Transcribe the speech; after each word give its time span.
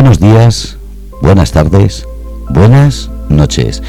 Buenos 0.00 0.18
días, 0.18 0.78
buenas 1.20 1.52
tardes, 1.52 2.06
buenas 2.48 3.10
noches. 3.28 3.82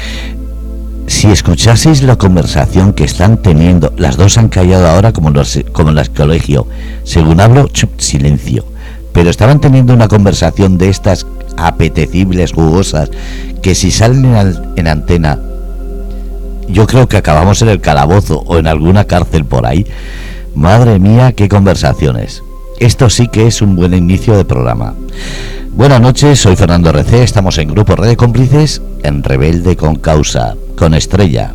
Si 1.06 1.28
escuchaseis 1.28 2.02
la 2.02 2.16
conversación 2.16 2.92
que 2.92 3.04
están 3.04 3.40
teniendo, 3.40 3.94
las 3.96 4.18
dos 4.18 4.36
han 4.36 4.50
callado 4.50 4.86
ahora 4.88 5.14
como, 5.14 5.30
los, 5.30 5.58
como 5.72 5.88
en 5.88 5.96
el 5.96 6.10
colegio. 6.10 6.66
Según 7.04 7.40
hablo, 7.40 7.66
silencio. 7.96 8.66
Pero 9.14 9.30
estaban 9.30 9.62
teniendo 9.62 9.94
una 9.94 10.06
conversación 10.06 10.76
de 10.76 10.90
estas 10.90 11.26
apetecibles, 11.56 12.52
jugosas, 12.52 13.10
que 13.62 13.74
si 13.74 13.90
salen 13.90 14.36
en, 14.36 14.60
en 14.76 14.88
antena, 14.88 15.38
yo 16.68 16.86
creo 16.86 17.08
que 17.08 17.16
acabamos 17.16 17.62
en 17.62 17.70
el 17.70 17.80
calabozo 17.80 18.40
o 18.40 18.58
en 18.58 18.66
alguna 18.66 19.06
cárcel 19.06 19.46
por 19.46 19.64
ahí. 19.64 19.86
Madre 20.54 20.98
mía, 20.98 21.32
qué 21.32 21.48
conversaciones. 21.48 22.42
Esto 22.80 23.08
sí 23.08 23.28
que 23.28 23.46
es 23.46 23.62
un 23.62 23.76
buen 23.76 23.94
inicio 23.94 24.36
de 24.36 24.44
programa. 24.44 24.92
Buenas 25.74 26.02
noches, 26.02 26.38
soy 26.38 26.54
Fernando 26.54 26.90
RC, 26.90 27.22
estamos 27.22 27.56
en 27.56 27.70
Grupo 27.70 27.96
Red 27.96 28.08
de 28.08 28.16
Cómplices, 28.16 28.82
en 29.02 29.22
Rebelde 29.22 29.74
con 29.74 29.96
Causa, 29.96 30.54
con 30.76 30.92
Estrella. 30.92 31.54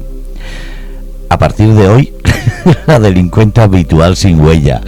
A 1.30 1.38
partir 1.38 1.70
de 1.76 1.88
hoy, 1.88 2.14
la 2.88 3.00
delincuente 3.00 3.62
habitual 3.62 4.16
sin 4.16 4.40
huella. 4.40 4.82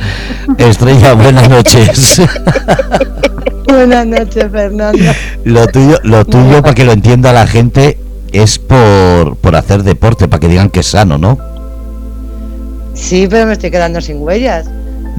Estrella, 0.58 1.14
buenas 1.14 1.48
noches. 1.48 2.24
Buenas 3.68 4.08
noches, 4.08 4.46
Fernando. 4.52 5.14
Lo 5.44 5.68
tuyo, 5.68 6.00
lo 6.02 6.26
tuyo 6.26 6.64
para 6.64 6.74
que 6.74 6.84
lo 6.84 6.92
entienda 6.92 7.32
la 7.32 7.46
gente, 7.46 8.00
es 8.32 8.58
por, 8.58 9.36
por 9.38 9.56
hacer 9.56 9.84
deporte, 9.84 10.28
para 10.28 10.40
que 10.40 10.48
digan 10.48 10.72
que 10.72 10.80
es 10.80 10.88
sano, 10.88 11.20
¿no? 11.20 11.38
Sí, 12.96 13.28
pero 13.30 13.46
me 13.46 13.54
estoy 13.54 13.70
quedando 13.70 14.02
sin 14.02 14.22
huellas. 14.24 14.68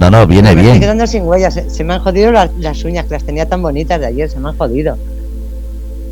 No, 0.01 0.11
no, 0.11 0.27
viene 0.27 0.49
me 0.55 0.63
bien. 0.63 0.67
estoy 0.69 0.81
quedando 0.81 1.07
sin 1.07 1.23
huellas. 1.25 1.55
Se, 1.55 1.69
se 1.71 1.85
me 1.85 1.95
han 1.95 2.01
jodido 2.01 2.33
las, 2.33 2.51
las 2.59 2.83
uñas, 2.85 3.05
que 3.05 3.15
las 3.15 3.25
tenía 3.25 3.47
tan 3.49 3.61
bonitas 3.63 4.01
de 4.01 4.07
ayer, 4.07 4.31
se 4.31 4.39
me 4.41 4.49
han 4.49 4.57
jodido. 4.57 4.97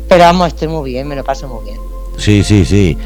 Pero 0.07 0.23
vamos, 0.23 0.47
estoy 0.49 0.67
muy 0.67 0.91
bien, 0.91 1.07
me 1.07 1.15
lo 1.15 1.23
paso 1.23 1.47
muy 1.47 1.65
bien. 1.65 1.77
Sí, 2.17 2.43
sí, 2.43 2.65
sí. 2.65 2.97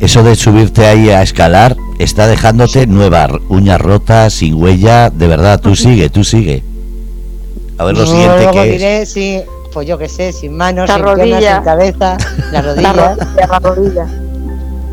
Eso 0.00 0.22
de 0.22 0.34
subirte 0.34 0.86
ahí 0.86 1.10
a 1.10 1.22
escalar 1.22 1.76
está 1.98 2.26
dejándote 2.26 2.86
nuevas 2.86 3.30
uñas 3.50 3.78
rotas, 3.80 4.32
sin 4.32 4.54
huella. 4.54 5.10
De 5.10 5.26
verdad, 5.26 5.60
tú 5.60 5.76
sigue, 5.76 6.08
tú 6.08 6.24
sigue. 6.24 6.62
A 7.78 7.84
ver 7.84 7.94
lo 7.96 8.04
No, 8.04 8.06
siguiente 8.10 8.48
que 8.52 8.62
es. 8.64 8.72
diré, 8.72 9.06
sí, 9.06 9.40
pues 9.72 9.86
yo 9.86 9.98
qué 9.98 10.08
sé, 10.08 10.32
sin 10.32 10.56
manos, 10.56 10.88
La 10.88 10.94
sin 10.96 11.04
rodilla. 11.04 11.38
piernas, 11.38 11.54
sin 11.56 11.64
cabeza, 11.64 12.16
las 12.52 12.52
La 12.52 12.92
rodillas. 12.92 12.96
rodilla, 13.18 13.46
la 13.46 13.58
rodilla. 13.58 14.06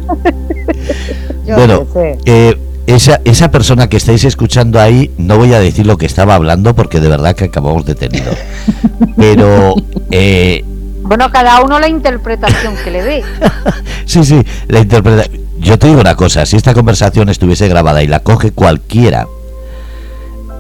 Yo 1.46 1.56
Bueno, 1.56 1.86
qué 1.94 1.94
sé. 1.94 2.18
eh, 2.26 2.58
esa, 2.88 3.20
esa 3.26 3.52
persona 3.52 3.90
que 3.90 3.98
estáis 3.98 4.24
escuchando 4.24 4.80
ahí, 4.80 5.12
no 5.18 5.38
voy 5.38 5.54
a 5.54 5.60
decir 5.60 5.86
lo 5.86 5.98
que 5.98 6.06
estaba 6.06 6.36
hablando 6.36 6.74
porque 6.74 7.02
de 7.02 7.10
verdad 7.10 7.36
que 7.36 7.46
acabamos 7.46 7.86
detenido. 7.86 8.32
Pero, 9.18 9.76
eh, 10.10 10.64
Bueno, 11.04 11.30
cada 11.30 11.62
uno 11.62 11.80
la 11.80 11.90
interpretación 11.90 12.76
que 12.84 12.92
le 12.92 13.04
dé. 13.04 13.24
sí, 14.06 14.24
sí, 14.24 14.42
la 14.70 14.80
interpreta. 14.80 15.26
Yo 15.60 15.78
te 15.78 15.88
digo 15.88 16.00
una 16.00 16.16
cosa: 16.16 16.46
si 16.46 16.56
esta 16.56 16.74
conversación 16.74 17.28
estuviese 17.30 17.68
grabada 17.68 18.04
y 18.04 18.08
la 18.08 18.22
coge 18.22 18.52
cualquiera, 18.52 19.28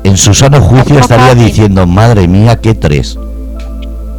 en 0.03 0.17
su 0.17 0.33
sano 0.33 0.61
juicio 0.61 1.00
estaría 1.00 1.28
zapping. 1.28 1.45
diciendo, 1.45 1.88
madre 1.88 2.28
mía, 2.28 2.59
qué 2.59 2.75
tres. 2.75 3.17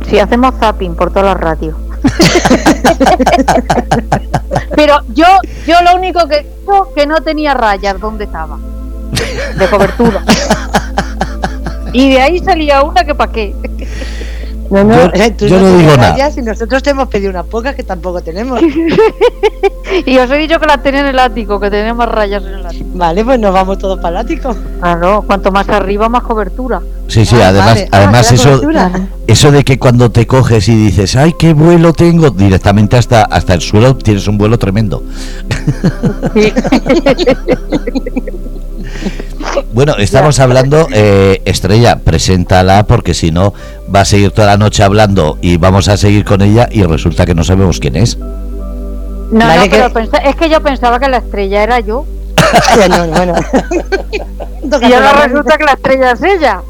Si 0.09 0.19
hacemos 0.19 0.55
zapping 0.59 0.95
por 0.95 1.11
todas 1.11 1.27
las 1.27 1.36
radios. 1.36 1.77
Pero 4.77 5.01
yo, 5.15 5.27
yo 5.67 5.83
lo 5.83 5.97
único 5.97 6.29
que 6.29 6.47
digo 6.61 6.93
que 6.95 7.07
no 7.07 7.23
tenía 7.23 7.55
rayas 7.55 7.99
donde 8.01 8.25
estaba. 8.25 8.59
De 9.57 9.67
cobertura. 9.69 10.23
Y 11.93 12.11
de 12.11 12.21
ahí 12.21 12.39
salía 12.39 12.83
una 12.83 13.03
que 13.03 13.15
pa' 13.15 13.33
qué. 13.33 13.55
No, 14.70 14.84
no, 14.84 14.94
yo- 14.94 15.11
eh, 15.14 15.30
tú 15.30 15.47
yo 15.47 15.58
no 15.61 15.78
digo 15.78 15.97
nada. 15.97 16.30
Y 16.36 16.42
nosotros 16.42 16.83
te 16.83 16.91
hemos 16.91 17.08
pedido 17.08 17.30
unas 17.30 17.47
pocas 17.47 17.74
que 17.74 17.83
tampoco 17.83 18.20
tenemos. 18.20 18.61
Y 20.05 20.18
os 20.18 20.30
he 20.30 20.36
dicho 20.36 20.61
que 20.61 20.67
las 20.67 20.83
tenía 20.83 21.01
en 21.01 21.06
el 21.06 21.18
ático, 21.18 21.58
que 21.58 21.70
tenía 21.70 21.95
más 21.95 22.11
rayas 22.11 22.42
en 22.45 22.52
el 22.55 22.67
ático. 22.67 22.84
Vale, 22.92 23.24
pues 23.24 23.40
nos 23.40 23.55
vamos 23.55 23.78
todos 23.78 23.98
para 23.98 24.20
el 24.20 24.27
ático. 24.27 24.55
Claro, 24.80 25.24
cuanto 25.27 25.51
más 25.51 25.67
arriba, 25.70 26.11
más 26.11 26.23
cobertura. 26.24 26.83
Sí, 27.08 27.24
sí, 27.24 27.36
Ah, 27.40 27.48
además, 27.48 27.67
vale. 27.68 27.89
Ah, 27.90 27.96
además 27.96 28.30
¿la 28.30 28.34
eso, 28.36 28.48
cobertura? 28.51 29.08
eso 29.27 29.51
de 29.51 29.64
que 29.64 29.78
cuando 29.78 30.11
te 30.11 30.27
coges 30.27 30.68
y 30.68 30.77
dices, 30.77 31.17
ay, 31.17 31.34
qué 31.39 31.55
vuelo 31.55 31.95
tengo, 31.95 32.28
directamente 32.30 32.98
hasta, 32.98 33.23
hasta 33.23 33.55
el 33.55 33.62
suelo 33.62 33.96
tienes 33.96 34.28
un 34.28 34.36
vuelo 34.36 34.58
tremendo. 34.58 35.02
Bueno, 39.73 39.95
estamos 39.99 40.39
hablando, 40.41 40.87
eh, 40.93 41.41
Estrella, 41.45 41.99
preséntala 42.03 42.85
porque 42.85 43.15
si 43.15 43.31
no 43.31 43.55
va 43.95 44.01
a 44.01 44.05
seguir 44.05 44.31
toda 44.31 44.47
la 44.49 44.57
noche 44.57 44.83
hablando 44.83 45.39
y 45.41 45.57
vamos 45.57 45.89
a 45.89 45.97
seguir 45.97 46.25
con 46.25 46.43
ella 46.43 46.69
y 46.71 46.83
resulta 46.85 47.25
que 47.27 47.35
no 47.35 47.45
sabemos 47.45 47.79
quién 47.81 47.97
es. 47.97 48.17
No, 48.19 49.39
Vale, 49.47 49.57
no, 49.57 49.63
que- 49.65 49.71
pero 49.71 49.93
pensa- 49.93 50.19
es 50.19 50.37
que 50.37 50.49
yo 50.51 50.61
pensaba 50.63 50.99
que 50.99 51.09
la 51.09 51.19
estrella 51.19 51.63
era 51.63 51.81
yo. 51.81 52.05
Bueno. 53.11 53.35
Y 54.83 54.93
ahora 54.93 55.13
resulta 55.27 55.57
que 55.57 55.65
la 55.65 55.73
estrella 55.73 56.13
es 56.13 56.23
ella. 56.23 56.61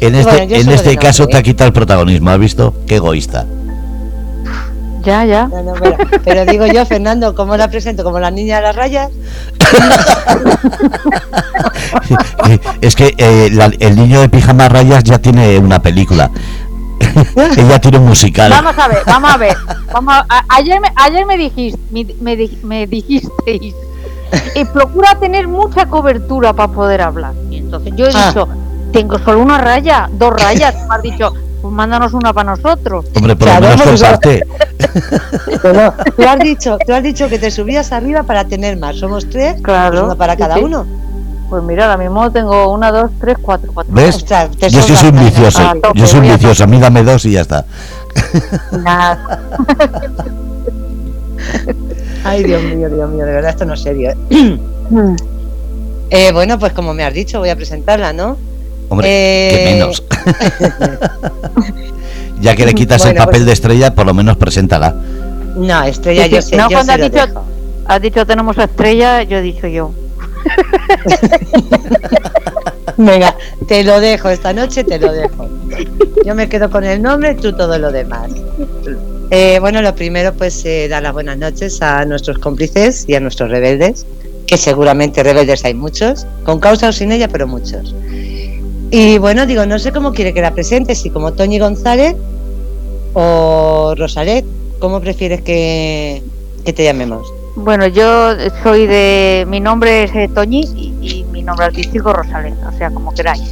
En 0.00 0.14
este, 0.14 0.30
Bueno, 0.36 0.54
en 0.56 0.68
este 0.70 0.96
caso 0.96 1.26
te 1.26 1.36
ha 1.36 1.40
¿eh? 1.40 1.42
quitado 1.42 1.68
el 1.68 1.72
protagonismo, 1.74 2.30
¿has 2.30 2.38
visto? 2.38 2.74
Qué 2.86 2.96
egoísta. 2.96 3.46
Ya, 5.06 5.24
ya. 5.24 5.46
No, 5.46 5.62
no, 5.62 5.72
pero, 5.74 5.96
pero 6.24 6.44
digo 6.46 6.66
yo, 6.66 6.84
Fernando, 6.84 7.32
¿cómo 7.34 7.56
la 7.56 7.68
presento? 7.68 8.02
¿Como 8.02 8.18
la 8.18 8.30
niña 8.32 8.56
de 8.56 8.62
las 8.62 8.74
rayas? 8.76 9.10
es 12.80 12.94
que 12.96 13.14
eh, 13.16 13.48
la- 13.52 13.70
el 13.78 13.96
niño 13.96 14.20
de 14.20 14.28
pijama 14.28 14.68
rayas 14.68 15.04
ya 15.04 15.18
tiene 15.18 15.58
una 15.58 15.80
película. 15.80 16.30
Ella 17.56 17.78
tiene 17.80 17.98
un 17.98 18.06
musical. 18.06 18.50
Vamos 18.50 18.76
a 18.78 18.88
ver, 18.88 18.98
vamos 19.06 19.32
a 19.32 19.36
ver. 19.36 19.56
Vamos 19.92 20.14
a- 20.14 20.26
a- 20.28 20.44
ayer, 20.56 20.80
me, 20.80 20.88
ayer 20.96 21.24
me 21.26 21.36
dijiste, 21.38 21.78
me, 21.90 22.04
me 22.20 22.36
di- 22.36 22.58
me 22.64 22.86
dijisteis, 22.86 23.74
eh, 24.54 24.66
procura 24.72 25.14
tener 25.20 25.46
mucha 25.48 25.86
cobertura 25.86 26.52
para 26.52 26.72
poder 26.72 27.00
hablar. 27.02 27.32
Y 27.50 27.58
entonces 27.58 27.92
yo 27.96 28.06
he 28.06 28.10
Ah. 28.14 28.28
dicho, 28.28 28.48
tengo 28.92 29.18
solo 29.20 29.40
una 29.40 29.58
raya, 29.58 30.08
dos 30.12 30.32
rayas. 30.40 30.74
Me 30.88 30.94
has 30.96 31.02
dicho, 31.02 31.32
pues 31.62 31.72
mándanos 31.72 32.12
una 32.12 32.32
para 32.32 32.50
nosotros. 32.56 33.06
Hombre, 33.14 33.36
por 33.36 33.48
lo 33.48 33.60
menos 33.60 33.82
pues. 34.22 34.42
No, 35.74 35.92
tú 36.16 36.22
has 36.28 36.38
dicho, 36.38 36.78
tú 36.86 36.92
has 36.92 37.02
dicho 37.02 37.28
que 37.28 37.38
te 37.38 37.50
subías 37.50 37.92
arriba 37.92 38.22
para 38.22 38.44
tener 38.44 38.76
más. 38.76 38.96
Somos 38.96 39.28
tres, 39.28 39.56
Claro, 39.62 39.90
pues 39.92 40.02
uno 40.04 40.16
para 40.16 40.36
cada 40.36 40.56
sí. 40.56 40.62
uno. 40.64 40.86
Pues 41.48 41.62
mira, 41.62 41.84
ahora 41.84 41.96
mismo 41.96 42.30
tengo 42.32 42.72
una, 42.72 42.90
dos, 42.90 43.10
tres, 43.20 43.36
cuatro, 43.40 43.70
cuatro. 43.72 43.94
¿Ves? 43.94 44.16
Ostras, 44.16 44.50
te 44.56 44.68
Yo 44.68 44.82
sí 44.82 44.96
soy 44.96 45.10
un 45.10 45.20
vicioso. 45.24 45.60
Ah, 45.62 45.74
tope, 45.80 45.98
Yo 45.98 46.06
soy 46.06 46.20
un 46.20 46.28
vicioso. 46.32 46.64
A 46.64 46.66
mí 46.66 46.78
dame 46.80 47.04
dos 47.04 47.24
y 47.24 47.32
ya 47.32 47.42
está. 47.42 47.64
Nada. 48.72 49.40
Ay, 52.24 52.42
Dios 52.42 52.62
mío, 52.62 52.88
Dios 52.90 53.08
mío, 53.10 53.24
de 53.24 53.32
verdad 53.32 53.50
esto 53.50 53.64
no 53.64 53.74
es 53.74 53.80
serio. 53.82 54.10
¿eh? 54.10 54.16
Eh, 56.10 56.32
bueno, 56.32 56.58
pues 56.58 56.72
como 56.72 56.92
me 56.94 57.04
has 57.04 57.14
dicho, 57.14 57.38
voy 57.38 57.50
a 57.50 57.56
presentarla, 57.56 58.12
¿no? 58.12 58.36
Hombre, 58.88 59.06
Eh, 59.08 59.50
que 59.52 59.64
menos. 59.74 60.02
ya 62.40 62.56
que 62.56 62.66
le 62.66 62.74
quitas 62.74 63.04
el 63.04 63.14
papel 63.14 63.32
pues- 63.42 63.46
de 63.46 63.52
estrella, 63.52 63.94
por 63.94 64.06
lo 64.06 64.14
menos 64.14 64.36
preséntala. 64.36 64.94
No, 65.56 65.82
Estrella, 65.84 66.24
Sí, 66.24 66.30
yo 66.30 66.42
sé, 66.42 66.56
No, 66.56 66.64
yo 66.68 66.76
cuando 66.76 66.86
se 66.86 66.92
has 66.92 66.98
lo 66.98 67.04
dicho- 67.08 67.26
dejo. 67.26 67.44
Has 67.86 68.02
dicho 68.02 68.26
tenemos 68.26 68.58
a 68.58 68.64
estrella, 68.64 69.22
yo 69.22 69.36
he 69.38 69.42
dicho 69.42 69.66
yo. 69.68 69.92
Venga, 72.98 73.36
te 73.68 73.84
lo 73.84 74.00
dejo, 74.00 74.30
esta 74.30 74.52
noche 74.52 74.84
te 74.84 74.98
lo 74.98 75.12
dejo. 75.12 75.48
Yo 76.24 76.34
me 76.34 76.48
quedo 76.48 76.70
con 76.70 76.84
el 76.84 77.02
nombre, 77.02 77.34
tú 77.34 77.52
todo 77.52 77.78
lo 77.78 77.92
demás. 77.92 78.30
Eh, 79.30 79.58
bueno, 79.60 79.82
lo 79.82 79.94
primero, 79.94 80.32
pues 80.32 80.64
eh, 80.64 80.88
dar 80.88 81.02
las 81.02 81.12
buenas 81.12 81.36
noches 81.36 81.82
a 81.82 82.04
nuestros 82.04 82.38
cómplices 82.38 83.04
y 83.08 83.14
a 83.14 83.20
nuestros 83.20 83.50
rebeldes, 83.50 84.06
que 84.46 84.56
seguramente 84.56 85.22
rebeldes 85.22 85.64
hay 85.64 85.74
muchos, 85.74 86.26
con 86.44 86.60
causa 86.60 86.88
o 86.88 86.92
sin 86.92 87.12
ella, 87.12 87.28
pero 87.28 87.46
muchos. 87.46 87.94
Y 88.90 89.18
bueno, 89.18 89.46
digo, 89.46 89.66
no 89.66 89.78
sé 89.78 89.92
cómo 89.92 90.12
quiere 90.12 90.32
que 90.32 90.40
la 90.40 90.52
presente, 90.52 90.94
si 90.94 91.10
como 91.10 91.32
Toñi 91.32 91.58
González 91.58 92.16
o 93.14 93.94
Rosalet, 93.96 94.44
¿cómo 94.78 95.00
prefieres 95.00 95.42
que, 95.42 96.22
que 96.64 96.72
te 96.72 96.84
llamemos? 96.84 97.26
Bueno, 97.56 97.86
yo 97.86 98.32
soy 98.62 98.86
de. 98.86 99.46
Mi 99.48 99.60
nombre 99.60 100.04
es 100.04 100.14
eh, 100.14 100.30
Toñi 100.32 100.60
y, 100.76 100.94
y 101.00 101.24
mi 101.32 101.42
nombre 101.42 101.66
artístico 101.66 102.12
Rosalén, 102.12 102.56
o 102.64 102.76
sea, 102.76 102.90
como 102.90 103.12
queráis. 103.12 103.50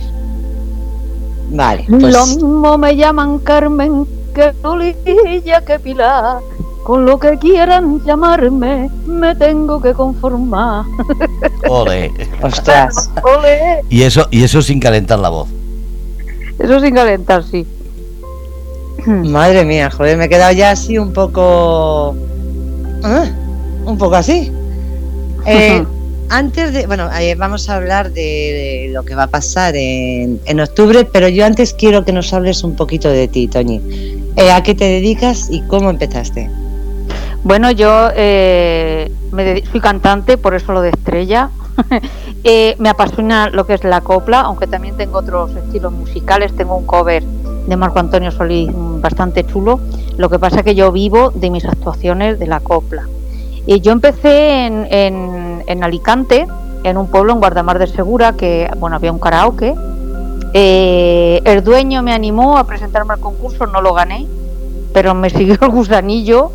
Vale, 1.50 1.84
pues 1.88 2.12
Lo 2.12 2.26
mismo 2.26 2.78
me 2.78 2.96
llaman 2.96 3.38
Carmen 3.38 4.06
que 4.34 4.52
Olivia 4.62 5.64
que 5.64 5.78
Pilar. 5.78 6.40
Con 6.84 7.06
lo 7.06 7.18
que 7.18 7.38
quieran 7.38 8.04
llamarme, 8.04 8.90
me 9.06 9.34
tengo 9.34 9.80
que 9.80 9.94
conformar. 9.94 10.84
Ole. 11.68 12.12
ostras. 12.42 13.10
Ole. 13.22 13.80
Y 13.88 14.02
eso, 14.02 14.28
y 14.30 14.44
eso 14.44 14.60
sin 14.60 14.80
calentar 14.80 15.18
la 15.18 15.30
voz. 15.30 15.48
Eso 16.58 16.80
sin 16.80 16.94
calentar, 16.94 17.42
sí. 17.42 17.66
Madre 19.06 19.64
mía, 19.64 19.90
joder, 19.90 20.18
me 20.18 20.26
he 20.26 20.28
quedado 20.28 20.52
ya 20.52 20.72
así 20.72 20.98
un 20.98 21.14
poco. 21.14 22.14
ah, 23.02 23.26
Un 23.86 23.98
poco 23.98 24.14
así. 24.14 24.52
Eh, 25.46 25.84
antes 26.30 26.72
de, 26.72 26.86
bueno, 26.86 27.10
eh, 27.20 27.34
vamos 27.34 27.68
a 27.68 27.76
hablar 27.76 28.12
de, 28.12 28.88
lo 28.94 29.04
que 29.04 29.14
va 29.14 29.24
a 29.24 29.26
pasar 29.26 29.76
en, 29.76 30.40
en, 30.46 30.58
octubre, 30.58 31.04
pero 31.04 31.28
yo 31.28 31.44
antes 31.44 31.74
quiero 31.74 32.02
que 32.06 32.12
nos 32.12 32.32
hables 32.32 32.64
un 32.64 32.76
poquito 32.76 33.10
de 33.10 33.28
ti, 33.28 33.46
Toñi. 33.46 33.82
Eh, 34.36 34.50
¿A 34.50 34.62
qué 34.62 34.74
te 34.74 34.86
dedicas 34.86 35.48
y 35.50 35.60
cómo 35.68 35.90
empezaste? 35.90 36.48
Bueno, 37.44 37.70
yo 37.70 38.08
eh, 38.16 39.12
me 39.30 39.64
soy 39.66 39.80
cantante, 39.80 40.38
por 40.38 40.54
eso 40.54 40.72
lo 40.72 40.80
de 40.80 40.90
estrella. 40.90 41.50
me 42.78 42.88
apasiona 42.88 43.50
lo 43.50 43.66
que 43.66 43.74
es 43.74 43.84
la 43.84 44.00
copla, 44.00 44.40
aunque 44.40 44.66
también 44.66 44.96
tengo 44.96 45.18
otros 45.18 45.54
estilos 45.54 45.92
musicales. 45.92 46.56
Tengo 46.56 46.76
un 46.76 46.86
cover 46.86 47.22
de 47.22 47.76
Marco 47.76 47.98
Antonio 47.98 48.30
Solís 48.30 48.70
bastante 48.74 49.44
chulo. 49.44 49.80
Lo 50.16 50.30
que 50.30 50.38
pasa 50.38 50.58
es 50.58 50.62
que 50.62 50.74
yo 50.74 50.90
vivo 50.90 51.30
de 51.30 51.50
mis 51.50 51.64
actuaciones 51.64 52.38
de 52.38 52.46
la 52.46 52.60
copla. 52.60 53.06
Y 53.66 53.80
yo 53.80 53.92
empecé 53.92 54.66
en, 54.66 55.82
Alicante, 55.82 56.46
en 56.82 56.96
un 56.96 57.08
pueblo 57.08 57.32
en 57.32 57.40
Guardamar 57.40 57.78
de 57.78 57.86
Segura, 57.86 58.34
que 58.34 58.70
bueno 58.78 58.96
había 58.96 59.12
un 59.12 59.18
karaoke. 59.18 59.74
Eh, 60.52 61.40
el 61.44 61.64
dueño 61.64 62.02
me 62.02 62.12
animó 62.12 62.58
a 62.58 62.64
presentarme 62.64 63.14
al 63.14 63.20
concurso, 63.20 63.66
no 63.66 63.80
lo 63.80 63.92
gané, 63.92 64.26
pero 64.92 65.14
me 65.14 65.30
siguió 65.38 65.56
el 65.60 65.70
gusanillo. 65.70 66.52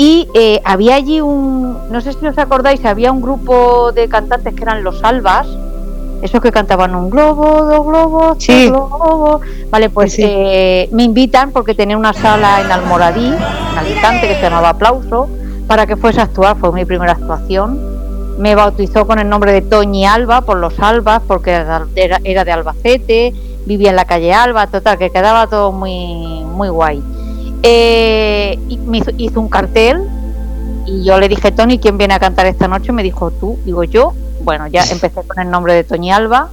Y 0.00 0.28
eh, 0.34 0.60
había 0.64 0.94
allí 0.94 1.20
un, 1.20 1.76
no 1.90 2.00
sé 2.00 2.12
si 2.12 2.24
os 2.24 2.38
acordáis, 2.38 2.84
había 2.84 3.10
un 3.10 3.20
grupo 3.20 3.90
de 3.90 4.08
cantantes 4.08 4.54
que 4.54 4.62
eran 4.62 4.84
los 4.84 5.02
Albas, 5.02 5.48
esos 6.22 6.40
que 6.40 6.52
cantaban 6.52 6.94
un 6.94 7.10
globo, 7.10 7.64
dos 7.64 7.84
globos, 7.84 8.36
sí. 8.38 8.68
globos. 8.68 9.40
Vale, 9.70 9.90
pues 9.90 10.14
eh, 10.18 10.88
me 10.92 11.02
invitan 11.02 11.50
porque 11.50 11.74
tenía 11.74 11.96
una 11.96 12.12
sala 12.12 12.60
en 12.60 12.70
Almoradí, 12.70 13.26
en 13.26 13.78
Alicante, 13.78 14.28
que 14.28 14.36
se 14.36 14.42
llamaba 14.42 14.68
Aplauso 14.68 15.28
para 15.66 15.84
que 15.84 15.96
fuese 15.96 16.20
a 16.20 16.24
actuar, 16.24 16.56
fue 16.56 16.70
mi 16.70 16.84
primera 16.84 17.12
actuación. 17.12 17.98
Me 18.38 18.54
bautizó 18.54 19.04
con 19.04 19.18
el 19.18 19.28
nombre 19.28 19.52
de 19.52 19.62
Toñi 19.62 20.06
Alba, 20.06 20.42
por 20.42 20.58
los 20.58 20.78
Albas, 20.78 21.22
porque 21.26 21.50
era, 21.50 22.44
de 22.44 22.52
Albacete, 22.52 23.34
vivía 23.66 23.90
en 23.90 23.96
la 23.96 24.04
calle 24.04 24.32
Alba, 24.32 24.68
total, 24.68 24.96
que 24.96 25.10
quedaba 25.10 25.48
todo 25.48 25.72
muy, 25.72 26.44
muy 26.44 26.68
guay. 26.68 27.02
Eh, 27.62 28.58
me 28.86 29.02
hizo, 29.16 29.40
un 29.40 29.48
cartel 29.48 30.02
y 30.86 31.04
yo 31.04 31.18
le 31.18 31.28
dije, 31.28 31.50
Tony, 31.52 31.78
¿quién 31.78 31.98
viene 31.98 32.14
a 32.14 32.18
cantar 32.18 32.46
esta 32.46 32.68
noche? 32.68 32.92
Me 32.92 33.02
dijo, 33.02 33.30
tú, 33.30 33.58
digo 33.64 33.84
yo. 33.84 34.14
Bueno, 34.42 34.66
ya 34.66 34.84
empecé 34.90 35.22
con 35.22 35.38
el 35.38 35.50
nombre 35.50 35.74
de 35.74 35.84
Toñi 35.84 36.10
Alba. 36.10 36.50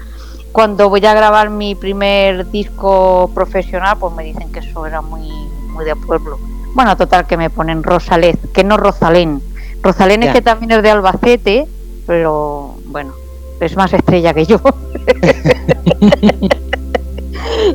Cuando 0.52 0.90
voy 0.90 1.06
a 1.06 1.14
grabar 1.14 1.50
mi 1.50 1.76
primer 1.76 2.50
disco 2.50 3.30
profesional, 3.34 3.98
pues 4.00 4.14
me 4.14 4.24
dicen 4.24 4.52
que 4.52 4.60
eso 4.60 4.86
era 4.86 5.02
muy, 5.02 5.30
muy 5.74 5.84
de 5.84 5.96
pueblo 5.96 6.40
bueno, 6.76 6.96
total, 6.98 7.26
que 7.26 7.38
me 7.38 7.50
ponen 7.50 7.82
Rosalén, 7.84 8.38
que 8.54 8.66
no 8.66 8.76
Rosalén. 8.76 9.42
Rosalén 9.82 10.24
es 10.24 10.34
que 10.34 10.42
también 10.42 10.72
es 10.72 10.84
de 10.84 10.90
Albacete, 10.92 11.68
pero 12.06 12.76
bueno, 12.88 13.14
es 13.62 13.78
más 13.78 13.94
estrella 13.94 14.34
que 14.34 14.46
yo. 14.46 14.60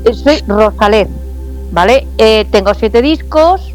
Soy 0.13 0.45
Rosalén, 0.47 1.09
¿vale? 1.71 2.07
Eh, 2.19 2.47
tengo 2.51 2.75
siete 2.75 3.03
discos. 3.03 3.73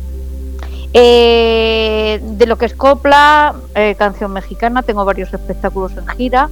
Eh, 0.98 2.22
de 2.24 2.46
lo 2.46 2.58
que 2.58 2.66
es 2.68 2.74
copla, 2.74 3.54
eh, 3.76 3.96
canción 3.98 4.32
mexicana, 4.32 4.82
tengo 4.82 5.04
varios 5.04 5.34
espectáculos 5.34 5.92
en 5.98 6.08
gira, 6.08 6.50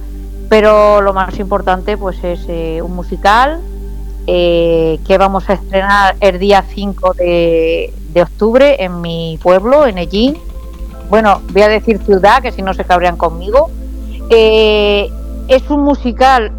pero 0.50 1.00
lo 1.00 1.14
más 1.14 1.38
importante 1.38 1.96
pues 1.96 2.22
es 2.22 2.46
un 2.82 2.94
musical 2.94 3.60
que 4.26 5.16
vamos 5.18 5.48
a 5.48 5.54
estrenar 5.54 6.16
el 6.20 6.38
día 6.38 6.62
5 6.62 7.14
de, 7.14 7.92
de 8.12 8.22
octubre 8.22 8.82
en 8.82 9.00
mi 9.00 9.38
pueblo, 9.42 9.86
en 9.86 9.96
Ellín. 9.96 10.36
Bueno, 11.08 11.40
voy 11.50 11.62
a 11.62 11.68
decir 11.68 11.98
ciudad, 12.04 12.42
que 12.42 12.52
si 12.52 12.60
no 12.60 12.74
se 12.74 12.84
cabrean 12.84 13.16
conmigo. 13.16 13.70
Es 14.30 15.70
un 15.70 15.82
musical 15.82 16.52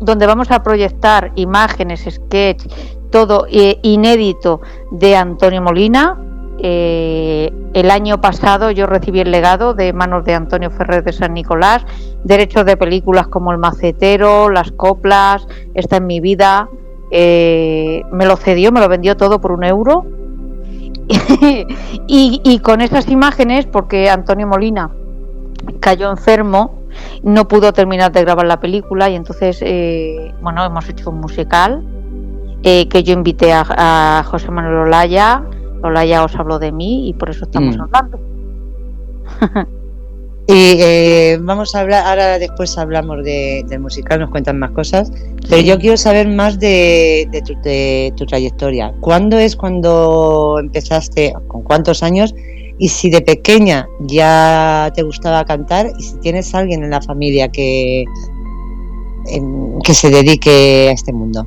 donde 0.00 0.26
vamos 0.26 0.50
a 0.50 0.62
proyectar 0.62 1.32
imágenes, 1.36 2.06
sketch, 2.08 2.66
todo 3.10 3.46
eh, 3.50 3.78
inédito 3.82 4.60
de 4.90 5.16
Antonio 5.16 5.62
Molina. 5.62 6.18
el 6.58 7.90
año 7.90 8.20
pasado 8.20 8.70
yo 8.70 8.86
recibí 8.86 9.20
el 9.20 9.30
legado 9.30 9.74
de 9.74 9.92
manos 9.92 10.24
de 10.24 10.34
Antonio 10.34 10.70
Ferrer 10.70 11.04
de 11.04 11.12
San 11.12 11.34
Nicolás, 11.34 11.84
derechos 12.24 12.64
de 12.64 12.76
películas 12.76 13.28
como 13.28 13.52
El 13.52 13.58
Macetero, 13.58 14.48
Las 14.48 14.72
Coplas, 14.72 15.46
Está 15.74 15.98
en 15.98 16.06
mi 16.06 16.20
vida. 16.20 16.68
me 17.10 18.26
lo 18.26 18.36
cedió, 18.36 18.72
me 18.72 18.80
lo 18.80 18.88
vendió 18.88 19.16
todo 19.16 19.40
por 19.40 19.52
un 19.52 19.64
euro 19.64 20.04
y, 22.08 22.58
con 22.60 22.80
esas 22.80 23.08
imágenes, 23.08 23.66
porque 23.66 24.10
Antonio 24.10 24.46
Molina 24.46 24.90
cayó 25.80 26.10
enfermo, 26.10 26.82
no 27.22 27.46
pudo 27.48 27.72
terminar 27.72 28.12
de 28.12 28.22
grabar 28.22 28.46
la 28.46 28.60
película 28.60 29.08
y 29.08 29.16
entonces, 29.16 29.58
eh, 29.62 30.34
bueno, 30.40 30.64
hemos 30.64 30.88
hecho 30.88 31.10
un 31.10 31.20
musical 31.20 31.84
eh, 32.62 32.88
que 32.88 33.02
yo 33.02 33.12
invité 33.12 33.52
a, 33.52 34.24
José 34.26 34.50
Manuel 34.50 34.88
Olaya. 34.88 35.42
Olaya 35.82 36.24
os 36.24 36.34
habló 36.36 36.58
de 36.58 36.72
mí 36.72 37.08
y 37.08 37.14
por 37.14 37.30
eso 37.30 37.44
estamos 37.44 37.76
mm. 37.76 37.80
hablando. 37.80 38.20
Y 40.48 40.80
eh, 40.80 41.38
vamos 41.40 41.74
a 41.74 41.80
hablar, 41.80 42.06
ahora 42.06 42.38
después 42.38 42.78
hablamos 42.78 43.24
de, 43.24 43.64
del 43.68 43.80
musical, 43.80 44.20
nos 44.20 44.30
cuentan 44.30 44.60
más 44.60 44.70
cosas, 44.70 45.10
pero 45.48 45.60
yo 45.60 45.76
quiero 45.76 45.96
saber 45.96 46.28
más 46.28 46.60
de, 46.60 47.28
tu, 48.16 48.26
trayectoria. 48.26 48.94
¿Cuándo 49.00 49.38
es 49.38 49.56
cuando 49.56 50.58
empezaste, 50.60 51.34
con 51.48 51.62
cuántos 51.62 52.04
años? 52.04 52.32
Y 52.78 52.90
si 52.90 53.10
de 53.10 53.22
pequeña 53.22 53.88
ya 54.02 54.92
te 54.94 55.02
gustaba 55.02 55.44
cantar 55.44 55.90
y 55.98 56.02
si 56.02 56.16
tienes 56.20 56.54
alguien 56.54 56.84
en 56.84 56.90
la 56.90 57.02
familia 57.02 57.48
que, 57.48 58.04
que 59.82 59.94
se 59.94 60.10
dedique 60.10 60.88
a 60.90 60.92
este 60.92 61.12
mundo. 61.12 61.44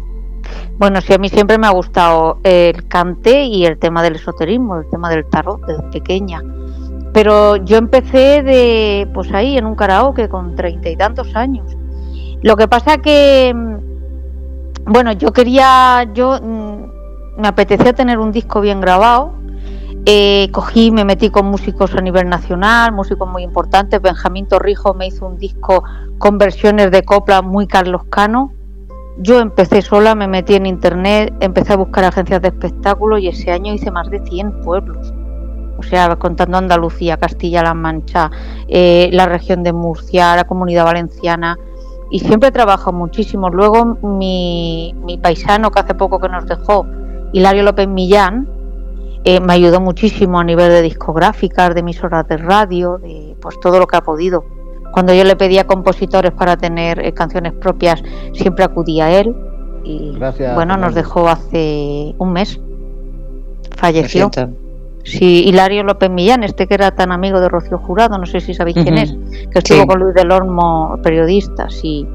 Bueno, 0.80 1.02
sí, 1.02 1.14
a 1.14 1.18
mí 1.18 1.28
siempre 1.28 1.58
me 1.58 1.68
ha 1.68 1.72
gustado 1.72 2.40
el 2.42 2.88
cante 2.88 3.44
y 3.44 3.66
el 3.66 3.78
tema 3.78 4.02
del 4.02 4.16
esoterismo, 4.16 4.78
el 4.78 4.90
tema 4.90 5.10
del 5.10 5.26
tarot 5.26 5.60
desde 5.66 5.84
pequeña. 5.92 6.42
Pero 7.12 7.58
yo 7.58 7.76
empecé 7.76 8.44
de, 8.44 9.06
pues 9.14 9.30
ahí, 9.34 9.58
en 9.58 9.66
un 9.66 9.76
karaoke 9.76 10.30
con 10.30 10.56
treinta 10.56 10.90
y 10.90 10.96
tantos 10.96 11.36
años. 11.36 11.76
Lo 12.42 12.56
que 12.56 12.70
pasa 12.70 12.98
que, 13.00 13.54
mm, 13.54 14.94
bueno, 14.94 15.12
yo 15.12 15.34
quería, 15.34 16.08
yo 16.14 16.40
mm, 16.42 17.42
me 17.42 17.50
apetecía 17.50 17.92
tener 17.92 18.18
un 18.18 18.32
disco 18.32 18.62
bien 18.62 18.80
grabado. 18.80 19.34
Eh, 20.06 20.48
cogí, 20.54 20.92
me 20.92 21.04
metí 21.04 21.30
con 21.30 21.48
músicos 21.48 21.94
a 21.94 22.00
nivel 22.00 22.30
nacional, 22.30 22.94
músicos 22.94 23.28
muy 23.28 23.44
importantes. 23.44 24.02
Benjamín 24.02 24.48
Torrijo 24.48 24.94
me 24.94 25.08
hizo 25.08 25.28
un 25.28 25.38
disco 25.38 25.84
con 26.20 26.38
versiones 26.38 26.90
de 26.90 27.04
copla 27.04 27.42
muy 27.42 27.68
Carlos 27.68 28.04
Cano. 28.10 28.54
Yo 29.19 29.39
empecé 29.39 29.81
sola, 29.81 30.16
me 30.16 30.27
metí 30.27 30.55
en 30.55 30.65
internet, 30.65 31.34
empecé 31.39 31.74
a 31.74 31.77
buscar 31.77 32.05
agencias 32.05 32.41
de 32.41 32.48
espectáculos 32.50 33.20
y 33.22 33.27
ese 33.27 33.51
año 33.51 33.74
hice 33.74 33.91
más 33.91 34.10
de 34.10 34.20
100 34.20 34.62
pueblos 34.62 35.13
o 35.79 35.84
sea, 35.84 36.13
contando 36.17 36.58
Andalucía, 36.58 37.15
Castilla-La 37.15 37.74
Mancha, 37.74 38.29
eh, 38.67 39.10
la 39.13 39.25
región 39.25 39.63
de 39.63 39.72
Murcia, 39.72 40.36
la 40.36 40.44
comunidad 40.44 40.84
valenciana, 40.84 41.58
y 42.12 42.20
siempre 42.20 42.51
trabajo 42.51 42.91
muchísimo. 42.91 43.50
Luego 43.50 43.98
mi, 44.01 44.94
paisano 45.24 45.72
que 45.72 45.79
hace 45.79 45.96
poco 45.96 46.20
que 46.20 46.27
nos 46.27 46.46
dejó, 46.46 46.86
Hilario 47.32 47.63
López 47.63 47.88
Millán, 47.88 48.50
eh, 49.24 49.39
me 49.39 49.53
ayudó 49.53 49.79
muchísimo 49.79 50.39
a 50.39 50.44
nivel 50.44 50.70
de 50.70 50.82
discográficas, 50.82 51.74
de 51.74 51.79
emisoras 51.79 52.27
de 52.27 52.38
radio, 52.38 52.98
de 52.98 53.38
pues 53.39 53.58
todo 53.62 53.79
lo 53.79 53.88
que 53.88 53.96
ha 53.96 54.01
podido. 54.01 54.44
Cuando 54.91 55.13
yo 55.13 55.24
le 55.24 55.36
pedía 55.36 55.65
compositores 55.65 56.31
para 56.31 56.58
tener 56.58 57.00
eh, 57.00 57.13
canciones 57.13 57.53
propias, 57.53 58.01
siempre 58.34 58.63
acudía 58.63 59.05
a 59.05 59.19
él. 59.19 59.36
Y 59.84 60.17
bueno, 60.55 60.77
nos 60.77 60.93
dejó 60.93 61.29
hace 61.29 62.13
un 62.17 62.34
mes. 62.34 62.60
Falleció. 63.77 64.29
Sí, 65.03 65.46
Hilario 65.48 65.84
López 65.84 66.10
Millán, 66.10 66.43
este 66.43 66.67
que 66.67 66.74
era 66.74 66.91
tan 66.91 67.12
amigo 67.12 67.39
de 67.39 67.48
Rocío 67.48 67.77
Jurado, 67.77 68.17
no 68.17 68.25
sé 68.25 68.41
si 68.41 68.53
sabéis 68.53 68.77
quién 68.84 68.98
es, 68.98 69.15
que 69.51 69.60
estuvo 69.60 69.88
con 69.88 70.00
Luis 70.00 70.13
del 70.13 70.31
Olmo, 70.31 71.00
periodista, 71.01 71.69
sí. 71.69 72.05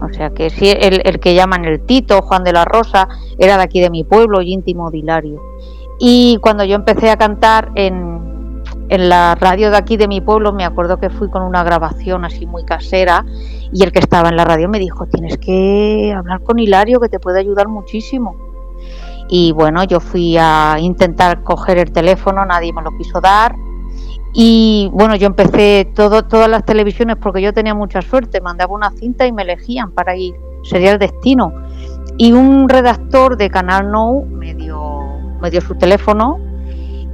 O 0.00 0.12
sea 0.12 0.30
que 0.30 0.50
sí, 0.50 0.68
el, 0.68 1.02
el, 1.04 1.20
que 1.20 1.34
llaman 1.34 1.64
el 1.64 1.80
Tito, 1.80 2.22
Juan 2.22 2.42
de 2.42 2.52
la 2.52 2.64
Rosa, 2.64 3.08
era 3.38 3.56
de 3.56 3.62
aquí 3.62 3.80
de 3.80 3.90
mi 3.90 4.04
pueblo 4.04 4.40
y 4.40 4.52
íntimo 4.52 4.90
de 4.90 4.98
Hilario. 4.98 5.40
Y 6.00 6.38
cuando 6.40 6.64
yo 6.64 6.74
empecé 6.74 7.10
a 7.10 7.16
cantar 7.16 7.70
en, 7.76 8.33
en 8.88 9.08
la 9.08 9.34
radio 9.34 9.70
de 9.70 9.76
aquí 9.76 9.96
de 9.96 10.08
mi 10.08 10.20
pueblo, 10.20 10.52
me 10.52 10.64
acuerdo 10.64 10.98
que 10.98 11.10
fui 11.10 11.30
con 11.30 11.42
una 11.42 11.62
grabación 11.64 12.24
así 12.24 12.46
muy 12.46 12.64
casera 12.64 13.24
y 13.72 13.82
el 13.82 13.92
que 13.92 13.98
estaba 13.98 14.28
en 14.28 14.36
la 14.36 14.44
radio 14.44 14.68
me 14.68 14.78
dijo, 14.78 15.06
tienes 15.06 15.38
que 15.38 16.14
hablar 16.16 16.42
con 16.42 16.58
Hilario 16.58 17.00
que 17.00 17.08
te 17.08 17.18
puede 17.18 17.40
ayudar 17.40 17.68
muchísimo 17.68 18.36
y 19.28 19.52
bueno, 19.52 19.84
yo 19.84 20.00
fui 20.00 20.36
a 20.38 20.76
intentar 20.78 21.42
coger 21.42 21.78
el 21.78 21.92
teléfono, 21.92 22.44
nadie 22.44 22.72
me 22.72 22.82
lo 22.82 22.96
quiso 22.96 23.20
dar. 23.20 23.54
Y 24.32 24.90
bueno, 24.92 25.14
yo 25.16 25.26
empecé 25.26 25.90
todas 25.94 26.48
las 26.48 26.64
televisiones 26.64 27.16
porque 27.16 27.40
yo 27.40 27.52
tenía 27.52 27.74
mucha 27.74 28.02
suerte, 28.02 28.40
mandaba 28.40 28.74
una 28.74 28.90
cinta 28.90 29.26
y 29.26 29.32
me 29.32 29.42
elegían 29.42 29.92
para 29.92 30.16
ir, 30.16 30.34
sería 30.64 30.92
el 30.92 30.98
destino. 30.98 31.52
Y 32.18 32.32
un 32.32 32.68
redactor 32.68 33.36
de 33.36 33.50
Canal 33.50 33.90
No 33.90 34.22
me 34.28 34.54
dio, 34.54 35.00
me 35.40 35.50
dio 35.50 35.60
su 35.60 35.76
teléfono 35.76 36.38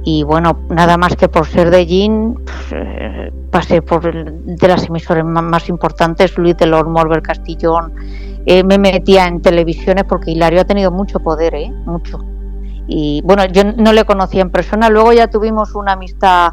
y 0.03 0.23
bueno, 0.23 0.59
nada 0.69 0.97
más 0.97 1.15
que 1.15 1.27
por 1.27 1.45
ser 1.45 1.69
de 1.69 1.85
Gin, 1.85 2.39
eh, 2.71 3.31
pasé 3.51 3.81
por 3.81 4.01
de 4.03 4.67
las 4.67 4.87
emisoras 4.87 5.25
más, 5.25 5.69
importantes, 5.69 6.37
Luis 6.37 6.57
de 6.57 6.65
Morber 6.65 7.21
Castillón, 7.21 7.93
eh, 8.45 8.63
me 8.63 8.79
metía 8.79 9.27
en 9.27 9.41
televisiones 9.41 10.05
porque 10.05 10.31
Hilario 10.31 10.61
ha 10.61 10.65
tenido 10.65 10.91
mucho 10.91 11.19
poder, 11.19 11.53
¿eh? 11.53 11.71
mucho. 11.85 12.19
Y 12.87 13.21
bueno, 13.23 13.45
yo 13.45 13.63
no 13.63 13.93
le 13.93 14.03
conocía 14.05 14.41
en 14.41 14.49
persona, 14.49 14.89
luego 14.89 15.13
ya 15.13 15.27
tuvimos 15.27 15.75
una 15.75 15.93
amistad 15.93 16.49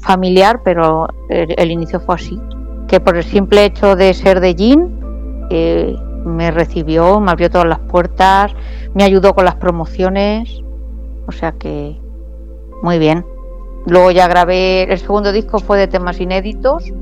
familiar, 0.00 0.62
pero 0.64 1.06
el, 1.28 1.70
inicio 1.70 2.00
fue 2.00 2.14
así, 2.14 2.40
que 2.88 2.98
por 2.98 3.16
el 3.16 3.24
simple 3.24 3.66
hecho 3.66 3.94
de 3.94 4.14
ser 4.14 4.40
de 4.40 4.54
Gin, 4.54 5.00
eh, 5.50 5.94
me 6.24 6.50
recibió, 6.50 7.20
me 7.20 7.30
abrió 7.30 7.50
todas 7.50 7.68
las 7.68 7.78
puertas, 7.80 8.52
me 8.94 9.04
ayudó 9.04 9.34
con 9.34 9.44
las 9.44 9.56
promociones, 9.56 10.62
o 11.26 11.32
sea 11.32 11.52
que 11.52 12.00
muy 12.82 12.98
bien. 12.98 13.24
Luego 13.86 14.10
ya 14.10 14.26
grabé, 14.26 14.82
el 14.82 14.98
segundo 14.98 15.32
disco 15.32 15.60
fue 15.60 15.78
de 15.78 15.86
temas 15.86 16.20
inéditos. 16.20 16.92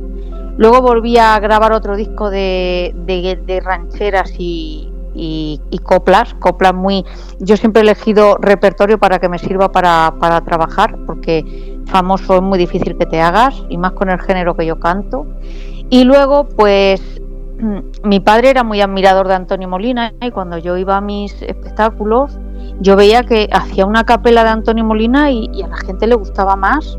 Luego 0.57 0.83
volví 0.83 1.17
a 1.19 1.39
grabar 1.41 1.73
otro 1.73 1.97
disco 1.97 2.31
de, 2.31 2.95
de, 3.07 3.61
rancheras 3.61 4.33
y, 4.39 4.93
y, 5.15 5.79
coplas, 5.83 6.35
coplas 6.35 6.75
muy... 6.75 7.05
Yo 7.39 7.57
siempre 7.57 7.81
he 7.81 7.85
elegido 7.85 8.37
repertorio 8.37 8.99
para 8.99 9.19
que 9.19 9.29
me 9.29 9.39
sirva 9.39 9.73
para, 9.73 10.15
para 10.21 10.43
trabajar, 10.43 10.97
porque 11.07 11.81
famoso 11.87 12.37
es 12.37 12.43
muy 12.43 12.59
difícil 12.59 12.97
que 12.97 13.07
te 13.07 13.21
hagas, 13.21 13.63
y 13.69 13.79
más 13.79 13.93
con 13.93 14.11
el 14.11 14.21
género 14.21 14.55
que 14.55 14.67
yo 14.67 14.79
canto. 14.79 15.27
Y 15.91 16.05
luego, 16.05 16.49
pues, 16.49 17.03
mi 18.05 18.21
padre 18.21 18.51
era 18.51 18.63
muy 18.63 18.81
admirador 18.81 19.27
de 19.27 19.35
Antonio 19.35 19.69
Molina, 19.69 20.13
y 20.21 20.31
cuando 20.31 20.59
yo 20.59 20.77
iba 20.77 20.99
a 20.99 21.01
mis 21.01 21.41
espectáculos, 21.43 22.39
yo 22.81 22.97
veía 22.97 23.23
que 23.23 23.49
hacía 23.53 23.87
una 23.87 24.05
capela 24.05 24.45
de 24.45 24.51
Antonio 24.51 24.85
Molina 24.85 25.31
y, 25.31 25.63
a 25.63 25.69
la 25.69 25.77
gente 25.77 26.07
le 26.07 26.15
gustaba 26.15 26.57
más 26.57 26.99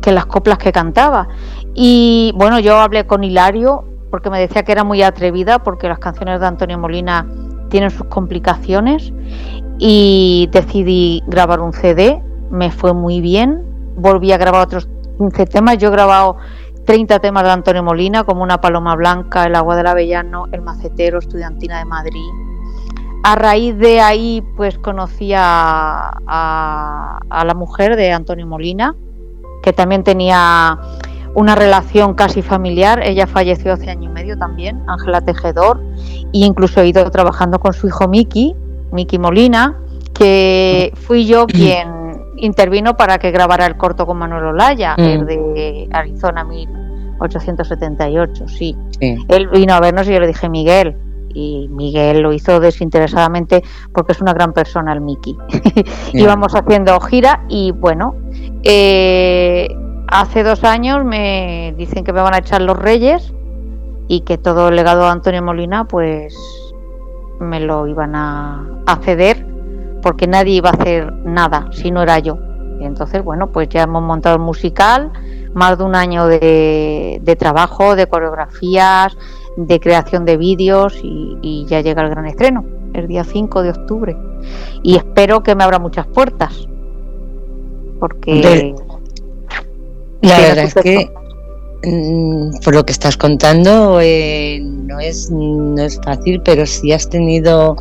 que 0.00 0.12
las 0.12 0.26
coplas 0.26 0.58
que 0.58 0.72
cantaba. 0.72 1.28
Y 1.74 2.32
bueno, 2.36 2.58
yo 2.60 2.78
hablé 2.78 3.06
con 3.06 3.24
Hilario 3.24 3.84
porque 4.10 4.30
me 4.30 4.38
decía 4.38 4.62
que 4.62 4.72
era 4.72 4.84
muy 4.84 5.02
atrevida 5.02 5.58
porque 5.58 5.88
las 5.88 5.98
canciones 5.98 6.40
de 6.40 6.46
Antonio 6.46 6.78
Molina 6.78 7.26
tienen 7.68 7.90
sus 7.90 8.06
complicaciones 8.06 9.12
y 9.78 10.48
decidí 10.52 11.22
grabar 11.26 11.60
un 11.60 11.72
CD, 11.72 12.22
me 12.50 12.70
fue 12.70 12.92
muy 12.92 13.20
bien, 13.20 13.62
volví 13.96 14.30
a 14.30 14.38
grabar 14.38 14.62
otros 14.62 14.88
15 15.18 15.46
temas, 15.46 15.78
yo 15.78 15.88
he 15.88 15.90
grabado 15.90 16.36
30 16.84 17.18
temas 17.18 17.42
de 17.44 17.50
Antonio 17.50 17.82
Molina 17.82 18.24
como 18.24 18.42
Una 18.42 18.60
Paloma 18.60 18.94
Blanca, 18.94 19.44
El 19.44 19.54
Agua 19.54 19.74
del 19.76 19.86
Avellano, 19.86 20.46
El 20.52 20.62
Macetero, 20.62 21.18
Estudiantina 21.18 21.78
de 21.78 21.84
Madrid, 21.86 22.30
a 23.24 23.34
raíz 23.36 23.78
de 23.78 24.02
ahí, 24.02 24.42
pues 24.54 24.78
conocí 24.78 25.32
a, 25.34 26.20
la 26.26 27.54
mujer 27.54 27.96
de 27.96 28.12
Antonio 28.12 28.46
Molina, 28.46 28.94
que 29.62 29.72
también 29.72 30.04
tenía 30.04 30.78
una 31.34 31.54
relación 31.54 32.12
casi 32.12 32.42
familiar. 32.42 33.00
Ella 33.02 33.26
falleció 33.26 33.72
hace 33.72 33.88
año 33.90 34.10
y 34.10 34.12
medio 34.12 34.36
también, 34.36 34.82
Ángela 34.86 35.22
Tejedor, 35.22 35.82
e 35.96 36.26
incluso 36.32 36.82
he 36.82 36.88
ido 36.88 37.10
trabajando 37.10 37.58
con 37.58 37.72
su 37.72 37.86
hijo 37.86 38.08
Miki, 38.08 38.54
Miki 38.92 39.18
Molina, 39.18 39.74
que 40.12 40.92
fui 40.94 41.24
yo 41.24 41.46
quien 41.52 42.20
intervino 42.36 42.94
para 42.94 43.18
que 43.18 43.30
grabara 43.30 43.64
el 43.64 43.78
corto 43.78 44.04
con 44.04 44.18
Manuel 44.18 44.44
Olaya, 44.44 44.96
el 44.98 45.22
mm. 45.22 45.26
de 45.26 45.88
Arizona 45.92 46.44
1878, 46.44 48.48
sí. 48.48 48.76
sí. 49.00 49.16
Él 49.28 49.48
vino 49.48 49.72
a 49.72 49.80
vernos 49.80 50.06
y 50.08 50.12
yo 50.12 50.20
le 50.20 50.26
dije, 50.26 50.50
Miguel, 50.50 50.94
y 51.34 51.68
Miguel 51.68 52.20
lo 52.20 52.32
hizo 52.32 52.60
desinteresadamente 52.60 53.62
porque 53.92 54.12
es 54.12 54.20
una 54.20 54.32
gran 54.32 54.52
persona 54.52 54.92
el 54.92 55.00
Miki. 55.00 55.36
Íbamos 56.14 56.54
haciendo 56.54 56.98
gira 57.00 57.44
y 57.48 57.72
bueno, 57.72 58.14
eh, 58.62 59.68
hace 60.06 60.44
dos 60.44 60.64
años 60.64 61.04
me 61.04 61.74
dicen 61.76 62.04
que 62.04 62.12
me 62.12 62.22
van 62.22 62.34
a 62.34 62.38
echar 62.38 62.62
los 62.62 62.78
Reyes 62.78 63.32
y 64.06 64.20
que 64.20 64.38
todo 64.38 64.68
el 64.68 64.76
legado 64.76 65.02
de 65.02 65.08
Antonio 65.08 65.42
Molina 65.42 65.86
pues 65.86 66.36
me 67.40 67.60
lo 67.60 67.86
iban 67.86 68.14
a, 68.14 68.80
ceder 69.02 69.44
porque 70.02 70.26
nadie 70.26 70.54
iba 70.54 70.70
a 70.70 70.74
hacer 70.74 71.12
nada 71.24 71.68
si 71.72 71.90
no 71.90 72.02
era 72.02 72.18
yo. 72.20 72.38
Y 72.80 72.84
entonces, 72.84 73.24
bueno, 73.24 73.50
pues 73.50 73.68
ya 73.68 73.82
hemos 73.82 74.02
montado 74.02 74.36
el 74.36 74.42
musical, 74.42 75.10
más 75.54 75.78
de 75.78 75.84
un 75.84 75.94
año 75.94 76.26
de, 76.26 77.20
de 77.22 77.36
trabajo, 77.36 77.96
de 77.96 78.06
coreografías, 78.06 79.16
de 79.56 79.80
creación 79.80 80.24
de 80.24 80.36
vídeos 80.36 80.98
y, 81.02 81.64
ya 81.68 81.80
llega 81.80 82.02
el 82.02 82.10
gran 82.10 82.26
estreno, 82.26 82.64
el 82.92 83.06
día 83.06 83.24
5 83.24 83.62
de 83.62 83.70
octubre. 83.70 84.16
Y 84.82 84.96
espero 84.96 85.42
que 85.42 85.54
me 85.54 85.64
abra 85.64 85.78
muchas 85.78 86.06
puertas. 86.06 86.66
Porque... 88.00 88.74
La 90.20 90.38
verdad 90.38 90.64
es 90.64 90.74
que 90.74 91.10
mm, 91.84 92.62
por 92.64 92.74
lo 92.74 92.86
que 92.86 92.92
estás 92.92 93.16
contando 93.16 94.00
eh, 94.00 94.58
no, 94.62 94.98
es, 95.00 95.30
no 95.30 95.82
es 95.82 96.00
fácil, 96.02 96.40
pero 96.42 96.64
si 96.64 96.92
has 96.92 97.10
tenido 97.10 97.76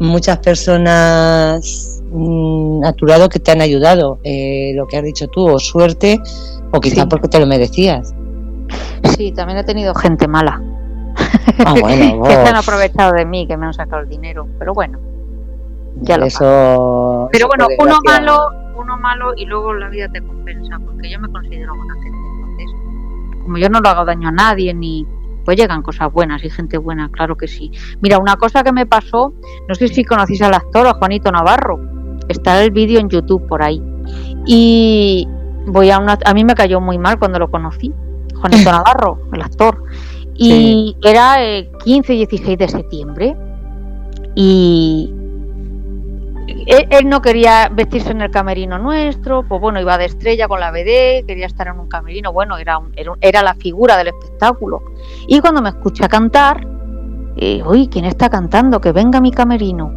muchas 0.00 0.38
personas 0.38 2.02
mm, 2.10 2.84
a 2.84 2.92
tu 2.94 3.06
lado 3.06 3.28
que 3.28 3.38
te 3.38 3.52
han 3.52 3.60
ayudado, 3.60 4.18
eh, 4.24 4.72
lo 4.74 4.88
que 4.88 4.96
has 4.96 5.04
dicho 5.04 5.28
tú, 5.28 5.48
o 5.48 5.58
suerte, 5.60 6.20
o 6.72 6.80
quizá 6.80 7.06
porque 7.06 7.28
te 7.28 7.38
lo 7.38 7.46
merecías. 7.46 8.12
Sí, 9.16 9.32
también 9.32 9.58
he 9.58 9.64
tenido 9.64 9.94
gente 9.94 10.26
mala. 10.26 10.60
Ah, 11.64 11.74
bueno, 11.80 12.22
que 12.24 12.32
se 12.32 12.48
han 12.48 12.56
aprovechado 12.56 13.12
de 13.12 13.24
mí, 13.24 13.46
que 13.46 13.56
me 13.56 13.66
han 13.66 13.74
sacado 13.74 14.02
el 14.02 14.08
dinero, 14.08 14.46
pero 14.58 14.74
bueno, 14.74 14.98
ya 16.00 16.18
lo 16.18 16.26
Eso, 16.26 17.28
Pero 17.32 17.48
bueno, 17.48 17.66
uno 17.78 17.98
malo, 18.04 18.50
uno 18.76 18.96
malo 18.98 19.32
y 19.36 19.46
luego 19.46 19.74
la 19.74 19.88
vida 19.88 20.08
te 20.08 20.20
compensa, 20.20 20.78
porque 20.84 21.10
yo 21.10 21.18
me 21.20 21.28
considero 21.28 21.74
buena 21.74 21.94
gente, 21.94 22.18
entonces, 22.34 23.42
como 23.42 23.58
yo 23.58 23.68
no 23.68 23.80
lo 23.80 23.88
hago 23.88 24.04
daño 24.04 24.28
a 24.28 24.32
nadie 24.32 24.74
ni 24.74 25.06
pues 25.44 25.56
llegan 25.56 25.80
cosas 25.80 26.12
buenas 26.12 26.44
y 26.44 26.50
gente 26.50 26.76
buena, 26.76 27.08
claro 27.10 27.34
que 27.34 27.48
sí. 27.48 27.72
Mira, 28.02 28.18
una 28.18 28.36
cosa 28.36 28.62
que 28.62 28.70
me 28.70 28.84
pasó, 28.84 29.32
no 29.66 29.74
sé 29.74 29.88
si 29.88 30.04
conocéis 30.04 30.42
al 30.42 30.52
actor, 30.52 30.86
a 30.86 30.92
Juanito 30.92 31.32
Navarro, 31.32 31.80
está 32.28 32.62
el 32.62 32.70
vídeo 32.70 33.00
en 33.00 33.08
YouTube 33.08 33.46
por 33.48 33.62
ahí. 33.62 33.82
Y 34.44 35.26
voy 35.66 35.90
a 35.90 36.00
una, 36.00 36.18
a 36.22 36.34
mí 36.34 36.44
me 36.44 36.54
cayó 36.54 36.82
muy 36.82 36.98
mal 36.98 37.18
cuando 37.18 37.38
lo 37.38 37.50
conocí, 37.50 37.94
Juanito 38.34 38.70
Navarro, 38.72 39.20
el 39.32 39.40
actor. 39.40 39.82
Y 40.38 40.96
era 41.02 41.42
el 41.42 41.68
15 41.84 42.14
y 42.14 42.16
16 42.18 42.58
de 42.58 42.68
septiembre. 42.68 43.36
Y 44.36 45.12
él, 46.66 47.08
no 47.08 47.20
quería 47.20 47.68
vestirse 47.72 48.12
en 48.12 48.20
el 48.20 48.30
camerino 48.30 48.78
nuestro, 48.78 49.42
pues 49.42 49.60
bueno, 49.60 49.80
iba 49.80 49.98
de 49.98 50.04
estrella 50.04 50.46
con 50.46 50.60
la 50.60 50.70
BD, 50.70 51.26
quería 51.26 51.46
estar 51.46 51.66
en 51.66 51.80
un 51.80 51.88
camerino, 51.88 52.32
bueno, 52.32 52.56
era, 52.56 52.80
era, 53.20 53.42
la 53.42 53.54
figura 53.54 53.96
del 53.96 54.08
espectáculo. 54.08 54.82
Y 55.26 55.40
cuando 55.40 55.60
me 55.60 55.70
escucha 55.70 56.08
cantar, 56.08 56.66
eh, 57.36 57.62
uy, 57.66 57.88
¿quién 57.88 58.04
está 58.04 58.28
cantando? 58.28 58.80
Que 58.80 58.92
venga 58.92 59.20
mi 59.20 59.32
camerino. 59.32 59.92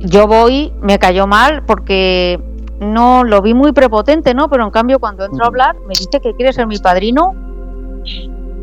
Yo 0.00 0.26
voy, 0.26 0.72
me 0.80 0.98
cayó 0.98 1.26
mal 1.26 1.64
porque 1.66 2.40
no 2.80 3.22
lo 3.22 3.42
vi 3.42 3.54
muy 3.54 3.72
prepotente, 3.72 4.34
¿no? 4.34 4.48
Pero 4.48 4.64
en 4.64 4.70
cambio 4.70 4.98
cuando 4.98 5.24
entro 5.24 5.44
a 5.44 5.48
hablar 5.48 5.76
me 5.80 5.90
dice 5.90 6.20
que 6.20 6.34
quiere 6.34 6.52
ser 6.52 6.66
mi 6.66 6.78
padrino 6.78 7.34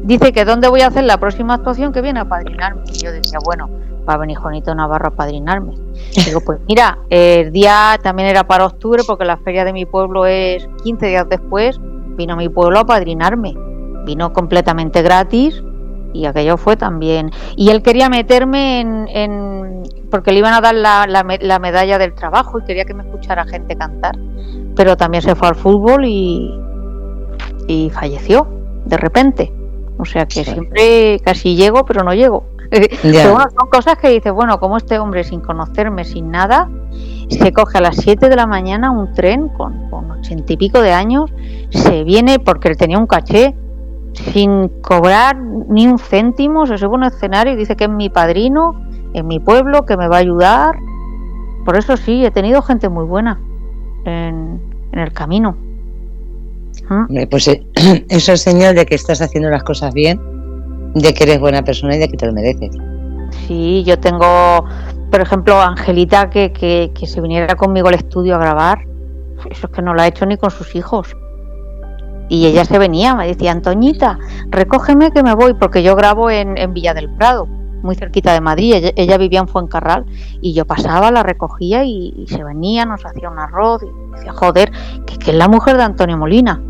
dice 0.03 0.31
que 0.31 0.45
dónde 0.45 0.67
voy 0.67 0.81
a 0.81 0.87
hacer 0.87 1.03
la 1.03 1.17
próxima 1.17 1.55
actuación 1.55 1.91
que 1.91 2.01
viene 2.01 2.19
a 2.19 2.25
padrinarme. 2.25 2.83
Y 2.87 3.03
yo 3.03 3.11
decía, 3.11 3.39
bueno, 3.43 3.69
va 4.07 4.13
a 4.13 4.17
venir 4.17 4.37
Juanito 4.37 4.73
Navarro 4.73 5.09
a 5.09 5.11
padrinarme. 5.11 5.73
Digo, 6.25 6.41
pues 6.41 6.59
mira, 6.67 6.99
el 7.09 7.51
día 7.51 7.99
también 8.01 8.29
era 8.29 8.45
para 8.45 8.65
octubre 8.65 9.03
porque 9.05 9.25
la 9.25 9.37
feria 9.37 9.65
de 9.65 9.73
mi 9.73 9.85
pueblo 9.85 10.25
es 10.25 10.67
15 10.83 11.07
días 11.07 11.25
después, 11.29 11.79
vino 12.15 12.35
mi 12.35 12.49
pueblo 12.49 12.79
a 12.79 12.85
padrinarme. 12.85 13.53
Vino 14.05 14.31
completamente 14.31 15.01
gratis 15.01 15.61
y 16.13 16.25
aquello 16.25 16.57
fue 16.57 16.77
también. 16.77 17.31
Y 17.55 17.69
él 17.69 17.81
quería 17.81 18.09
meterme 18.09 18.79
en, 18.79 19.83
porque 20.09 20.31
le 20.31 20.39
iban 20.39 20.53
a 20.53 20.61
dar 20.61 20.75
la, 20.75 21.05
la, 21.07 21.59
medalla 21.59 21.97
del 21.97 22.13
trabajo 22.13 22.59
y 22.59 22.63
quería 22.63 22.85
que 22.85 22.93
me 22.93 23.03
escuchara 23.03 23.45
gente 23.45 23.75
cantar. 23.75 24.15
Pero 24.75 24.95
también 24.95 25.21
se 25.21 25.35
fue 25.35 25.49
al 25.49 25.55
fútbol 25.55 26.05
y, 26.05 26.49
y 27.67 27.89
falleció 27.89 28.47
de 28.85 28.97
repente. 28.97 29.56
O 29.99 30.05
sea 30.05 30.25
que 30.25 30.43
siempre 30.43 31.19
casi 31.23 31.55
llego, 31.55 31.85
pero 31.85 32.03
no 32.03 32.13
llego. 32.13 32.45
Pero 32.69 33.31
bueno, 33.31 33.49
son 33.57 33.69
cosas 33.69 33.97
que 33.97 34.09
dices, 34.09 34.33
bueno, 34.33 34.59
como 34.59 34.75
este 34.75 34.99
hombre 34.99 35.23
sin 35.23 35.39
conocerme, 35.39 36.03
sin 36.03 36.29
nada, 36.29 36.69
se 37.29 37.53
coge 37.53 37.77
a 37.77 37.81
las 37.81 37.95
7 37.95 38.27
de 38.27 38.35
la 38.35 38.45
mañana 38.45 38.91
un 38.91 39.13
tren 39.13 39.47
con, 39.47 39.89
ochenta 40.11 40.51
y 40.51 40.57
pico 40.57 40.81
de 40.81 40.91
años, 40.91 41.31
se 41.69 42.03
viene 42.03 42.39
porque 42.39 42.67
él 42.67 42.75
tenía 42.75 42.97
un 42.97 43.07
caché, 43.07 43.55
sin 44.33 44.67
cobrar 44.81 45.37
ni 45.37 45.87
un 45.87 45.97
céntimo, 45.97 46.65
se 46.65 46.77
sube 46.77 46.95
a 46.95 46.97
un 46.97 47.03
escenario 47.05 47.53
y 47.53 47.55
dice 47.55 47.77
que 47.77 47.85
es 47.85 47.89
mi 47.89 48.09
padrino, 48.09 48.73
en 49.13 49.27
mi 49.27 49.39
pueblo, 49.39 49.85
que 49.85 49.95
me 49.95 50.09
va 50.09 50.17
a 50.17 50.19
ayudar. 50.19 50.75
Por 51.63 51.77
eso 51.77 51.95
sí, 51.95 52.25
he 52.25 52.31
tenido 52.31 52.61
gente 52.61 52.89
muy 52.89 53.05
buena 53.05 53.39
en 54.03 54.59
el 54.91 55.13
camino. 55.13 55.55
Pues 57.29 57.47
eh, 57.47 57.65
eso 58.09 58.33
es 58.33 58.41
señal 58.41 58.75
de 58.75 58.85
que 58.85 58.95
estás 58.95 59.21
haciendo 59.21 59.49
las 59.49 59.63
cosas 59.63 59.93
bien, 59.93 60.19
de 60.95 61.13
que 61.13 61.23
eres 61.23 61.39
buena 61.39 61.63
persona 61.63 61.95
y 61.95 61.99
de 61.99 62.07
que 62.07 62.17
te 62.17 62.25
lo 62.25 62.33
mereces. 62.33 62.75
Sí, 63.47 63.83
yo 63.85 63.99
tengo, 63.99 64.63
por 65.11 65.21
ejemplo, 65.21 65.61
Angelita 65.61 66.29
que, 66.29 66.51
que, 66.51 67.05
se 67.05 67.21
viniera 67.21 67.55
conmigo 67.55 67.89
al 67.89 67.95
estudio 67.95 68.35
a 68.35 68.39
grabar. 68.39 68.79
eso 69.49 69.67
es 69.67 69.73
que 69.73 69.81
no 69.81 69.93
lo 69.93 70.01
ha 70.01 70.07
hecho 70.07 70.25
ni 70.25 70.37
con 70.37 70.49
sus 70.49 70.75
hijos. 70.75 71.15
Y 72.29 72.45
ella 72.45 72.65
se 72.65 72.77
venía, 72.77 73.15
me 73.15 73.27
decía, 73.27 73.51
Antoñita, 73.51 74.19
recógeme 74.49 75.11
que 75.11 75.23
me 75.23 75.33
voy, 75.33 75.53
porque 75.53 75.81
yo 75.81 75.95
grabo 75.95 76.29
en, 76.29 76.73
Villa 76.73 76.93
del 76.93 77.09
Prado, 77.15 77.45
muy 77.45 77.95
cerquita 77.95 78.33
de 78.33 78.41
Madrid. 78.41 78.91
Ella, 78.95 79.17
vivía 79.17 79.39
en 79.39 79.47
Fuencarral 79.47 80.05
y 80.41 80.53
yo 80.53 80.65
pasaba, 80.65 81.09
la 81.09 81.23
recogía 81.23 81.85
y, 81.85 82.25
se 82.27 82.43
venía, 82.43 82.85
nos 82.85 83.05
hacía 83.05 83.29
un 83.29 83.39
arroz. 83.39 83.81
Y 83.83 84.15
decía, 84.15 84.33
joder, 84.33 84.71
que, 85.05 85.17
que 85.17 85.31
es 85.31 85.37
la 85.37 85.47
mujer 85.47 85.77
de 85.77 85.83
Antonio 85.83 86.17
Molina 86.17 86.61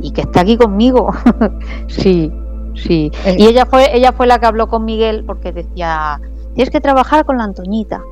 y 0.00 0.12
que 0.12 0.22
está 0.22 0.40
aquí 0.40 0.56
conmigo. 0.56 1.10
sí, 1.88 2.32
sí. 2.74 3.10
Eh. 3.24 3.36
Y 3.38 3.46
ella 3.46 3.66
fue, 3.66 3.96
ella 3.96 4.12
fue 4.12 4.26
la 4.26 4.38
que 4.38 4.46
habló 4.46 4.68
con 4.68 4.84
Miguel 4.84 5.24
porque 5.26 5.52
decía, 5.52 6.20
tienes 6.54 6.70
que 6.70 6.80
trabajar 6.80 7.24
con 7.24 7.38
la 7.38 7.44
Antoñita. 7.44 8.02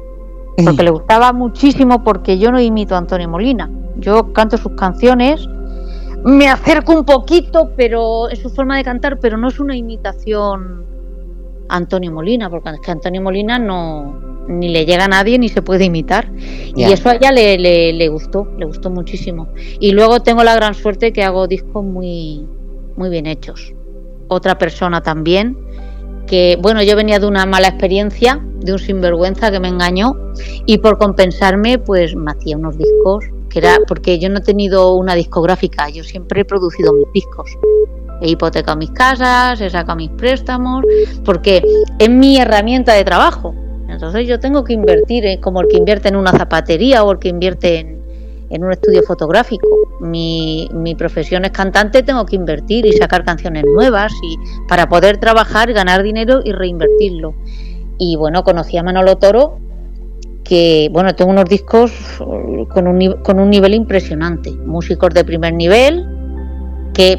Porque 0.63 0.83
le 0.83 0.91
gustaba 0.91 1.33
muchísimo 1.33 2.05
porque 2.05 2.39
yo 2.39 2.53
no 2.53 2.61
imito 2.61 2.95
a 2.95 2.99
Antonio 2.99 3.29
Molina. 3.29 3.71
Yo 3.97 4.33
canto 4.35 4.59
sus 4.59 4.73
canciones 4.73 5.49
me 6.25 6.49
acerco 6.49 6.93
un 6.93 7.05
poquito, 7.05 7.71
pero 7.77 8.29
es 8.29 8.41
su 8.41 8.51
forma 8.51 8.77
de 8.77 8.85
cantar, 8.85 9.19
pero 9.21 9.37
no 9.37 9.49
es 9.49 9.59
una 9.59 9.77
imitación 9.77 10.85
a 11.69 11.77
Antonio 11.77 12.13
Molina, 12.13 12.51
porque 12.51 12.71
es 12.71 12.81
que 12.81 12.91
Antonio 12.91 13.23
Molina 13.23 13.59
no 13.59 14.30
ni 14.51 14.69
le 14.69 14.85
llega 14.85 15.05
a 15.05 15.09
nadie 15.09 15.39
ni 15.39 15.49
se 15.49 15.63
puede 15.63 15.85
imitar. 15.85 16.31
Y 16.77 16.85
eso 16.85 17.09
a 17.09 17.15
ella 17.15 17.31
le, 17.33 17.57
le, 17.93 18.09
gustó, 18.09 18.49
le 18.59 18.67
gustó 18.67 18.91
muchísimo. 18.91 19.49
Y 19.79 19.93
luego 19.93 20.21
tengo 20.21 20.45
la 20.45 20.55
gran 20.55 20.75
suerte 20.75 21.13
que 21.13 21.23
hago 21.23 21.47
discos 21.47 21.85
muy, 21.85 22.47
muy 22.97 23.09
bien 23.09 23.27
hechos. 23.27 23.73
Otra 24.29 24.59
persona 24.59 25.03
también, 25.03 25.57
que 26.27 26.59
bueno, 26.61 26.83
yo 26.83 26.97
venía 26.97 27.19
de 27.19 27.27
una 27.27 27.47
mala 27.47 27.69
experiencia, 27.69 28.41
de 28.61 28.73
un 28.73 28.79
sinvergüenza 28.79 29.51
que 29.51 29.61
me 29.61 29.69
engañó, 29.69 30.13
y 30.67 30.79
por 30.79 30.99
compensarme, 30.99 31.79
pues 31.79 32.15
me 32.15 32.33
hacía 32.33 32.57
unos 32.57 32.77
discos 32.77 33.25
que 33.51 33.59
era 33.59 33.79
porque 33.87 34.19
yo 34.19 34.31
no 34.31 34.39
he 34.39 34.43
tenido 34.43 34.95
una 34.95 35.15
discográfica, 35.15 35.91
yo 35.91 36.05
siempre 36.05 36.43
he 36.43 36.45
producido 36.45 36.93
mis 36.93 37.13
discos. 37.13 37.51
He 38.23 38.31
hipotecado 38.31 38.77
mis 38.77 38.91
casas, 38.93 39.61
he 39.61 39.69
sacado 39.69 39.97
mis 39.97 40.11
préstamos, 40.11 40.85
porque 41.25 41.63
es 41.99 42.09
mi 42.09 42.39
herramienta 42.39 42.95
de 42.95 43.05
trabajo. 43.05 43.55
Entonces 43.91 44.27
yo 44.27 44.39
tengo 44.41 44.65
que 44.65 44.73
invertir, 44.73 45.27
eh, 45.27 45.41
como 45.41 45.61
el 45.61 45.69
que 45.69 45.77
invierte 45.77 46.09
en 46.09 46.17
una 46.17 46.33
zapatería 46.33 47.05
o 47.05 47.13
el 47.13 47.19
que 47.19 47.29
invierte 47.29 47.79
en, 47.79 48.65
un 48.65 48.73
estudio 48.73 49.03
fotográfico. 49.03 49.69
Mi, 50.01 50.69
mi, 50.73 50.95
profesión 50.95 51.45
es 51.45 51.51
cantante, 51.53 52.03
tengo 52.03 52.27
que 52.27 52.37
invertir 52.37 52.87
y 52.87 52.93
sacar 52.93 53.25
canciones 53.25 53.65
nuevas 53.65 54.13
y 54.23 54.37
para 54.67 54.89
poder 54.89 55.19
trabajar, 55.19 55.73
ganar 55.73 56.03
dinero 56.03 56.41
y 56.45 56.53
reinvertirlo. 56.53 57.35
Y 57.99 58.17
bueno, 58.17 58.43
conocí 58.43 58.77
a 58.77 58.83
Manolo 58.83 59.19
Toro 59.19 59.59
que, 60.43 60.89
bueno, 60.91 61.15
tengo 61.15 61.31
unos 61.31 61.45
discos 61.45 61.93
con 62.19 62.89
un, 62.89 63.23
con 63.23 63.39
un 63.39 63.51
nivel 63.51 63.75
impresionante, 63.75 64.51
músicos 64.51 65.11
de 65.15 65.25
primer 65.25 65.55
nivel, 65.55 66.07
que 66.93 67.19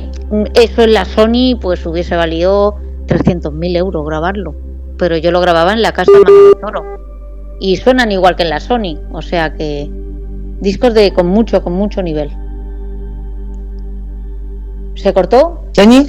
eso 0.53 0.81
en 0.81 0.93
la 0.93 1.05
Sony 1.05 1.57
pues 1.61 1.85
hubiese 1.85 2.15
valido 2.15 2.75
300.000 3.07 3.77
euros 3.77 4.05
grabarlo, 4.05 4.55
pero 5.01 5.17
yo 5.17 5.31
lo 5.31 5.41
grababa 5.41 5.73
en 5.73 5.81
la 5.81 5.93
casa 5.93 6.11
de 6.11 6.61
Toro 6.61 6.83
y 7.59 7.75
suenan 7.77 8.11
igual 8.11 8.35
que 8.35 8.43
en 8.43 8.51
la 8.51 8.59
Sony, 8.59 8.99
o 9.11 9.23
sea 9.23 9.51
que 9.51 9.89
discos 10.59 10.93
de 10.93 11.11
con 11.11 11.25
mucho, 11.25 11.63
con 11.63 11.73
mucho 11.73 12.03
nivel. 12.03 12.29
¿Se 14.93 15.11
cortó? 15.11 15.65
¿Sony? 15.71 16.05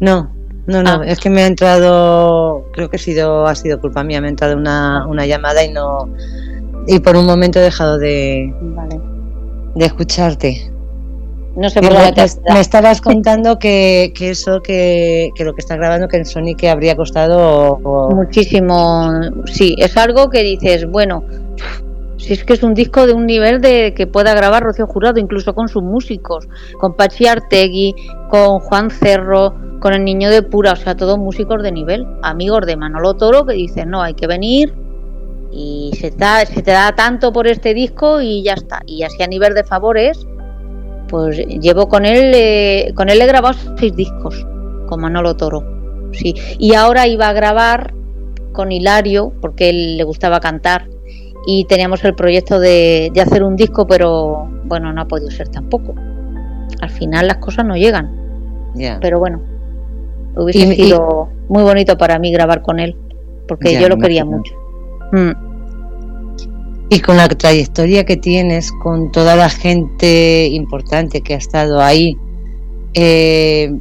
No, 0.00 0.30
no, 0.66 0.82
no, 0.82 0.90
ah. 0.90 1.02
es 1.06 1.18
que 1.18 1.30
me 1.30 1.44
ha 1.44 1.46
entrado, 1.46 2.66
creo 2.74 2.90
que 2.90 2.96
ha 2.96 3.00
sido, 3.00 3.46
ha 3.46 3.54
sido 3.54 3.80
culpa 3.80 4.04
mía, 4.04 4.20
me 4.20 4.26
ha 4.26 4.30
entrado 4.30 4.54
una, 4.54 5.06
una 5.06 5.24
llamada 5.24 5.64
y 5.64 5.72
no, 5.72 6.06
y 6.86 6.98
por 6.98 7.16
un 7.16 7.24
momento 7.24 7.58
he 7.58 7.62
dejado 7.62 7.96
de, 7.96 8.54
de 9.76 9.86
escucharte. 9.86 10.75
No 11.56 11.70
sé 11.70 11.80
por 11.80 11.92
Me 12.52 12.60
estabas 12.60 13.00
contando 13.00 13.58
que, 13.58 14.12
que 14.14 14.30
eso, 14.30 14.60
que, 14.62 15.30
que, 15.34 15.44
lo 15.44 15.54
que 15.54 15.60
estás 15.60 15.78
grabando, 15.78 16.06
que 16.06 16.18
en 16.18 16.26
Sony 16.26 16.54
que 16.56 16.68
habría 16.68 16.94
costado... 16.96 17.78
Muchísimo, 18.14 19.10
sí, 19.46 19.74
es 19.78 19.96
algo 19.96 20.28
que 20.28 20.42
dices, 20.42 20.86
bueno, 20.86 21.24
si 22.18 22.34
es 22.34 22.44
que 22.44 22.52
es 22.52 22.62
un 22.62 22.74
disco 22.74 23.06
de 23.06 23.14
un 23.14 23.24
nivel 23.24 23.62
de 23.62 23.94
que 23.94 24.06
pueda 24.06 24.34
grabar 24.34 24.64
Rocío 24.64 24.86
Jurado, 24.86 25.18
incluso 25.18 25.54
con 25.54 25.68
sus 25.68 25.82
músicos, 25.82 26.46
con 26.78 26.94
Pachi 26.94 27.26
Artegui, 27.26 27.94
con 28.28 28.58
Juan 28.60 28.90
Cerro, 28.90 29.54
con 29.80 29.94
el 29.94 30.04
Niño 30.04 30.28
de 30.28 30.42
Pura, 30.42 30.72
o 30.72 30.76
sea, 30.76 30.94
todos 30.94 31.18
músicos 31.18 31.62
de 31.62 31.72
nivel, 31.72 32.06
amigos 32.22 32.66
de 32.66 32.76
Manolo 32.76 33.14
Toro 33.14 33.46
que 33.46 33.54
dicen, 33.54 33.88
no, 33.90 34.02
hay 34.02 34.12
que 34.12 34.26
venir, 34.26 34.74
y 35.52 35.92
se, 35.98 36.10
da, 36.10 36.44
se 36.44 36.62
te 36.62 36.72
da 36.72 36.94
tanto 36.94 37.32
por 37.32 37.46
este 37.46 37.72
disco 37.72 38.20
y 38.20 38.42
ya 38.42 38.52
está. 38.52 38.82
Y 38.86 39.04
así 39.04 39.22
a 39.22 39.26
nivel 39.26 39.54
de 39.54 39.64
favores, 39.64 40.26
pues 41.08 41.36
llevo 41.36 41.88
con 41.88 42.04
él, 42.04 42.32
eh, 42.34 42.92
con 42.94 43.08
él 43.08 43.20
he 43.20 43.26
grabado 43.26 43.56
seis 43.78 43.94
discos, 43.94 44.46
con 44.88 45.00
Manolo 45.00 45.36
Toro. 45.36 45.64
Sí. 46.12 46.34
Y 46.58 46.74
ahora 46.74 47.06
iba 47.06 47.28
a 47.28 47.32
grabar 47.32 47.92
con 48.52 48.72
Hilario, 48.72 49.32
porque 49.40 49.68
él 49.68 49.96
le 49.98 50.04
gustaba 50.04 50.40
cantar, 50.40 50.88
y 51.46 51.64
teníamos 51.66 52.02
el 52.04 52.14
proyecto 52.14 52.58
de, 52.58 53.12
hacer 53.20 53.42
un 53.42 53.56
disco, 53.56 53.86
pero 53.86 54.48
bueno, 54.64 54.92
no 54.92 55.02
ha 55.02 55.04
podido 55.06 55.30
ser 55.30 55.48
tampoco. 55.48 55.94
Al 56.80 56.90
final 56.90 57.28
las 57.28 57.36
cosas 57.36 57.64
no 57.64 57.76
llegan. 57.76 58.10
Pero 59.00 59.18
bueno, 59.18 59.40
hubiese 60.36 60.74
sido 60.74 61.30
muy 61.48 61.62
bonito 61.62 61.96
para 61.96 62.18
mí 62.18 62.30
grabar 62.30 62.62
con 62.62 62.78
él, 62.78 62.96
porque 63.48 63.80
yo 63.80 63.88
lo 63.88 63.96
quería 63.96 64.24
mucho. 64.24 64.54
Mm. 65.12 65.45
Y 66.88 67.00
con 67.00 67.16
la 67.16 67.28
trayectoria 67.28 68.04
que 68.04 68.16
tienes, 68.16 68.70
con 68.70 69.10
toda 69.10 69.34
la 69.34 69.48
gente 69.48 70.46
importante 70.46 71.20
que 71.20 71.34
ha 71.34 71.38
estado 71.38 71.80
ahí, 71.80 72.16
eh, 72.94 73.72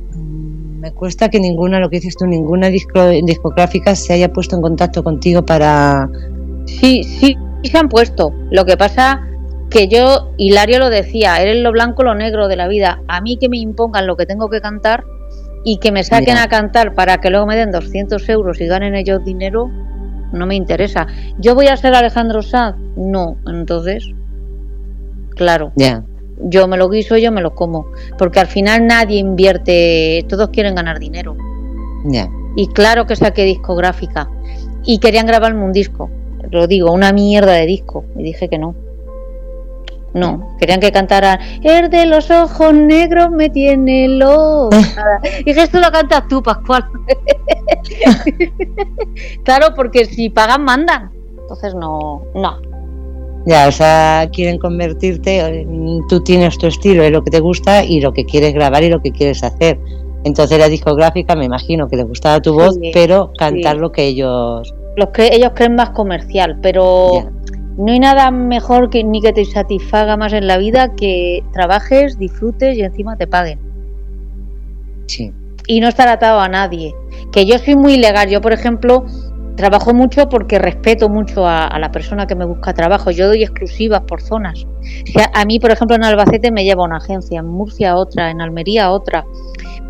me 0.80 0.91
cuesta 0.91 1.30
que 1.30 1.39
ninguna, 1.39 1.80
lo 1.80 1.89
que 1.89 1.98
dices 1.98 2.15
tú, 2.15 2.26
ninguna 2.26 2.70
discográfica 2.70 3.96
se 3.96 4.13
haya 4.13 4.32
puesto 4.34 4.56
en 4.56 4.62
contacto 4.62 5.04
contigo 5.04 5.46
para... 5.46 6.10
Sí, 6.65 7.04
sí, 7.04 7.38
sí 7.63 7.70
se 7.70 7.78
han 7.78 7.89
puesto. 7.89 8.34
Lo 8.52 8.65
que 8.65 8.78
pasa 8.78 9.22
que 9.70 9.88
yo, 9.88 10.32
Hilario 10.38 10.80
lo 10.80 10.89
decía, 10.89 11.41
eres 11.41 11.62
lo 11.62 11.72
blanco, 11.72 12.04
lo 12.04 12.15
negro 12.15 12.48
de 12.48 12.56
la 12.56 12.68
vida. 12.68 13.02
A 13.08 13.22
mí 13.22 13.38
que 13.38 13.50
me 13.50 13.58
impongan 13.58 14.08
lo 14.08 14.15
que 14.15 14.26
tengo 14.26 14.50
que 14.50 14.62
cantar 14.62 15.04
y 15.63 15.80
que 15.80 15.91
me 15.91 16.04
saquen 16.04 16.38
a 16.38 16.48
cantar 16.48 16.94
para 16.94 17.18
que 17.18 17.30
luego 17.30 17.48
me 17.48 17.56
den 17.56 17.72
200 17.72 18.30
euros 18.30 18.62
y 18.62 18.68
ganen 18.68 18.96
ellos 18.96 19.26
dinero, 19.26 19.70
no 20.36 20.45
me 20.45 20.56
interesa. 20.56 21.08
¿Yo 21.39 21.56
voy 21.56 21.67
a 21.67 21.78
ser 21.78 21.95
Alejandro 21.95 22.41
Sanz? 22.41 22.78
No, 22.95 23.38
entonces, 23.48 24.12
claro. 25.36 25.71
Ya. 25.76 26.04
Yo 26.38 26.67
me 26.67 26.78
lo 26.78 26.89
guiso, 26.89 27.17
yo 27.17 27.32
me 27.32 27.41
lo 27.41 27.56
como. 27.56 27.88
Porque 28.17 28.39
al 28.39 28.48
final 28.48 28.86
nadie 28.86 29.19
invierte, 29.19 30.26
todos 30.28 30.50
quieren 30.50 30.76
ganar 30.76 31.00
dinero. 31.00 31.36
Ya. 32.06 32.30
Y 32.56 32.67
claro 32.67 33.06
que 33.06 33.15
saqué 33.15 33.43
discográfica. 33.43 34.30
Y 34.84 35.00
querían 35.00 35.26
grabarme 35.26 35.63
un 35.63 35.71
disco. 35.71 36.10
Lo 36.52 36.67
digo, 36.67 36.91
una 36.91 37.12
mierda 37.12 37.54
de 37.54 37.65
disco. 37.65 38.06
Y 38.17 38.24
dije 38.24 38.50
que 38.50 38.58
no. 38.58 38.76
No, 40.15 40.56
querían 40.58 40.80
que 40.80 40.93
cantara 40.93 41.38
El 41.62 41.89
de 41.89 42.06
los 42.06 42.32
ojos 42.32 42.73
negros 42.73 43.32
me 43.32 43.49
tiene 43.49 44.08
loca. 44.08 44.78
y 45.45 45.51
esto 45.51 45.80
lo 45.80 45.91
cantas 45.91 46.25
tú, 46.30 46.41
Pascual. 46.41 46.86
claro, 49.43 49.75
porque 49.75 50.06
si 50.06 50.30
pagan, 50.30 50.63
mandan. 50.63 51.12
Entonces 51.41 51.75
no, 51.75 52.23
no. 52.34 52.62
Ya, 53.45 53.67
o 53.67 53.71
sea, 53.73 54.30
quieren 54.32 54.58
convertirte, 54.58 55.67
tú 56.08 56.21
tienes 56.21 56.58
tu 56.58 56.67
estilo, 56.67 57.04
es 57.04 57.12
lo 57.12 57.21
que 57.21 57.30
te 57.30 57.41
gusta 57.41 57.84
y 57.84 57.99
lo 57.99 58.13
que 58.13 58.25
quieres 58.25 58.54
grabar 58.54 58.84
y 58.84 58.89
lo 58.89 59.01
que 59.01 59.12
quieres 59.12 59.43
hacer. 59.43 59.78
Entonces 60.23 60.58
la 60.58 60.69
discográfica 60.69 61.36
me 61.36 61.45
imagino 61.45 61.89
que 61.89 61.97
les 61.97 62.08
gustaba 62.08 62.41
tu 62.41 62.54
voz, 62.54 62.80
pero 62.93 63.32
cantar 63.38 63.75
lo 63.75 63.91
que 63.91 64.06
ellos... 64.06 64.73
Los 64.95 65.10
que 65.10 65.28
ellos 65.34 65.51
creen 65.54 65.75
más 65.75 65.89
comercial, 65.89 66.58
pero 66.62 67.30
no 67.77 67.91
hay 67.91 67.99
nada 67.99 68.31
mejor 68.31 68.89
que 68.89 69.03
ni 69.03 69.21
que 69.21 69.33
te 69.33 69.43
satisfaga 69.43 70.15
más 70.15 70.31
en 70.33 70.47
la 70.47 70.57
vida 70.57 70.95
que 70.95 71.43
trabajes, 71.51 72.17
disfrutes 72.17 72.77
y 72.77 72.81
encima 72.81 73.17
te 73.17 73.27
paguen. 73.27 73.59
Sí. 75.07 75.33
Y 75.67 75.81
no 75.81 75.89
estar 75.89 76.07
atado 76.07 76.39
a 76.39 76.47
nadie. 76.47 76.93
Que 77.31 77.45
yo 77.45 77.57
soy 77.57 77.75
muy 77.75 77.97
legal. 77.97 78.29
Yo, 78.29 78.39
por 78.39 78.53
ejemplo, 78.53 79.05
trabajo 79.57 79.93
mucho 79.93 80.29
porque 80.29 80.57
respeto 80.57 81.09
mucho 81.09 81.45
a, 81.47 81.77
la 81.77 81.91
persona 81.91 82.27
que 82.27 82.35
me 82.35 82.45
busca 82.45 82.73
trabajo. 82.73 83.11
Yo 83.11 83.27
doy 83.27 83.43
exclusivas 83.43 84.01
por 84.01 84.21
zonas. 84.21 84.65
a 85.33 85.45
mí, 85.45 85.59
por 85.59 85.71
ejemplo, 85.71 85.97
en 85.97 86.05
Albacete 86.05 86.51
me 86.51 86.63
lleva 86.63 86.85
una 86.85 86.97
agencia, 86.97 87.39
en 87.39 87.47
Murcia 87.47 87.97
otra, 87.97 88.31
en 88.31 88.39
Almería 88.39 88.91
otra. 88.91 89.25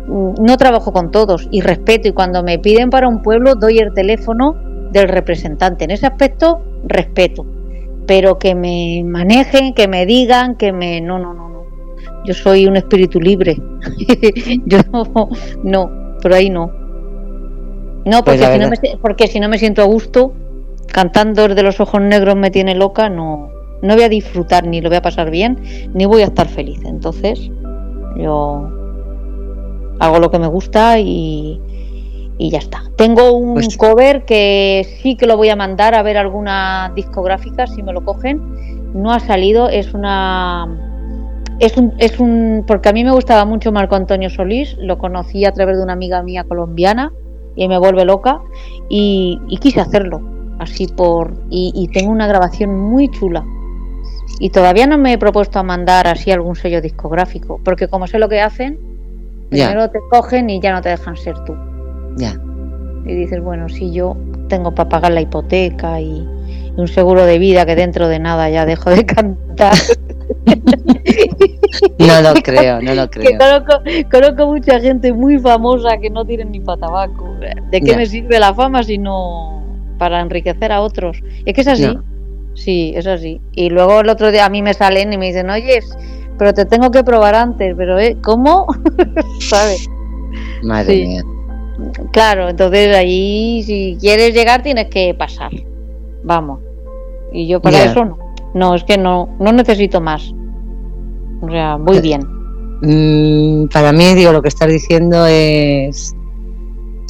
Mm, 0.08 0.44
no 0.44 0.56
trabajo 0.56 0.92
con 0.92 1.12
todos 1.12 1.46
y 1.52 1.60
respeto. 1.60 2.08
Y 2.08 2.12
cuando 2.12 2.42
me 2.42 2.58
piden 2.58 2.90
para 2.90 3.06
un 3.06 3.22
pueblo, 3.22 3.54
doy 3.54 3.78
el 3.78 3.94
teléfono 3.94 4.56
del 4.90 5.08
representante. 5.08 5.84
En 5.84 5.92
ese 5.92 6.06
aspecto, 6.06 6.62
respeto 6.84 7.46
pero 8.06 8.38
que 8.38 8.54
me 8.54 9.02
manejen, 9.04 9.74
que 9.74 9.88
me 9.88 10.06
digan, 10.06 10.56
que 10.56 10.72
me... 10.72 11.00
No, 11.00 11.18
no, 11.18 11.34
no, 11.34 11.48
no. 11.48 11.64
Yo 12.24 12.34
soy 12.34 12.66
un 12.66 12.76
espíritu 12.76 13.20
libre. 13.20 13.56
Yo 14.66 14.78
no, 14.92 15.28
no, 15.62 16.18
por 16.22 16.32
ahí 16.32 16.50
no. 16.50 16.70
No, 18.04 18.22
pues 18.24 18.40
porque, 18.40 18.52
si 18.52 18.58
no 18.58 18.68
me, 18.68 18.98
porque 19.00 19.26
si 19.26 19.40
no 19.40 19.48
me 19.48 19.58
siento 19.58 19.82
a 19.82 19.84
gusto, 19.84 20.32
cantando 20.86 21.48
de 21.48 21.62
los 21.62 21.80
ojos 21.80 22.00
negros 22.00 22.36
me 22.36 22.50
tiene 22.50 22.76
loca, 22.76 23.08
no, 23.08 23.50
no 23.82 23.94
voy 23.94 24.04
a 24.04 24.08
disfrutar 24.08 24.66
ni 24.66 24.80
lo 24.80 24.88
voy 24.88 24.98
a 24.98 25.02
pasar 25.02 25.30
bien, 25.30 25.58
ni 25.92 26.06
voy 26.06 26.22
a 26.22 26.26
estar 26.26 26.48
feliz. 26.48 26.80
Entonces, 26.84 27.50
yo 28.16 28.70
hago 29.98 30.18
lo 30.18 30.30
que 30.30 30.38
me 30.38 30.46
gusta 30.46 30.98
y, 31.00 31.60
y 32.38 32.50
ya 32.50 32.58
está. 32.58 32.82
Tengo 32.96 33.32
un 33.32 33.54
Pues- 33.54 33.76
cover 33.76 34.24
que 34.24 34.86
sí 35.02 35.16
que 35.16 35.26
lo 35.26 35.36
voy 35.36 35.48
a 35.48 35.56
mandar 35.56 35.94
a 35.94 36.02
ver 36.02 36.16
alguna 36.18 36.92
discográfica 36.94 37.66
si 37.66 37.82
me 37.82 37.92
lo 37.92 38.04
cogen. 38.04 38.40
No 38.94 39.12
ha 39.12 39.20
salido, 39.20 39.68
es 39.68 39.94
una 39.94 40.66
es 41.58 41.76
un, 41.78 41.94
es 41.98 42.20
un 42.20 42.64
porque 42.66 42.90
a 42.90 42.92
mí 42.92 43.02
me 43.04 43.12
gustaba 43.12 43.46
mucho 43.46 43.72
Marco 43.72 43.94
Antonio 43.96 44.28
Solís, 44.28 44.76
lo 44.78 44.98
conocí 44.98 45.46
a 45.46 45.52
través 45.52 45.78
de 45.78 45.82
una 45.82 45.94
amiga 45.94 46.22
mía 46.22 46.44
colombiana 46.44 47.12
y 47.54 47.66
me 47.68 47.78
vuelve 47.78 48.04
loca 48.04 48.40
y, 48.90 49.40
y 49.48 49.56
quise 49.56 49.80
hacerlo 49.80 50.20
así 50.58 50.86
por 50.86 51.32
y, 51.48 51.72
y 51.74 51.88
tengo 51.88 52.12
una 52.12 52.26
grabación 52.26 52.78
muy 52.78 53.10
chula 53.10 53.42
y 54.38 54.50
todavía 54.50 54.86
no 54.86 54.98
me 54.98 55.14
he 55.14 55.18
propuesto 55.18 55.58
a 55.58 55.62
mandar 55.62 56.06
así 56.06 56.30
algún 56.30 56.56
sello 56.56 56.82
discográfico 56.82 57.58
porque 57.64 57.88
como 57.88 58.06
sé 58.06 58.18
lo 58.18 58.28
que 58.28 58.40
hacen 58.42 58.78
Ya. 59.50 59.68
primero 59.68 59.88
te 59.90 60.00
cogen 60.10 60.50
y 60.50 60.60
ya 60.60 60.72
no 60.72 60.82
te 60.82 60.90
dejan 60.90 61.16
ser 61.16 61.36
tú 61.46 61.54
Ya. 62.16 62.34
y 63.04 63.14
dices 63.14 63.42
bueno 63.42 63.68
si 63.68 63.92
yo 63.92 64.16
tengo 64.48 64.74
para 64.74 64.88
pagar 64.88 65.12
la 65.12 65.20
hipoteca 65.20 66.00
y, 66.00 66.26
y 66.76 66.80
un 66.80 66.88
seguro 66.88 67.24
de 67.26 67.38
vida 67.38 67.66
que 67.66 67.76
dentro 67.76 68.08
de 68.08 68.18
nada 68.18 68.48
ya 68.50 68.64
dejo 68.66 68.90
de 68.90 69.04
cantar 69.06 69.74
No 71.98 72.20
lo 72.22 72.34
creo, 72.42 72.80
no 72.80 72.94
lo 72.94 73.08
que 73.10 73.20
creo. 73.20 73.38
conozco, 73.38 73.82
conozco 74.10 74.46
mucha 74.46 74.80
gente 74.80 75.12
muy 75.12 75.38
famosa 75.38 75.98
que 75.98 76.10
no 76.10 76.24
tienen 76.24 76.50
ni 76.52 76.60
para 76.60 76.80
tabaco. 76.80 77.34
¿De 77.70 77.80
qué 77.80 77.96
me 77.96 78.06
sirve 78.06 78.38
la 78.38 78.54
fama 78.54 78.82
si 78.82 78.98
no 78.98 79.62
para 79.98 80.20
enriquecer 80.20 80.72
a 80.72 80.80
otros? 80.80 81.18
Es 81.44 81.54
que 81.54 81.60
es 81.60 81.66
así. 81.68 81.86
No. 81.86 82.02
Sí, 82.54 82.92
es 82.96 83.06
así. 83.06 83.40
Y 83.52 83.68
luego 83.70 84.00
el 84.00 84.08
otro 84.08 84.32
día 84.32 84.46
a 84.46 84.48
mí 84.48 84.62
me 84.62 84.72
salen 84.74 85.12
y 85.12 85.18
me 85.18 85.26
dicen, 85.26 85.50
oye, 85.50 85.80
pero 86.38 86.54
te 86.54 86.64
tengo 86.64 86.90
que 86.90 87.04
probar 87.04 87.34
antes, 87.34 87.74
pero 87.76 87.98
¿eh? 87.98 88.16
¿cómo? 88.22 88.66
¿Sabes? 89.40 89.86
Madre 90.62 90.94
Sí. 90.94 91.06
mía. 91.06 91.22
Claro, 92.12 92.48
entonces 92.48 92.94
ahí 92.96 93.62
si 93.64 93.96
quieres 94.00 94.34
llegar 94.34 94.62
tienes 94.62 94.86
que 94.88 95.14
pasar. 95.14 95.50
Vamos. 96.24 96.60
Y 97.32 97.46
yo 97.46 97.60
para 97.60 97.84
eso 97.90 98.04
no. 98.04 98.18
No, 98.54 98.74
es 98.74 98.84
que 98.84 98.96
no, 98.96 99.28
no 99.38 99.52
necesito 99.52 100.00
más. 100.00 100.32
O 101.42 101.50
sea, 101.50 101.76
voy 101.76 101.98
Eh, 101.98 102.00
bien. 102.00 102.20
Mm, 102.82 103.68
para 103.68 103.92
mí, 103.92 104.14
digo, 104.14 104.32
lo 104.32 104.40
que 104.42 104.48
estás 104.48 104.68
diciendo 104.68 105.26
es. 105.26 106.14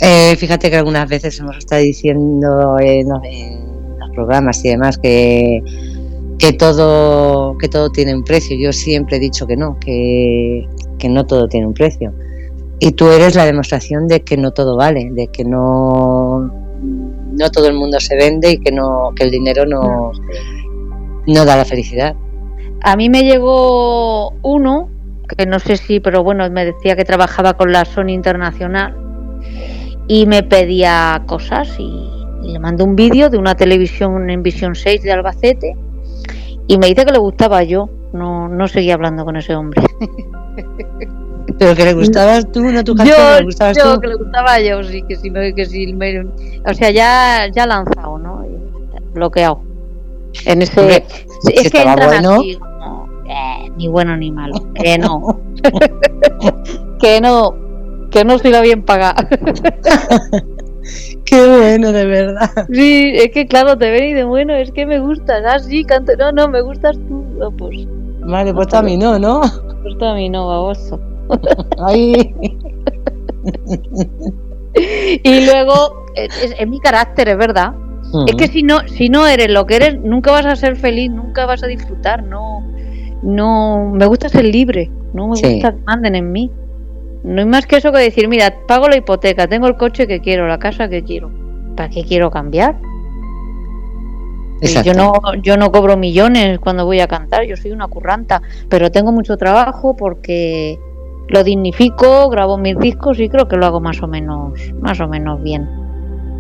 eh, 0.01 0.35
fíjate 0.37 0.69
que 0.71 0.77
algunas 0.77 1.09
veces 1.09 1.39
hemos 1.41 1.57
estado 1.57 1.83
diciendo 1.83 2.77
en, 2.81 3.09
los- 3.09 3.25
en 3.25 3.99
los 3.99 4.11
programas 4.15 4.65
y 4.65 4.69
demás 4.71 4.99
que, 4.99 5.61
que 6.39 6.53
todo 6.53 7.57
que 7.59 7.69
todo 7.69 7.91
tiene 7.91 8.15
un 8.15 8.25
precio. 8.25 8.57
Yo 8.59 8.73
siempre 8.73 9.17
he 9.17 9.21
dicho 9.21 9.47
que 9.47 9.57
no, 9.57 9.79
que, 9.81 10.67
que 10.99 11.09
no 11.09 11.25
todo 11.27 11.47
tiene 11.49 11.67
un 11.67 11.75
precio. 11.75 12.13
Y 12.79 12.93
tú 12.93 13.09
eres 13.09 13.35
la 13.35 13.45
demostración 13.45 14.07
de 14.07 14.21
que 14.21 14.37
no 14.37 14.51
todo 14.51 14.77
vale, 14.77 15.09
de 15.13 15.29
que 15.29 15.45
no, 15.45 16.51
no 16.81 17.51
todo 17.51 17.69
el 17.69 17.75
mundo 17.75 17.99
se 18.01 18.17
vende 18.17 18.53
y 18.53 18.59
que 18.59 18.71
no 18.71 19.13
que 19.17 19.25
el 19.25 19.31
dinero 19.31 19.65
no, 19.65 20.13
no 21.27 21.45
da 21.45 21.57
la 21.57 21.65
felicidad. 21.65 22.15
A 22.83 22.97
mí 22.97 23.09
me 23.09 23.23
llegó 23.23 24.33
uno, 24.43 24.91
que 25.37 25.47
no 25.47 25.59
sé 25.59 25.77
si, 25.77 26.01
pero 26.01 26.23
bueno, 26.23 26.49
me 26.51 26.67
decía 26.67 26.97
que 26.97 27.05
trabajaba 27.05 27.55
con 27.55 27.73
la 27.73 27.85
Sony 27.85 28.11
Internacional 28.11 28.95
y 30.07 30.27
me 30.27 30.43
pedía 30.43 31.23
cosas 31.27 31.75
y, 31.79 32.11
y 32.43 32.53
le 32.53 32.59
mandé 32.59 32.85
un 32.85 32.95
vídeo 32.95 33.31
de 33.31 33.39
una 33.39 33.55
televisión 33.55 34.29
en 34.29 34.43
Visión 34.43 34.75
6 34.75 35.03
de 35.03 35.13
Albacete 35.13 35.75
y 36.69 36.79
me 36.79 36.89
dice 36.89 37.05
que 37.05 37.13
le 37.13 37.19
gustaba 37.19 37.63
yo. 37.63 37.89
No, 38.13 38.49
no 38.49 38.67
seguía 38.67 38.95
hablando 38.95 39.25
con 39.25 39.37
ese 39.37 39.55
hombre. 39.55 39.83
Pero 41.59 41.75
que 41.75 41.85
le 41.85 41.95
gustabas 41.95 42.51
tú, 42.53 42.61
no 42.63 42.85
tu 42.85 42.93
Yo, 42.93 42.99
canción, 42.99 43.39
le 43.39 43.45
gustabas 43.45 43.77
yo, 43.77 43.95
tú. 43.95 44.01
que 44.01 44.07
le 44.09 44.15
gustaba 44.17 44.61
yo, 44.61 44.83
sí, 44.85 45.03
que 45.03 45.17
sí, 45.17 45.31
me- 45.31 45.55
que 45.55 45.65
sí, 45.67 45.93
me- 45.95 46.21
o 46.21 46.75
sea, 46.75 46.91
ya, 46.91 47.49
ya 47.55 47.67
lanzado, 47.67 48.19
¿no? 48.19 48.45
Bloqueado. 49.15 49.61
En 50.45 50.61
ese, 50.61 51.05
es 51.55 51.71
que 51.71 51.79
estaba 51.79 51.97
bueno. 52.07 52.33
así 52.35 52.59
eh, 53.29 53.71
ni 53.77 53.89
bueno 53.89 54.17
ni 54.17 54.31
malo. 54.31 54.55
Que 54.75 54.99
no. 54.99 55.41
que 57.01 57.21
no. 57.21 57.55
Que 58.11 58.25
no 58.25 58.39
soy 58.39 58.51
la 58.53 58.61
bien 58.61 58.83
pagada. 58.85 59.27
Qué 61.25 61.45
bueno, 61.45 61.91
de 61.91 62.07
verdad. 62.07 62.51
sí, 62.73 63.13
es 63.17 63.33
que 63.33 63.47
claro, 63.49 63.77
te 63.77 63.91
ven 63.91 64.05
y 64.05 64.13
de 64.15 64.23
bueno, 64.25 64.55
es 64.55 64.71
que 64.71 64.87
me 64.87 65.01
gustas. 65.01 65.43
Ah, 65.45 65.59
sí, 65.59 65.85
canto. 65.85 66.13
No, 66.17 66.31
no, 66.31 66.49
me 66.49 66.61
gustas 66.61 66.97
tú. 67.09 67.25
No, 67.39 67.51
pues, 67.51 67.87
Vale, 68.21 68.55
pues 68.55 68.73
a 68.75 68.83
mí 68.83 68.97
no, 68.97 69.19
¿no? 69.19 69.41
pues 69.83 69.95
a 70.01 70.15
mí 70.15 70.29
no, 70.29 70.47
baboso. 70.49 71.01
Ay, 71.79 72.35
Y 75.25 75.47
luego, 75.47 76.05
es, 76.15 76.67
mi 76.69 76.81
carácter, 76.81 77.29
es 77.29 77.39
verdad. 77.39 77.73
Es 78.27 78.35
Mm. 78.35 78.37
que 78.39 78.47
si 78.49 78.63
no, 78.63 78.87
si 78.87 79.09
no 79.09 79.27
eres 79.27 79.51
lo 79.51 79.67
que 79.67 79.77
eres, 79.77 79.99
nunca 80.01 80.31
vas 80.31 80.47
a 80.47 80.55
ser 80.55 80.77
feliz, 80.77 81.11
nunca 81.11 81.45
vas 81.47 81.63
a 81.63 81.67
disfrutar, 81.67 82.23
no, 82.23 82.63
no, 83.23 83.91
me 83.95 84.07
gusta 84.07 84.29
ser 84.29 84.45
libre, 84.45 84.91
no 85.13 85.29
me 85.29 85.37
Sí. 85.37 85.55
gusta 85.55 85.73
que 85.73 85.81
manden 85.87 86.15
en 86.15 86.31
mí. 86.31 86.51
No 87.25 87.41
hay 87.41 87.47
más 87.47 87.67
que 87.67 87.77
eso 87.77 87.91
que 87.91 87.99
decir, 87.99 88.29
mira, 88.29 88.55
pago 88.69 88.89
la 88.89 88.97
hipoteca, 88.97 89.49
tengo 89.49 89.67
el 89.67 89.77
coche 89.77 90.07
que 90.07 90.21
quiero, 90.21 90.47
la 90.47 90.59
casa 90.59 90.89
que 90.89 91.03
quiero. 91.03 91.31
¿Para 91.75 91.89
qué 91.89 92.05
quiero 92.05 92.31
cambiar? 92.31 92.77
Exacto. 94.61 94.93
Yo 94.93 94.95
no, 94.97 95.13
yo 95.43 95.57
no 95.57 95.71
cobro 95.73 95.97
millones 95.97 96.59
cuando 96.61 96.85
voy 96.87 97.01
a 97.01 97.09
cantar, 97.09 97.45
yo 97.45 97.57
soy 97.57 97.73
una 97.73 97.89
curranta, 97.89 98.41
pero 98.69 98.91
tengo 98.91 99.11
mucho 99.13 99.37
trabajo 99.37 99.97
porque 99.97 100.79
lo 101.29 101.45
dignifico, 101.45 102.29
grabo 102.29 102.57
mis 102.57 102.79
discos 102.79 103.19
y 103.21 103.29
creo 103.29 103.49
que 103.49 103.57
lo 103.57 103.67
hago 103.67 103.81
más 103.81 104.03
o 104.03 104.07
menos, 104.07 104.53
más 104.81 105.01
o 105.01 105.09
menos 105.09 105.43
bien. 105.43 105.69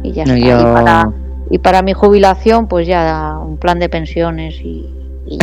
Y 0.03 0.12
ya 0.12 0.22
está. 0.25 0.38
yo- 0.38 0.61
Y 0.61 0.64
para, 0.64 1.12
y 1.51 1.59
para 1.59 1.83
mi 1.83 1.92
jubilación, 1.92 2.68
pues 2.68 2.87
ya 2.87 3.37
un 3.40 3.59
plan 3.59 3.79
de 3.79 3.88
pensiones 3.88 4.55
y, 4.61 4.88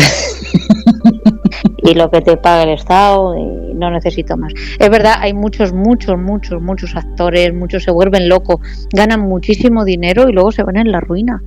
y, 1.84 1.94
lo 1.94 2.10
que 2.10 2.22
te 2.22 2.38
paga 2.38 2.64
el 2.64 2.70
Estado, 2.70 3.36
y 3.38 3.74
no 3.74 3.90
necesito 3.92 4.38
más. 4.38 4.54
Es 4.80 4.90
verdad, 4.90 5.16
hay 5.20 5.34
muchos, 5.34 5.74
muchos, 5.74 6.18
muchos, 6.18 6.62
muchos 6.62 6.96
actores, 6.96 7.54
muchos 7.54 7.84
se 7.84 7.92
vuelven 7.92 8.30
locos, 8.30 8.60
ganan 8.94 9.22
muchísimo 9.22 9.84
dinero 9.84 10.30
y 10.30 10.34
luego 10.34 10.52
se 10.52 10.64
van 10.64 10.78
en 10.78 10.92
la 10.92 11.02
ruina. 11.02 11.42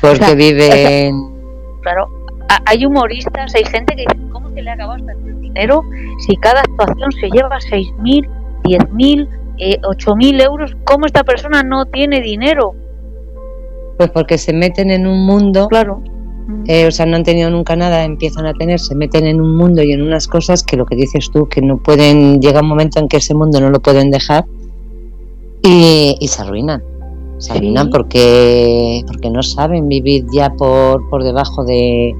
Porque 0.00 0.22
o 0.22 0.26
sea, 0.26 0.34
viven. 0.34 1.14
Claro, 1.82 2.06
hay 2.64 2.84
humoristas, 2.86 3.54
hay 3.54 3.64
gente 3.64 3.94
que 3.94 4.02
dice, 4.02 4.30
¿cómo 4.32 4.50
se 4.50 4.62
le 4.62 4.70
ha 4.70 4.74
acabado 4.74 5.04
tanto 5.04 5.40
dinero 5.40 5.82
si 6.26 6.36
cada 6.36 6.60
actuación 6.60 7.12
se 7.12 7.28
lleva 7.30 7.58
6.000, 7.58 8.28
10.000, 8.64 9.28
eh, 9.58 9.80
8.000 9.82 10.42
euros? 10.42 10.76
¿Cómo 10.84 11.06
esta 11.06 11.24
persona 11.24 11.62
no 11.62 11.86
tiene 11.86 12.20
dinero? 12.20 12.74
Pues 13.96 14.10
porque 14.10 14.38
se 14.38 14.52
meten 14.52 14.90
en 14.90 15.06
un 15.06 15.26
mundo. 15.26 15.68
Claro. 15.68 16.02
eh, 16.66 16.86
o 16.86 16.90
sea, 16.90 17.04
no 17.04 17.16
han 17.16 17.24
tenido 17.24 17.50
nunca 17.50 17.76
nada, 17.76 18.04
empiezan 18.04 18.46
a 18.46 18.54
tener, 18.54 18.78
se 18.78 18.94
meten 18.94 19.26
en 19.26 19.40
un 19.40 19.56
mundo 19.56 19.82
y 19.82 19.92
en 19.92 20.02
unas 20.02 20.26
cosas 20.28 20.62
que 20.62 20.76
lo 20.76 20.86
que 20.86 20.96
dices 20.96 21.30
tú, 21.30 21.48
que 21.48 21.60
no 21.60 21.78
pueden, 21.78 22.40
llega 22.40 22.60
un 22.60 22.68
momento 22.68 23.00
en 23.00 23.08
que 23.08 23.18
ese 23.18 23.34
mundo 23.34 23.60
no 23.60 23.70
lo 23.70 23.80
pueden 23.80 24.10
dejar 24.10 24.46
y, 25.62 26.16
y 26.20 26.28
se 26.28 26.42
arruinan. 26.42 26.82
Se 27.38 27.52
Sí. 27.58 27.74
porque, 27.92 29.02
porque 29.06 29.30
no 29.30 29.42
saben 29.42 29.88
vivir 29.88 30.24
ya 30.32 30.50
por, 30.50 31.08
por 31.08 31.22
debajo 31.22 31.64
de, 31.64 32.12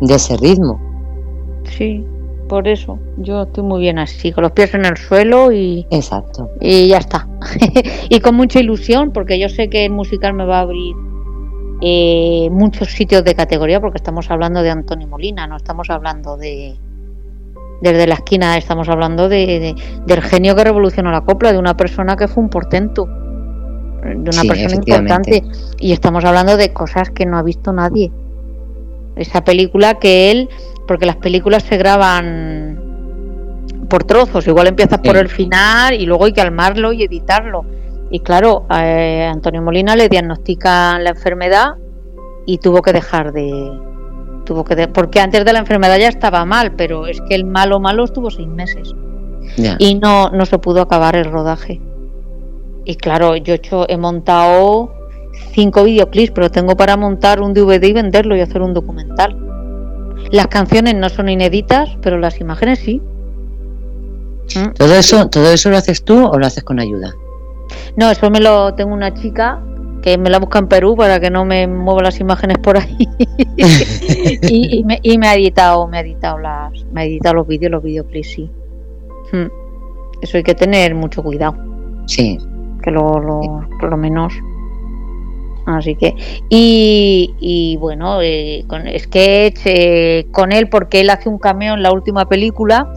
de 0.00 0.14
ese 0.14 0.36
ritmo. 0.36 0.80
Sí, 1.64 2.04
por 2.48 2.66
eso. 2.68 2.98
Yo 3.16 3.42
estoy 3.42 3.64
muy 3.64 3.80
bien 3.80 3.98
así, 3.98 4.32
con 4.32 4.42
los 4.42 4.52
pies 4.52 4.74
en 4.74 4.84
el 4.84 4.96
suelo 4.96 5.52
y, 5.52 5.86
Exacto. 5.90 6.50
y 6.60 6.88
ya 6.88 6.98
está. 6.98 7.28
y 8.08 8.20
con 8.20 8.34
mucha 8.34 8.60
ilusión, 8.60 9.12
porque 9.12 9.38
yo 9.38 9.48
sé 9.48 9.68
que 9.70 9.84
el 9.84 9.92
musical 9.92 10.34
me 10.34 10.44
va 10.44 10.58
a 10.58 10.62
abrir 10.62 10.94
eh, 11.82 12.48
muchos 12.50 12.88
sitios 12.88 13.22
de 13.24 13.34
categoría, 13.34 13.80
porque 13.80 13.98
estamos 13.98 14.30
hablando 14.30 14.62
de 14.62 14.70
Antonio 14.70 15.06
Molina, 15.08 15.46
no 15.46 15.56
estamos 15.56 15.90
hablando 15.90 16.36
de. 16.36 16.76
Desde 17.82 18.06
la 18.06 18.14
esquina 18.14 18.56
estamos 18.56 18.88
hablando 18.88 19.28
de, 19.28 19.46
de- 19.60 19.74
del 20.06 20.22
genio 20.22 20.56
que 20.56 20.64
revolucionó 20.64 21.10
la 21.12 21.20
copla, 21.20 21.52
de 21.52 21.58
una 21.58 21.76
persona 21.76 22.16
que 22.16 22.26
fue 22.26 22.42
un 22.42 22.48
portento, 22.48 23.06
de 24.10 24.14
una 24.16 24.32
Sí, 24.32 24.48
persona 24.48 24.74
importante. 24.74 25.42
Y 25.78 25.92
estamos 25.92 26.24
hablando 26.24 26.56
de 26.56 26.72
cosas 26.72 27.10
que 27.10 27.26
no 27.26 27.38
ha 27.38 27.42
visto 27.42 27.72
nadie. 27.72 28.10
Esa 29.16 29.42
película 29.44 29.94
que 29.94 30.30
él, 30.30 30.48
porque 30.86 31.06
las 31.06 31.16
películas 31.16 31.62
se 31.62 31.76
graban 31.76 32.78
por 33.88 34.04
trozos, 34.04 34.46
igual 34.46 34.66
empiezas 34.66 34.98
por 34.98 35.16
el 35.16 35.28
final 35.28 35.94
y 35.94 36.06
luego 36.06 36.24
hay 36.26 36.32
que 36.32 36.40
armarlo 36.40 36.92
y 36.92 37.02
editarlo. 37.04 37.64
Y 38.10 38.20
claro, 38.20 38.66
a 38.68 39.30
Antonio 39.30 39.62
Molina 39.62 39.96
le 39.96 40.08
diagnostican 40.08 41.02
la 41.04 41.10
enfermedad 41.10 41.74
y 42.46 42.58
tuvo 42.58 42.82
que 42.82 42.92
dejar 42.92 43.32
de 43.32 43.72
tuvo 44.44 44.62
que 44.64 44.76
de- 44.76 44.86
porque 44.88 45.18
antes 45.20 45.44
de 45.44 45.52
la 45.52 45.58
enfermedad 45.58 45.98
ya 45.98 46.08
estaba 46.08 46.44
mal, 46.44 46.72
pero 46.76 47.06
es 47.08 47.20
que 47.28 47.34
el 47.34 47.44
malo 47.44 47.80
malo 47.80 48.04
estuvo 48.04 48.30
seis 48.30 48.46
meses 48.46 48.92
y 49.78 49.94
no, 49.96 50.30
no 50.30 50.46
se 50.46 50.58
pudo 50.58 50.82
acabar 50.82 51.16
el 51.16 51.24
rodaje. 51.24 51.80
Y 52.86 52.94
claro, 52.94 53.34
yo 53.36 53.52
he, 53.52 53.56
hecho, 53.56 53.84
he 53.88 53.96
montado 53.96 54.94
cinco 55.52 55.82
videoclips, 55.82 56.30
pero 56.30 56.50
tengo 56.50 56.76
para 56.76 56.96
montar 56.96 57.40
un 57.40 57.52
DVD 57.52 57.82
y 57.82 57.92
venderlo 57.92 58.36
y 58.36 58.40
hacer 58.40 58.62
un 58.62 58.72
documental. 58.72 59.36
Las 60.30 60.46
canciones 60.46 60.94
no 60.94 61.08
son 61.08 61.28
inéditas, 61.28 61.90
pero 62.00 62.16
las 62.16 62.40
imágenes 62.40 62.78
sí. 62.78 63.02
¿Mm? 64.54 64.72
¿Todo 64.74 64.94
eso, 64.94 65.28
todo 65.28 65.50
eso 65.50 65.68
lo 65.68 65.76
haces 65.76 66.04
tú 66.04 66.26
o 66.26 66.38
lo 66.38 66.46
haces 66.46 66.62
con 66.62 66.78
ayuda? 66.78 67.12
No, 67.96 68.08
eso 68.08 68.30
me 68.30 68.38
lo 68.38 68.72
tengo 68.74 68.94
una 68.94 69.12
chica 69.12 69.60
que 70.00 70.16
me 70.16 70.30
la 70.30 70.38
busca 70.38 70.60
en 70.60 70.68
Perú 70.68 70.94
para 70.94 71.18
que 71.18 71.28
no 71.28 71.44
me 71.44 71.66
mueva 71.66 72.02
las 72.02 72.20
imágenes 72.20 72.58
por 72.58 72.76
ahí 72.76 72.96
y, 74.42 74.84
me, 74.84 75.26
ha 75.26 75.34
editado 75.34 75.88
me 75.88 75.98
ha 75.98 76.00
editado 76.02 76.38
las 76.38 76.84
me 76.92 77.00
ha 77.00 77.04
editado 77.06 77.34
los 77.34 77.48
vídeos 77.48 77.72
los 77.72 77.82
videoclips 77.82 78.28
sí 78.28 78.50
hmm. 79.32 79.46
eso 80.22 80.36
hay 80.36 80.44
que 80.44 80.54
tener 80.54 80.94
mucho 80.94 81.24
cuidado 81.24 81.56
sí 82.06 82.38
que 82.82 82.90
lo, 82.90 83.18
lo 83.20 83.66
lo 83.80 83.96
menos 83.96 84.32
así 85.66 85.96
que 85.96 86.14
y, 86.48 87.76
bueno 87.80 88.20
eh, 88.22 88.64
con 88.68 88.82
sketch 88.98 89.60
eh, 89.64 90.26
con 90.30 90.52
él 90.52 90.68
porque 90.68 91.00
él 91.00 91.10
hace 91.10 91.28
un 91.28 91.38
cameo 91.38 91.74
en 91.74 91.82
la 91.82 91.92
última 91.92 92.28
película 92.28 92.88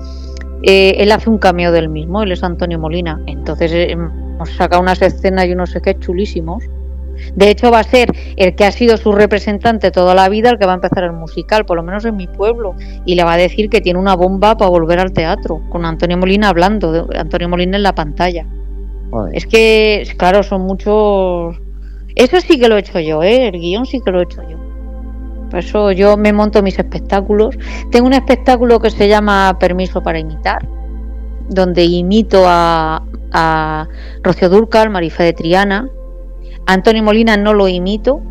eh, 0.64 0.96
él 0.98 1.12
hace 1.12 1.30
un 1.30 1.38
cameo 1.38 1.72
del 1.72 1.90
mismo 1.90 2.22
él 2.22 2.32
es 2.32 2.44
Antonio 2.44 2.80
Molina. 2.80 3.22
Entonces 3.28 3.72
hemos 3.74 4.50
sacado 4.52 4.82
unas 4.82 5.02
escenas 5.02 5.46
y 5.46 5.54
unos 5.54 5.72
sketches 5.72 6.00
chulísimos. 6.00 6.64
De 7.36 7.50
hecho, 7.50 7.70
va 7.70 7.80
a 7.80 7.84
ser 7.84 8.10
el 8.38 8.56
que 8.56 8.64
ha 8.64 8.72
sido 8.72 8.96
su 8.96 9.12
representante 9.12 9.92
toda 9.92 10.16
la 10.16 10.30
vida 10.30 10.52
el 10.52 10.58
que 10.58 10.66
va 10.66 10.72
a 10.72 10.76
empezar 10.76 11.04
el 11.04 11.12
musical, 11.12 11.66
por 11.66 11.76
lo 11.76 11.84
menos 11.84 12.06
en 12.06 12.16
mi 12.16 12.28
pueblo, 12.28 12.76
y 13.06 13.16
le 13.16 13.26
va 13.26 13.34
a 13.34 13.38
decir 13.38 13.70
que 13.70 13.82
tiene 13.82 14.00
una 14.00 14.16
bomba 14.16 14.56
para 14.56 14.70
volver 14.70 15.00
al 15.00 15.12
teatro, 15.12 15.62
con 15.70 15.86
Antonio 15.86 16.18
Molina 16.18 16.48
hablando, 16.48 17.10
Antonio 17.14 17.50
Molina 17.50 17.76
en 17.76 17.84
la 17.84 17.94
pantalla. 17.94 18.46
Es 19.34 19.46
que, 19.46 20.08
claro, 20.18 20.44
son 20.44 20.62
muchos... 20.62 21.56
Eso 22.16 22.42
sí 22.42 22.60
que 22.60 22.68
lo 22.68 22.76
he 22.76 22.80
hecho 22.80 23.00
yo, 23.00 23.24
¿eh? 23.24 23.48
el 23.48 23.60
guion 23.60 23.86
sí 23.86 24.02
que 24.02 24.12
lo 24.12 24.20
he 24.20 24.24
hecho 24.24 24.42
yo. 24.50 24.58
Por 25.50 25.60
eso 25.60 25.92
yo 25.92 26.18
me 26.18 26.34
monto 26.34 26.62
mis 26.62 26.78
espectáculos. 26.78 27.58
Tengo 27.92 28.08
un 28.08 28.14
espectáculo 28.14 28.80
que 28.80 28.92
se 28.92 29.08
llama 29.08 29.58
Permiso 29.60 30.04
para 30.04 30.20
imitar, 30.20 30.68
donde 31.50 31.86
imito 31.86 32.44
a, 32.46 33.04
a 33.32 33.88
Rocío 34.24 34.50
Durcal, 34.50 34.90
Marife 34.90 35.24
de 35.24 35.34
Triana, 35.34 35.90
Antonio 36.66 37.02
Molina 37.02 37.36
no 37.36 37.54
lo 37.54 37.68
imito, 37.68 38.22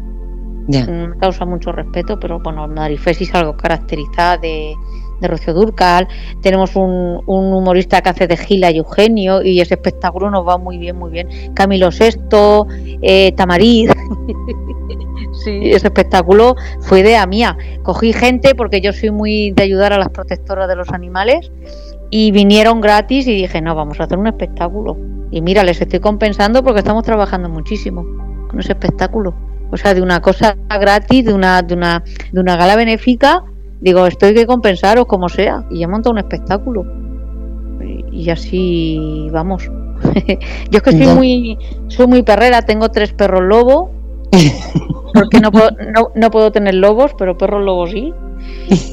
me 0.69 0.85
mm, 0.85 1.19
causa 1.19 1.45
mucho 1.45 1.73
respeto, 1.73 2.21
pero 2.21 2.39
bueno, 2.41 2.69
Marifesis 2.69 3.31
es 3.31 3.35
algo 3.35 3.57
caracterizada 3.57 4.37
de, 4.39 4.75
de 5.21 5.29
Rocío 5.29 5.55
Durcal. 5.55 6.09
Tenemos 6.43 6.77
un, 6.77 7.23
humorista 7.27 8.01
que 8.03 8.09
hace 8.09 8.27
de 8.27 8.37
Gila 8.37 8.71
y 8.71 8.79
Eugenio, 8.79 9.43
y 9.43 9.61
ese 9.61 9.75
espectáculo 9.75 10.31
nos 10.31 10.47
va 10.47 10.59
muy 10.59 10.79
bien, 10.79 10.97
muy 10.97 11.11
bien. 11.11 11.29
Camilo 11.55 11.91
Sexto, 11.91 12.67
eh, 13.03 13.33
Tamariz. 13.33 13.91
sí, 15.45 15.71
ese 15.71 15.87
espectáculo 15.87 16.57
fue 16.81 17.01
idea 17.01 17.27
mía. 17.27 17.57
Cogí 17.83 18.13
gente 18.13 18.55
porque 18.55 18.81
yo 18.81 18.93
soy 18.93 19.11
muy 19.11 19.51
de 19.53 19.63
ayudar 19.63 19.93
a 19.93 19.99
las 19.99 20.11
protectoras 20.11 20.69
de 20.69 20.77
los 20.77 20.91
animales 20.91 21.51
y 22.11 22.31
vinieron 22.31 22.81
gratis 22.81 23.27
y 23.27 23.35
dije, 23.35 23.61
no, 23.61 23.75
vamos 23.75 24.01
a 24.01 24.05
hacer 24.05 24.19
un 24.19 24.27
espectáculo. 24.27 24.97
Y 25.31 25.43
mira, 25.43 25.63
les 25.63 25.81
estoy 25.81 26.01
compensando 26.01 26.63
porque 26.63 26.81
estamos 26.81 27.03
trabajando 27.03 27.49
muchísimo 27.49 28.05
con 28.49 28.61
ese 28.61 28.73
espectáculo. 28.73 29.35
O 29.71 29.77
sea, 29.77 29.93
de 29.93 30.01
una 30.01 30.21
cosa 30.21 30.57
gratis, 30.81 31.27
de 31.27 31.35
una, 31.35 31.63
de 31.63 31.75
una, 31.75 32.03
de 32.33 32.41
una 32.41 32.57
gala 32.57 32.77
benéfica, 32.77 33.45
digo, 33.81 34.07
esto 34.07 34.27
hay 34.27 34.35
que 34.35 34.47
compensaros 34.47 35.07
como 35.07 35.29
sea. 35.29 35.65
Y 35.71 35.81
ya 35.81 35.89
monta 35.89 36.11
un 36.11 36.19
espectáculo. 36.19 36.87
Y 38.13 38.31
así 38.31 39.29
vamos. 39.33 39.71
Yo 40.71 40.79
es 40.79 40.83
que 40.83 40.93
soy 40.93 41.07
muy, 41.07 41.59
soy 41.89 42.07
muy 42.07 42.23
perrera, 42.23 42.63
tengo 42.63 42.89
tres 42.91 43.13
perros 43.13 43.43
lobos. 43.43 43.91
Porque 45.15 45.41
no 45.41 45.51
puedo, 45.51 45.71
no, 45.95 46.11
no 46.15 46.31
puedo 46.31 46.53
tener 46.53 46.75
lobos, 46.75 47.13
pero 47.17 47.39
perros 47.39 47.65
lobos 47.65 47.91
sí. 47.91 48.13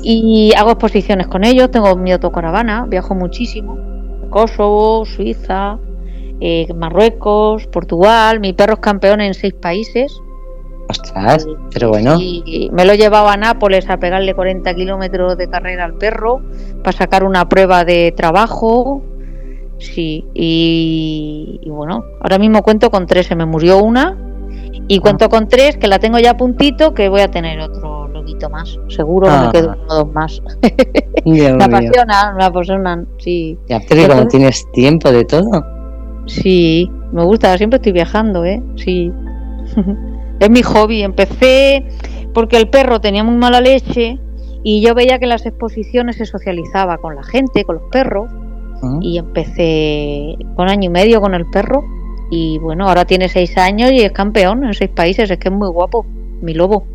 Y 0.03 0.53
hago 0.57 0.71
exposiciones 0.71 1.27
con 1.27 1.43
ellos, 1.43 1.71
tengo 1.71 1.95
mi 1.95 2.11
autocaravana, 2.11 2.85
viajo 2.87 3.15
muchísimo. 3.15 3.77
Kosovo, 4.29 5.05
Suiza, 5.05 5.77
eh, 6.39 6.67
Marruecos, 6.73 7.67
Portugal. 7.67 8.39
Mi 8.39 8.53
perro 8.53 8.73
es 8.73 8.79
campeón 8.79 9.21
en 9.21 9.33
seis 9.33 9.53
países. 9.53 10.19
Ostras, 10.87 11.47
pero 11.73 11.89
bueno. 11.89 12.17
Y 12.19 12.69
me 12.71 12.85
lo 12.85 12.93
llevaba 12.93 13.33
a 13.33 13.37
Nápoles 13.37 13.89
a 13.89 13.97
pegarle 13.97 14.35
40 14.35 14.73
kilómetros 14.75 15.37
de 15.37 15.49
carrera 15.49 15.83
al 15.85 15.95
perro 15.95 16.41
para 16.83 16.95
sacar 16.95 17.23
una 17.23 17.49
prueba 17.49 17.85
de 17.85 18.13
trabajo. 18.15 19.01
Sí, 19.77 20.25
y, 20.33 21.59
bueno, 21.67 22.05
ahora 22.21 22.37
mismo 22.37 22.61
cuento 22.61 22.89
con 22.89 23.07
tres, 23.07 23.27
se 23.27 23.35
me 23.35 23.45
murió 23.45 23.83
una. 23.83 24.17
Y 24.87 24.99
cuento 24.99 25.29
con 25.29 25.47
tres, 25.47 25.77
que 25.77 25.87
la 25.87 25.97
tengo 25.97 26.19
ya 26.19 26.31
a 26.31 26.37
puntito, 26.37 26.93
que 26.93 27.09
voy 27.09 27.21
a 27.21 27.31
tener 27.31 27.59
otro 27.59 28.07
loguito 28.07 28.49
más. 28.49 28.77
Seguro 28.87 29.27
que 29.27 29.45
me 29.45 29.51
quedo 29.51 29.71
ah. 29.71 29.77
uno 29.81 29.93
o 29.93 29.95
dos 29.95 30.13
más. 30.13 30.41
me 31.25 31.47
apasionan, 31.47 32.35
me 32.37 32.43
apasionan, 32.43 33.07
sí. 33.17 33.57
Ya, 33.67 33.81
pero 33.89 34.15
no 34.15 34.27
tienes 34.27 34.63
tiempo 34.71 35.11
de 35.11 35.25
todo. 35.25 35.65
Sí, 36.27 36.89
me 37.11 37.23
gusta, 37.23 37.57
siempre 37.57 37.77
estoy 37.77 37.93
viajando, 37.93 38.45
¿eh? 38.45 38.61
Sí. 38.75 39.11
es 40.39 40.49
mi 40.49 40.63
hobby. 40.63 41.03
Empecé 41.03 41.85
porque 42.33 42.57
el 42.57 42.69
perro 42.69 42.99
tenía 42.99 43.23
muy 43.23 43.35
mala 43.35 43.61
leche 43.61 44.19
y 44.63 44.81
yo 44.81 44.95
veía 44.95 45.19
que 45.19 45.25
en 45.25 45.29
las 45.29 45.45
exposiciones 45.45 46.17
se 46.17 46.25
socializaba 46.25 46.97
con 46.97 47.15
la 47.15 47.23
gente, 47.23 47.63
con 47.63 47.75
los 47.75 47.85
perros. 47.91 48.29
Y 49.01 49.17
empecé 49.17 50.35
con 50.55 50.69
año 50.69 50.85
y 50.85 50.89
medio 50.89 51.19
con 51.19 51.33
el 51.33 51.47
perro. 51.47 51.83
Y 52.29 52.59
bueno, 52.59 52.87
ahora 52.87 53.05
tiene 53.05 53.29
seis 53.29 53.57
años 53.57 53.91
y 53.91 54.01
es 54.01 54.11
campeón 54.11 54.63
en 54.63 54.73
seis 54.75 54.91
países. 54.91 55.31
Es 55.31 55.39
que 55.39 55.49
es 55.49 55.55
muy 55.55 55.69
guapo, 55.69 56.05
mi 56.41 56.53
lobo. 56.53 56.85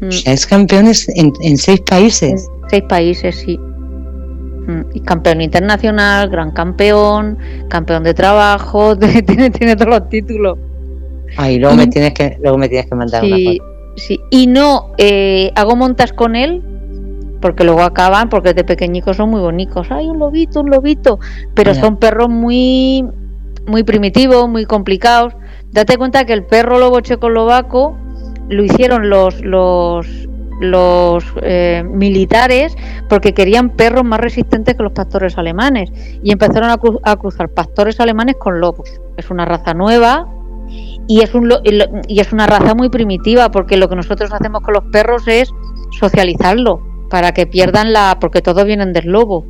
Mm. 0.00 0.08
¿Es 0.24 0.46
campeón 0.46 0.86
en, 0.86 1.32
en 1.40 1.56
seis 1.56 1.80
países? 1.80 2.48
seis 2.68 2.82
países, 2.88 3.36
sí. 3.36 3.58
Mm, 3.58 4.82
y 4.94 5.00
campeón 5.00 5.40
internacional, 5.40 6.28
gran 6.28 6.50
campeón, 6.50 7.38
campeón 7.68 8.02
de 8.02 8.14
trabajo, 8.14 8.96
tiene, 9.26 9.50
tiene 9.50 9.76
todos 9.76 10.00
los 10.00 10.08
títulos. 10.08 10.58
Ay, 11.36 11.58
luego 11.58 11.76
me 11.76 11.86
tienes 11.86 12.14
que, 12.14 12.38
luego 12.40 12.58
me 12.58 12.68
tienes 12.68 12.86
que 12.86 12.94
mandar 12.94 13.24
una 13.24 13.36
foto. 13.36 13.64
Sí, 13.96 14.20
y 14.30 14.46
no 14.46 14.92
eh, 14.98 15.52
hago 15.54 15.74
montas 15.74 16.12
con 16.12 16.36
él 16.36 16.62
porque 17.40 17.64
luego 17.64 17.82
acaban, 17.82 18.28
porque 18.28 18.54
de 18.54 18.64
pequeñicos 18.64 19.16
son 19.16 19.30
muy 19.30 19.40
bonitos. 19.40 19.88
Ay, 19.90 20.08
un 20.08 20.18
lobito, 20.18 20.60
un 20.60 20.70
lobito. 20.70 21.18
Pero 21.54 21.74
son 21.74 21.96
perros 21.96 22.28
muy, 22.28 23.04
muy 23.66 23.84
primitivos, 23.84 24.48
muy 24.48 24.66
complicados. 24.66 25.34
Date 25.70 25.96
cuenta 25.96 26.24
que 26.24 26.32
el 26.32 26.44
perro 26.44 26.78
lobo 26.78 27.00
checoslovaco 27.00 27.96
lo 28.48 28.64
hicieron 28.64 29.08
los, 29.08 29.40
los 29.42 30.06
los 30.60 31.24
eh, 31.42 31.84
militares 31.86 32.76
porque 33.08 33.34
querían 33.34 33.70
perros 33.70 34.04
más 34.04 34.20
resistentes 34.20 34.74
que 34.74 34.82
los 34.82 34.92
pastores 34.92 35.36
alemanes 35.38 35.90
y 36.22 36.32
empezaron 36.32 36.70
a, 36.70 37.16
cruzar 37.16 37.50
pastores 37.50 38.00
alemanes 38.00 38.36
con 38.36 38.60
lobos. 38.60 39.00
Es 39.16 39.30
una 39.30 39.44
raza 39.44 39.74
nueva 39.74 40.26
y 41.08 41.20
es, 41.20 41.34
un, 41.34 41.52
y 42.08 42.20
es 42.20 42.32
una 42.32 42.46
raza 42.46 42.74
muy 42.74 42.88
primitiva 42.88 43.50
porque 43.50 43.76
lo 43.76 43.88
que 43.88 43.96
nosotros 43.96 44.32
hacemos 44.32 44.62
con 44.62 44.74
los 44.74 44.84
perros 44.84 45.26
es 45.26 45.50
socializarlo 45.98 46.80
para 47.10 47.32
que 47.32 47.46
pierdan 47.46 47.92
la... 47.92 48.18
porque 48.20 48.42
todos 48.42 48.64
vienen 48.64 48.92
del 48.92 49.06
lobo. 49.06 49.46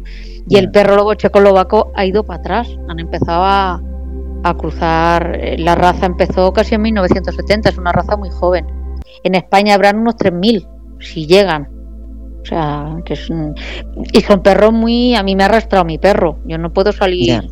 Y 0.49 0.59
el 0.59 0.71
perro 0.71 0.97
lobo 0.97 1.14
checoslovaco 1.14 1.92
ha 1.95 2.05
ido 2.05 2.25
para 2.25 2.40
atrás, 2.40 2.69
han 2.88 3.01
empezado 3.01 3.42
a, 3.45 3.83
a 4.45 4.55
cruzar, 4.55 5.37
eh, 5.40 5.59
la 5.59 5.75
raza 5.75 6.07
empezó 6.07 6.53
casi 6.53 6.77
en 6.77 6.83
1970, 6.83 7.71
es 7.71 7.79
una 7.79 7.92
raza 7.92 8.16
muy 8.16 8.31
joven. 8.31 8.66
En 9.25 9.35
España 9.35 9.75
habrán 9.75 9.99
unos 9.99 10.16
3.000 10.16 10.69
si 11.01 11.27
llegan. 11.27 11.69
O 12.42 12.45
sea, 12.45 12.97
que 13.05 13.14
es 13.14 13.29
y 14.12 14.21
son 14.21 14.40
perros 14.40 14.73
muy. 14.73 15.16
A 15.16 15.25
mí 15.25 15.35
me 15.35 15.42
ha 15.42 15.47
arrastrado 15.47 15.85
mi 15.85 15.99
perro. 15.99 16.38
Yo 16.47 16.59
no 16.59 16.73
puedo 16.73 16.92
salir. 16.92 17.42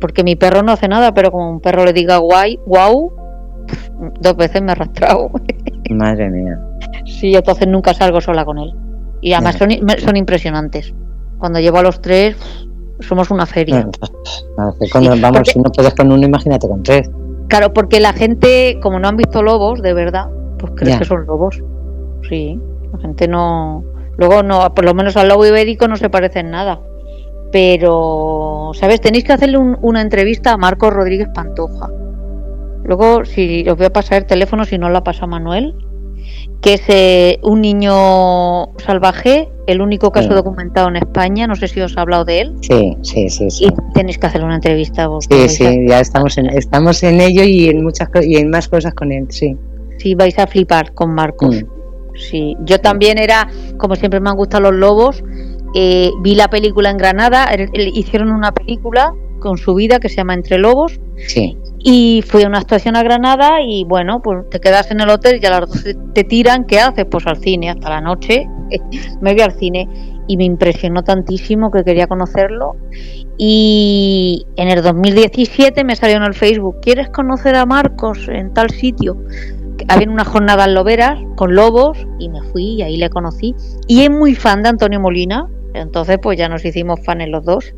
Porque 0.00 0.22
mi 0.24 0.36
perro 0.36 0.62
no 0.62 0.72
hace 0.72 0.88
nada, 0.88 1.12
pero 1.14 1.30
como 1.30 1.50
un 1.50 1.60
perro 1.60 1.84
le 1.84 1.92
diga 1.92 2.18
guay, 2.18 2.58
guau, 2.66 3.12
dos 4.20 4.36
veces 4.36 4.62
me 4.62 4.70
ha 4.70 4.72
arrastrado. 4.72 5.30
Madre 5.90 6.30
mía. 6.30 6.58
Sí, 7.06 7.34
entonces 7.34 7.68
nunca 7.68 7.94
salgo 7.94 8.20
sola 8.20 8.44
con 8.44 8.58
él. 8.58 8.72
Y 9.20 9.32
además 9.32 9.56
son, 9.56 9.70
son 9.98 10.16
impresionantes. 10.16 10.94
Cuando 11.38 11.58
llevo 11.60 11.78
a 11.78 11.82
los 11.82 12.00
tres, 12.00 12.36
somos 13.00 13.30
una 13.30 13.46
feria. 13.46 13.88
cuando 14.92 15.16
vamos, 15.20 15.48
si 15.48 15.58
no 15.58 15.70
puedes 15.70 15.94
con 15.94 16.12
uno, 16.12 16.26
imagínate 16.26 16.68
con 16.68 16.82
tres. 16.82 17.08
Claro, 17.48 17.72
porque 17.72 18.00
la 18.00 18.12
gente, 18.12 18.78
como 18.82 18.98
no 18.98 19.08
han 19.08 19.16
visto 19.16 19.42
lobos, 19.42 19.82
de 19.82 19.94
verdad, 19.94 20.28
pues 20.58 20.72
cree 20.76 20.98
que 20.98 21.04
son 21.04 21.26
lobos. 21.26 21.62
Sí, 22.28 22.60
la 22.92 22.98
gente 22.98 23.28
no. 23.28 23.84
Luego, 24.16 24.42
no, 24.42 24.74
por 24.74 24.84
lo 24.84 24.94
menos 24.94 25.16
al 25.16 25.28
lobo 25.28 25.46
ibérico 25.46 25.86
no 25.88 25.96
se 25.96 26.10
parece 26.10 26.40
en 26.40 26.50
nada. 26.50 26.80
Pero, 27.52 28.72
¿sabes? 28.74 29.00
Tenéis 29.00 29.24
que 29.24 29.32
hacerle 29.32 29.58
una 29.58 30.00
entrevista 30.00 30.52
a 30.52 30.56
Marcos 30.56 30.92
Rodríguez 30.92 31.28
Pantoja. 31.34 31.88
Luego, 32.84 33.24
si 33.24 33.68
os 33.68 33.76
voy 33.76 33.86
a 33.86 33.92
pasar 33.92 34.18
el 34.18 34.26
teléfono, 34.26 34.64
si 34.64 34.78
no 34.78 34.88
la 34.90 35.02
pasa 35.02 35.26
Manuel, 35.26 35.74
que 36.60 36.74
es 36.74 36.82
eh, 36.88 37.38
un 37.42 37.60
niño 37.60 38.76
salvaje, 38.78 39.48
el 39.66 39.80
único 39.80 40.10
caso 40.10 40.34
documentado 40.34 40.88
en 40.88 40.96
España. 40.96 41.46
No 41.46 41.56
sé 41.56 41.68
si 41.68 41.80
os 41.80 41.96
ha 41.96 42.02
hablado 42.02 42.24
de 42.24 42.40
él. 42.40 42.54
Sí, 42.60 42.96
sí, 43.02 43.28
sí. 43.28 43.50
sí. 43.50 43.64
Y 43.66 43.92
tenéis 43.92 44.18
que 44.18 44.26
hacerle 44.26 44.46
una 44.46 44.56
entrevista. 44.56 45.06
Vos, 45.08 45.26
sí, 45.30 45.48
sí, 45.48 45.86
ya 45.88 46.00
estamos 46.00 46.38
en, 46.38 46.46
estamos 46.46 47.02
en 47.02 47.20
ello 47.20 47.42
y 47.42 47.68
en 47.68 47.82
muchas 47.82 48.08
y 48.22 48.36
en 48.36 48.50
más 48.50 48.68
cosas 48.68 48.94
con 48.94 49.12
él, 49.12 49.26
sí. 49.30 49.56
Sí, 49.98 50.14
vais 50.14 50.38
a 50.38 50.46
flipar 50.46 50.92
con 50.92 51.14
Marcos. 51.14 51.56
Mm. 51.56 52.16
sí. 52.16 52.56
Yo 52.64 52.80
también 52.80 53.18
era, 53.18 53.48
como 53.78 53.94
siempre 53.96 54.20
me 54.20 54.30
han 54.30 54.36
gustado 54.36 54.70
los 54.70 54.74
lobos, 54.74 55.22
eh, 55.78 56.10
vi 56.22 56.34
la 56.34 56.48
película 56.48 56.88
en 56.88 56.96
Granada, 56.96 57.50
hicieron 57.74 58.30
una 58.30 58.50
película 58.50 59.12
con 59.40 59.58
su 59.58 59.74
vida 59.74 60.00
que 60.00 60.08
se 60.08 60.16
llama 60.16 60.32
Entre 60.32 60.56
Lobos. 60.56 60.98
Sí. 61.26 61.54
Y 61.78 62.24
fui 62.26 62.44
a 62.44 62.46
una 62.46 62.60
estación 62.60 62.96
a 62.96 63.02
Granada 63.02 63.60
y 63.62 63.84
bueno, 63.84 64.22
pues 64.22 64.48
te 64.48 64.58
quedas 64.58 64.90
en 64.90 65.02
el 65.02 65.10
hotel 65.10 65.38
y 65.40 65.44
a 65.44 65.50
las 65.50 65.68
12 65.68 65.94
te 66.14 66.24
tiran, 66.24 66.64
¿qué 66.64 66.80
haces? 66.80 67.04
Pues 67.10 67.26
al 67.26 67.36
cine, 67.36 67.68
hasta 67.68 67.90
la 67.90 68.00
noche 68.00 68.48
me 69.20 69.34
voy 69.34 69.42
al 69.42 69.52
cine 69.52 69.86
y 70.26 70.38
me 70.38 70.44
impresionó 70.44 71.04
tantísimo 71.04 71.70
que 71.70 71.84
quería 71.84 72.06
conocerlo. 72.06 72.76
Y 73.36 74.46
en 74.56 74.68
el 74.68 74.82
2017 74.82 75.84
me 75.84 75.94
salió 75.94 76.16
en 76.16 76.22
el 76.22 76.32
Facebook, 76.32 76.76
¿quieres 76.80 77.10
conocer 77.10 77.54
a 77.54 77.66
Marcos 77.66 78.28
en 78.28 78.54
tal 78.54 78.70
sitio? 78.70 79.18
Había 79.88 80.08
una 80.10 80.24
jornada 80.24 80.64
en 80.64 80.72
Loberas 80.72 81.20
con 81.36 81.54
lobos 81.54 81.98
y 82.18 82.30
me 82.30 82.40
fui 82.50 82.76
y 82.76 82.82
ahí 82.82 82.96
le 82.96 83.10
conocí. 83.10 83.54
Y 83.86 84.00
es 84.00 84.10
muy 84.10 84.34
fan 84.34 84.62
de 84.62 84.70
Antonio 84.70 84.98
Molina, 85.00 85.46
entonces 85.76 86.18
pues 86.20 86.38
ya 86.38 86.48
nos 86.48 86.64
hicimos 86.64 87.00
fans 87.04 87.28
los 87.28 87.44
dos. 87.44 87.74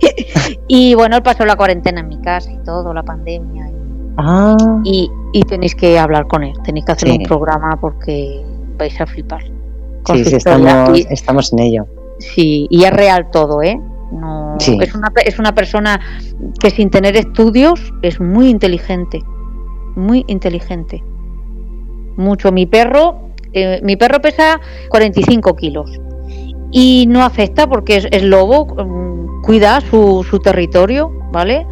y 0.68 0.94
bueno, 0.94 1.16
él 1.16 1.22
pasó 1.22 1.44
la 1.44 1.56
cuarentena 1.56 2.00
en 2.00 2.08
mi 2.08 2.20
casa 2.20 2.50
y 2.50 2.58
todo, 2.64 2.92
la 2.92 3.02
pandemia. 3.02 3.70
Ah. 4.16 4.56
Y, 4.84 5.10
y, 5.32 5.42
tenéis 5.42 5.74
que 5.74 5.98
hablar 5.98 6.26
con 6.28 6.44
él, 6.44 6.52
tenéis 6.64 6.86
que 6.86 6.92
hacer 6.92 7.10
un 7.10 7.22
programa 7.24 7.76
porque 7.80 8.44
vais 8.78 9.00
a 9.00 9.06
flipar. 9.06 9.42
Sí, 10.06 10.24
sí, 10.24 10.36
estamos, 10.36 11.00
estamos 11.10 11.52
en 11.52 11.58
ello. 11.58 11.86
Sí, 12.20 12.66
y 12.70 12.84
es 12.84 12.92
real 12.92 13.30
todo, 13.32 13.60
¿eh? 13.62 13.80
No, 14.12 14.56
es, 14.60 14.94
una, 14.94 15.12
es 15.24 15.38
una 15.40 15.52
persona 15.52 16.00
que 16.60 16.70
sin 16.70 16.90
tener 16.90 17.16
estudios 17.16 17.92
es 18.02 18.20
muy 18.20 18.48
inteligente, 18.50 19.20
muy 19.96 20.24
inteligente. 20.28 21.02
Mucho. 22.16 22.52
Mi 22.52 22.66
perro, 22.66 23.30
eh, 23.52 23.80
mi 23.82 23.96
perro 23.96 24.20
pesa 24.20 24.60
45 24.90 25.56
kilos 25.56 25.98
y 26.76 27.06
no 27.08 27.22
afecta 27.22 27.68
porque 27.68 28.04
es, 28.10 28.22
lobo, 28.24 28.66
mm, 28.66 29.42
cuida 29.42 29.80
su, 29.80 30.26
su 30.28 30.40
territorio, 30.40 31.08
¿vale? 31.30 31.64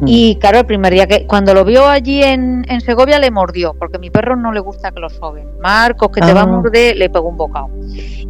Mm. 0.00 0.04
Y 0.06 0.36
claro, 0.36 0.58
el 0.58 0.66
primer 0.66 0.92
día 0.92 1.06
que 1.06 1.26
cuando 1.26 1.54
lo 1.54 1.64
vio 1.64 1.88
allí 1.88 2.22
en, 2.22 2.66
en, 2.68 2.82
Segovia 2.82 3.18
le 3.18 3.30
mordió, 3.30 3.72
porque 3.72 3.96
a 3.96 3.98
mi 3.98 4.10
perro 4.10 4.36
no 4.36 4.52
le 4.52 4.60
gusta 4.60 4.90
que 4.90 5.00
lo 5.00 5.08
soben. 5.08 5.48
Marcos, 5.62 6.10
que 6.10 6.20
te 6.20 6.34
va 6.34 6.40
a 6.40 6.42
ah. 6.42 6.46
morder, 6.46 6.94
le 6.94 7.08
pegó 7.08 7.30
un 7.30 7.38
bocado. 7.38 7.70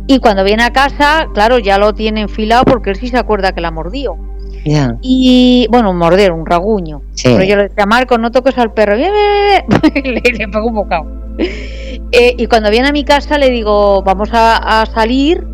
Y 0.06 0.20
cuando 0.20 0.44
viene 0.44 0.62
a 0.62 0.72
casa, 0.72 1.26
claro, 1.34 1.58
ya 1.58 1.78
lo 1.78 1.94
tiene 1.94 2.20
enfilado 2.20 2.62
porque 2.64 2.90
él 2.90 2.96
sí 2.96 3.08
se 3.08 3.18
acuerda 3.18 3.50
que 3.50 3.60
la 3.60 3.72
mordió. 3.72 4.16
Y 5.02 5.66
bueno, 5.68 5.90
un 5.90 5.96
morder, 5.96 6.30
un 6.30 6.46
raguño. 6.46 7.02
Pero 7.24 7.42
yo 7.42 7.56
le 7.56 7.64
decía, 7.64 7.86
Marcos, 7.86 8.20
no 8.20 8.30
toques 8.30 8.56
al 8.56 8.72
perro. 8.72 8.94
le, 8.96 9.12
le 10.04 10.48
pegó 10.48 10.68
un 10.68 10.74
bocado. 10.74 11.06
Eh, 11.38 12.34
y 12.38 12.46
cuando 12.46 12.70
viene 12.70 12.88
a 12.88 12.92
mi 12.92 13.02
casa 13.02 13.36
le 13.36 13.50
digo, 13.50 14.02
vamos 14.02 14.32
a, 14.32 14.82
a 14.82 14.86
salir 14.86 15.44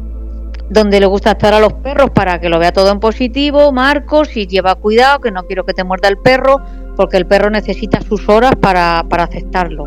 donde 0.69 1.01
le 1.01 1.07
gusta 1.07 1.33
estar 1.33 1.55
a 1.55 1.61
los 1.61 1.73
perros 1.75 2.11
para 2.11 2.41
que 2.41 2.49
lo 2.49 2.59
vea 2.59 2.73
todo 2.73 2.91
en 2.91 3.01
positivo, 3.01 3.73
Marcos, 3.73 4.37
y 4.37 4.47
lleva 4.47 4.75
cuidado, 4.75 5.21
que 5.21 5.31
no 5.31 5.45
quiero 5.47 5.65
que 5.65 5.75
te 5.75 5.85
muerda 5.85 6.09
el 6.09 6.19
perro, 6.19 6.61
porque 6.97 7.17
el 7.17 7.27
perro 7.27 7.51
necesita 7.51 8.01
sus 8.01 8.29
horas 8.29 8.53
para, 8.61 9.05
para 9.09 9.25
aceptarlo. 9.25 9.87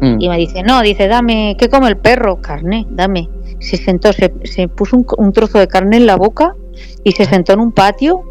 Mm. 0.00 0.20
Y 0.20 0.28
me 0.28 0.38
dice, 0.38 0.62
no, 0.62 0.80
dice, 0.82 1.08
dame, 1.08 1.56
¿qué 1.58 1.68
come 1.68 1.88
el 1.88 1.96
perro? 1.96 2.40
Carne, 2.40 2.86
dame. 2.90 3.28
Se 3.60 3.76
sentó, 3.76 4.12
se, 4.12 4.32
se 4.44 4.68
puso 4.68 5.04
un, 5.16 5.32
trozo 5.32 5.58
de 5.58 5.68
carne 5.68 5.96
en 5.96 6.06
la 6.06 6.16
boca 6.16 6.54
y 7.02 7.12
se 7.12 7.24
sentó 7.24 7.52
en 7.52 7.60
un 7.60 7.72
patio. 7.72 8.22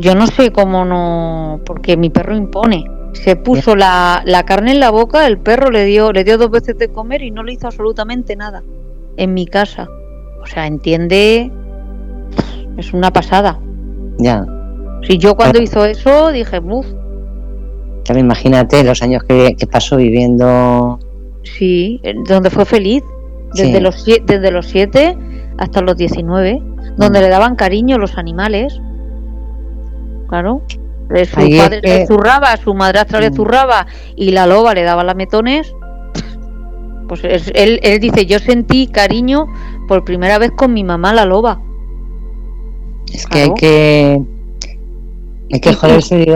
Yo 0.00 0.14
no 0.14 0.26
sé 0.26 0.52
cómo 0.52 0.84
no, 0.84 1.60
porque 1.64 1.96
mi 1.96 2.10
perro 2.10 2.36
impone. 2.36 2.84
Se 3.14 3.36
puso 3.36 3.74
la, 3.74 4.22
la 4.26 4.44
carne 4.44 4.72
en 4.72 4.80
la 4.80 4.90
boca, 4.90 5.26
el 5.26 5.38
perro 5.38 5.70
le 5.70 5.86
dio, 5.86 6.12
le 6.12 6.24
dio 6.24 6.36
dos 6.36 6.50
veces 6.50 6.76
de 6.76 6.88
comer 6.88 7.22
y 7.22 7.30
no 7.30 7.42
le 7.42 7.54
hizo 7.54 7.66
absolutamente 7.66 8.36
nada 8.36 8.62
en 9.16 9.34
mi 9.34 9.46
casa. 9.46 9.88
O 10.48 10.50
sea, 10.50 10.66
entiende, 10.66 11.50
es 12.78 12.94
una 12.94 13.12
pasada. 13.12 13.58
Ya. 14.18 14.46
Si 15.06 15.18
yo 15.18 15.36
cuando 15.36 15.60
hizo 15.60 15.84
eso 15.84 16.32
dije, 16.32 16.58
uff. 16.58 16.86
Imagínate 18.16 18.82
los 18.82 19.02
años 19.02 19.22
que, 19.24 19.54
pasó 19.70 19.96
viviendo. 19.96 20.98
Sí, 21.42 22.00
donde 22.26 22.48
fue 22.48 22.64
feliz. 22.64 23.02
Desde, 23.52 23.80
los, 23.80 24.04
desde 24.04 24.50
los 24.50 24.66
7 24.66 25.16
hasta 25.56 25.80
los 25.80 25.96
19, 25.96 26.62
donde 26.96 27.18
mm. 27.18 27.22
le 27.22 27.28
daban 27.28 27.56
cariño 27.56 27.98
los 27.98 28.16
animales. 28.16 28.80
Claro. 30.28 30.62
Su 31.08 31.56
padre 31.56 31.80
le 31.82 32.06
zurraba, 32.06 32.56
su 32.58 32.74
madrastra 32.74 33.20
le 33.20 33.30
mm. 33.30 33.34
zurraba 33.34 33.86
y 34.16 34.30
la 34.30 34.46
loba 34.46 34.74
le 34.74 34.82
daba 34.82 35.04
lametones. 35.04 35.74
Pues 37.08 37.22
él, 37.24 37.80
él 37.82 38.00
dice, 38.00 38.26
yo 38.26 38.38
sentí 38.38 38.86
cariño 38.86 39.46
por 39.88 40.04
primera 40.04 40.38
vez 40.38 40.52
con 40.52 40.72
mi 40.72 40.84
mamá 40.84 41.12
la 41.12 41.24
loba. 41.24 41.60
Es 43.12 43.26
que 43.26 43.38
hay 43.38 43.54
que 43.54 44.22
hay 45.52 45.60
que 45.60 45.72
joderse, 45.72 46.26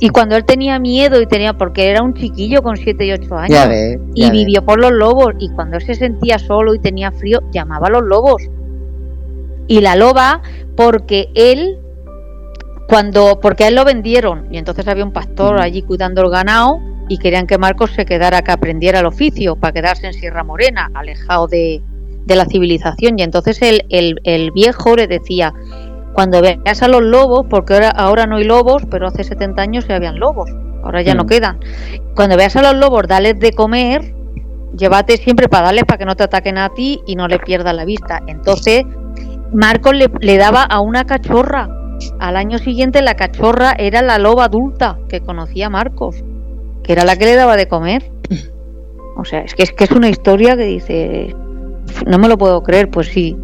Y 0.00 0.08
cuando 0.10 0.36
él 0.36 0.44
tenía 0.44 0.78
miedo 0.78 1.20
y 1.20 1.26
tenía, 1.26 1.54
porque 1.58 1.90
era 1.90 2.02
un 2.02 2.14
chiquillo 2.14 2.62
con 2.62 2.76
7 2.76 3.04
y 3.04 3.12
8 3.12 3.36
años, 3.36 3.98
y 4.14 4.30
vivió 4.30 4.64
por 4.64 4.78
los 4.78 4.92
lobos, 4.92 5.34
y 5.38 5.50
cuando 5.50 5.76
él 5.76 5.84
se 5.84 5.94
sentía 5.94 6.38
solo 6.38 6.74
y 6.74 6.78
tenía 6.78 7.10
frío, 7.12 7.40
llamaba 7.52 7.88
a 7.88 7.90
los 7.90 8.02
lobos. 8.02 8.42
Y 9.66 9.80
la 9.80 9.96
loba, 9.96 10.42
porque 10.76 11.28
él, 11.34 11.78
cuando, 12.88 13.40
porque 13.40 13.64
a 13.64 13.68
él 13.68 13.74
lo 13.74 13.84
vendieron, 13.84 14.46
y 14.52 14.58
entonces 14.58 14.86
había 14.86 15.04
un 15.04 15.12
pastor 15.12 15.60
allí 15.60 15.82
cuidando 15.82 16.22
el 16.22 16.30
ganado, 16.30 16.78
y 17.08 17.18
querían 17.18 17.46
que 17.46 17.58
Marcos 17.58 17.92
se 17.92 18.04
quedara, 18.04 18.42
que 18.42 18.52
aprendiera 18.52 19.00
el 19.00 19.06
oficio, 19.06 19.56
para 19.56 19.72
quedarse 19.72 20.06
en 20.06 20.12
Sierra 20.12 20.44
Morena, 20.44 20.90
alejado 20.94 21.48
de, 21.48 21.82
de 22.26 22.36
la 22.36 22.44
civilización. 22.44 23.18
Y 23.18 23.22
entonces 23.22 23.62
el, 23.62 23.84
el, 23.88 24.50
viejo 24.50 24.96
le 24.96 25.06
decía, 25.06 25.54
cuando 26.12 26.42
veas 26.42 26.82
a 26.82 26.88
los 26.88 27.02
lobos, 27.02 27.46
porque 27.48 27.74
ahora, 27.74 27.90
ahora 27.90 28.26
no 28.26 28.36
hay 28.36 28.44
lobos, 28.44 28.82
pero 28.90 29.06
hace 29.06 29.24
70 29.24 29.62
años 29.62 29.88
ya 29.88 29.96
habían 29.96 30.18
lobos, 30.18 30.50
ahora 30.82 31.02
ya 31.02 31.14
no 31.14 31.24
mm. 31.24 31.28
quedan. 31.28 31.58
Cuando 32.14 32.36
veas 32.36 32.56
a 32.56 32.62
los 32.62 32.74
lobos, 32.74 33.04
dales 33.08 33.38
de 33.38 33.52
comer, 33.52 34.14
llévate 34.76 35.16
siempre 35.16 35.48
para 35.48 35.66
darles 35.66 35.84
para 35.84 35.98
que 35.98 36.04
no 36.04 36.16
te 36.16 36.24
ataquen 36.24 36.58
a 36.58 36.68
ti 36.70 37.00
y 37.06 37.14
no 37.14 37.28
le 37.28 37.38
pierdas 37.38 37.74
la 37.74 37.84
vista. 37.84 38.20
Entonces, 38.26 38.84
Marcos 39.52 39.94
le, 39.94 40.10
le 40.20 40.36
daba 40.36 40.62
a 40.64 40.80
una 40.80 41.04
cachorra. 41.04 41.68
Al 42.18 42.36
año 42.36 42.58
siguiente 42.58 43.00
la 43.00 43.14
cachorra 43.14 43.72
era 43.78 44.02
la 44.02 44.18
loba 44.18 44.44
adulta 44.44 44.98
que 45.08 45.20
conocía 45.20 45.70
Marcos, 45.70 46.22
que 46.82 46.92
era 46.92 47.04
la 47.04 47.16
que 47.16 47.24
le 47.24 47.36
daba 47.36 47.56
de 47.56 47.68
comer. 47.68 48.10
O 49.18 49.24
sea, 49.24 49.40
es 49.40 49.54
que 49.54 49.62
es 49.62 49.72
que 49.72 49.84
es 49.84 49.92
una 49.92 50.10
historia 50.10 50.58
que 50.58 50.64
dice, 50.64 51.34
no 52.06 52.18
me 52.18 52.28
lo 52.28 52.38
puedo 52.38 52.62
creer, 52.62 52.90
pues 52.90 53.08
sí, 53.08 53.36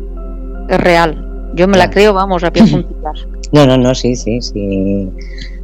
es 0.69 0.79
real. 0.81 1.51
Yo 1.55 1.69
me 1.69 1.77
la 1.79 1.91
creo, 1.91 2.15
vamos, 2.15 2.45
a 2.45 2.53
pie 2.53 2.63
juntitas. 2.71 3.27
No, 3.53 3.67
no, 3.67 3.77
no, 3.77 3.95
sí, 3.95 4.17
sí, 4.17 4.41
sí. 4.41 5.11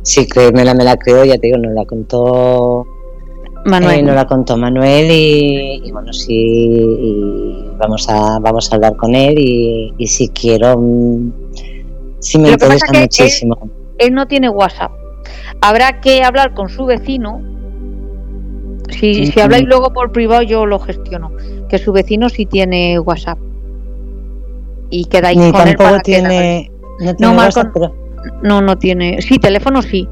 Sí, 0.03 0.27
que 0.27 0.53
me 0.53 0.65
la, 0.65 0.75
me 0.75 0.85
la 0.85 0.97
creo, 0.97 1.25
ya 1.25 1.39
te 1.39 1.49
digo, 1.49 1.59
nos 1.59 1.73
la 1.73 1.85
contó 1.85 2.87
Manuel. 3.65 4.01
Eh, 4.01 4.03
nos 4.03 4.15
la 4.15 4.27
contó 4.27 4.57
Manuel 4.57 5.11
y, 5.11 5.91
bueno, 5.93 6.13
sí, 6.13 6.35
y 6.35 7.65
vamos 7.77 8.09
a, 8.09 8.39
vamos 8.39 8.71
a 8.71 8.77
hablar 8.77 8.97
con 8.97 9.15
él 9.15 9.35
y, 9.39 10.07
si 10.07 10.29
quiero, 10.29 10.79
mm, 10.79 11.33
sí 12.21 12.39
me 12.39 12.51
interesa 12.51 12.87
muchísimo. 12.93 13.71
él 13.99 14.15
no 14.15 14.27
tiene 14.27 14.49
WhatsApp. 14.49 14.93
Habrá 15.61 16.01
que 16.01 16.23
hablar 16.23 16.55
con 16.55 16.69
su 16.69 16.87
vecino 16.87 17.43
si, 18.91 19.27
si 19.27 19.41
habláis 19.41 19.67
luego 19.67 19.93
por 19.93 20.13
privado, 20.13 20.43
yo 20.43 20.67
lo 20.67 20.79
gestiono. 20.79 21.33
Que 21.69 21.79
su 21.79 21.93
vecino 21.93 22.29
sí 22.29 22.47
tiene 22.47 22.99
WhatsApp. 22.99 23.39
Y 24.91 25.05
quedáis 25.07 25.39
Ni 25.39 25.53
con 25.53 25.69
él 25.69 25.77
para 25.77 26.01
tiene, 26.01 26.71
no, 27.01 27.15
tiene 27.15 27.37
WhatsApp, 27.37 27.77
no, 28.43 28.61
no 28.63 28.79
tiene. 28.79 29.21
Sí, 29.21 29.39
teléfono 29.39 29.83
sí. 29.83 30.09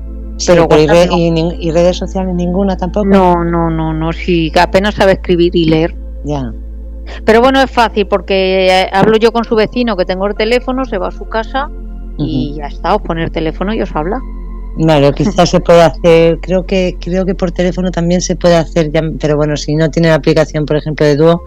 pero, 0.46 0.68
y, 0.70 1.70
redes 1.70 1.96
sociales 1.96 2.34
ninguna 2.34 2.76
tampoco. 2.76 3.06
No, 3.06 3.44
no, 3.44 3.70
no, 3.70 3.94
no. 3.94 4.12
Sí, 4.12 4.52
apenas 4.60 4.94
sabe 4.94 5.12
escribir 5.12 5.56
y 5.56 5.64
leer. 5.64 5.94
Ya. 6.24 6.52
Pero 7.24 7.40
bueno, 7.40 7.60
es 7.60 7.70
fácil 7.70 8.06
porque 8.06 8.66
eh, 8.66 8.90
hablo 8.92 9.16
yo 9.16 9.32
con 9.32 9.44
su 9.44 9.54
vecino 9.54 9.96
que 9.96 10.04
tengo 10.04 10.26
el 10.26 10.34
teléfono, 10.34 10.84
se 10.84 10.98
va 10.98 11.08
a 11.08 11.12
su 11.12 11.28
casa 11.28 11.70
y 12.18 12.54
ya 12.56 12.66
está, 12.66 12.94
os 12.94 13.02
pone 13.02 13.22
el 13.22 13.30
teléfono 13.30 13.72
y 13.74 13.80
os 13.82 13.94
habla. 13.94 14.20
Claro, 14.76 15.12
quizás 15.12 15.48
se 15.48 15.60
puede 15.60 15.82
hacer, 15.82 16.38
creo 16.40 16.66
que 16.66 16.96
creo 17.00 17.24
que 17.24 17.34
por 17.34 17.50
teléfono 17.50 17.90
también 17.90 18.20
se 18.20 18.36
puede 18.36 18.56
hacer, 18.56 18.90
pero 19.18 19.36
bueno, 19.36 19.56
si 19.56 19.74
no 19.74 19.90
tiene 19.90 20.08
la 20.08 20.16
aplicación, 20.16 20.66
por 20.66 20.76
ejemplo, 20.76 21.06
de 21.06 21.16
Duo, 21.16 21.42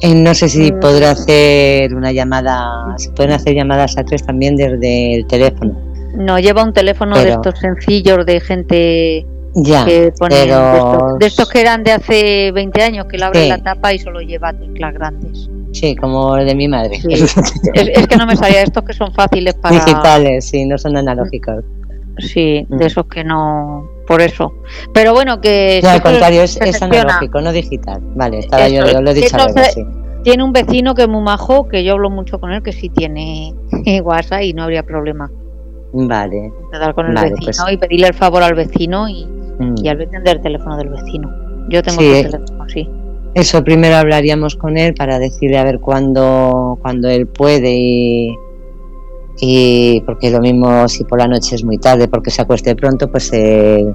eh, 0.00 0.14
no 0.14 0.34
sé 0.34 0.48
si 0.48 0.72
mm. 0.72 0.80
podrá 0.80 1.12
hacer 1.12 1.94
una 1.94 2.10
llamada, 2.10 2.94
se 2.96 3.10
pueden 3.10 3.32
hacer 3.32 3.54
llamadas 3.54 3.96
a 3.98 4.04
tres 4.04 4.24
también 4.24 4.56
desde 4.56 5.14
el 5.14 5.26
teléfono. 5.26 5.78
No, 6.16 6.40
lleva 6.40 6.64
un 6.64 6.72
teléfono 6.72 7.16
de 7.16 7.30
estos 7.30 7.56
sencillos 7.60 8.26
de 8.26 8.40
gente 8.40 9.26
ya, 9.54 9.84
que 9.84 10.12
pone 10.18 10.34
de, 10.34 11.26
estos, 11.26 11.48
que 11.48 11.60
eran 11.60 11.84
de 11.84 11.92
hace 11.92 12.50
20 12.52 12.82
años, 12.82 13.06
que 13.06 13.16
le 13.16 13.24
abren 13.24 13.48
la 13.48 13.58
tapa 13.58 13.92
y 13.92 14.00
solo 14.00 14.20
lleva 14.20 14.52
teclas 14.52 14.94
grandes. 14.94 15.48
Sí, 15.72 15.94
como 15.94 16.36
el 16.36 16.46
de 16.46 16.54
mi 16.56 16.66
madre. 16.66 16.98
es, 17.08 17.36
es, 17.74 18.06
que 18.08 18.16
no 18.16 18.26
me 18.26 18.34
sabía 18.34 18.62
estos 18.62 18.82
que 18.82 18.92
son 18.92 19.12
fáciles 19.12 19.54
para... 19.62 19.76
Digitales, 19.76 20.46
sí, 20.46 20.64
no 20.64 20.76
son 20.78 20.96
analógicos. 20.96 21.62
Sí, 22.20 22.66
de 22.68 22.76
mm. 22.76 22.82
esos 22.82 23.06
que 23.06 23.24
no. 23.24 23.88
por 24.06 24.20
eso. 24.20 24.52
Pero 24.92 25.12
bueno, 25.12 25.40
que... 25.40 25.80
No, 25.82 25.90
al 25.90 26.02
contrario, 26.02 26.42
es, 26.42 26.60
es 26.60 26.82
analógico, 26.82 27.40
no 27.40 27.52
digital. 27.52 28.00
Vale, 28.14 28.40
estaba 28.40 28.68
yo, 28.68 28.84
lo 28.84 29.10
he 29.10 29.14
dicho 29.14 29.36
a 29.36 29.48
Tiene 30.22 30.44
un 30.44 30.52
vecino 30.52 30.94
que 30.94 31.02
es 31.02 31.08
muy 31.08 31.22
majo, 31.22 31.68
que 31.68 31.84
yo 31.84 31.92
hablo 31.94 32.10
mucho 32.10 32.38
con 32.38 32.52
él, 32.52 32.62
que 32.62 32.72
sí 32.72 32.88
tiene 32.88 33.54
WhatsApp 34.02 34.42
y 34.42 34.52
no 34.52 34.64
habría 34.64 34.82
problema. 34.82 35.30
Vale. 35.92 36.52
Con 36.94 37.06
el 37.06 37.14
vecino 37.14 37.40
pues 37.44 37.72
y 37.72 37.76
pedirle 37.76 38.08
el 38.08 38.14
favor 38.14 38.42
al 38.42 38.54
vecino 38.54 39.08
y, 39.08 39.26
mm. 39.26 39.74
y 39.82 39.88
al 39.88 39.96
vender 39.96 40.36
el 40.36 40.42
teléfono 40.42 40.76
del 40.76 40.90
vecino. 40.90 41.30
Yo 41.68 41.82
tengo 41.82 42.00
el 42.00 42.30
teléfono, 42.30 42.68
sí. 42.68 42.88
Eso 43.34 43.62
primero 43.62 43.96
hablaríamos 43.96 44.56
con 44.56 44.76
él 44.76 44.94
para 44.94 45.18
decirle 45.18 45.56
a 45.58 45.64
ver 45.64 45.78
cuándo, 45.78 46.78
cuando 46.82 47.08
él 47.08 47.28
puede 47.28 47.72
y, 47.72 48.36
y, 49.40 50.02
porque 50.06 50.30
lo 50.30 50.40
mismo 50.40 50.88
si 50.88 51.04
por 51.04 51.18
la 51.18 51.28
noche 51.28 51.54
es 51.56 51.64
muy 51.64 51.78
tarde 51.78 52.08
porque 52.08 52.30
se 52.30 52.42
acueste 52.42 52.74
pronto, 52.76 53.10
pues 53.10 53.30
el, 53.32 53.94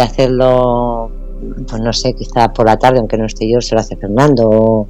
hacerlo, 0.00 1.10
pues 1.68 1.80
no 1.80 1.92
sé, 1.92 2.14
quizá 2.14 2.52
por 2.52 2.66
la 2.66 2.76
tarde, 2.78 2.98
aunque 2.98 3.18
no 3.18 3.26
esté 3.26 3.50
yo, 3.50 3.60
se 3.60 3.74
lo 3.74 3.80
hace 3.80 3.96
Fernando. 3.96 4.88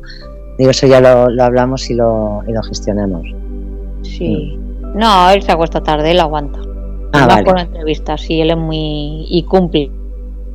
digo, 0.58 0.70
eso 0.70 0.86
ya 0.86 1.00
lo, 1.00 1.28
hablamos 1.42 1.90
y 1.90 1.94
lo, 1.94 2.42
y 2.46 2.52
lo 2.52 2.62
gestionamos. 2.62 3.26
Sí. 4.02 4.58
No, 4.94 5.30
él 5.30 5.42
se 5.42 5.52
acuesta 5.52 5.82
tarde, 5.82 6.10
él 6.10 6.20
aguanta. 6.20 6.60
Ah, 7.14 7.26
va 7.26 7.42
por 7.42 7.58
entrevistas, 7.58 8.22
sí, 8.22 8.40
él 8.40 8.50
es 8.50 8.56
muy. 8.56 9.26
y 9.28 9.42
cumple 9.42 9.90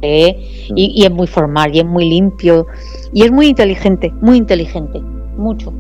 y, 0.02 1.04
es 1.04 1.12
muy 1.12 1.28
formal 1.28 1.76
y 1.76 1.80
es 1.80 1.86
muy 1.86 2.10
limpio 2.10 2.68
y 3.14 3.24
es 3.24 3.32
muy 3.32 3.48
inteligente, 3.48 4.12
muy 4.22 4.38
inteligente, 4.38 5.00
mucho. 5.38 5.74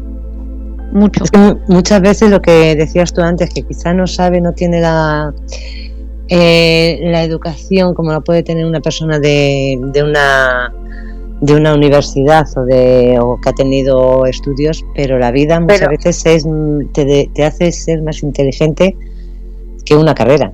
Mucho. 0.91 1.23
muchas 1.67 2.01
veces 2.01 2.31
lo 2.31 2.41
que 2.41 2.75
decías 2.75 3.13
tú 3.13 3.21
antes, 3.21 3.53
que 3.53 3.63
quizá 3.63 3.93
no 3.93 4.07
sabe, 4.07 4.41
no 4.41 4.53
tiene 4.53 4.79
la, 4.81 5.33
eh, 6.29 6.99
la 7.03 7.23
educación 7.23 7.93
como 7.93 8.11
lo 8.11 8.21
puede 8.21 8.43
tener 8.43 8.65
una 8.65 8.79
persona 8.79 9.19
de, 9.19 9.79
de, 9.93 10.03
una 10.03 10.73
de 11.41 11.55
una 11.55 11.73
universidad 11.73 12.47
o 12.55 12.63
de 12.63 13.17
o 13.21 13.39
que 13.41 13.49
ha 13.49 13.53
tenido 13.53 14.25
estudios, 14.25 14.83
pero 14.95 15.19
la 15.19 15.31
vida 15.31 15.59
muchas 15.59 15.89
veces 15.89 16.25
es, 16.25 16.47
te, 16.93 17.29
te 17.33 17.45
hace 17.45 17.71
ser 17.71 18.01
más 18.01 18.23
inteligente 18.23 18.97
que 19.85 19.95
una 19.95 20.15
carrera. 20.15 20.51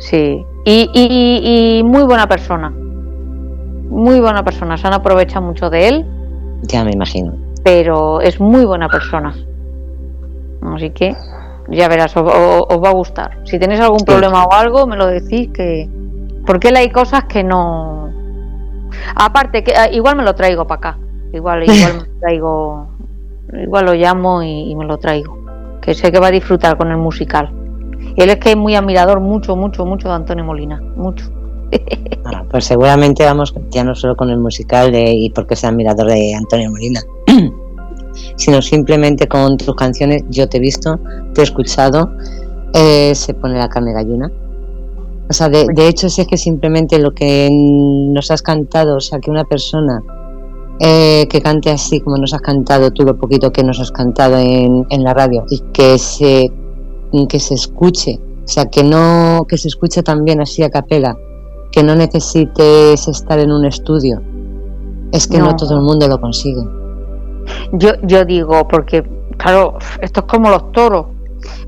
Sí, 0.00 0.44
y, 0.64 0.90
y, 0.94 1.82
muy 1.82 2.02
buena 2.04 2.26
persona. 2.26 2.70
Muy 2.70 4.20
buena 4.20 4.44
persona. 4.44 4.76
Se 4.76 4.86
han 4.86 4.94
aprovechado 4.94 5.42
mucho 5.42 5.70
de 5.70 5.88
él. 5.88 6.06
Ya 6.62 6.84
me 6.84 6.92
imagino. 6.92 7.34
Pero 7.64 8.20
es 8.20 8.40
muy 8.40 8.64
buena 8.64 8.88
persona. 8.88 9.34
Así 10.62 10.90
que 10.90 11.16
ya 11.68 11.88
verás, 11.88 12.16
os, 12.16 12.24
va 12.24 12.88
a 12.88 12.92
gustar. 12.92 13.38
Si 13.44 13.58
tenéis 13.58 13.80
algún 13.80 14.04
problema 14.04 14.44
o 14.44 14.52
algo, 14.52 14.86
me 14.86 14.96
lo 14.96 15.06
decís 15.06 15.50
que. 15.52 15.88
Porque 16.46 16.68
él 16.68 16.76
hay 16.76 16.90
cosas 16.90 17.24
que 17.24 17.44
no. 17.44 18.10
Aparte, 19.14 19.62
que 19.62 19.72
ah, 19.74 19.88
igual 19.90 20.16
me 20.16 20.24
lo 20.24 20.34
traigo 20.34 20.66
para 20.66 20.78
acá. 20.78 20.98
Igual, 21.32 21.62
igual 21.64 21.94
me 21.94 21.98
lo 22.00 22.18
traigo. 22.20 22.88
Igual 23.62 23.84
lo 23.86 23.94
llamo 23.94 24.42
y 24.42 24.74
me 24.76 24.84
lo 24.84 24.98
traigo. 24.98 25.38
Que 25.80 25.94
sé 25.94 26.12
que 26.12 26.20
va 26.20 26.28
a 26.28 26.30
disfrutar 26.32 26.76
con 26.76 26.90
el 26.90 26.96
musical. 26.96 27.52
Él 28.16 28.30
es 28.30 28.36
que 28.38 28.50
es 28.50 28.56
muy 28.56 28.74
admirador, 28.74 29.20
mucho, 29.20 29.56
mucho, 29.56 29.84
mucho 29.84 30.08
de 30.08 30.14
Antonio 30.14 30.44
Molina, 30.44 30.80
mucho. 30.96 31.30
Ah, 32.24 32.44
pues 32.50 32.64
seguramente 32.64 33.24
vamos 33.24 33.54
ya 33.70 33.84
no 33.84 33.94
solo 33.94 34.16
con 34.16 34.30
el 34.30 34.38
musical 34.38 34.92
de, 34.92 35.12
y 35.12 35.30
porque 35.30 35.56
sea 35.56 35.70
admirador 35.70 36.08
de 36.08 36.34
Antonio 36.34 36.70
Molina, 36.70 37.00
sino 38.36 38.62
simplemente 38.62 39.26
con 39.26 39.56
tus 39.56 39.74
canciones. 39.74 40.22
Yo 40.30 40.48
te 40.48 40.58
he 40.58 40.60
visto, 40.60 40.98
te 41.34 41.40
he 41.40 41.44
escuchado, 41.44 42.10
eh, 42.72 43.14
se 43.14 43.34
pone 43.34 43.58
la 43.58 43.68
carne 43.68 43.92
gallina. 43.92 44.30
O 45.28 45.32
sea, 45.32 45.48
de, 45.48 45.86
hecho, 45.86 46.08
si 46.08 46.22
es 46.22 46.26
que 46.26 46.36
simplemente 46.36 46.98
lo 46.98 47.12
que 47.12 47.48
nos 47.52 48.30
has 48.32 48.42
cantado, 48.42 48.96
o 48.96 49.00
sea, 49.00 49.20
que 49.20 49.30
una 49.30 49.44
persona 49.44 50.02
eh, 50.80 51.28
que 51.30 51.40
cante 51.40 51.70
así 51.70 52.00
como 52.00 52.16
nos 52.16 52.34
has 52.34 52.40
cantado 52.40 52.90
tú, 52.90 53.04
lo 53.04 53.16
poquito 53.16 53.52
que 53.52 53.62
nos 53.62 53.78
has 53.78 53.92
cantado 53.92 54.38
en, 54.38 54.86
en 54.90 55.04
la 55.04 55.14
radio, 55.14 55.44
y 55.48 55.60
que 55.72 55.98
se 55.98 56.50
que 57.28 57.40
se 57.40 57.54
escuche, 57.54 58.20
o 58.44 58.48
sea, 58.48 58.66
que 58.66 58.82
no 58.82 59.44
que 59.48 59.58
se 59.58 59.68
escuche 59.68 60.02
también 60.02 60.40
así 60.40 60.62
a 60.62 60.70
capela, 60.70 61.16
que 61.70 61.82
no 61.82 61.94
necesites 61.94 63.06
estar 63.08 63.38
en 63.38 63.52
un 63.52 63.64
estudio. 63.64 64.20
Es 65.12 65.26
que 65.26 65.38
no, 65.38 65.54
todo 65.56 65.74
el 65.74 65.82
mundo 65.82 66.06
lo 66.08 66.20
consigue. 66.20 66.62
Yo, 67.72 67.92
yo 68.02 68.24
digo, 68.24 68.66
porque 68.68 69.04
claro, 69.36 69.78
esto 70.00 70.20
es 70.20 70.26
como 70.26 70.50
los 70.50 70.72
toros. 70.72 71.06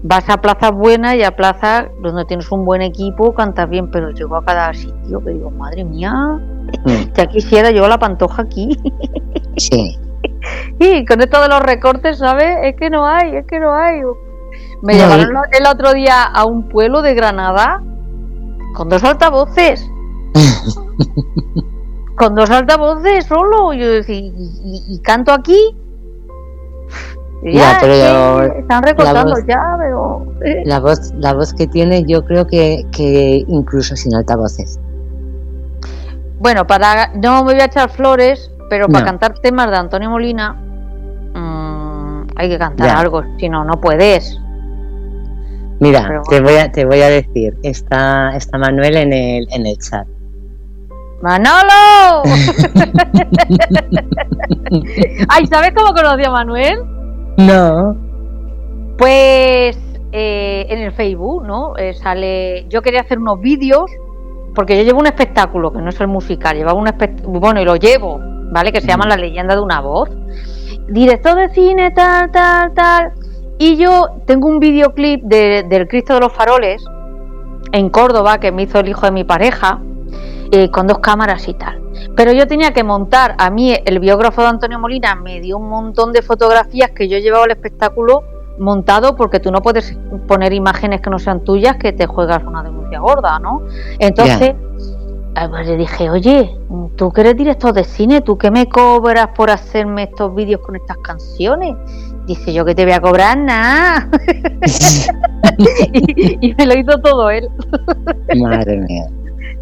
Vas 0.02 0.28
a 0.28 0.40
plazas 0.40 0.72
buenas 0.72 1.14
y 1.14 1.22
a 1.22 1.34
plazas 1.34 1.86
donde 2.02 2.26
tienes 2.26 2.50
un 2.52 2.64
buen 2.64 2.82
equipo, 2.82 3.32
cantas 3.34 3.70
bien, 3.70 3.90
pero 3.90 4.10
llego 4.10 4.36
a 4.36 4.44
cada 4.44 4.74
sitio 4.74 5.24
que 5.24 5.30
digo, 5.30 5.50
madre 5.50 5.84
mía, 5.84 6.12
mm. 6.12 7.14
ya 7.14 7.26
quisiera 7.26 7.70
yo 7.70 7.88
la 7.88 7.98
pantoja 7.98 8.42
aquí. 8.42 8.76
Sí. 9.56 9.98
y 10.78 11.04
con 11.06 11.20
esto 11.20 11.40
de 11.40 11.48
los 11.48 11.60
recortes, 11.60 12.18
¿sabes? 12.18 12.58
Es 12.64 12.76
que 12.76 12.90
no 12.90 13.06
hay, 13.06 13.36
es 13.36 13.46
que 13.46 13.60
no 13.60 13.74
hay. 13.74 14.02
Me 14.82 14.94
llevaron 14.94 15.28
el 15.52 15.66
otro 15.66 15.94
día 15.94 16.24
a 16.24 16.44
un 16.44 16.68
pueblo 16.68 17.00
de 17.00 17.14
Granada 17.14 17.82
con 18.74 18.88
dos 18.88 19.02
altavoces. 19.04 19.88
con 22.16 22.34
dos 22.34 22.50
altavoces 22.50 23.26
solo. 23.26 23.72
Yo 23.72 23.90
decía, 23.90 24.16
¿y, 24.18 25.00
canto 25.02 25.32
aquí? 25.32 25.58
Ya, 27.44 27.78
pero 27.80 28.42
están 28.42 28.82
recortando 28.82 29.34
ya, 29.46 29.76
pero. 29.78 30.26
Eh. 30.44 30.62
La, 30.64 30.78
voz, 30.78 31.12
la 31.16 31.34
voz 31.34 31.52
que 31.52 31.66
tiene, 31.66 32.04
yo 32.04 32.24
creo 32.24 32.46
que, 32.46 32.84
que 32.92 33.44
incluso 33.48 33.96
sin 33.96 34.14
altavoces. 34.14 34.78
Bueno, 36.38 36.66
para 36.66 37.12
no 37.14 37.44
me 37.44 37.52
voy 37.52 37.60
a 37.60 37.66
echar 37.66 37.90
flores, 37.90 38.50
pero 38.68 38.88
para 38.88 39.04
cantar 39.04 39.34
temas 39.40 39.70
de 39.70 39.76
Antonio 39.76 40.10
Molina 40.10 40.54
mm, 41.34 42.26
hay 42.36 42.48
que 42.48 42.58
cantar 42.58 42.96
algo, 42.96 43.22
si 43.38 43.48
no, 43.48 43.64
no 43.64 43.80
puedes. 43.80 44.38
Mira, 45.78 46.22
te 46.28 46.40
voy 46.40 46.54
a, 46.54 46.70
te 46.70 46.84
voy 46.84 47.00
a 47.00 47.08
decir, 47.08 47.56
está, 47.62 48.36
está 48.36 48.56
Manuel 48.56 48.96
en 48.96 49.12
el, 49.12 49.48
en 49.50 49.66
el 49.66 49.76
chat. 49.78 50.06
¡Manolo! 51.22 52.22
Ay, 55.28 55.46
¿sabes 55.46 55.72
cómo 55.74 55.94
conocí 55.94 56.24
a 56.24 56.30
Manuel? 56.30 56.82
No. 57.36 57.94
Pues 58.98 59.78
eh, 60.10 60.66
en 60.68 60.80
el 60.80 60.92
Facebook, 60.92 61.44
¿no? 61.46 61.76
Eh, 61.76 61.94
sale. 61.94 62.66
Yo 62.68 62.82
quería 62.82 63.02
hacer 63.02 63.20
unos 63.20 63.40
vídeos, 63.40 63.88
porque 64.54 64.76
yo 64.76 64.82
llevo 64.82 64.98
un 64.98 65.06
espectáculo, 65.06 65.72
que 65.72 65.78
no 65.78 65.90
es 65.90 66.00
el 66.00 66.08
musical, 66.08 66.56
llevaba 66.56 66.78
un 66.78 66.88
espectáculo. 66.88 67.38
Bueno, 67.38 67.60
y 67.60 67.64
lo 67.64 67.76
llevo, 67.76 68.18
¿vale? 68.50 68.72
Que 68.72 68.80
se 68.80 68.88
llama 68.88 69.06
La 69.06 69.16
leyenda 69.16 69.54
de 69.54 69.62
una 69.62 69.80
voz. 69.80 70.10
Director 70.88 71.36
de 71.36 71.48
cine, 71.50 71.92
tal, 71.92 72.32
tal, 72.32 72.74
tal. 72.74 73.12
Y 73.58 73.76
yo 73.76 74.08
tengo 74.26 74.48
un 74.48 74.58
videoclip 74.58 75.22
de, 75.22 75.64
del 75.68 75.86
Cristo 75.86 76.14
de 76.14 76.20
los 76.20 76.32
Faroles 76.32 76.84
en 77.70 77.90
Córdoba 77.90 78.38
que 78.38 78.50
me 78.50 78.64
hizo 78.64 78.80
el 78.80 78.88
hijo 78.88 79.06
de 79.06 79.12
mi 79.12 79.22
pareja, 79.24 79.80
eh, 80.54 80.70
con 80.70 80.86
dos 80.86 80.98
cámaras 80.98 81.48
y 81.48 81.54
tal. 81.54 81.80
Pero 82.14 82.30
yo 82.30 82.46
tenía 82.46 82.74
que 82.74 82.84
montar, 82.84 83.34
a 83.38 83.48
mí 83.48 83.74
el 83.86 83.98
biógrafo 84.00 84.42
de 84.42 84.48
Antonio 84.48 84.78
Molina 84.78 85.14
me 85.14 85.40
dio 85.40 85.56
un 85.56 85.70
montón 85.70 86.12
de 86.12 86.20
fotografías 86.20 86.90
que 86.90 87.08
yo 87.08 87.16
llevaba 87.16 87.44
al 87.44 87.52
espectáculo 87.52 88.22
montado 88.58 89.16
porque 89.16 89.40
tú 89.40 89.50
no 89.50 89.62
puedes 89.62 89.96
poner 90.28 90.52
imágenes 90.52 91.00
que 91.00 91.08
no 91.08 91.18
sean 91.18 91.42
tuyas 91.42 91.76
que 91.78 91.94
te 91.94 92.06
juegas 92.06 92.44
una 92.44 92.62
denuncia 92.62 93.00
gorda, 93.00 93.38
¿no? 93.38 93.62
Entonces, 93.98 94.50
eh, 94.50 95.48
pues 95.48 95.66
le 95.66 95.78
dije, 95.78 96.10
oye, 96.10 96.54
tú 96.96 97.10
que 97.12 97.22
eres 97.22 97.34
director 97.34 97.72
de 97.72 97.84
cine, 97.84 98.20
¿tú 98.20 98.36
qué 98.36 98.50
me 98.50 98.68
cobras 98.68 99.28
por 99.28 99.50
hacerme 99.50 100.02
estos 100.02 100.34
vídeos 100.34 100.60
con 100.60 100.76
estas 100.76 100.98
canciones? 100.98 101.76
Dice 102.26 102.52
yo 102.52 102.66
que 102.66 102.74
te 102.74 102.84
voy 102.84 102.92
a 102.92 103.00
cobrar 103.00 103.38
nada. 103.38 104.06
y, 105.56 106.54
me 106.54 106.66
lo 106.66 106.78
hizo 106.78 107.00
todo 107.00 107.30
él. 107.30 107.48
Madre 108.36 108.76
mía. 108.76 109.06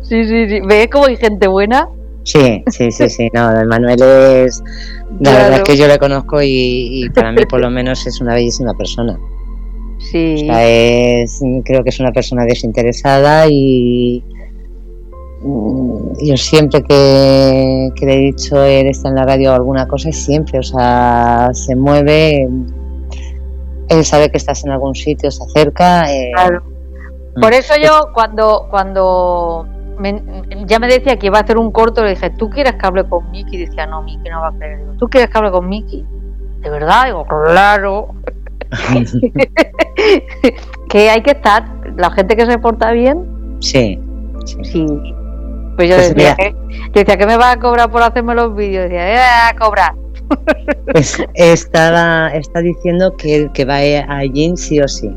Sí, 0.02 0.24
sí, 0.24 0.48
sí. 0.48 0.60
¿Ves 0.66 0.88
cómo 0.90 1.06
hay 1.06 1.16
gente 1.16 1.46
buena? 1.48 1.88
Sí, 2.24 2.62
sí, 2.68 2.90
sí, 2.90 3.08
sí. 3.08 3.28
No, 3.32 3.52
Manuel 3.66 4.00
es. 4.02 4.62
La 5.20 5.32
verdad 5.32 5.52
es 5.54 5.62
que 5.62 5.76
yo 5.76 5.88
le 5.88 5.98
conozco 5.98 6.40
y, 6.42 7.08
para 7.14 7.32
mí, 7.32 7.42
por 7.48 7.60
lo 7.60 7.70
menos, 7.70 8.06
es 8.06 8.20
una 8.20 8.34
bellísima 8.34 8.74
persona. 8.74 9.18
Sí. 9.98 10.34
O 10.34 10.38
sea, 10.38 10.66
es, 10.66 11.40
creo 11.64 11.82
que 11.82 11.90
es 11.90 12.00
una 12.00 12.12
persona 12.12 12.44
desinteresada 12.44 13.46
y, 13.48 14.22
Mm, 15.42 16.12
yo 16.22 16.36
siempre 16.36 16.82
que, 16.82 17.90
le 18.02 18.14
he 18.14 18.18
dicho 18.18 18.62
él 18.62 18.88
está 18.88 19.08
en 19.08 19.14
la 19.14 19.24
radio 19.24 19.54
alguna 19.54 19.88
cosa, 19.88 20.12
siempre, 20.12 20.58
o 20.58 20.62
sea, 20.62 21.48
se 21.54 21.74
mueve, 21.74 22.46
él 23.88 24.04
sabe 24.04 24.30
que 24.30 24.36
estás 24.36 24.64
en 24.64 24.72
algún 24.72 24.94
sitio, 24.94 25.30
se 25.30 25.42
acerca. 25.42 26.12
Eh, 26.12 26.30
claro. 26.34 26.62
Mm. 27.36 27.40
Por 27.40 27.54
eso 27.54 27.74
yo 27.82 28.10
cuando 28.12 28.66
cuando 28.70 29.66
ya 30.66 30.78
me 30.78 30.86
decía 30.88 31.16
que 31.18 31.26
iba 31.26 31.38
a 31.38 31.42
hacer 31.42 31.58
un 31.58 31.70
corto, 31.72 32.02
le 32.02 32.10
dije, 32.10 32.30
¿tú 32.30 32.48
quieres 32.50 32.74
que 32.74 32.86
hable 32.86 33.04
con 33.04 33.30
Miki? 33.30 33.56
Y 33.56 33.66
decía, 33.66 33.86
no, 33.86 34.02
Miki 34.02 34.28
no 34.30 34.40
va 34.40 34.48
a 34.48 34.52
querer. 34.52 34.80
¿Tú 34.98 35.08
quieres 35.08 35.30
que 35.30 35.38
hable 35.38 35.50
con 35.50 35.68
Miki? 35.68 36.04
¿De 36.60 36.70
verdad? 36.70 37.06
Digo, 37.06 37.24
claro. 37.26 38.14
que 40.88 41.10
hay 41.10 41.22
que 41.22 41.32
estar, 41.32 41.64
la 41.96 42.10
gente 42.10 42.36
que 42.36 42.46
se 42.46 42.58
porta 42.58 42.92
bien. 42.92 43.24
Sí 43.60 43.98
Sí. 44.62 44.86
Pues 45.76 45.88
yo 45.88 45.96
Pues 45.96 46.14
decía, 46.14 46.34
que, 46.36 46.52
yo 46.68 46.92
decía 46.94 47.16
que 47.16 47.26
me 47.26 47.36
va 47.36 47.52
a 47.52 47.56
cobrar 47.58 47.90
por 47.90 48.02
hacerme 48.02 48.34
los 48.34 48.54
vídeos. 48.54 48.84
Decía, 48.84 49.14
"Eh, 49.14 49.50
a 49.50 49.56
cobrar. 49.56 49.92
Pues 50.92 51.22
estaba, 51.34 52.28
está 52.34 52.60
diciendo 52.60 53.16
que, 53.16 53.48
que 53.54 53.64
va 53.64 53.76
a 53.76 54.20
Jin 54.32 54.56
sí 54.56 54.80
o 54.80 54.88
sí. 54.88 55.08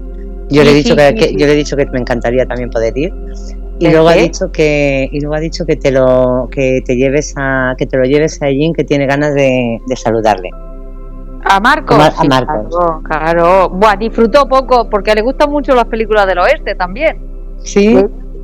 Yo 0.50 0.64
le 0.64 0.70
he 0.70 0.74
Sí, 0.74 0.84
dicho 0.84 0.90
sí, 0.94 0.96
que, 0.98 1.08
sí, 1.10 1.16
que- 1.16 1.28
sí. 1.30 1.36
yo 1.38 1.46
le 1.48 1.54
he 1.54 1.56
dicho 1.56 1.76
que 1.76 1.86
me 1.88 2.00
encantaría 2.00 2.46
también 2.46 2.70
poder 2.70 2.96
ir. 2.98 3.12
Y 3.80 3.88
¿El 3.88 3.94
luego 3.94 4.08
ha 4.10 4.14
dicho 4.14 4.52
que 4.52 5.10
y 5.12 5.20
luego 5.20 5.36
ha 5.36 5.40
dicho 5.40 5.66
que 5.66 5.76
te 5.76 5.92
lo 5.92 6.48
que 6.52 6.82
te 6.86 6.96
lleves 6.96 7.34
a 7.38 7.74
que 7.78 7.86
te 7.88 7.98
lo 7.98 8.04
lleves 8.04 8.42
a 8.42 8.48
Jin 8.48 8.74
que 8.74 8.84
tiene 8.84 9.06
ganas 9.08 9.34
de, 9.34 9.80
de 9.86 9.96
saludarle. 9.96 10.50
A 11.46 11.60
Marcos. 11.60 11.96
A 11.96 12.00
Mar- 12.00 12.14
a 12.16 12.22
Sí, 12.22 12.28
Marcos. 12.30 12.76
Claro, 12.76 13.02
claro. 13.04 13.70
Buah, 13.70 13.96
disfrutó 13.98 14.48
poco 14.48 14.90
porque 14.90 15.14
le 15.16 15.22
gustan 15.22 15.50
mucho 15.52 15.76
las 15.76 15.86
películas 15.86 16.26
del 16.28 16.38
oeste 16.40 16.76
también. 16.76 17.18
Sí. 17.64 17.98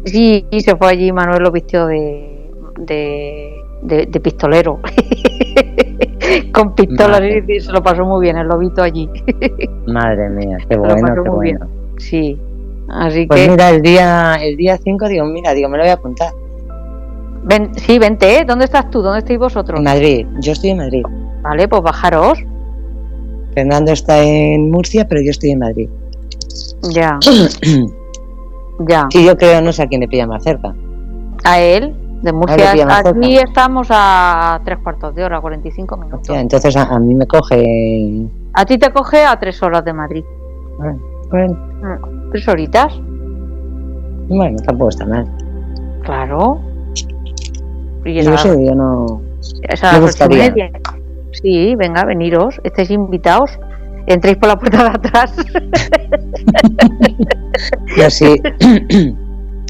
Sí, 0.06 0.46
y 0.50 0.60
se 0.62 0.76
fue 0.76 0.90
allí. 0.90 1.12
Manuel 1.12 1.44
lo 1.44 1.52
vistió 1.52 1.86
de, 1.86 2.52
de, 2.80 3.54
de, 3.84 4.06
de 4.08 4.20
pistolero. 4.20 4.80
Con 6.54 6.76
pistolas 6.76 7.22
y 7.48 7.60
se 7.60 7.72
lo 7.72 7.82
pasó 7.82 8.04
muy 8.06 8.22
bien 8.22 8.38
el 8.38 8.48
lobito 8.48 8.82
allí. 8.82 9.10
Madre 9.88 10.30
mía, 10.30 10.58
qué 10.68 10.76
lo 10.76 10.82
bueno, 10.84 11.02
pasó 11.08 11.24
qué 11.24 11.30
muy 11.30 11.52
bueno. 11.52 11.68
Sí. 11.98 12.38
Así 12.92 13.26
Pues 13.28 13.42
que. 13.42 13.50
mira, 13.52 13.70
el 13.70 13.82
día 13.82 14.36
el 14.42 14.58
día 14.58 14.78
5 14.78 15.08
digo, 15.08 15.26
mira, 15.26 15.54
digo, 15.54 15.70
me 15.70 15.78
lo 15.78 15.84
voy 15.84 15.92
a 15.92 15.94
apuntar. 15.94 16.32
Ven, 17.44 17.72
sí, 17.76 17.98
vente, 18.00 18.40
¿eh? 18.40 18.46
¿Dónde 18.46 18.66
estás 18.66 18.90
tú? 18.90 19.02
¿Dónde 19.02 19.20
estáis 19.20 19.40
vosotros? 19.40 19.78
En 19.80 19.84
Madrid, 19.86 20.28
yo 20.42 20.52
estoy 20.52 20.72
en 20.72 20.78
Madrid. 20.78 21.04
Vale, 21.42 21.68
pues 21.68 21.82
bajaros. 21.82 22.40
Fernando 23.54 23.92
está 23.92 24.22
en 24.22 24.70
Murcia, 24.70 25.08
pero 25.08 25.22
yo 25.22 25.32
estoy 25.32 25.52
en 25.52 25.60
Madrid. 25.60 25.90
Ya, 26.92 27.18
ya. 28.88 29.08
Sí, 29.12 29.26
yo 29.26 29.36
creo, 29.38 29.62
no 29.62 29.72
sé 29.72 29.84
a 29.84 29.88
quién 29.88 30.02
le 30.02 30.08
pilla 30.08 30.28
más 30.28 30.44
cerca. 30.44 30.74
A 31.44 31.60
él, 31.60 31.96
de 32.22 32.34
Murcia, 32.34 32.86
más 32.86 33.06
aquí 33.06 33.36
cerca. 33.36 33.50
estamos 33.50 33.88
a 33.90 34.60
tres 34.66 34.78
cuartos 34.84 35.16
de 35.16 35.24
hora, 35.24 35.40
45 35.42 35.98
minutos. 35.98 36.20
Hostia, 36.22 36.40
entonces 36.42 36.76
a, 36.76 36.84
a 36.84 37.00
mí 37.00 37.16
me 37.16 37.26
coge. 37.26 38.26
A 38.54 38.66
ti 38.66 38.78
te 38.78 38.92
coge 38.92 39.24
a 39.24 39.40
tres 39.40 39.62
horas 39.64 39.84
de 39.86 39.94
Madrid. 39.94 40.24
Bueno, 41.32 41.58
¿Tres 42.32 42.48
horitas? 42.48 42.94
bueno, 44.30 44.58
tampoco 44.66 44.90
está 44.90 45.06
mal. 45.06 45.26
Claro. 46.04 46.60
Y 48.06 48.14
Yo 48.16 48.34
esa, 48.34 48.38
sé, 48.38 48.66
yo 48.66 48.76
no. 48.76 49.22
esa 49.70 49.94
me 49.94 50.00
las 50.02 50.16
ocho 50.16 50.26
y 50.32 50.38
gustaría. 50.38 50.50
media. 50.52 50.72
Sí, 51.32 51.76
venga, 51.76 52.06
veniros. 52.06 52.60
Estáis 52.64 52.92
invitados. 52.92 53.52
Entréis 54.08 54.38
por 54.38 54.50
la 54.50 54.58
puerta 54.58 54.84
de 54.84 54.90
atrás. 54.90 55.36
Yo 57.98 58.10
sí. 58.10 58.36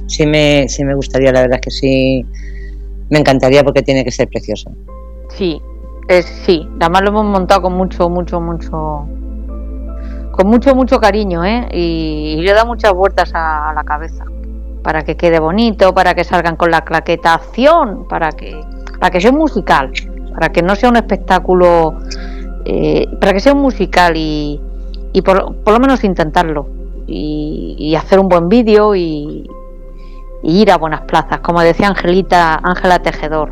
sí, 0.08 0.26
me, 0.26 0.68
sí 0.70 0.84
me 0.84 0.94
gustaría, 0.96 1.32
la 1.32 1.42
verdad 1.42 1.56
es 1.60 1.62
que 1.62 1.72
sí. 1.72 2.26
Me 3.10 3.20
encantaría 3.20 3.64
porque 3.64 3.82
tiene 3.82 4.04
que 4.04 4.12
ser 4.12 4.28
precioso. 4.28 4.72
Sí, 5.36 5.62
es, 6.10 6.26
sí. 6.26 6.68
Además 6.80 7.02
lo 7.04 7.10
hemos 7.10 7.26
montado 7.26 7.64
con 7.64 7.74
mucho, 7.74 8.10
mucho, 8.10 8.40
mucho. 8.40 9.08
Con 10.40 10.48
mucho, 10.48 10.74
mucho 10.74 11.02
cariño, 11.02 11.44
¿eh? 11.44 11.68
Y, 11.74 12.36
y 12.38 12.42
le 12.42 12.54
da 12.54 12.64
muchas 12.64 12.94
vueltas 12.94 13.36
a, 13.36 13.72
a 13.72 13.74
la 13.74 13.84
cabeza. 13.84 14.24
Para 14.82 15.04
que 15.04 15.18
quede 15.18 15.38
bonito, 15.38 15.94
para 15.94 16.16
que 16.16 16.24
salgan 16.24 16.56
con 16.56 16.72
la 16.72 16.86
claquetación, 16.86 18.08
para 18.08 18.32
que, 18.32 18.58
para 19.02 19.12
que 19.12 19.20
sea 19.20 19.32
un 19.32 19.38
musical, 19.38 19.92
para 20.34 20.48
que 20.48 20.62
no 20.62 20.78
sea 20.78 20.92
un 20.92 20.96
espectáculo, 20.96 22.00
eh, 22.64 23.06
para 23.20 23.34
que 23.34 23.42
sea 23.42 23.52
un 23.52 23.62
musical 23.62 24.16
y, 24.16 24.62
y 25.12 25.22
por, 25.24 25.58
por 25.58 25.74
lo 25.74 25.80
menos 25.82 26.06
intentarlo. 26.06 26.70
Y, 27.06 27.76
y 27.78 27.96
hacer 27.96 28.18
un 28.18 28.30
buen 28.30 28.48
vídeo 28.48 28.96
y, 28.96 29.46
y 30.42 30.62
ir 30.62 30.72
a 30.72 30.78
buenas 30.78 31.02
plazas. 31.02 31.42
Como 31.42 31.60
decía 31.60 31.90
Angelita, 31.90 32.62
Ángela 32.64 33.00
Tejedor, 33.00 33.52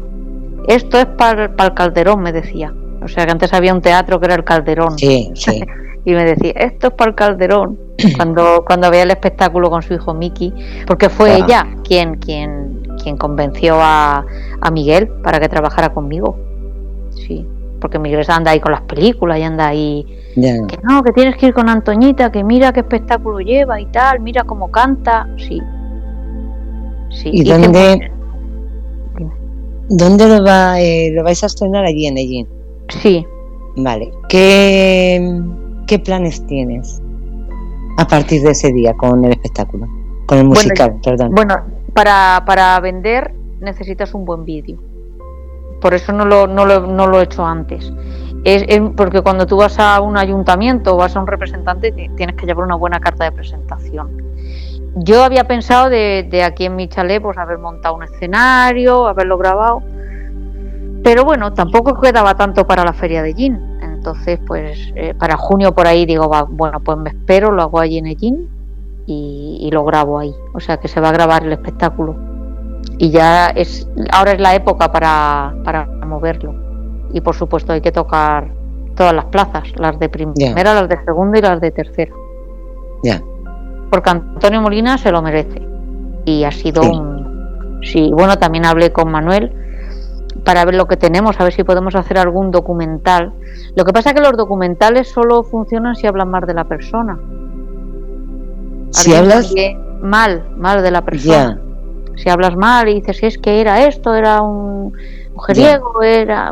esto 0.69 0.97
es 0.99 1.05
para 1.05 1.51
el 1.65 1.73
Calderón, 1.73 2.21
me 2.21 2.31
decía. 2.31 2.73
O 3.03 3.09
sea 3.09 3.25
que 3.25 3.31
antes 3.33 3.53
había 3.53 3.73
un 3.73 3.81
teatro 3.81 4.21
que 4.21 4.27
era 4.27 4.35
el 4.35 4.45
Calderón. 4.45 4.97
Sí, 4.97 5.29
sí. 5.35 5.61
Y 6.07 6.13
me 6.13 6.23
decía, 6.23 6.53
esto 6.55 6.87
es 6.87 6.93
para 6.93 7.09
el 7.09 7.15
Calderón. 7.15 7.77
cuando, 8.15 8.63
cuando 8.65 8.89
veía 8.89 9.03
el 9.03 9.11
espectáculo 9.11 9.69
con 9.69 9.81
su 9.81 9.93
hijo 9.93 10.13
Miki. 10.13 10.53
Porque 10.87 11.09
fue 11.09 11.35
ella 11.35 11.67
quien, 11.83 12.15
quien, 12.15 12.81
quien 13.03 13.17
convenció 13.17 13.75
a, 13.81 14.25
a 14.61 14.71
Miguel 14.71 15.09
para 15.21 15.41
que 15.41 15.49
trabajara 15.49 15.89
conmigo. 15.89 16.39
Sí. 17.11 17.45
Porque 17.81 17.99
Miguel 17.99 18.25
anda 18.29 18.51
ahí 18.51 18.61
con 18.61 18.71
las 18.71 18.83
películas 18.83 19.37
y 19.37 19.43
anda 19.43 19.67
ahí. 19.67 20.05
Que 20.33 20.79
no, 20.81 21.03
que 21.03 21.11
tienes 21.11 21.35
que 21.35 21.47
ir 21.47 21.53
con 21.53 21.67
Antoñita, 21.67 22.31
que 22.31 22.41
mira 22.41 22.71
qué 22.71 22.79
espectáculo 22.79 23.41
lleva 23.41 23.81
y 23.81 23.87
tal, 23.87 24.21
mira 24.21 24.45
cómo 24.45 24.71
canta. 24.71 25.27
Sí. 25.35 25.61
Sí. 27.09 27.31
¿Y 27.33 27.41
hice 27.41 27.57
dónde-. 27.57 28.11
¿Dónde 29.89 30.25
lo, 30.25 30.45
va, 30.45 30.79
eh, 30.79 31.11
lo 31.13 31.25
vais 31.25 31.43
a 31.43 31.47
estrenar 31.47 31.83
allí 31.83 32.07
en 32.07 32.17
Ellín? 32.17 32.47
Sí. 32.87 33.25
Vale. 33.75 34.09
¿Qué, 34.29 35.19
¿Qué 35.87 35.99
planes 35.99 36.45
tienes 36.47 37.01
a 37.97 38.05
partir 38.05 38.43
de 38.43 38.51
ese 38.51 38.71
día 38.73 38.93
con 38.93 39.23
el 39.25 39.31
espectáculo? 39.31 39.87
Con 40.25 40.37
el 40.37 40.43
Bueno, 40.45 40.49
musical, 40.49 40.99
perdón. 41.03 41.31
Bueno, 41.33 41.55
para, 41.93 42.43
para 42.45 42.79
vender 42.79 43.33
necesitas 43.61 44.13
un 44.13 44.25
buen 44.25 44.45
vídeo. 44.45 44.77
Por 45.81 45.93
eso 45.93 46.11
no 46.11 46.25
lo, 46.25 46.47
no 46.47 46.65
lo, 46.65 46.85
no 46.87 47.07
lo 47.07 47.19
he 47.19 47.23
hecho 47.23 47.45
antes. 47.45 47.91
Es, 48.43 48.65
es 48.67 48.81
porque 48.95 49.21
cuando 49.21 49.45
tú 49.47 49.57
vas 49.57 49.79
a 49.79 49.99
un 50.01 50.17
ayuntamiento 50.17 50.93
o 50.93 50.97
vas 50.97 51.15
a 51.15 51.19
un 51.19 51.27
representante 51.27 51.91
ti- 51.91 52.09
tienes 52.15 52.35
que 52.35 52.45
llevar 52.45 52.65
una 52.65 52.75
buena 52.75 52.99
carta 52.99 53.23
de 53.23 53.31
presentación. 53.31 54.21
Yo 54.95 55.23
había 55.23 55.45
pensado 55.45 55.89
de, 55.89 56.27
de 56.29 56.43
aquí 56.43 56.65
en 56.65 56.75
mi 56.75 56.87
chalet 56.87 57.21
pues 57.21 57.37
haber 57.37 57.59
montado 57.59 57.95
un 57.95 58.03
escenario, 58.03 59.07
haberlo 59.07 59.37
grabado, 59.37 59.81
pero 61.03 61.23
bueno, 61.23 61.53
tampoco 61.53 61.99
quedaba 62.01 62.35
tanto 62.35 62.65
para 62.65 62.83
la 62.83 62.93
feria 62.93 63.21
de 63.21 63.33
Gin. 63.33 63.76
Entonces, 64.07 64.39
pues 64.47 64.93
eh, 64.95 65.13
para 65.19 65.35
junio 65.35 65.75
por 65.75 65.85
ahí 65.85 66.05
digo, 66.05 66.29
va, 66.29 66.43
bueno, 66.43 66.79
pues 66.79 66.97
me 66.97 67.09
espero, 67.09 67.51
lo 67.51 67.61
hago 67.63 67.79
allí 67.81 67.97
en 67.97 68.05
Gin 68.17 68.47
y, 69.05 69.57
y 69.61 69.71
lo 69.71 69.83
grabo 69.83 70.19
ahí. 70.19 70.33
O 70.53 70.61
sea 70.61 70.77
que 70.77 70.87
se 70.87 71.01
va 71.01 71.09
a 71.09 71.11
grabar 71.11 71.43
el 71.43 71.51
espectáculo. 71.51 72.15
Y 72.97 73.09
ya 73.09 73.47
es, 73.49 73.85
ahora 74.13 74.31
es 74.31 74.39
la 74.39 74.55
época 74.55 74.93
para, 74.93 75.53
para 75.65 75.85
moverlo. 76.05 76.55
Y 77.13 77.19
por 77.19 77.35
supuesto 77.35 77.73
hay 77.73 77.81
que 77.81 77.91
tocar 77.91 78.49
todas 78.95 79.13
las 79.13 79.25
plazas, 79.25 79.63
las 79.75 79.99
de 79.99 80.07
primera, 80.07 80.73
las 80.73 80.87
de 80.87 81.03
segunda 81.03 81.37
y 81.39 81.41
las 81.41 81.59
de 81.59 81.71
tercera. 81.71 82.13
Ya. 83.03 83.21
Porque 83.91 84.09
Antonio 84.09 84.61
Molina 84.61 84.97
se 84.97 85.11
lo 85.11 85.21
merece. 85.21 85.61
Y 86.23 86.45
ha 86.45 86.51
sido 86.51 86.81
Sí. 86.81 86.89
un... 86.89 87.79
Sí, 87.83 88.09
bueno, 88.13 88.37
también 88.39 88.65
hablé 88.65 88.91
con 88.93 89.11
Manuel 89.11 89.51
para 90.43 90.63
ver 90.65 90.75
lo 90.75 90.87
que 90.87 90.97
tenemos, 90.97 91.39
a 91.39 91.43
ver 91.43 91.53
si 91.53 91.63
podemos 91.63 91.95
hacer 91.95 92.17
algún 92.17 92.51
documental. 92.51 93.33
Lo 93.75 93.83
que 93.85 93.93
pasa 93.93 94.09
es 94.09 94.15
que 94.15 94.21
los 94.21 94.37
documentales 94.37 95.07
solo 95.09 95.43
funcionan 95.43 95.95
si 95.95 96.07
hablan 96.07 96.29
más 96.29 96.45
de 96.47 96.53
la 96.53 96.63
persona. 96.65 97.19
Si 98.91 99.13
hablas, 99.13 99.53
mal, 100.01 100.43
mal 100.57 100.81
de 100.81 100.91
la 100.91 101.01
persona. 101.03 101.59
Si 102.15 102.29
hablas 102.29 102.55
mal 102.55 102.87
y 102.89 102.95
dices, 102.95 103.21
es 103.21 103.37
que 103.37 103.61
era 103.61 103.85
esto, 103.85 104.15
era 104.15 104.41
un 104.41 104.93
mujeriego, 105.35 106.01
era... 106.01 106.51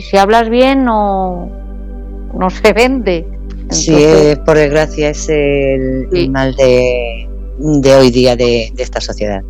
Si 0.00 0.16
hablas 0.16 0.48
bien 0.48 0.84
no, 0.84 1.48
no 2.34 2.50
se 2.50 2.72
vende. 2.72 3.26
Sí, 3.70 3.92
Entonces, 3.94 4.36
eh, 4.36 4.42
por 4.44 4.56
desgracia 4.56 5.10
es 5.10 5.28
el, 5.28 6.08
Sí. 6.12 6.24
el 6.24 6.30
mal 6.30 6.54
de, 6.54 7.28
de 7.58 7.94
hoy 7.94 8.10
día 8.10 8.36
de, 8.36 8.70
de 8.74 8.82
esta 8.82 9.00
sociedad. 9.00 9.42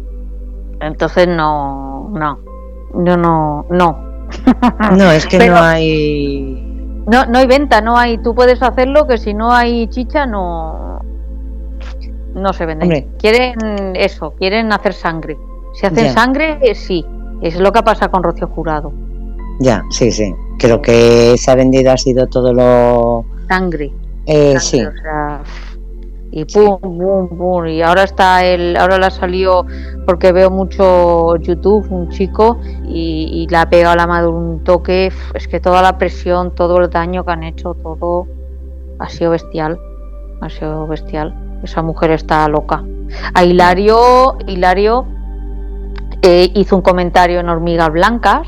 entonces 0.81 1.27
no, 1.29 2.09
no, 2.11 2.39
yo 2.95 3.17
no, 3.17 3.67
no. 3.71 4.11
No, 4.97 5.11
es 5.11 5.27
que 5.27 5.39
Pero- 5.39 5.55
no 5.55 5.61
hay. 5.63 6.67
No, 7.11 7.27
no 7.27 7.39
hay 7.39 7.47
venta, 7.47 7.81
no 7.81 7.97
hay. 7.97 8.19
Tú 8.19 8.35
puedes 8.35 8.63
hacerlo 8.63 9.07
que 9.07 9.19
si 9.19 9.35
no 9.35 9.51
hay 9.53 9.89
chicha 9.89 10.27
no, 10.27 11.01
no 12.35 12.53
se 12.53 12.67
vende. 12.67 12.85
Hombre. 12.85 13.09
Quieren 13.19 13.97
eso, 13.97 14.33
quieren 14.39 14.73
hacer 14.73 14.93
sangre. 14.95 15.37
Si 15.75 15.87
hacen 15.87 16.05
Ya. 16.05 16.13
sangre, 16.13 16.75
sí. 16.75 17.05
Es 17.43 17.59
lo 17.59 17.73
que 17.73 17.83
pasa 17.83 18.09
con 18.09 18.23
Rocío 18.23 18.47
Jurado. 18.49 18.93
Ya, 19.61 19.83
sí, 19.91 20.11
sí. 20.13 20.33
Creo 20.59 20.81
que 20.81 21.35
se 21.39 21.51
ha 21.51 21.55
vendido 21.55 21.91
ha 21.93 21.97
sido 21.97 22.27
todo 22.27 22.53
lo. 22.53 23.25
Sangre. 23.49 23.91
Eh, 24.27 24.59
sangre, 24.59 24.61
sí, 24.61 24.83
o 24.85 24.93
sea, 25.03 25.41
y 26.33 26.45
pum, 26.45 26.79
pum, 26.81 27.29
pum. 27.29 27.67
Y 27.67 27.83
ahora 27.83 28.05
está 28.05 28.45
el, 28.45 28.77
ahora 28.77 28.99
la 28.99 29.11
salió 29.11 29.67
porque 30.07 30.33
veo 30.33 30.51
mucho 30.51 31.37
YouTube, 31.37 31.87
un 31.91 32.09
chico, 32.11 32.59
y, 32.87 33.29
y 33.33 33.47
le 33.49 33.57
ha 33.57 33.69
pegado 33.69 33.93
a 33.93 33.97
la 33.97 34.07
madre 34.07 34.29
un 34.29 34.63
toque. 34.65 35.13
Es 35.35 35.49
que 35.49 35.61
toda 35.61 35.83
la 35.83 35.99
presión, 35.99 36.55
todo 36.55 36.79
el 36.79 36.91
daño 36.91 37.25
que 37.25 37.33
han 37.33 37.43
hecho, 37.43 37.75
todo 37.75 38.27
ha 38.99 39.09
sido 39.09 39.33
bestial. 39.33 39.79
Ha 40.41 40.49
sido 40.49 40.87
bestial. 40.87 41.35
Esa 41.63 41.83
mujer 41.83 42.13
está 42.13 42.49
loca. 42.49 42.85
A 43.35 43.45
Hilario, 43.45 44.39
Hilario 44.47 45.07
eh, 46.23 46.51
hizo 46.55 46.77
un 46.77 46.83
comentario 46.83 47.41
en 47.41 47.49
Hormigas 47.49 47.91
Blancas. 47.91 48.47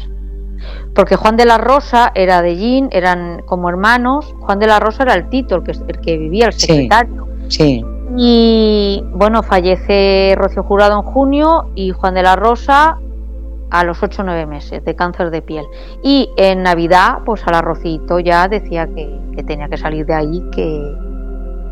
Porque 0.94 1.16
Juan 1.16 1.36
de 1.36 1.46
la 1.46 1.58
Rosa 1.58 2.12
era 2.14 2.42
de 2.42 2.56
Jean, 2.56 2.88
eran 2.92 3.42
como 3.46 3.68
hermanos. 3.68 4.34
Juan 4.40 4.58
de 4.58 4.66
la 4.66 4.78
Rosa 4.78 5.02
era 5.02 5.14
el 5.14 5.28
Tito, 5.28 5.56
el 5.56 5.62
que, 5.64 5.72
el 5.72 6.00
que 6.00 6.18
vivía, 6.18 6.46
el 6.46 6.52
secretario. 6.52 7.26
sí. 7.26 7.31
Y 8.16 9.02
bueno, 9.12 9.42
fallece 9.42 10.34
Rocío 10.36 10.62
Jurado 10.62 10.96
en 10.96 11.02
junio 11.02 11.70
y 11.74 11.90
Juan 11.90 12.14
de 12.14 12.22
la 12.22 12.36
Rosa 12.36 12.98
a 13.70 13.84
los 13.84 14.02
8 14.02 14.20
o 14.20 14.24
9 14.26 14.46
meses 14.46 14.84
de 14.84 14.94
cáncer 14.94 15.30
de 15.30 15.40
piel. 15.40 15.64
Y 16.02 16.30
en 16.36 16.62
Navidad, 16.62 17.20
pues 17.24 17.42
al 17.46 17.54
arrocito 17.54 18.20
ya 18.20 18.46
decía 18.48 18.86
que, 18.86 19.18
tenía 19.46 19.68
que 19.68 19.78
salir 19.78 20.04
de 20.04 20.14
ahí, 20.14 20.44
que, 20.52 20.94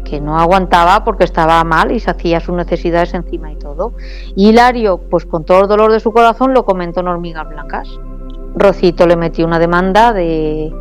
que 0.04 0.18
no 0.18 0.38
aguantaba 0.38 1.04
porque 1.04 1.24
estaba 1.24 1.62
mal 1.62 1.92
y 1.92 2.00
se 2.00 2.10
hacía 2.10 2.40
sus 2.40 2.54
necesidades 2.54 3.12
encima 3.12 3.52
y 3.52 3.56
todo. 3.56 3.92
Y 4.34 4.48
Hilario, 4.48 4.98
pues 5.10 5.26
con 5.26 5.44
todo 5.44 5.62
el 5.62 5.68
dolor 5.68 5.92
de 5.92 6.00
su 6.00 6.10
corazón, 6.10 6.54
lo 6.54 6.64
comentó 6.64 7.00
en 7.00 7.08
Hormigas 7.08 7.46
Blancas. 7.46 7.88
Rocito 8.54 9.06
le 9.06 9.16
metió 9.16 9.46
una 9.46 9.58
demanda 9.58 10.14
de 10.14 10.72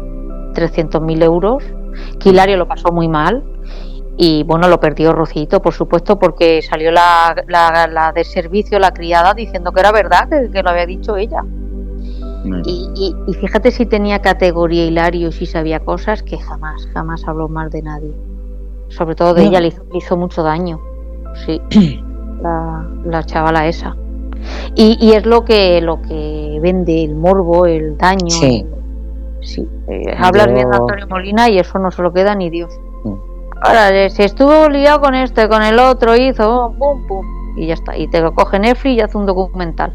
300.000 0.53 1.23
euros, 1.23 1.63
que 2.17 2.29
Hilario 2.29 2.55
lo 2.55 2.67
pasó 2.67 2.93
muy 2.93 3.09
mal. 3.09 3.43
Y 4.21 4.43
bueno, 4.43 4.67
lo 4.67 4.81
perdió 4.81 5.13
Rocito, 5.13 5.61
por 5.61 5.73
supuesto, 5.73 6.19
porque 6.19 6.61
salió 6.61 6.91
la, 6.91 7.33
la, 7.47 8.11
de 8.13 8.25
servicio, 8.25 8.77
la 8.77 8.91
criada, 8.91 9.33
diciendo 9.33 9.71
que 9.71 9.79
era 9.79 9.93
verdad, 9.93 10.27
que, 10.27 10.61
lo 10.61 10.69
había 10.69 10.85
dicho 10.85 11.15
ella. 11.15 11.41
Y, 12.65 13.15
fíjate 13.39 13.71
si 13.71 13.85
tenía 13.85 14.19
categoría 14.19 14.85
Hilario 14.85 15.29
y 15.29 15.31
si 15.31 15.45
sabía 15.45 15.79
cosas 15.79 16.21
que 16.21 16.37
jamás, 16.37 16.85
jamás 16.93 17.25
habló 17.29 17.47
mal 17.47 17.69
de 17.69 17.81
nadie. 17.81 18.11
Sobre 18.89 19.15
todo 19.15 19.33
de 19.33 19.43
ella, 19.43 19.61
le 19.61 19.71
hizo, 19.93 20.17
mucho 20.17 20.43
daño. 20.43 20.81
Sí, 21.45 21.61
la, 22.41 22.89
la 23.05 23.23
chavala 23.23 23.67
esa. 23.67 23.95
Y, 24.75 25.13
es 25.13 25.25
lo 25.25 25.45
que 25.45 25.79
lo 25.79 26.01
que 26.01 26.59
vende 26.61 27.05
el 27.05 27.15
morbo, 27.15 27.65
el 27.65 27.97
daño. 27.97 28.27
Sí. 28.27 28.65
sí. 29.39 29.65
Eh, 29.87 30.13
hablar 30.17 30.53
bien 30.53 30.69
de 30.69 30.75
Antonio 30.75 31.07
Molina 31.07 31.47
y 31.47 31.57
eso 31.57 31.79
no 31.79 31.89
se 31.89 32.01
lo 32.01 32.11
queda 32.11 32.35
ni 32.35 32.49
Dios. 32.49 32.77
Mm. 33.05 33.28
Ahora, 33.61 34.09
si 34.09 34.23
estuvo 34.23 34.69
liado 34.69 35.01
con 35.01 35.15
este, 35.15 35.49
con 35.49 35.61
el 35.61 35.79
otro, 35.79 36.15
hizo 36.15 36.73
pum, 36.77 37.05
pum, 37.07 37.25
y 37.57 37.67
ya 37.67 37.73
está. 37.73 37.97
Y 37.97 38.07
te 38.07 38.21
lo 38.21 38.33
coge 38.33 38.59
Netflix 38.59 38.97
y 38.97 39.01
hace 39.01 39.17
un 39.17 39.25
documental. 39.25 39.93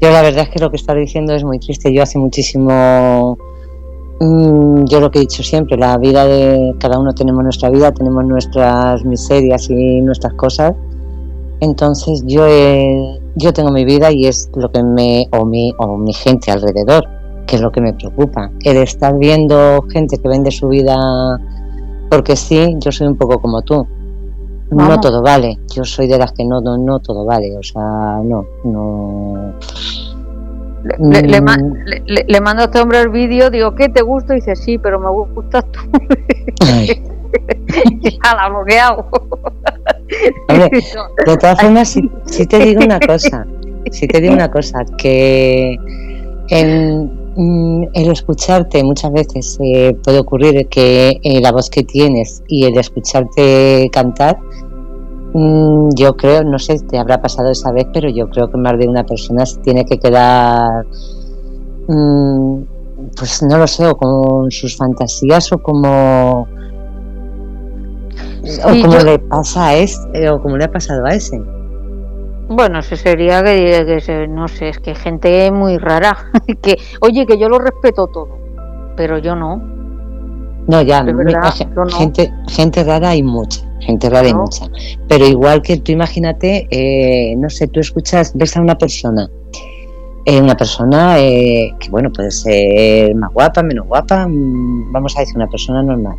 Yo 0.00 0.10
la 0.10 0.22
verdad 0.22 0.44
es 0.44 0.50
que 0.50 0.58
lo 0.58 0.70
que 0.70 0.76
estás 0.76 0.96
diciendo 0.96 1.34
es 1.34 1.42
muy 1.42 1.58
triste. 1.58 1.92
Yo 1.92 2.02
hace 2.02 2.18
muchísimo, 2.18 3.36
mm, 4.20 4.84
yo 4.84 5.00
lo 5.00 5.10
que 5.10 5.18
he 5.18 5.22
dicho 5.22 5.42
siempre, 5.42 5.76
la 5.76 5.96
vida 5.98 6.26
de 6.26 6.74
cada 6.78 6.98
uno 6.98 7.14
tenemos 7.14 7.42
nuestra 7.42 7.70
vida, 7.70 7.92
tenemos 7.92 8.24
nuestras 8.24 9.04
miserias 9.04 9.68
y 9.70 10.00
nuestras 10.02 10.34
cosas. 10.34 10.74
Entonces 11.60 12.22
yo 12.26 12.46
yo 13.36 13.52
tengo 13.52 13.70
mi 13.70 13.84
vida 13.84 14.12
y 14.12 14.26
es 14.26 14.50
lo 14.54 14.70
que 14.70 14.82
me 14.82 15.26
o 15.32 15.44
mi 15.44 15.72
o 15.78 15.96
mi 15.96 16.12
gente 16.12 16.50
alrededor, 16.50 17.04
que 17.46 17.56
es 17.56 17.62
lo 17.62 17.72
que 17.72 17.80
me 17.80 17.92
preocupa. 17.94 18.50
El 18.62 18.76
estar 18.76 19.18
viendo 19.18 19.82
gente 19.90 20.18
que 20.18 20.28
vende 20.28 20.50
su 20.50 20.68
vida 20.68 20.96
porque 22.10 22.36
sí, 22.36 22.76
yo 22.78 22.92
soy 22.92 23.06
un 23.06 23.16
poco 23.16 23.40
como 23.40 23.62
tú. 23.62 23.86
No 24.70 24.98
todo 24.98 25.22
vale. 25.22 25.58
Yo 25.74 25.84
soy 25.84 26.08
de 26.08 26.18
las 26.18 26.32
que 26.32 26.44
no, 26.44 26.60
no, 26.60 26.76
no 26.76 26.98
todo 26.98 27.24
vale. 27.24 27.56
O 27.56 27.62
sea, 27.62 27.82
no, 28.24 28.44
no. 28.64 29.52
Le, 30.98 31.22
le, 31.22 31.40
mm. 31.40 31.44
mando 32.42 32.62
a 32.62 32.64
este 32.66 32.80
hombre 32.80 33.00
el 33.00 33.08
vídeo, 33.08 33.50
digo, 33.50 33.74
¿qué 33.74 33.88
te 33.88 34.02
gusta? 34.02 34.34
Y 34.34 34.36
dice, 34.36 34.54
sí, 34.56 34.78
pero 34.78 35.00
me 35.00 35.10
gustas 35.10 35.64
tú. 35.72 35.80
la 38.22 38.48
bloqueado. 38.48 39.08
de 40.48 41.36
todas 41.36 41.60
formas, 41.60 41.88
si, 41.88 42.46
te 42.46 42.58
digo 42.58 42.84
una 42.84 43.00
cosa, 43.00 43.46
si 43.90 44.06
te 44.06 44.20
digo 44.20 44.34
una 44.34 44.50
cosa, 44.50 44.84
que 44.98 45.76
en, 46.48 47.04
mm, 47.04 47.25
el 47.36 48.10
escucharte 48.10 48.82
muchas 48.82 49.12
veces 49.12 49.58
eh, 49.60 49.94
puede 50.02 50.20
ocurrir 50.20 50.68
que 50.68 51.20
eh, 51.22 51.40
la 51.40 51.52
voz 51.52 51.68
que 51.68 51.82
tienes 51.82 52.42
y 52.48 52.64
el 52.64 52.78
escucharte 52.78 53.90
cantar, 53.92 54.38
mm, 55.34 55.90
yo 55.96 56.16
creo, 56.16 56.44
no 56.44 56.58
sé, 56.58 56.78
te 56.80 56.98
habrá 56.98 57.20
pasado 57.20 57.50
esa 57.50 57.72
vez, 57.72 57.86
pero 57.92 58.08
yo 58.08 58.28
creo 58.30 58.50
que 58.50 58.56
más 58.56 58.78
de 58.78 58.88
una 58.88 59.04
persona 59.04 59.44
se 59.44 59.60
tiene 59.60 59.84
que 59.84 59.98
quedar, 59.98 60.86
mm, 61.88 62.60
pues 63.18 63.42
no 63.42 63.58
lo 63.58 63.66
sé, 63.66 63.86
o 63.86 63.96
con 63.96 64.50
sus 64.50 64.76
fantasías 64.76 65.52
o 65.52 65.58
como 65.58 66.46
o 68.64 68.68
como 68.82 68.98
le 68.98 69.18
pasa 69.18 69.68
a 69.68 69.76
este, 69.76 70.30
o 70.30 70.40
como 70.40 70.56
le 70.56 70.64
ha 70.64 70.70
pasado 70.70 71.04
a 71.04 71.14
ese. 71.14 71.40
Bueno, 72.48 72.78
ese 72.78 72.96
sería 72.96 73.42
que, 73.42 74.26
no 74.28 74.46
sé, 74.46 74.68
es 74.68 74.78
que 74.78 74.94
gente 74.94 75.50
muy 75.50 75.78
rara. 75.78 76.16
que, 76.62 76.78
oye, 77.00 77.26
que 77.26 77.38
yo 77.38 77.48
lo 77.48 77.58
respeto 77.58 78.06
todo, 78.06 78.28
pero 78.96 79.18
yo 79.18 79.34
no. 79.34 79.56
No, 80.68 80.82
ya, 80.82 81.04
gente, 81.96 82.32
gente 82.48 82.84
rara 82.84 83.10
hay 83.10 83.22
mucha, 83.22 83.64
gente 83.80 84.10
rara 84.10 84.26
hay 84.26 84.34
mucha. 84.34 84.66
Pero 85.08 85.26
igual 85.26 85.62
que 85.62 85.76
tú 85.78 85.92
imagínate, 85.92 86.66
eh, 86.70 87.36
no 87.36 87.48
sé, 87.50 87.68
tú 87.68 87.80
escuchas, 87.80 88.32
ves 88.34 88.56
a 88.56 88.60
una 88.60 88.76
persona, 88.76 89.28
eh, 90.24 90.40
una 90.40 90.56
persona 90.56 91.20
eh, 91.20 91.72
que, 91.78 91.88
bueno, 91.90 92.10
puede 92.12 92.32
ser 92.32 93.14
más 93.14 93.32
guapa, 93.32 93.62
menos 93.62 93.86
guapa, 93.86 94.26
mm, 94.26 94.92
vamos 94.92 95.16
a 95.16 95.20
decir 95.20 95.36
una 95.36 95.48
persona 95.48 95.82
normal, 95.82 96.16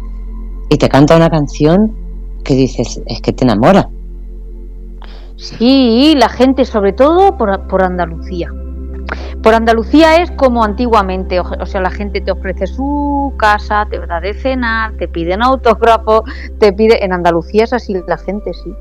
y 0.70 0.78
te 0.78 0.88
canta 0.88 1.18
una 1.18 1.30
canción 1.30 1.94
que 2.44 2.54
dices, 2.54 3.02
es 3.06 3.22
que 3.22 3.34
te 3.34 3.44
enamora. 3.44 3.90
Sí, 5.38 6.16
la 6.18 6.30
gente, 6.30 6.66
sobre 6.66 6.94
todo 6.94 7.38
por, 7.38 7.68
por 7.68 7.84
Andalucía. 7.84 8.52
Por 9.44 9.54
Andalucía 9.54 10.22
es 10.22 10.32
como 10.32 10.64
antiguamente, 10.64 11.40
o, 11.40 11.66
sea, 11.66 11.80
la 11.80 11.92
gente 11.92 12.22
te 12.22 12.32
ofrece 12.32 12.66
su 12.66 13.34
casa, 13.38 13.88
te 13.90 14.00
da 14.06 14.20
de 14.20 14.34
cenar, 14.34 14.94
te 14.98 15.08
piden 15.08 15.44
autógrafo, 15.44 16.24
te 16.60 16.74
pide. 16.74 17.06
En 17.06 17.14
Andalucía 17.14 17.64
es 17.66 17.74
así 17.74 17.96
la 18.08 18.18
gente, 18.18 18.52
sí. 18.54 18.74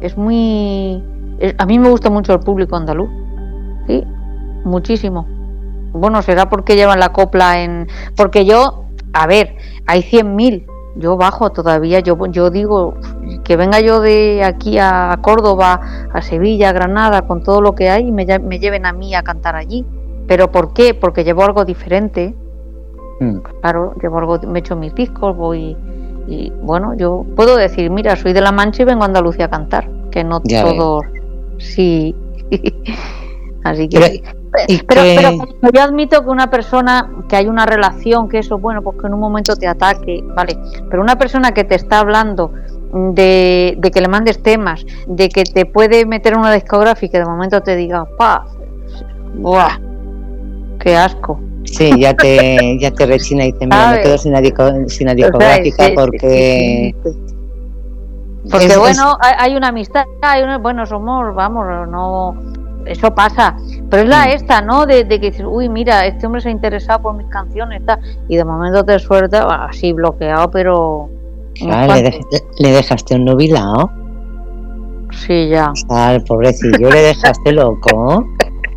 Es 0.00 0.16
muy. 0.16 1.02
a 1.56 1.66
mí 1.66 1.78
me 1.78 1.88
gusta 1.88 2.10
mucho 2.10 2.34
el 2.34 2.40
público 2.40 2.76
andaluz, 2.76 3.08
sí, 3.86 4.04
muchísimo. 4.64 5.26
Bueno, 5.92 6.20
será 6.22 6.50
porque 6.50 6.74
llevan 6.74 7.00
la 7.00 7.12
copla 7.12 7.62
en. 7.62 7.86
Porque 8.16 8.44
yo, 8.44 8.84
a 9.12 9.26
ver, 9.26 9.56
hay 9.86 10.02
100.000 10.02 10.66
yo 10.96 11.16
bajo 11.16 11.50
todavía, 11.50 12.00
yo, 12.00 12.16
yo 12.26 12.50
digo 12.50 12.94
que 13.44 13.56
venga 13.56 13.80
yo 13.80 14.00
de 14.00 14.42
aquí 14.44 14.78
a 14.78 15.18
Córdoba, 15.22 15.80
a 16.12 16.22
Sevilla, 16.22 16.70
a 16.70 16.72
Granada, 16.72 17.22
con 17.22 17.42
todo 17.42 17.60
lo 17.60 17.74
que 17.74 17.88
hay 17.90 18.08
y 18.08 18.12
me, 18.12 18.26
me 18.38 18.58
lleven 18.58 18.86
a 18.86 18.92
mí 18.92 19.14
a 19.14 19.22
cantar 19.22 19.56
allí. 19.56 19.86
¿Pero 20.26 20.50
por 20.50 20.72
qué? 20.72 20.94
Porque 20.94 21.24
llevo 21.24 21.44
algo 21.44 21.64
diferente. 21.64 22.34
Mm. 23.20 23.38
Claro, 23.60 23.94
llevo 24.00 24.18
algo, 24.18 24.38
me 24.46 24.58
echo 24.58 24.76
mis 24.76 24.94
discos, 24.94 25.36
voy 25.36 25.76
y 26.28 26.52
bueno, 26.62 26.94
yo 26.94 27.24
puedo 27.34 27.56
decir, 27.56 27.90
mira, 27.90 28.14
soy 28.16 28.34
de 28.34 28.42
La 28.42 28.52
Mancha 28.52 28.82
y 28.82 28.84
vengo 28.84 29.02
a 29.02 29.06
Andalucía 29.06 29.46
a 29.46 29.50
cantar, 29.50 29.88
que 30.10 30.22
no 30.22 30.40
todos, 30.40 31.04
sí. 31.58 32.14
Así 33.64 33.88
que... 33.88 33.98
Pero, 33.98 34.37
pero, 34.86 35.02
yo 35.72 35.82
admito 35.82 36.22
que 36.22 36.30
una 36.30 36.50
persona, 36.50 37.10
que 37.28 37.36
hay 37.36 37.48
una 37.48 37.66
relación, 37.66 38.28
que 38.28 38.38
eso, 38.38 38.58
bueno, 38.58 38.82
pues 38.82 38.98
que 39.00 39.06
en 39.06 39.14
un 39.14 39.20
momento 39.20 39.56
te 39.56 39.66
ataque, 39.66 40.22
vale, 40.34 40.58
pero 40.88 41.02
una 41.02 41.16
persona 41.16 41.52
que 41.52 41.64
te 41.64 41.74
está 41.74 42.00
hablando 42.00 42.52
de, 42.92 43.78
que 43.92 44.00
le 44.00 44.08
mandes 44.08 44.42
temas, 44.42 44.84
de 45.06 45.28
que 45.28 45.44
te 45.44 45.66
puede 45.66 46.06
meter 46.06 46.36
una 46.36 46.52
discográfica 46.52 47.18
y 47.18 47.20
de 47.20 47.26
momento 47.26 47.62
te 47.62 47.76
diga, 47.76 48.06
pa, 48.16 48.46
¡buah! 49.34 49.78
¡Qué 50.80 50.96
asco! 50.96 51.40
Sí, 51.64 51.92
ya 51.98 52.14
te, 52.14 52.78
ya 52.80 52.90
te 52.90 53.06
rechina 53.06 53.44
y 53.44 53.52
dice, 53.52 53.66
mira, 53.66 53.92
me 53.92 54.00
quedo 54.02 54.18
sin 54.18 54.32
la, 54.32 54.40
discográfica 54.40 55.90
porque... 55.94 56.94
porque 58.50 58.76
bueno, 58.78 59.18
hay 59.20 59.54
una 59.54 59.68
amistad, 59.68 60.04
hay 60.22 60.42
una, 60.42 60.58
bueno, 60.58 60.86
somos, 60.86 61.34
vamos, 61.34 61.66
no 61.88 62.34
eso 62.86 63.14
pasa. 63.14 63.56
Pero 63.90 64.02
es 64.02 64.08
la 64.08 64.26
mm. 64.26 64.30
esta, 64.30 64.60
¿no? 64.60 64.86
De, 64.86 65.06
que 65.06 65.18
dices, 65.18 65.46
uy, 65.48 65.68
mira, 65.68 66.06
este 66.06 66.26
hombre 66.26 66.40
se 66.40 66.48
ha 66.48 66.52
interesado 66.52 67.02
por 67.02 67.14
mis 67.14 67.26
canciones, 67.28 67.82
y 68.28 68.36
de 68.36 68.44
momento 68.44 68.84
te 68.84 68.98
suelta 68.98 69.66
así 69.66 69.92
bloqueado, 69.92 70.50
pero. 70.50 71.08
¿le, 71.60 72.70
dejaste 72.70 73.16
un 73.16 73.24
nubilado? 73.24 73.90
Sí, 75.10 75.48
ya. 75.48 75.72
Al 75.88 76.22
pobrecillo 76.22 76.90
le 76.90 77.00
dejaste 77.00 77.52
loco. 77.52 78.24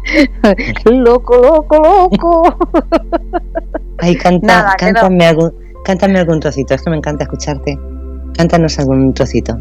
loco, 0.85 1.35
loco, 1.37 1.77
loco. 1.77 2.57
Ay, 3.99 4.15
canta, 4.15 4.73
cántame, 4.77 5.25
algún, 5.27 5.53
cántame 5.83 6.19
algún 6.19 6.39
trocito, 6.39 6.73
es 6.73 6.81
que 6.81 6.89
me 6.89 6.97
encanta 6.97 7.23
escucharte. 7.23 7.77
Cántanos 8.35 8.79
algún 8.79 9.13
trocito. 9.13 9.57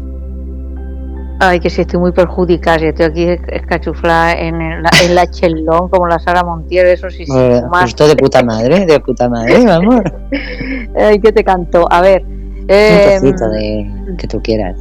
Ay, 1.43 1.59
que 1.59 1.71
si 1.71 1.81
estoy 1.81 1.99
muy 1.99 2.11
perjudicada, 2.11 2.77
si 2.77 2.85
estoy 2.85 3.05
aquí 3.05 3.23
escachuflada 3.47 4.33
en, 4.33 4.61
en 4.61 5.15
la 5.15 5.25
chelón 5.25 5.89
como 5.89 6.05
la 6.05 6.19
Sara 6.19 6.43
Montiel, 6.43 6.85
eso 6.85 7.09
sí, 7.09 7.25
sí. 7.25 7.33
más. 7.67 7.89
Esto 7.89 8.07
de 8.07 8.15
puta 8.15 8.43
madre, 8.43 8.85
de 8.85 8.99
puta 8.99 9.27
madre, 9.27 9.65
vamos. 9.65 10.01
Ay, 10.95 11.19
que 11.19 11.31
te 11.31 11.43
canto. 11.43 11.91
A 11.91 11.99
ver. 12.01 12.23
Eh, 12.67 13.17
Un 13.23 13.31
de 13.31 14.15
que 14.19 14.27
tú 14.27 14.39
quieras. 14.43 14.77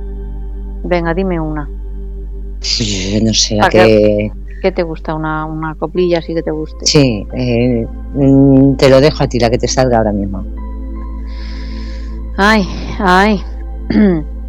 Venga, 0.84 1.14
dime 1.14 1.40
una. 1.40 1.66
no 1.66 3.32
sé, 3.32 3.58
¿a 3.58 3.70
qué... 3.70 4.30
¿Qué 4.60 4.70
te 4.70 4.82
gusta? 4.82 5.14
¿Una, 5.14 5.46
una 5.46 5.74
coplilla 5.76 6.18
así 6.18 6.34
que 6.34 6.42
te 6.42 6.50
guste? 6.50 6.84
Sí, 6.84 7.26
eh, 7.32 7.86
mm, 8.12 8.76
te 8.76 8.90
lo 8.90 9.00
dejo 9.00 9.24
a 9.24 9.26
ti, 9.26 9.38
la 9.38 9.48
que 9.48 9.56
te 9.56 9.66
salga 9.66 9.96
ahora 9.96 10.12
mismo. 10.12 10.44
Ay, 12.36 12.68
ay. 12.98 13.42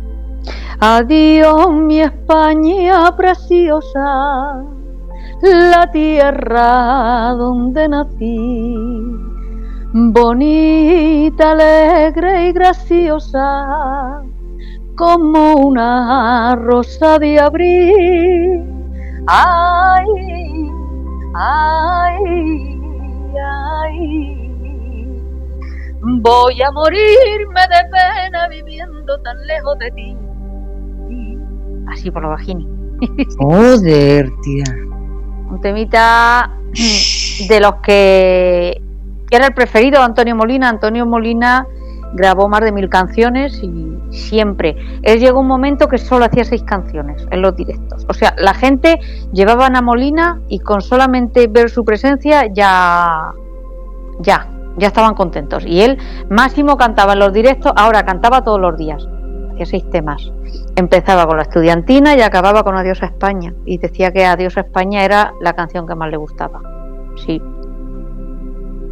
Adiós 0.79 1.71
mi 1.73 2.01
España 2.01 3.15
preciosa, 3.15 4.63
la 5.43 5.91
tierra 5.91 7.35
donde 7.37 7.87
nací, 7.87 8.75
bonita, 9.93 11.51
alegre 11.51 12.47
y 12.47 12.51
graciosa, 12.53 14.23
como 14.95 15.53
una 15.55 16.55
rosa 16.55 17.19
de 17.19 17.39
abril. 17.39 18.65
Ay, 19.27 20.07
ay, 21.35 22.17
ay. 23.39 24.41
Voy 26.21 26.61
a 26.61 26.71
morirme 26.71 27.61
de 27.69 27.89
pena 27.91 28.47
viviendo 28.47 29.21
tan 29.21 29.37
lejos 29.45 29.77
de 29.77 29.91
ti. 29.91 30.17
Así 31.91 32.09
por 32.09 32.23
lo 32.23 32.29
bajini. 32.29 32.67
Joder, 33.37 34.31
tía. 34.43 34.63
Un 35.49 35.59
temita 35.61 36.51
de 37.49 37.59
los 37.59 37.75
que 37.83 38.81
era 39.29 39.47
el 39.47 39.53
preferido 39.53 39.99
de 39.99 40.05
Antonio 40.05 40.35
Molina. 40.35 40.69
Antonio 40.69 41.05
Molina 41.05 41.67
grabó 42.13 42.47
más 42.47 42.61
de 42.61 42.71
mil 42.71 42.89
canciones 42.89 43.61
y 43.61 43.97
siempre. 44.11 44.75
Él 45.03 45.19
llegó 45.19 45.39
un 45.39 45.47
momento 45.47 45.87
que 45.87 45.97
solo 45.97 46.25
hacía 46.25 46.43
seis 46.43 46.63
canciones 46.63 47.25
en 47.31 47.41
los 47.41 47.55
directos. 47.55 48.05
O 48.09 48.13
sea, 48.13 48.33
la 48.37 48.53
gente 48.53 48.99
llevaban 49.33 49.75
a 49.75 49.81
Molina 49.81 50.41
y 50.47 50.59
con 50.59 50.81
solamente 50.81 51.47
ver 51.47 51.69
su 51.69 51.83
presencia 51.83 52.47
ya, 52.53 53.31
ya, 54.19 54.47
ya 54.77 54.87
estaban 54.87 55.13
contentos. 55.15 55.65
Y 55.65 55.81
él 55.81 55.97
máximo 56.29 56.77
cantaba 56.77 57.13
en 57.13 57.19
los 57.19 57.33
directos, 57.33 57.73
ahora 57.75 58.03
cantaba 58.05 58.43
todos 58.43 58.59
los 58.59 58.77
días, 58.77 59.07
hacía 59.51 59.65
seis 59.65 59.89
temas. 59.91 60.31
Empezaba 60.75 61.27
con 61.27 61.37
la 61.37 61.43
estudiantina 61.43 62.15
y 62.15 62.21
acababa 62.21 62.63
con 62.63 62.75
Adiós 62.75 63.01
a 63.03 63.07
España. 63.07 63.53
Y 63.65 63.77
decía 63.77 64.11
que 64.11 64.25
Adiós 64.25 64.57
a 64.57 64.61
España 64.61 65.03
era 65.03 65.33
la 65.41 65.53
canción 65.53 65.87
que 65.87 65.95
más 65.95 66.09
le 66.09 66.17
gustaba. 66.17 66.61
Sí. 67.25 67.41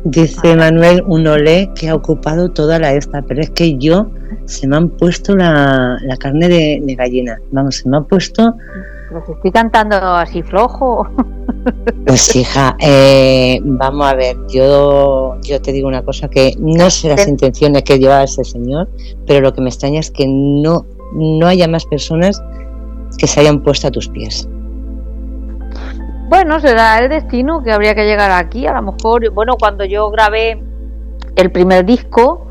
Dice 0.06 0.56
Manuel 0.56 1.04
Unolé 1.08 1.72
que 1.76 1.90
ha 1.90 1.96
ocupado 1.96 2.50
toda 2.52 2.80
la 2.80 2.94
esta, 2.94 3.22
pero 3.22 3.42
es 3.42 3.50
que 3.50 3.78
yo 3.78 4.10
se 4.46 4.68
me 4.68 4.78
han 4.78 4.90
puesto 4.90 5.36
la, 5.36 5.98
la 6.02 6.18
carne 6.18 6.48
de, 6.48 6.82
de 6.82 6.96
gallina. 6.96 7.38
Vamos, 7.52 7.78
se 7.78 7.90
me 7.90 7.98
ha 7.98 8.02
puesto 8.02 8.56
Los 9.12 9.28
estoy 9.28 9.52
cantando 9.52 9.96
así 9.96 10.44
flojo. 10.44 11.08
Pues 12.06 12.36
hija, 12.36 12.76
eh, 12.80 13.60
vamos 13.64 14.08
a 14.08 14.16
ver, 14.16 14.38
yo, 14.48 15.36
yo 15.42 15.62
te 15.62 15.72
digo 15.72 15.88
una 15.88 16.04
cosa, 16.04 16.30
que 16.30 16.54
no 16.58 16.90
sé 16.90 17.10
las 17.10 17.28
intenciones 17.28 17.84
que 17.84 18.00
lleva 18.00 18.24
ese 18.24 18.44
señor, 18.44 18.90
pero 19.28 19.42
lo 19.42 19.54
que 19.54 19.62
me 19.62 19.70
extraña 19.70 20.00
es 20.00 20.10
que 20.10 20.26
no, 20.28 20.86
no 21.14 21.48
haya 21.48 21.68
más 21.68 21.86
personas 21.86 22.42
que 23.18 23.28
se 23.28 23.42
hayan 23.42 23.62
puesto 23.62 23.88
a 23.88 23.92
tus 23.92 24.08
pies. 24.08 24.48
Bueno, 26.30 26.60
será 26.60 27.00
el 27.00 27.10
destino 27.10 27.62
que 27.62 27.72
habría 27.72 27.94
que 27.94 28.06
llegar 28.06 28.32
aquí. 28.32 28.66
A 28.66 28.74
lo 28.74 28.94
mejor, 28.94 29.30
bueno, 29.32 29.56
cuando 29.60 29.84
yo 29.84 30.10
grabé 30.12 30.64
el 31.36 31.52
primer 31.52 31.86
disco, 31.86 32.49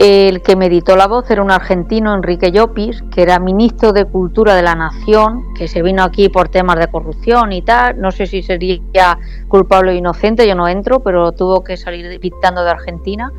el 0.00 0.40
que 0.40 0.56
me 0.56 0.66
editó 0.66 0.96
la 0.96 1.06
voz 1.06 1.30
era 1.30 1.42
un 1.42 1.50
argentino, 1.50 2.14
Enrique 2.14 2.50
Llopis, 2.50 3.02
que 3.14 3.20
era 3.20 3.38
ministro 3.38 3.92
de 3.92 4.06
Cultura 4.06 4.54
de 4.54 4.62
la 4.62 4.74
Nación, 4.74 5.52
que 5.54 5.68
se 5.68 5.82
vino 5.82 6.02
aquí 6.02 6.30
por 6.30 6.48
temas 6.48 6.78
de 6.78 6.88
corrupción 6.88 7.52
y 7.52 7.60
tal. 7.60 8.00
No 8.00 8.10
sé 8.10 8.26
si 8.26 8.42
sería 8.42 9.18
culpable 9.48 9.92
o 9.92 9.94
inocente, 9.94 10.48
yo 10.48 10.54
no 10.54 10.68
entro, 10.68 11.00
pero 11.00 11.32
tuvo 11.32 11.62
que 11.62 11.76
salir 11.76 12.18
dictando 12.18 12.64
de 12.64 12.70
Argentina. 12.70 13.30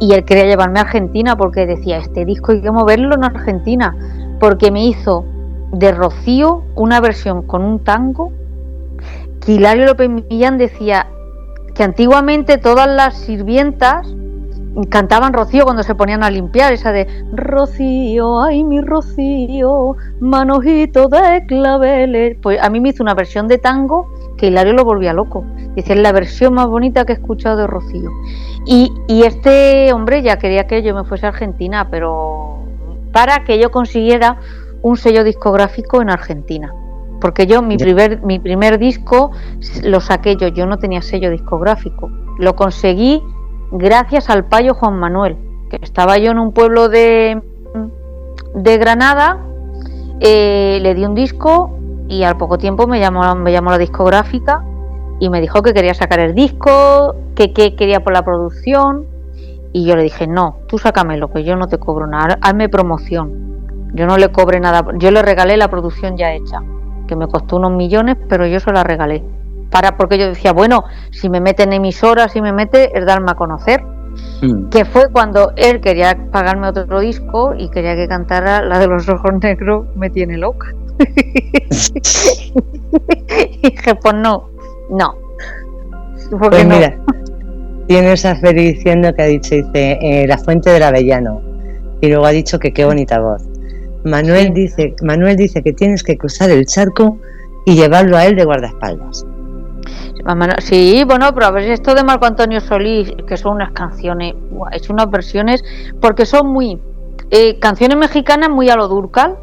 Y 0.00 0.12
él 0.12 0.26
quería 0.26 0.44
llevarme 0.44 0.80
a 0.80 0.82
Argentina 0.82 1.34
porque 1.34 1.64
decía, 1.64 1.96
este 1.96 2.26
disco 2.26 2.52
hay 2.52 2.60
que 2.60 2.70
moverlo 2.70 3.14
en 3.14 3.24
Argentina, 3.24 3.96
porque 4.38 4.70
me 4.70 4.84
hizo 4.84 5.24
de 5.72 5.92
Rocío 5.92 6.62
una 6.74 7.00
versión 7.00 7.46
con 7.46 7.62
un 7.62 7.82
tango 7.82 8.32
que 9.40 9.52
Hilario 9.52 9.86
López 9.86 10.10
Millán 10.10 10.58
decía 10.58 11.06
que 11.74 11.84
antiguamente 11.84 12.58
todas 12.58 12.86
las 12.86 13.16
sirvientas 13.16 14.06
cantaban 14.88 15.32
Rocío 15.32 15.64
cuando 15.64 15.82
se 15.82 15.94
ponían 15.94 16.22
a 16.22 16.30
limpiar, 16.30 16.72
esa 16.72 16.92
de 16.92 17.06
Rocío, 17.32 18.40
ay 18.42 18.64
mi 18.64 18.80
Rocío, 18.80 19.96
manojito 20.20 21.08
de 21.08 21.44
claveles. 21.46 22.36
Pues 22.42 22.60
a 22.62 22.70
mí 22.70 22.80
me 22.80 22.90
hizo 22.90 23.02
una 23.02 23.14
versión 23.14 23.48
de 23.48 23.58
tango 23.58 24.08
que 24.36 24.46
Hilario 24.46 24.72
lo 24.72 24.84
volvía 24.84 25.12
loco. 25.12 25.44
Dice, 25.74 25.92
es 25.92 25.98
la 25.98 26.12
versión 26.12 26.54
más 26.54 26.66
bonita 26.66 27.04
que 27.04 27.12
he 27.12 27.16
escuchado 27.16 27.56
de 27.56 27.66
Rocío. 27.66 28.10
Y, 28.66 28.92
y 29.08 29.24
este 29.24 29.92
hombre 29.92 30.22
ya 30.22 30.38
quería 30.38 30.66
que 30.66 30.82
yo 30.82 30.94
me 30.94 31.04
fuese 31.04 31.26
a 31.26 31.30
Argentina, 31.30 31.88
pero 31.90 32.58
para 33.12 33.44
que 33.44 33.58
yo 33.58 33.70
consiguiera 33.70 34.38
un 34.82 34.96
sello 34.96 35.24
discográfico 35.24 36.02
en 36.02 36.10
Argentina. 36.10 36.74
Porque 37.20 37.46
yo 37.46 37.62
mi 37.62 37.76
primer, 37.76 38.20
mi 38.22 38.40
primer 38.40 38.78
disco 38.78 39.30
lo 39.84 40.00
saqué 40.00 40.36
yo, 40.36 40.48
yo 40.48 40.66
no 40.66 40.78
tenía 40.78 41.02
sello 41.02 41.30
discográfico. 41.30 42.10
Lo 42.38 42.56
conseguí 42.56 43.22
gracias 43.72 44.30
al 44.30 44.44
payo 44.44 44.74
Juan 44.74 44.98
Manuel, 44.98 45.36
que 45.70 45.78
estaba 45.82 46.18
yo 46.18 46.30
en 46.30 46.38
un 46.38 46.52
pueblo 46.52 46.88
de, 46.88 47.42
de 48.54 48.78
Granada, 48.78 49.38
eh, 50.20 50.78
le 50.80 50.94
di 50.94 51.04
un 51.04 51.14
disco 51.14 51.78
y 52.08 52.22
al 52.22 52.36
poco 52.36 52.58
tiempo 52.58 52.86
me 52.86 53.00
llamó, 53.00 53.34
me 53.34 53.50
llamó 53.50 53.70
la 53.70 53.78
discográfica 53.78 54.62
y 55.18 55.30
me 55.30 55.40
dijo 55.40 55.62
que 55.62 55.72
quería 55.72 55.94
sacar 55.94 56.20
el 56.20 56.34
disco, 56.34 57.16
que, 57.34 57.52
que 57.52 57.74
quería 57.74 58.04
por 58.04 58.12
la 58.12 58.22
producción 58.22 59.06
y 59.72 59.86
yo 59.86 59.96
le 59.96 60.02
dije, 60.02 60.26
no, 60.26 60.58
tú 60.68 60.78
sácamelo, 60.78 61.32
que 61.32 61.44
yo 61.44 61.56
no 61.56 61.66
te 61.66 61.78
cobro 61.78 62.06
nada, 62.06 62.38
hazme 62.42 62.68
promoción. 62.68 63.42
Yo 63.94 64.06
no 64.06 64.16
le 64.16 64.30
cobré 64.30 64.60
nada, 64.60 64.84
yo 64.98 65.10
le 65.10 65.22
regalé 65.22 65.56
la 65.56 65.68
producción 65.68 66.16
ya 66.16 66.32
hecha, 66.32 66.62
que 67.06 67.16
me 67.16 67.26
costó 67.26 67.56
unos 67.56 67.72
millones, 67.72 68.16
pero 68.28 68.46
yo 68.46 68.60
se 68.60 68.72
la 68.72 68.84
regalé. 68.84 69.22
Para, 69.72 69.96
porque 69.96 70.18
yo 70.18 70.28
decía, 70.28 70.52
bueno, 70.52 70.84
si 71.10 71.28
me 71.28 71.40
mete 71.40 71.64
en 71.64 71.72
emisoras, 71.72 72.32
si 72.32 72.40
me 72.40 72.52
mete, 72.52 72.96
es 72.96 73.04
darme 73.06 73.32
a 73.32 73.34
conocer. 73.34 73.82
Mm. 74.42 74.68
Que 74.68 74.84
fue 74.84 75.08
cuando 75.10 75.52
él 75.56 75.80
quería 75.80 76.16
pagarme 76.30 76.68
otro 76.68 77.00
disco 77.00 77.54
y 77.56 77.70
quería 77.70 77.96
que 77.96 78.06
cantara 78.06 78.62
la 78.62 78.78
de 78.78 78.86
los 78.86 79.08
ojos 79.08 79.32
negros, 79.42 79.86
me 79.96 80.10
tiene 80.10 80.36
loca. 80.36 80.68
y 83.62 83.70
dije, 83.70 83.94
pues 83.94 84.14
no, 84.14 84.48
no. 84.90 85.14
Porque 86.30 86.48
Pues 86.48 86.66
no. 86.66 86.76
mira, 86.76 86.96
tienes 87.88 88.24
a 88.24 88.36
Feri 88.36 88.72
diciendo 88.74 89.12
que 89.14 89.22
ha 89.22 89.26
dicho, 89.26 89.54
dice, 89.54 89.98
eh, 90.00 90.26
la 90.26 90.38
fuente 90.38 90.70
del 90.70 90.82
Avellano. 90.82 91.40
Y 92.00 92.08
luego 92.08 92.26
ha 92.26 92.30
dicho 92.30 92.58
que 92.58 92.72
qué 92.72 92.84
bonita 92.84 93.20
voz. 93.20 93.42
Manuel 94.04 94.46
Sí. 94.48 94.52
dice, 94.52 94.94
Manuel 95.02 95.36
dice 95.36 95.62
que 95.62 95.72
tienes 95.72 96.02
que 96.02 96.16
cruzar 96.18 96.50
el 96.50 96.66
charco 96.66 97.18
y 97.64 97.76
llevarlo 97.76 98.16
a 98.16 98.26
él 98.26 98.34
de 98.34 98.44
guardaespaldas. 98.44 99.24
No- 100.24 100.46
Sí, 100.60 101.02
bueno, 101.06 101.32
pero 101.34 101.46
a 101.46 101.50
ver, 101.50 101.70
esto 101.70 101.94
de 101.94 102.04
Marco 102.04 102.26
Antonio 102.26 102.60
Solís, 102.60 103.12
que 103.26 103.36
son 103.36 103.56
unas 103.56 103.72
canciones, 103.72 104.34
es 104.72 104.88
unas 104.88 105.10
versiones, 105.10 105.64
porque 106.00 106.26
son 106.26 106.52
muy 106.52 106.80
eh, 107.30 107.58
canciones 107.58 107.96
mexicanas 107.96 108.48
muy 108.50 108.68
a 108.70 108.76
lo 108.76 108.88
Durcal, 108.88 109.36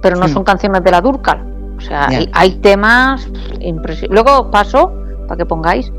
pero 0.00 0.16
no 0.16 0.26
Sí. 0.26 0.32
son 0.34 0.44
canciones 0.44 0.82
de 0.82 0.90
la 0.90 1.00
Durcal. 1.00 1.44
O 1.76 1.80
sea, 1.80 2.08
hay, 2.08 2.28
hay 2.32 2.52
temas 2.56 3.28
impresionantes. 3.60 4.10
Luego 4.10 4.40
os 4.46 4.48
paso, 4.50 4.92
para 5.28 5.36
que 5.36 5.46
pongáis, 5.46 5.92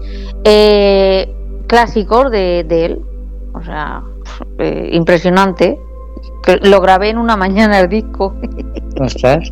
eh, 0.43 1.33
clásicos 1.67 2.29
de, 2.31 2.65
de 2.67 2.85
él. 2.85 3.01
O 3.53 3.61
sea, 3.61 4.01
eh, 4.57 4.89
impresionante. 4.93 5.79
Que 6.43 6.57
lo 6.57 6.81
grabé 6.81 7.09
en 7.09 7.17
una 7.17 7.37
mañana 7.45 7.79
el 7.79 7.87
disco. 7.89 8.33
Ostras. 8.99 9.51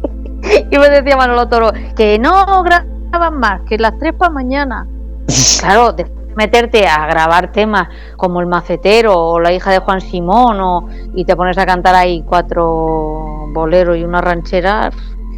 y 0.72 0.78
me 0.78 0.90
decía 0.90 1.16
Manolo 1.16 1.48
Toro, 1.48 1.72
que 1.96 2.18
no 2.20 2.64
graban 2.64 2.97
más, 3.32 3.62
que 3.62 3.78
las 3.78 3.98
tres 3.98 4.14
para 4.14 4.32
mañana. 4.32 4.88
Claro, 5.60 5.92
de 5.92 6.06
meterte 6.36 6.88
a 6.88 7.08
grabar 7.08 7.52
temas 7.52 7.88
como 8.16 8.40
El 8.40 8.46
Macetero 8.46 9.18
o 9.18 9.40
La 9.40 9.52
hija 9.52 9.72
de 9.72 9.80
Juan 9.80 10.02
Simón 10.02 10.60
o, 10.62 10.88
y 11.16 11.26
te 11.26 11.36
pones 11.36 11.58
a 11.58 11.66
cantar 11.66 11.96
ahí 11.96 12.24
cuatro 12.26 13.48
boleros 13.54 13.98
y 13.98 14.04
una 14.04 14.22
ranchera, 14.22 14.92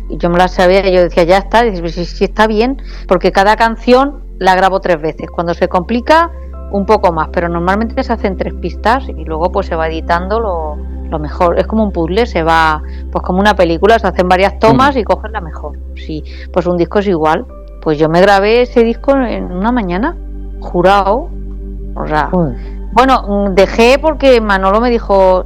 y 0.09 0.17
yo 0.17 0.30
me 0.30 0.38
las 0.38 0.53
sabía 0.53 0.86
y 0.88 0.93
yo 0.93 1.01
decía, 1.01 1.24
ya 1.24 1.38
está, 1.38 1.65
y 1.65 1.72
dices, 1.72 1.82
"Pues 1.82 1.95
si, 1.95 2.05
si 2.05 2.26
está 2.26 2.47
bien, 2.47 2.82
porque 3.07 3.32
cada 3.32 3.55
canción 3.55 4.24
la 4.39 4.55
grabo 4.55 4.82
tres 4.82 5.01
veces. 5.01 5.30
Cuando 5.32 5.53
se 5.53 5.70
complica, 5.70 6.32
un 6.72 6.86
poco 6.86 7.11
más, 7.11 7.30
pero 7.32 7.49
normalmente 7.49 8.03
se 8.03 8.13
hacen 8.13 8.38
tres 8.38 8.53
pistas 8.53 9.07
y 9.09 9.26
luego 9.26 9.51
pues 9.51 9.67
se 9.67 9.76
va 9.76 9.88
editando 9.88 10.39
lo, 10.39 10.78
lo 11.09 11.20
mejor. 11.20 11.59
Es 11.59 11.67
como 11.67 11.84
un 11.84 11.91
puzzle, 11.91 12.26
se 12.26 12.43
va, 12.43 12.82
pues 13.11 13.24
como 13.24 13.39
una 13.39 13.55
película, 13.55 13.97
se 13.99 14.07
hacen 14.07 14.28
varias 14.28 14.59
tomas 14.59 14.95
y 14.95 15.03
coges 15.03 15.32
la 15.32 15.41
mejor. 15.41 15.78
Sí, 15.95 16.24
pues 16.51 16.65
un 16.67 16.78
disco 16.78 16.99
es 16.99 17.07
igual. 17.07 17.45
Pues 17.82 17.97
yo 17.97 18.09
me 18.09 18.21
grabé 18.21 18.61
ese 18.63 18.84
disco 18.84 19.15
en 19.15 19.51
una 19.51 19.71
mañana, 19.71 20.15
jurado. 20.59 21.30
O 21.95 22.07
sea, 22.07 22.30
bueno, 22.93 23.49
dejé 23.51 23.97
porque 23.99 24.39
Manolo 24.41 24.80
me 24.82 24.89
dijo, 24.89 25.45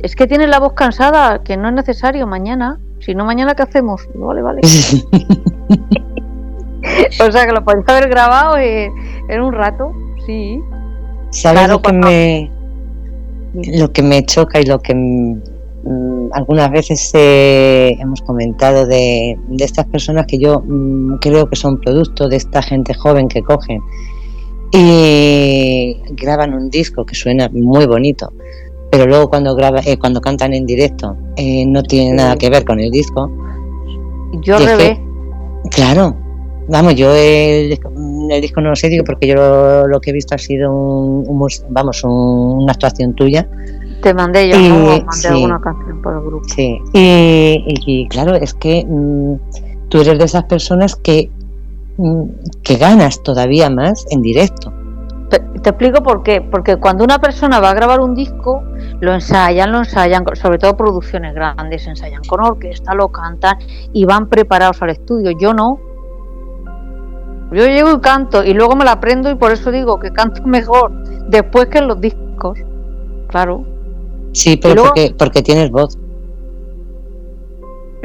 es 0.00 0.14
que 0.16 0.26
tienes 0.26 0.48
la 0.48 0.58
voz 0.60 0.72
cansada, 0.74 1.42
que 1.42 1.56
no 1.56 1.68
es 1.68 1.74
necesario 1.74 2.26
mañana. 2.26 2.78
Si 3.00 3.14
no, 3.14 3.24
mañana 3.24 3.54
¿qué 3.54 3.62
hacemos? 3.62 4.08
Vale, 4.14 4.42
vale. 4.42 4.60
o 7.20 7.32
sea, 7.32 7.46
que 7.46 7.52
lo 7.52 7.64
podía 7.64 7.82
haber 7.88 8.08
grabado 8.08 8.56
eh, 8.58 8.90
en 9.28 9.40
un 9.40 9.52
rato, 9.52 9.92
sí. 10.26 10.60
¿Sabes 11.30 11.60
Claro, 11.60 11.72
lo 11.74 11.78
que 11.78 11.82
cuando- 11.82 12.06
me 12.08 12.50
lo 13.78 13.90
que 13.92 14.02
me 14.02 14.24
choca 14.26 14.60
y 14.60 14.64
lo 14.66 14.78
que 14.80 14.94
mm, 15.84 16.28
algunas 16.32 16.70
veces 16.70 17.10
eh, 17.14 17.96
hemos 17.98 18.22
comentado 18.22 18.86
de, 18.86 19.38
de, 19.48 19.64
estas 19.64 19.86
personas 19.86 20.26
que 20.26 20.38
yo 20.38 20.62
mm, 20.66 21.16
creo 21.20 21.48
que 21.48 21.56
son 21.56 21.80
producto 21.80 22.28
de 22.28 22.36
esta 22.36 22.62
gente 22.62 22.94
joven 22.94 23.28
que 23.28 23.42
cogen 23.42 23.80
y 24.72 25.96
graban 26.10 26.54
un 26.54 26.70
disco 26.70 27.04
que 27.04 27.14
suena 27.14 27.48
muy 27.52 27.86
bonito, 27.86 28.32
pero 28.90 29.06
luego 29.06 29.28
cuando 29.28 29.54
graba, 29.54 29.80
eh, 29.84 29.98
cuando 29.98 30.20
cantan 30.20 30.54
en 30.54 30.66
directo 30.66 31.16
eh, 31.36 31.64
no 31.66 31.82
tiene 31.82 32.14
nada 32.14 32.36
que 32.36 32.50
ver 32.50 32.64
con 32.64 32.80
el 32.80 32.90
disco. 32.90 33.30
Yo 34.42 34.56
al 34.56 34.66
revés. 34.66 34.98
Claro, 35.70 36.16
vamos, 36.68 36.94
yo 36.94 37.14
el, 37.14 37.78
el, 38.30 38.40
disco 38.40 38.60
no 38.60 38.70
lo 38.70 38.76
sé, 38.76 38.88
digo, 38.88 39.04
porque 39.04 39.26
yo 39.26 39.86
lo, 39.86 40.00
que 40.00 40.10
he 40.10 40.12
visto 40.12 40.34
ha 40.34 40.38
sido 40.38 40.70
un, 40.70 41.48
vamos, 41.70 42.04
una 42.04 42.72
actuación 42.72 43.14
tuya. 43.14 43.48
Te 44.02 44.14
mandé 44.14 44.48
yo, 44.48 44.56
mandé 44.56 45.28
alguna 45.28 45.60
canción 45.60 46.02
por 46.02 46.14
el 46.14 46.20
grupo. 46.20 46.44
Sí, 46.48 46.80
y, 46.92 48.06
claro, 48.08 48.34
es 48.34 48.54
que 48.54 48.84
mm, 48.86 49.88
tú 49.88 50.00
eres 50.00 50.18
de 50.18 50.24
esas 50.24 50.44
personas 50.44 50.94
que 50.96 51.30
Mm, 51.98 52.62
que 52.62 52.76
ganas 52.76 53.24
todavía 53.24 53.68
más 53.70 54.06
en 54.10 54.22
directo. 54.22 54.72
Te, 55.30 55.36
explico 55.36 56.00
por 56.00 56.22
qué. 56.22 56.40
Porque 56.40 56.76
cuando 56.76 57.02
una 57.02 57.18
persona 57.18 57.58
va 57.58 57.70
a 57.70 57.74
grabar 57.74 58.00
un 58.00 58.14
disco, 58.14 58.62
lo 59.00 59.12
ensayan, 59.12 59.72
lo 59.72 59.78
ensayan, 59.78 60.24
sobre 60.34 60.58
todo 60.58 60.76
producciones 60.76 61.34
grandes, 61.34 61.86
ensayan 61.88 62.22
con 62.22 62.40
orquesta, 62.40 62.94
lo 62.94 63.08
cantan 63.08 63.58
y 63.92 64.04
van 64.04 64.28
preparados 64.28 64.80
al 64.80 64.90
estudio. 64.90 65.32
Yo 65.38 65.52
no. 65.52 65.80
Yo 67.50 67.66
llego 67.66 67.90
y 67.92 68.00
canto 68.00 68.44
y 68.44 68.54
luego 68.54 68.76
me 68.76 68.84
la 68.84 68.92
aprendo 68.92 69.30
y 69.30 69.34
por 69.34 69.50
eso 69.50 69.72
digo 69.72 69.98
que 69.98 70.12
canto 70.12 70.42
mejor 70.46 70.92
después 71.28 71.66
que 71.66 71.78
en 71.78 71.88
los 71.88 72.00
discos. 72.00 72.60
Claro. 73.28 73.77
Sí, 74.32 74.56
pero 74.56 74.84
porque, 74.84 75.14
porque 75.16 75.42
tienes 75.42 75.70
voz. 75.70 75.98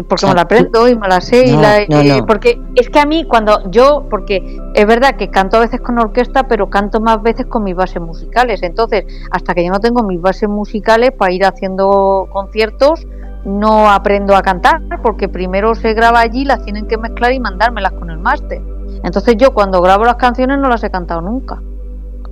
Porque 0.08 0.26
me 0.26 0.34
la 0.34 0.42
aprendo 0.42 0.88
y 0.88 0.98
me 0.98 1.08
la 1.08 1.22
sé 1.22 1.46
y 1.46 1.52
la, 1.52 2.26
porque 2.26 2.60
es 2.76 2.90
que 2.90 3.00
a 3.00 3.06
mí 3.06 3.26
cuando 3.26 3.70
yo 3.70 4.08
porque 4.10 4.60
es 4.74 4.88
verdad 4.88 5.18
que 5.18 5.30
canto 5.30 5.58
a 5.58 5.60
veces 5.60 5.82
con 5.82 6.00
orquesta 6.00 6.48
pero 6.48 6.68
canto 6.70 7.00
más 7.00 7.22
veces 7.22 7.46
con 7.46 7.64
mis 7.64 7.76
bases 7.76 8.02
musicales. 8.02 8.64
Entonces 8.64 9.06
hasta 9.30 9.54
que 9.54 9.64
yo 9.64 9.72
no 9.72 9.80
tengo 9.80 10.02
mis 10.02 10.20
bases 10.20 10.50
musicales 10.50 11.12
para 11.12 11.32
ir 11.32 11.46
haciendo 11.46 12.28
conciertos 12.32 13.06
no 13.46 13.92
aprendo 13.92 14.36
a 14.36 14.42
cantar 14.42 14.82
porque 15.04 15.30
primero 15.30 15.76
se 15.76 15.94
graba 15.94 16.22
allí 16.22 16.44
las 16.44 16.64
tienen 16.64 16.88
que 16.88 16.98
mezclar 16.98 17.32
y 17.32 17.40
mandármelas 17.40 17.92
con 17.94 18.10
el 18.10 18.18
máster. 18.18 18.62
Entonces 19.04 19.36
yo 19.38 19.54
cuando 19.54 19.80
grabo 19.82 20.06
las 20.06 20.16
canciones 20.16 20.58
no 20.58 20.70
las 20.70 20.84
he 20.84 20.90
cantado 20.90 21.22
nunca. 21.22 21.62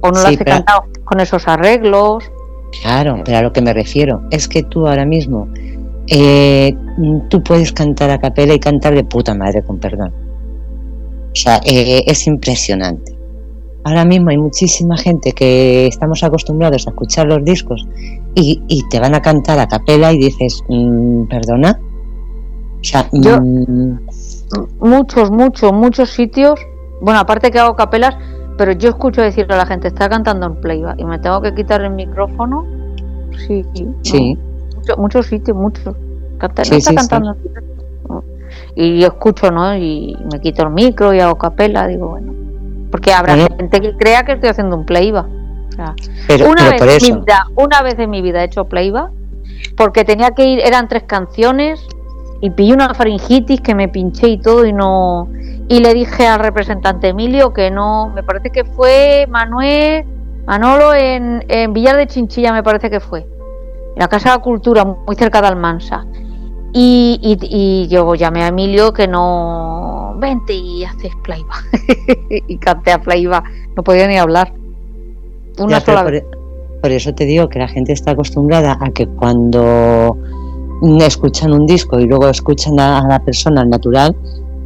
O 0.01 0.09
no 0.09 0.23
las 0.23 0.31
he 0.31 0.43
cantado 0.43 0.85
con 1.03 1.19
esos 1.19 1.47
arreglos 1.47 2.31
claro 2.81 3.21
pero 3.25 3.37
a 3.37 3.41
lo 3.41 3.51
que 3.51 3.61
me 3.61 3.73
refiero 3.73 4.21
es 4.31 4.47
que 4.47 4.63
tú 4.63 4.87
ahora 4.87 5.05
mismo 5.05 5.47
eh, 6.07 6.75
tú 7.29 7.41
puedes 7.41 7.71
cantar 7.71 8.09
a 8.09 8.19
capela 8.19 8.53
y 8.53 8.59
cantar 8.59 8.93
de 8.95 9.03
puta 9.05 9.33
madre, 9.33 9.63
con 9.63 9.79
perdón. 9.79 10.11
O 11.31 11.35
sea, 11.35 11.61
eh, 11.63 12.03
es 12.05 12.27
impresionante. 12.27 13.17
Ahora 13.85 14.03
mismo 14.03 14.29
hay 14.29 14.37
muchísima 14.37 14.97
gente 14.97 15.31
que 15.31 15.87
estamos 15.87 16.23
acostumbrados 16.23 16.85
a 16.85 16.91
escuchar 16.91 17.27
los 17.27 17.43
discos 17.45 17.87
y, 18.35 18.83
te 18.89 18.99
van 18.99 19.15
a 19.15 19.21
cantar 19.21 19.57
a 19.59 19.67
capela 19.67 20.11
y 20.11 20.19
dices, 20.19 20.61
mm, 20.67 21.23
perdona. 21.27 21.79
O 22.79 22.83
sea, 22.83 23.07
mm, 23.11 23.99
muchos, 24.81 25.31
muchos, 25.31 25.71
muchos 25.71 26.09
sitios. 26.09 26.59
Bueno, 27.01 27.21
aparte 27.21 27.51
que 27.51 27.59
hago 27.59 27.75
capelas, 27.75 28.15
pero 28.61 28.73
yo 28.73 28.89
escucho 28.89 29.23
decirle 29.23 29.55
a 29.55 29.57
la 29.57 29.65
gente, 29.65 29.87
está 29.87 30.07
cantando 30.07 30.45
en 30.45 30.61
playback 30.61 30.99
y 30.99 31.03
me 31.03 31.17
tengo 31.17 31.41
que 31.41 31.51
quitar 31.55 31.81
el 31.81 31.89
micrófono. 31.89 32.63
Sí, 33.47 33.65
sí 34.03 34.37
muchos 34.97 35.25
sitios, 35.25 35.57
muchos. 35.57 35.95
Canta, 36.37 36.61
no 36.69 36.77
está 36.77 36.93
cantando. 36.93 37.35
Y 38.75 38.99
yo 38.99 39.07
escucho, 39.07 39.49
¿no? 39.49 39.75
Y 39.75 40.15
me 40.31 40.39
quito 40.39 40.61
el 40.61 40.69
micro 40.69 41.11
y 41.11 41.19
hago 41.19 41.39
capela, 41.39 41.87
digo, 41.87 42.09
bueno. 42.09 42.35
Porque 42.91 43.11
habrá 43.11 43.35
gente 43.35 43.81
que 43.81 43.97
crea 43.97 44.25
que 44.25 44.33
estoy 44.33 44.49
haciendo 44.49 44.77
un 44.77 44.85
playback. 44.85 45.25
una, 46.47 46.69
vez 46.69 47.03
en 47.03 47.15
mi 47.15 47.19
vida, 47.21 47.47
una 47.55 47.81
vez 47.81 47.97
en 47.97 48.09
mi 48.11 48.21
vida 48.21 48.43
he 48.43 48.45
hecho 48.45 48.65
playback 48.65 49.09
porque 49.75 50.03
tenía 50.03 50.29
que 50.35 50.45
ir, 50.45 50.59
eran 50.59 50.87
tres 50.87 51.03
canciones 51.07 51.83
y 52.41 52.49
pillé 52.49 52.73
una 52.73 52.93
faringitis 52.93 53.61
que 53.61 53.75
me 53.75 53.87
pinché 53.87 54.27
y 54.27 54.37
todo 54.37 54.65
y 54.65 54.73
no 54.73 55.29
y 55.67 55.79
le 55.79 55.93
dije 55.93 56.27
al 56.27 56.39
representante 56.39 57.09
Emilio 57.09 57.53
que 57.53 57.71
no, 57.71 58.11
me 58.13 58.23
parece 58.23 58.49
que 58.49 58.65
fue 58.65 59.27
Manuel 59.29 60.05
Manolo 60.45 60.93
en, 60.93 61.45
en 61.47 61.71
Villar 61.71 61.95
de 61.95 62.07
Chinchilla 62.07 62.51
me 62.51 62.63
parece 62.63 62.89
que 62.89 62.99
fue 62.99 63.25
la 63.95 64.07
Casa 64.07 64.29
de 64.29 64.37
la 64.37 64.41
Cultura, 64.41 64.85
muy 64.85 65.15
cerca 65.15 65.41
de 65.41 65.47
Almansa. 65.47 66.05
Y, 66.73 67.19
y, 67.21 67.87
yo 67.89 68.15
llamé 68.15 68.43
a 68.43 68.47
Emilio 68.47 68.93
que 68.93 69.05
no 69.05 70.15
vente 70.17 70.53
y 70.53 70.85
haces 70.85 71.11
playback 71.21 71.65
y 72.47 72.57
canté 72.59 72.93
a 72.93 73.01
playback 73.01 73.43
no 73.75 73.83
podía 73.83 74.07
ni 74.07 74.17
hablar. 74.17 74.53
Una 75.59 75.81
sola 75.81 76.03
vez. 76.03 76.23
por, 76.81 76.91
eso 76.91 77.13
te 77.13 77.25
digo 77.25 77.49
que 77.49 77.59
la 77.59 77.67
gente 77.67 77.91
está 77.91 78.11
acostumbrada 78.11 78.77
a 78.79 78.89
que 78.91 79.05
cuando 79.05 80.17
escuchan 81.01 81.53
un 81.53 81.65
disco 81.65 81.99
y 81.99 82.05
luego 82.05 82.27
escuchan 82.29 82.79
a, 82.79 83.07
la 83.07 83.19
persona 83.19 83.63
natural 83.65 84.15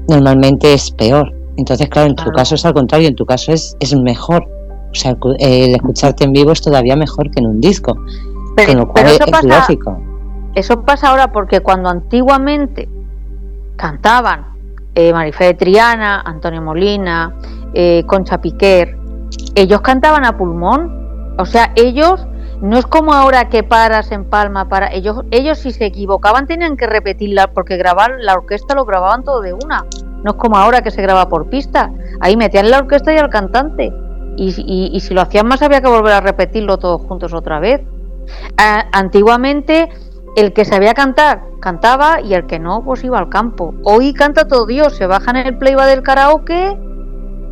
normalmente 0.07 0.73
es 0.73 0.91
peor. 0.91 1.33
Entonces 1.57 1.87
claro 1.89 2.09
en 2.09 2.15
tu 2.15 2.31
caso 2.31 2.55
es 2.55 2.65
al 2.65 2.73
contrario 2.73 3.07
en 3.07 3.15
tu 3.15 3.25
caso 3.25 3.51
es, 3.51 3.75
es 3.79 3.95
mejor. 3.95 4.47
O 4.91 4.95
sea 4.95 5.15
el 5.39 5.75
escucharte 5.75 6.23
en 6.23 6.33
vivo 6.33 6.51
es 6.51 6.61
todavía 6.61 6.95
mejor 6.95 7.29
que 7.31 7.39
en 7.39 7.47
un 7.47 7.59
disco 7.59 7.97
pero, 8.55 8.89
eso 9.05 9.25
pasa, 9.29 9.67
Eso 10.55 10.81
pasa 10.83 11.09
ahora 11.09 11.31
porque 11.31 11.59
cuando 11.59 11.89
antiguamente 11.89 12.87
cantaban 13.75 14.45
eh, 14.95 15.11
Marifé 15.11 15.45
de 15.45 15.53
Triana, 15.55 16.21
Antonio 16.21 16.61
Molina, 16.61 17.35
eh, 17.73 18.03
Concha 18.07 18.39
Piquer, 18.39 18.97
ellos 19.55 19.81
cantaban 19.81 20.23
a 20.23 20.37
pulmón. 20.37 21.35
O 21.37 21.45
sea, 21.45 21.73
ellos 21.75 22.25
no 22.65 22.77
es 22.77 22.85
como 22.85 23.13
ahora 23.13 23.49
que 23.49 23.63
paras 23.63 24.11
en 24.11 24.25
palma 24.25 24.67
para 24.67 24.91
ellos 24.91 25.21
ellos 25.31 25.59
si 25.59 25.71
se 25.71 25.85
equivocaban 25.85 26.47
tenían 26.47 26.77
que 26.77 26.87
repetirla 26.87 27.47
porque 27.47 27.77
grabar 27.77 28.15
la 28.19 28.33
orquesta 28.33 28.75
lo 28.75 28.85
grababan 28.85 29.23
todo 29.23 29.41
de 29.41 29.53
una 29.53 29.85
no 30.23 30.31
es 30.31 30.37
como 30.37 30.57
ahora 30.57 30.81
que 30.81 30.91
se 30.91 31.01
graba 31.01 31.29
por 31.29 31.49
pista 31.49 31.91
ahí 32.19 32.35
metían 32.35 32.69
la 32.69 32.79
orquesta 32.79 33.13
y 33.13 33.17
al 33.17 33.29
cantante 33.29 33.93
y, 34.37 34.91
y 34.93 34.99
si 34.99 35.13
lo 35.13 35.21
hacían 35.21 35.47
más 35.47 35.61
había 35.61 35.79
que 35.79 35.87
volver 35.87 36.13
a 36.13 36.21
repetirlo 36.21 36.77
todos 36.77 37.01
juntos 37.01 37.33
otra 37.33 37.59
vez 37.59 37.81
antiguamente 38.57 39.89
el 40.35 40.51
que 40.51 40.65
sabía 40.65 40.93
cantar 40.93 41.43
cantaba 41.65 42.21
y 42.21 42.35
el 42.35 42.45
que 42.45 42.59
no 42.59 42.83
pues 42.83 43.03
iba 43.03 43.17
al 43.17 43.29
campo. 43.29 43.73
Hoy 43.83 44.13
canta 44.13 44.47
todo 44.47 44.67
Dios, 44.67 44.95
se 44.95 45.07
bajan 45.07 45.35
en 45.35 45.47
el 45.47 45.57
playback 45.57 45.87
del 45.87 46.03
karaoke 46.03 46.77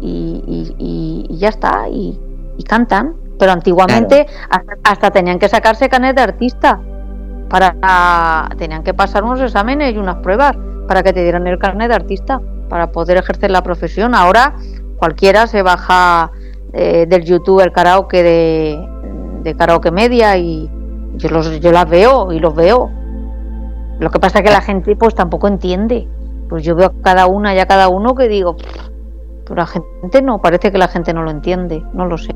y, 0.01 1.28
ya 1.32 1.49
está, 1.49 1.89
y, 1.89 2.20
cantan. 2.68 3.16
Pero 3.39 3.51
antiguamente 3.51 4.27
hasta, 4.84 5.11
tenían 5.11 5.39
que 5.39 5.49
sacarse 5.49 5.89
canet 5.89 6.15
de 6.15 6.21
artista 6.21 6.79
para 7.49 8.49
tenían 8.57 8.84
que 8.84 8.93
pasar 8.93 9.23
unos 9.23 9.41
exámenes 9.41 9.93
y 9.93 9.97
unas 9.97 10.17
pruebas 10.17 10.55
para 10.88 11.03
que 11.03 11.13
te 11.13 11.23
dieran 11.23 11.45
el 11.47 11.59
carnet 11.59 11.89
de 11.89 11.95
artista 11.95 12.41
para 12.69 12.91
poder 12.91 13.17
ejercer 13.17 13.51
la 13.51 13.61
profesión. 13.61 14.15
Ahora 14.15 14.55
cualquiera 14.97 15.47
se 15.47 15.61
baja 15.61 16.31
eh, 16.73 17.05
del 17.07 17.23
YouTube 17.23 17.61
el 17.61 17.71
karaoke 17.71 18.23
de, 18.23 18.88
de 19.43 19.55
karaoke 19.55 19.91
media 19.91 20.38
y 20.38 20.69
yo, 21.15 21.29
los, 21.29 21.59
yo 21.59 21.71
las 21.71 21.89
veo 21.89 22.31
y 22.31 22.39
los 22.39 22.55
veo. 22.55 22.89
Lo 23.99 24.09
que 24.09 24.19
pasa 24.19 24.39
es 24.39 24.45
que 24.45 24.51
la 24.51 24.61
gente 24.61 24.95
pues 24.95 25.15
tampoco 25.15 25.47
entiende. 25.47 26.07
Pues 26.49 26.63
yo 26.63 26.75
veo 26.75 26.88
a 26.88 27.01
cada 27.03 27.27
una 27.27 27.53
y 27.55 27.59
a 27.59 27.65
cada 27.65 27.88
uno 27.89 28.15
que 28.15 28.27
digo, 28.27 28.57
pero 29.43 29.55
la 29.55 29.67
gente 29.67 30.21
no, 30.21 30.41
parece 30.41 30.71
que 30.71 30.77
la 30.77 30.88
gente 30.88 31.13
no 31.13 31.23
lo 31.23 31.31
entiende, 31.31 31.84
no 31.93 32.05
lo 32.05 32.17
sé. 32.17 32.34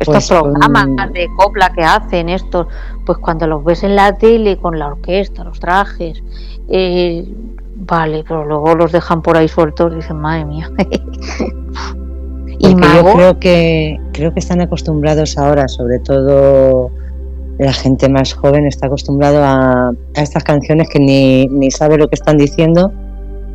Estos 0.00 0.14
pues, 0.14 0.28
programas 0.28 0.86
um, 0.86 1.12
de 1.12 1.28
copla 1.36 1.70
que 1.74 1.82
hacen, 1.82 2.30
estos, 2.30 2.66
pues 3.04 3.18
cuando 3.18 3.46
los 3.46 3.62
ves 3.62 3.82
en 3.82 3.96
la 3.96 4.16
tele 4.16 4.56
con 4.56 4.78
la 4.78 4.88
orquesta, 4.88 5.44
los 5.44 5.60
trajes, 5.60 6.22
eh, 6.70 7.28
vale, 7.76 8.24
pero 8.26 8.46
luego 8.46 8.74
los 8.74 8.92
dejan 8.92 9.20
por 9.20 9.36
ahí 9.36 9.46
sueltos 9.46 9.92
y 9.92 9.96
dicen, 9.96 10.16
madre 10.16 10.46
mía. 10.46 10.70
y 12.58 12.70
yo 12.70 13.12
creo 13.14 13.38
que 13.38 14.00
creo 14.14 14.32
que 14.32 14.40
están 14.40 14.62
acostumbrados 14.62 15.36
ahora, 15.36 15.68
sobre 15.68 15.98
todo 15.98 16.90
la 17.58 17.74
gente 17.74 18.08
más 18.08 18.32
joven 18.32 18.66
está 18.66 18.86
acostumbrado 18.86 19.44
a, 19.44 19.92
estas 20.14 20.42
canciones 20.44 20.88
que 20.88 20.98
ni, 20.98 21.46
ni, 21.48 21.70
sabe 21.70 21.98
lo 21.98 22.08
que 22.08 22.14
están 22.14 22.38
diciendo. 22.38 22.90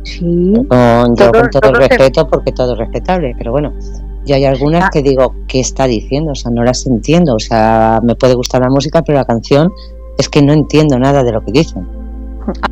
Sí. 0.04 0.54
Con, 0.68 1.16
yo 1.16 1.32
con 1.32 1.50
todo, 1.50 1.70
el 1.70 1.76
respeto, 1.76 2.28
porque 2.28 2.52
todo 2.52 2.74
es 2.74 2.78
respetable, 2.78 3.34
pero 3.36 3.50
bueno, 3.50 3.72
yo 4.26 4.34
hay 4.34 4.44
algunas 4.44 4.84
ah. 4.84 4.90
que 4.92 5.02
digo, 5.02 5.34
¿qué 5.46 5.60
está 5.60 5.86
diciendo? 5.86 6.32
O 6.32 6.34
sea, 6.34 6.50
no 6.50 6.64
las 6.64 6.86
entiendo. 6.86 7.34
O 7.34 7.38
sea, 7.38 8.00
me 8.02 8.16
puede 8.16 8.34
gustar 8.34 8.60
la 8.60 8.68
música, 8.68 9.02
pero 9.02 9.18
la 9.18 9.24
canción 9.24 9.72
es 10.18 10.28
que 10.28 10.42
no 10.42 10.52
entiendo 10.52 10.98
nada 10.98 11.22
de 11.22 11.32
lo 11.32 11.44
que 11.44 11.52
dicen. 11.52 11.86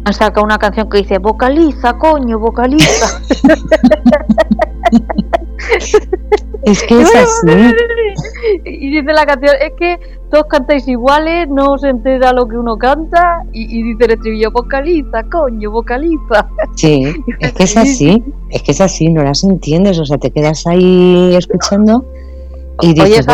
Han 0.04 0.12
sacado 0.12 0.44
una 0.44 0.58
canción 0.58 0.88
que 0.88 0.98
dice, 0.98 1.18
vocaliza, 1.18 1.98
coño, 1.98 2.38
vocaliza. 2.38 3.20
Es 6.64 6.82
que 6.84 7.00
es 7.00 7.14
así. 7.14 7.48
y 8.64 8.90
dice 8.90 9.12
la 9.12 9.26
canción, 9.26 9.54
es 9.60 9.72
que 9.78 9.98
todos 10.30 10.46
cantáis 10.48 10.86
iguales, 10.88 11.48
no 11.48 11.78
se 11.78 11.88
entera 11.88 12.32
lo 12.32 12.46
que 12.46 12.56
uno 12.56 12.76
canta, 12.76 13.42
y, 13.52 13.82
dice 13.82 14.04
el 14.04 14.12
estribillo, 14.12 14.50
vocaliza, 14.50 15.22
coño, 15.30 15.70
vocaliza. 15.70 16.48
Sí, 16.74 17.14
es 17.40 17.52
que 17.52 17.62
es 17.64 17.76
así, 17.76 18.24
es 18.50 18.62
que 18.62 18.72
es 18.72 18.80
así, 18.80 19.10
no 19.10 19.22
las 19.22 19.44
entiendes, 19.44 19.98
o 19.98 20.04
sea, 20.04 20.18
te 20.18 20.30
quedas 20.30 20.66
ahí 20.66 21.34
escuchando 21.36 22.04
y 22.80 22.94
dices, 22.94 23.26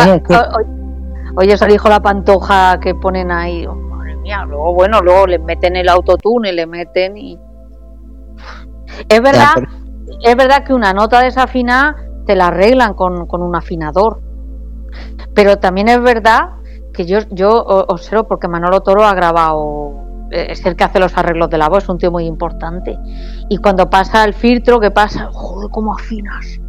oye, 1.35 1.53
esa, 1.53 1.65
dijo 1.65 1.89
la 1.89 2.01
pantoja 2.01 2.79
que 2.79 2.93
ponen 2.93 3.31
ahí, 3.31 3.65
oh, 3.65 3.75
madre 3.75 4.15
mía, 4.17 4.45
luego, 4.45 4.73
bueno, 4.73 5.01
luego 5.01 5.27
le 5.27 5.39
meten 5.39 5.75
el 5.75 5.89
autotune, 5.89 6.51
le 6.51 6.65
meten 6.65 7.17
y... 7.17 7.39
Es 9.07 9.21
verdad, 9.21 9.55
es 10.21 10.35
verdad 10.35 10.65
que 10.65 10.73
una 10.73 10.93
nota 10.93 11.21
desafinada 11.21 11.95
te 12.25 12.35
la 12.35 12.47
arreglan 12.47 12.93
con, 12.93 13.25
con 13.27 13.41
un 13.41 13.55
afinador, 13.55 14.21
pero 15.33 15.57
también 15.59 15.87
es 15.87 16.01
verdad 16.01 16.61
que 16.93 17.05
yo, 17.05 17.19
yo 17.29 17.63
observo, 17.63 18.27
porque 18.27 18.47
Manolo 18.47 18.81
Toro 18.81 19.03
ha 19.05 19.13
grabado, 19.13 20.27
eh, 20.31 20.47
es 20.49 20.65
el 20.65 20.75
que 20.75 20.83
hace 20.83 20.99
los 20.99 21.17
arreglos 21.17 21.49
de 21.49 21.57
la 21.57 21.69
voz, 21.69 21.83
es 21.83 21.89
un 21.89 21.97
tío 21.97 22.11
muy 22.11 22.25
importante. 22.25 22.97
Y 23.49 23.57
cuando 23.57 23.89
pasa 23.89 24.23
el 24.23 24.33
filtro, 24.33 24.79
¿qué 24.79 24.91
pasa? 24.91 25.29
Joder, 25.31 25.69
¿cómo 25.71 25.93
afinas? 25.93 26.59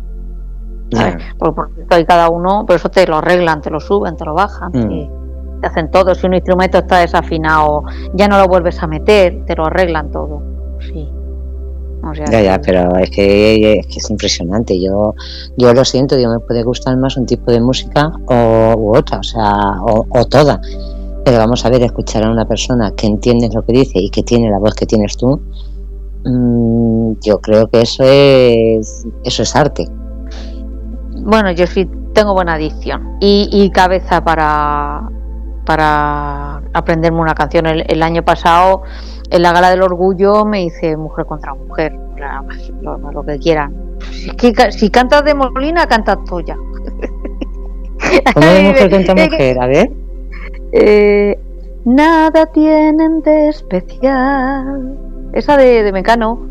Por, 1.39 1.55
por, 1.55 1.71
cada 2.07 2.29
uno, 2.29 2.65
pero 2.67 2.77
eso 2.77 2.91
te 2.91 3.07
lo 3.07 3.17
arreglan, 3.17 3.63
te 3.63 3.71
lo 3.71 3.81
suben, 3.81 4.15
te 4.15 4.27
lo 4.27 4.35
bajan, 4.35 4.73
mm. 4.73 5.61
te, 5.61 5.67
hacen 5.67 5.91
todo. 5.91 6.15
Si 6.15 6.27
un 6.27 6.35
instrumento 6.35 6.79
está 6.79 6.99
desafinado, 6.99 7.85
ya 8.13 8.29
no 8.29 8.37
lo 8.39 8.47
vuelves 8.47 8.83
a 8.83 8.87
meter, 8.87 9.45
te 9.47 9.57
lo 9.57 9.67
arreglan 9.67 10.11
todo. 10.11 10.52
Ya, 12.31 12.43
ya, 12.43 12.61
pero 12.61 12.97
es 12.97 13.11
que, 13.11 13.79
es 13.79 14.11
impresionante. 14.11 14.81
Yo, 14.81 15.15
yo 15.57 15.73
lo 15.73 15.85
siento, 15.85 16.19
yo 16.19 16.31
me 16.31 16.41
puede 16.41 16.65
gustar 16.65 16.97
más 16.97 17.17
un 17.17 17.27
tipo 17.27 17.53
de 17.53 17.61
música 17.61 18.13
o, 18.27 18.75
u 18.77 18.97
otra, 18.97 19.19
o 19.19 19.23
sea, 19.23 19.81
o, 19.83 20.25
toda. 20.25 20.61
Pero 21.25 21.39
vamos 21.39 21.65
a 21.65 21.71
ver, 21.71 21.83
escuchar 21.83 22.25
a 22.25 22.31
una 22.31 22.45
persona 22.45 22.93
que 22.97 23.07
entiende 23.07 23.49
lo 23.55 23.65
que 23.65 23.73
dice 23.73 24.01
y 24.01 24.11
que 24.11 24.25
tiene 24.25 24.51
la 24.51 24.59
voz 24.59 24.75
que 24.75 24.87
tienes 24.87 25.17
tú, 25.17 25.41
mm, 26.25 27.13
yo 27.25 27.39
creo 27.41 27.69
que 27.69 27.83
eso 27.83 28.03
es, 28.05 29.07
eso 29.23 29.43
es 29.45 29.57
arte. 29.57 29.87
Bueno, 31.25 31.53
yo 31.53 31.69
sí 31.69 31.89
tengo 32.15 32.35
buena 32.35 32.55
adicción 32.55 33.17
y, 33.21 33.71
cabeza 33.71 34.25
para, 34.25 35.09
para 35.65 36.63
aprenderme 36.73 37.21
una 37.21 37.35
canción. 37.35 37.67
el 37.67 38.03
año 38.03 38.23
pasado 38.23 38.83
en 39.33 39.43
la 39.43 39.53
gala 39.53 39.71
del 39.71 39.83
orgullo 39.83 40.45
me 40.45 40.63
hice 40.65 40.95
mujer 40.95 41.25
contra 41.25 41.55
mujer, 41.55 41.99
lo, 42.83 43.25
que 43.25 43.39
quieran. 43.39 43.75
Si, 44.71 44.91
cantas 44.91 45.25
de 45.25 45.33
Molina, 45.35 45.87
cantas 45.87 46.19
tuya. 46.25 46.55
¿Cómo 48.35 48.47
de 48.47 48.63
mujer 48.69 48.91
contra 48.91 49.15
mujer? 49.15 49.59
A 49.59 49.67
ver. 49.67 49.91
Eh, 50.73 51.39
nada 51.87 52.45
tienen 52.47 53.23
de 53.23 53.49
especial. 53.49 54.99
Esa 55.33 55.57
de, 55.57 55.91
Mecano. 55.93 56.47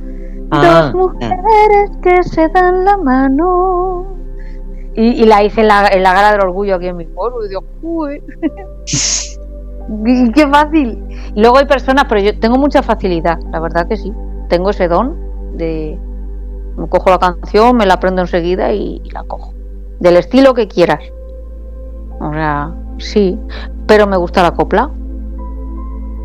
Ah, 0.49 0.91
Dos 0.91 0.95
mujeres 0.95 1.91
que 2.01 2.23
se 2.23 2.47
dan 2.49 2.83
la 2.83 2.97
mano. 2.97 4.10
Y, 4.93 5.25
la 5.25 5.43
hice 5.43 5.61
en 5.61 5.67
la, 5.67 5.87
en 5.87 6.03
la 6.03 6.13
gala 6.13 6.33
del 6.33 6.41
orgullo 6.41 6.75
aquí 6.75 6.87
en 6.87 6.97
mi 6.97 7.05
pueblo. 7.05 7.45
Y 7.45 7.49
digo, 7.49 7.63
uy. 7.81 8.21
qué 10.33 10.47
fácil. 10.47 11.03
luego 11.35 11.57
hay 11.57 11.65
personas, 11.65 12.05
pero 12.07 12.21
yo 12.21 12.37
tengo 12.39 12.57
mucha 12.57 12.81
facilidad, 12.81 13.39
la 13.51 13.59
verdad 13.59 13.87
que 13.87 13.97
sí. 13.97 14.11
Tengo 14.49 14.69
ese 14.69 14.87
don 14.87 15.17
de. 15.57 15.97
Me 16.77 16.87
cojo 16.87 17.09
la 17.09 17.19
canción, 17.19 17.75
me 17.75 17.85
la 17.85 17.95
aprendo 17.95 18.21
enseguida 18.21 18.71
y, 18.73 19.01
la 19.11 19.23
cojo. 19.23 19.53
Del 19.99 20.17
estilo 20.17 20.53
que 20.53 20.67
quieras. 20.67 21.03
O 22.19 22.31
sea, 22.33 22.73
sí. 22.97 23.37
Pero 23.87 24.07
me 24.07 24.17
gusta 24.17 24.41
la 24.41 24.51
copla. 24.51 24.91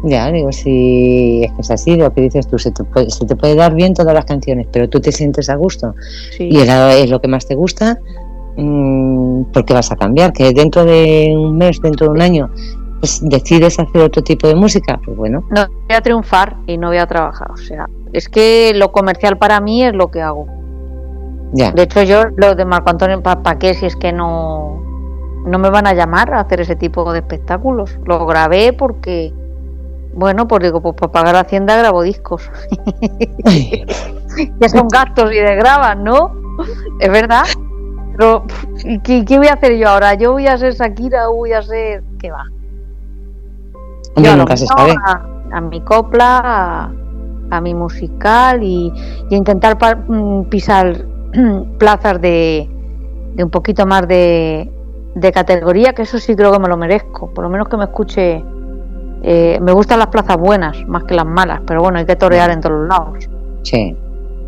Ya, 0.04 0.30
digo, 0.30 0.52
si 0.52 1.42
es 1.42 1.52
que 1.52 1.60
es 1.62 1.70
así, 1.70 1.96
lo 1.96 2.12
que 2.12 2.20
dices 2.20 2.46
tú, 2.46 2.58
se 2.58 2.70
te, 2.70 2.84
puede, 2.84 3.10
se 3.10 3.26
te 3.26 3.34
puede 3.34 3.56
dar 3.56 3.74
bien 3.74 3.92
todas 3.92 4.14
las 4.14 4.24
canciones, 4.24 4.68
pero 4.70 4.88
tú 4.88 5.00
te 5.00 5.10
sientes 5.10 5.48
a 5.50 5.56
gusto 5.56 5.94
y 6.38 6.58
es, 6.58 7.10
lo 7.10 7.20
que 7.20 7.26
más 7.26 7.46
te 7.46 7.54
gusta, 7.54 7.98
porque 9.52 9.74
vas 9.74 9.92
a 9.92 9.96
cambiar, 9.96 10.32
que 10.32 10.52
dentro 10.52 10.84
de 10.84 11.34
un 11.36 11.58
mes, 11.58 11.80
dentro 11.80 12.06
de 12.06 12.12
un 12.12 12.22
año, 12.22 12.50
pues 13.00 13.20
decides 13.22 13.78
hacer 13.78 14.02
otro 14.02 14.22
tipo 14.22 14.48
de 14.48 14.54
música, 14.54 14.98
pues 15.04 15.16
bueno. 15.16 15.44
No 15.50 15.66
voy 15.66 15.96
a 15.96 16.00
triunfar 16.00 16.56
y 16.66 16.78
no 16.78 16.88
voy 16.88 16.98
a 16.98 17.06
trabajar, 17.06 17.50
o 17.50 17.56
sea, 17.56 17.86
es 18.12 18.28
que 18.28 18.72
lo 18.74 18.92
comercial 18.92 19.36
para 19.36 19.60
mí 19.60 19.84
es 19.84 19.94
lo 19.94 20.10
que 20.10 20.22
hago. 20.22 20.46
Ya. 21.52 21.70
De 21.72 21.82
hecho, 21.82 22.02
yo 22.02 22.24
lo 22.36 22.54
de 22.54 22.64
Marco 22.64 22.90
Antonio, 22.90 23.22
¿para 23.22 23.58
qué 23.58 23.74
si 23.74 23.86
es 23.86 23.96
que 23.96 24.12
no, 24.12 24.82
no 25.46 25.58
me 25.58 25.70
van 25.70 25.86
a 25.86 25.94
llamar 25.94 26.32
a 26.34 26.40
hacer 26.40 26.60
ese 26.60 26.76
tipo 26.76 27.12
de 27.12 27.20
espectáculos? 27.20 27.98
Lo 28.04 28.26
grabé 28.26 28.72
porque, 28.72 29.32
bueno, 30.14 30.48
pues 30.48 30.62
digo, 30.62 30.80
pues 30.80 30.94
para 30.96 31.12
pagar 31.12 31.36
Hacienda 31.36 31.76
grabo 31.76 32.02
discos. 32.02 32.50
que 33.44 34.68
son 34.68 34.88
gastos 34.88 35.32
y 35.32 35.36
de 35.36 35.54
graban, 35.56 36.02
¿no? 36.02 36.32
Es 37.00 37.10
verdad. 37.10 37.44
Pero, 38.16 38.44
¿qué, 39.04 39.24
¿qué, 39.24 39.38
voy 39.38 39.48
a 39.48 39.54
hacer 39.54 39.76
yo 39.76 39.88
ahora? 39.88 40.14
¿Yo 40.14 40.32
voy 40.32 40.46
a 40.46 40.56
ser 40.56 40.74
Shakira 40.74 41.28
o 41.28 41.36
voy 41.36 41.52
a 41.52 41.62
ser... 41.62 42.02
¿Qué 42.18 42.30
va? 42.30 42.44
A, 45.52 45.60
mi 45.60 45.80
copla, 45.82 46.90
a, 47.50 47.60
mi 47.60 47.74
musical 47.74 48.62
y, 48.62 48.92
intentar 49.30 49.76
mm, 50.08 50.44
pisar 50.44 51.04
plazas 51.78 52.20
de, 52.22 52.68
de, 53.34 53.44
un 53.44 53.50
poquito 53.50 53.84
más 53.86 54.08
de, 54.08 54.70
de, 55.14 55.32
categoría, 55.32 55.92
que 55.92 56.02
eso 56.02 56.18
sí 56.18 56.34
creo 56.34 56.50
que 56.52 56.58
me 56.58 56.68
lo 56.68 56.78
merezco. 56.78 57.28
Por 57.34 57.44
lo 57.44 57.50
menos 57.50 57.68
que 57.68 57.76
me 57.76 57.84
escuche. 57.84 58.42
Eh, 59.22 59.58
me 59.60 59.72
gustan 59.72 59.98
las 59.98 60.08
plazas 60.08 60.36
buenas 60.36 60.76
más 60.86 61.04
que 61.04 61.14
las 61.14 61.26
malas, 61.26 61.60
pero 61.66 61.82
bueno, 61.82 61.98
hay 61.98 62.06
que 62.06 62.16
torear 62.16 62.50
en 62.50 62.60
todos 62.60 62.78
los 62.78 62.88
lados. 62.88 63.28
Sí. 63.62 63.96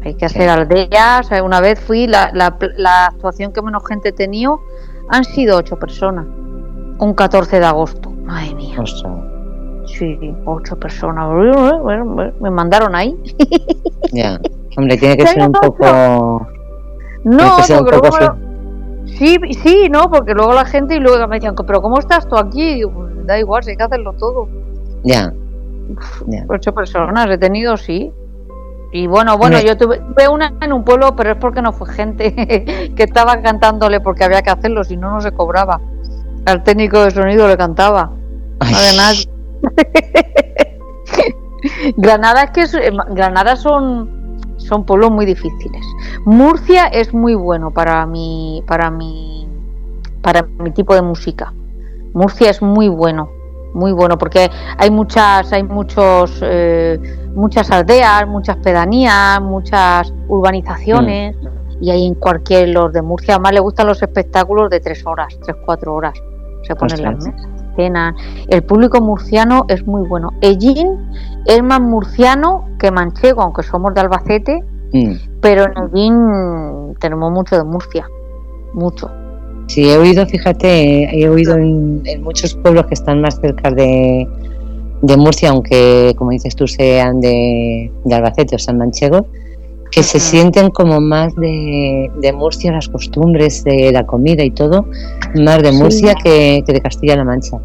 Hay 0.09 0.15
que 0.15 0.25
hacer 0.25 0.49
aldeas. 0.49 1.31
Una 1.45 1.61
vez 1.61 1.79
fui, 1.79 2.07
la, 2.07 2.31
la, 2.33 2.57
la 2.77 3.07
actuación 3.07 3.53
que 3.53 3.61
menos 3.61 3.83
gente 3.87 4.09
he 4.09 4.13
tenido 4.13 4.59
han 5.11 5.23
sido 5.25 5.59
ocho 5.59 5.77
personas. 5.77 6.27
Un 6.99 7.13
14 7.15 7.61
de 7.61 7.67
agosto. 7.67 8.11
Madre 8.11 8.55
mía. 8.55 8.79
Sí, 9.87 10.35
ocho 10.47 10.79
personas. 10.79 11.29
me 12.41 12.51
mandaron 12.51 12.95
ahí. 12.95 13.17
Ya, 14.11 14.41
hombre, 14.79 14.97
tiene 14.97 15.19
que 15.19 15.27
ser 15.27 15.43
un 15.43 15.53
poco. 15.53 16.47
No, 17.25 17.57
porque 17.67 18.09
luego. 18.09 18.37
Sí, 19.05 19.37
sí, 19.63 19.89
no, 19.91 20.09
porque 20.09 20.33
luego 20.33 20.55
la 20.55 20.65
gente 20.65 20.95
y 20.95 21.01
luego 21.01 21.29
me 21.29 21.37
decían, 21.37 21.55
pero 21.67 21.83
¿cómo 21.83 21.99
estás 21.99 22.27
tú 22.27 22.37
aquí? 22.39 22.81
Pues, 22.87 23.27
da 23.27 23.39
igual, 23.39 23.63
hay 23.67 23.77
que 23.77 23.83
hacerlo 23.83 24.15
todo. 24.15 24.49
Ya. 25.03 25.31
Ocho 26.49 26.73
personas 26.73 27.29
he 27.29 27.37
tenido, 27.37 27.77
sí. 27.77 28.11
Y 28.91 29.07
bueno, 29.07 29.37
bueno, 29.37 29.61
yo 29.61 29.77
tuve, 29.77 30.01
una 30.31 30.55
en 30.61 30.73
un 30.73 30.85
pueblo, 30.85 31.15
pero 31.15 31.33
es 31.33 31.37
porque 31.37 31.61
no 31.61 31.73
fue 31.73 31.93
gente 31.93 32.35
que 32.97 33.03
estaba 33.03 33.41
cantándole 33.43 34.01
porque 34.01 34.25
había 34.25 34.43
que 34.43 34.51
hacerlo, 34.51 34.85
si 34.85 34.97
no, 34.97 35.11
no 35.11 35.21
se 35.21 35.33
cobraba. 35.33 35.81
Al 36.47 36.63
técnico 36.63 37.05
de 37.05 37.11
sonido 37.11 37.47
le 37.47 37.57
cantaba. 37.57 38.11
Además, 38.61 39.29
Granada 41.97 42.45
es 42.45 42.51
que 42.51 42.63
eh, 42.63 42.93
Granada 43.11 43.57
son 43.57 44.17
son 44.57 44.85
pueblos 44.85 45.11
muy 45.11 45.27
difíciles. 45.27 45.85
Murcia 46.25 46.87
es 46.87 47.15
muy 47.15 47.35
bueno 47.35 47.71
para 47.71 48.07
mi 48.07 48.63
para 48.67 48.91
mi 48.91 49.49
para 50.23 50.43
mi 50.43 50.71
tipo 50.73 50.95
de 50.95 51.03
música. 51.03 51.53
Murcia 52.13 52.51
es 52.51 52.63
muy 52.63 52.89
bueno, 52.89 53.31
muy 53.75 53.93
bueno 53.93 54.19
porque 54.19 54.51
hay 54.77 54.91
muchas 54.91 55.53
hay 55.53 55.63
muchos 55.63 56.41
eh, 56.43 56.99
muchas 57.39 57.71
aldeas, 57.71 58.27
muchas 58.27 58.57
pedanías, 58.57 59.41
muchas 59.41 60.13
urbanizaciones 60.29 61.37
mm. 61.37 61.83
y 61.83 61.91
hay 61.91 62.07
en 62.07 62.15
cualquier 62.15 62.69
los 62.71 62.93
de 62.93 63.03
Murcia 63.03 63.39
más 63.39 63.53
le 63.53 63.61
gustan 63.61 63.87
los 63.87 64.03
espectáculos 64.03 64.69
de 64.71 64.81
tres 64.81 65.07
horas, 65.07 65.39
tres 65.45 65.57
cuatro 65.65 65.95
horas. 65.95 66.15
Se 66.65 66.75
ponen 66.75 67.03
las 67.03 67.25
mesas 67.25 67.59
el 68.49 68.63
público 68.63 69.01
murciano 69.01 69.65
es 69.69 69.87
muy 69.87 70.07
bueno. 70.07 70.33
Ellín 70.41 71.11
es 71.45 71.63
más 71.63 71.81
murciano 71.81 72.69
que 72.79 72.91
manchego, 72.91 73.43
aunque 73.43 73.63
somos 73.63 73.95
de 73.95 74.01
Albacete, 74.01 74.65
mm. 74.93 75.13
pero 75.41 75.65
en 75.65 75.73
Ellín 75.85 76.95
tenemos 76.99 77.31
mucho 77.31 77.57
de 77.57 77.65
Murcia, 77.65 78.07
mucho. 78.73 79.09
Sí, 79.69 79.89
he 79.89 79.97
oído, 79.97 80.27
fíjate, 80.27 81.21
he 81.21 81.29
oído 81.29 81.55
en, 81.57 82.03
muchos 82.23 82.55
pueblos 82.57 82.87
que 82.87 82.95
están 82.95 83.21
más 83.21 83.39
cerca 83.41 83.71
de, 83.71 84.27
Murcia, 85.03 85.51
aunque 85.51 86.15
como 86.17 86.31
dices 86.31 86.57
tú 86.57 86.67
sean 86.67 87.21
de, 87.21 87.91
Albacete 88.11 88.57
o 88.57 88.59
San 88.59 88.79
Manchego, 88.79 89.27
que 89.91 90.03
se 90.03 90.21
sienten 90.21 90.71
como 90.71 91.01
más 91.01 91.35
de, 91.37 92.33
Murcia, 92.35 92.73
las 92.73 92.89
costumbres 92.89 93.65
de 93.65 93.91
la 93.93 94.07
comida 94.07 94.45
y 94.45 94.51
todo, 94.51 94.87
más 95.35 95.63
de 95.63 95.73
Murcia 95.73 96.15
que, 96.15 96.63
de 96.67 96.81
Castilla-La 96.81 97.25
Mancha. 97.25 97.59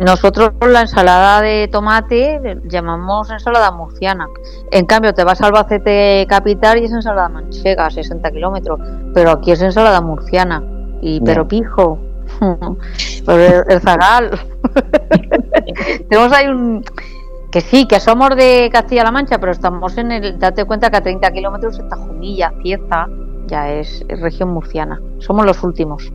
Nosotros 0.00 0.50
la 0.68 0.80
ensalada 0.80 1.40
de 1.42 1.68
tomate 1.68 2.40
llamamos 2.64 3.30
ensalada 3.30 3.70
murciana. 3.70 4.26
En 4.72 4.84
cambio, 4.84 5.14
te 5.14 5.22
vas 5.22 5.40
a 5.40 5.46
Albacete 5.46 6.26
capital 6.28 6.78
y 6.78 6.86
es 6.86 6.92
ensalada 6.92 7.28
manchega, 7.28 7.88
60 7.88 8.32
kilómetros. 8.32 8.80
Pero 9.14 9.30
aquí 9.30 9.52
es 9.52 9.62
ensalada 9.62 10.00
murciana. 10.00 10.64
Y 11.00 11.20
pero 11.20 11.46
pijo. 11.46 11.98
pues 13.24 13.64
el, 13.68 13.80
zagal. 13.80 14.30
Tenemos 16.08 16.32
ahí 16.32 16.48
un. 16.48 16.84
Que 17.50 17.60
sí, 17.60 17.86
que 17.86 18.00
somos 18.00 18.34
de 18.34 18.70
Castilla-La 18.72 19.10
Mancha, 19.10 19.38
pero 19.38 19.52
estamos 19.52 19.96
en 19.98 20.12
el. 20.12 20.38
Date 20.38 20.64
cuenta 20.64 20.90
que 20.90 20.96
a 20.96 21.02
30 21.02 21.30
kilómetros 21.32 21.78
está 21.78 21.96
Jumilla, 21.96 22.52
Cieza, 22.62 23.06
ya 23.46 23.70
es, 23.72 24.04
región 24.08 24.50
murciana. 24.50 25.00
Somos 25.18 25.44
los 25.44 25.62
últimos 25.62 26.10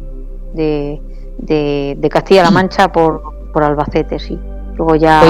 de, 0.54 1.00
de, 1.38 2.10
Castilla-La 2.10 2.52
Mancha 2.52 2.92
por, 2.92 3.22
por 3.54 3.64
Albacete, 3.64 4.18
sí. 4.20 4.40
Luego 4.76 4.96
ya. 4.96 5.22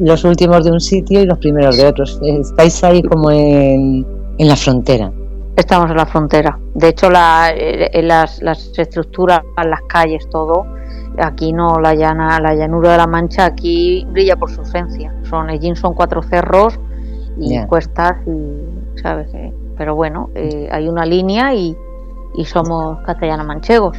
los, 0.00 0.24
últimos 0.24 0.64
de 0.64 0.72
un 0.72 0.80
sitio 0.80 1.22
y 1.22 1.26
los 1.26 1.38
primeros 1.38 1.76
de 1.76 1.86
otros. 1.86 2.20
Estáis 2.22 2.82
ahí 2.84 3.02
como 3.02 3.30
en, 3.30 4.06
en 4.38 4.48
la 4.48 4.56
frontera. 4.56 5.10
Estamos 5.56 5.90
en 5.90 5.96
la 5.96 6.04
frontera. 6.04 6.58
De 6.74 6.88
hecho, 6.88 7.08
la, 7.08 7.50
eh, 7.50 8.02
las, 8.02 8.42
las 8.42 8.78
estructuras, 8.78 9.40
las 9.56 9.80
calles, 9.88 10.28
todo, 10.28 10.66
aquí 11.18 11.52
no, 11.54 11.80
la 11.80 11.94
llana, 11.94 12.38
la 12.40 12.54
llanura 12.54 12.92
de 12.92 12.98
la 12.98 13.06
Mancha 13.06 13.46
aquí 13.46 14.06
brilla 14.10 14.36
por 14.36 14.50
su 14.50 14.60
ausencia. 14.60 15.14
Son, 15.22 15.48
allí 15.48 15.74
son 15.74 15.94
cuatro 15.94 16.22
cerros 16.22 16.78
y 17.38 17.58
cuestas 17.66 18.16
y, 18.26 19.00
¿sabes? 19.00 19.28
Pero 19.78 19.94
bueno, 19.94 20.28
eh, 20.34 20.68
hay 20.70 20.88
una 20.88 21.06
línea 21.06 21.54
y, 21.54 21.74
y 22.36 22.44
somos 22.44 22.98
castellanos 23.06 23.46
manchegos. 23.46 23.96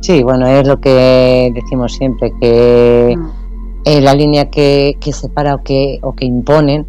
Sí, 0.00 0.22
bueno, 0.22 0.46
es 0.46 0.66
lo 0.66 0.80
que 0.80 1.50
decimos 1.52 1.94
siempre, 1.94 2.32
que 2.40 3.16
mm. 3.18 4.02
la 4.02 4.14
línea 4.14 4.50
que, 4.50 4.96
que 5.00 5.12
separa 5.12 5.56
o 5.56 5.62
que, 5.64 5.98
o 6.02 6.14
que 6.14 6.26
imponen 6.26 6.86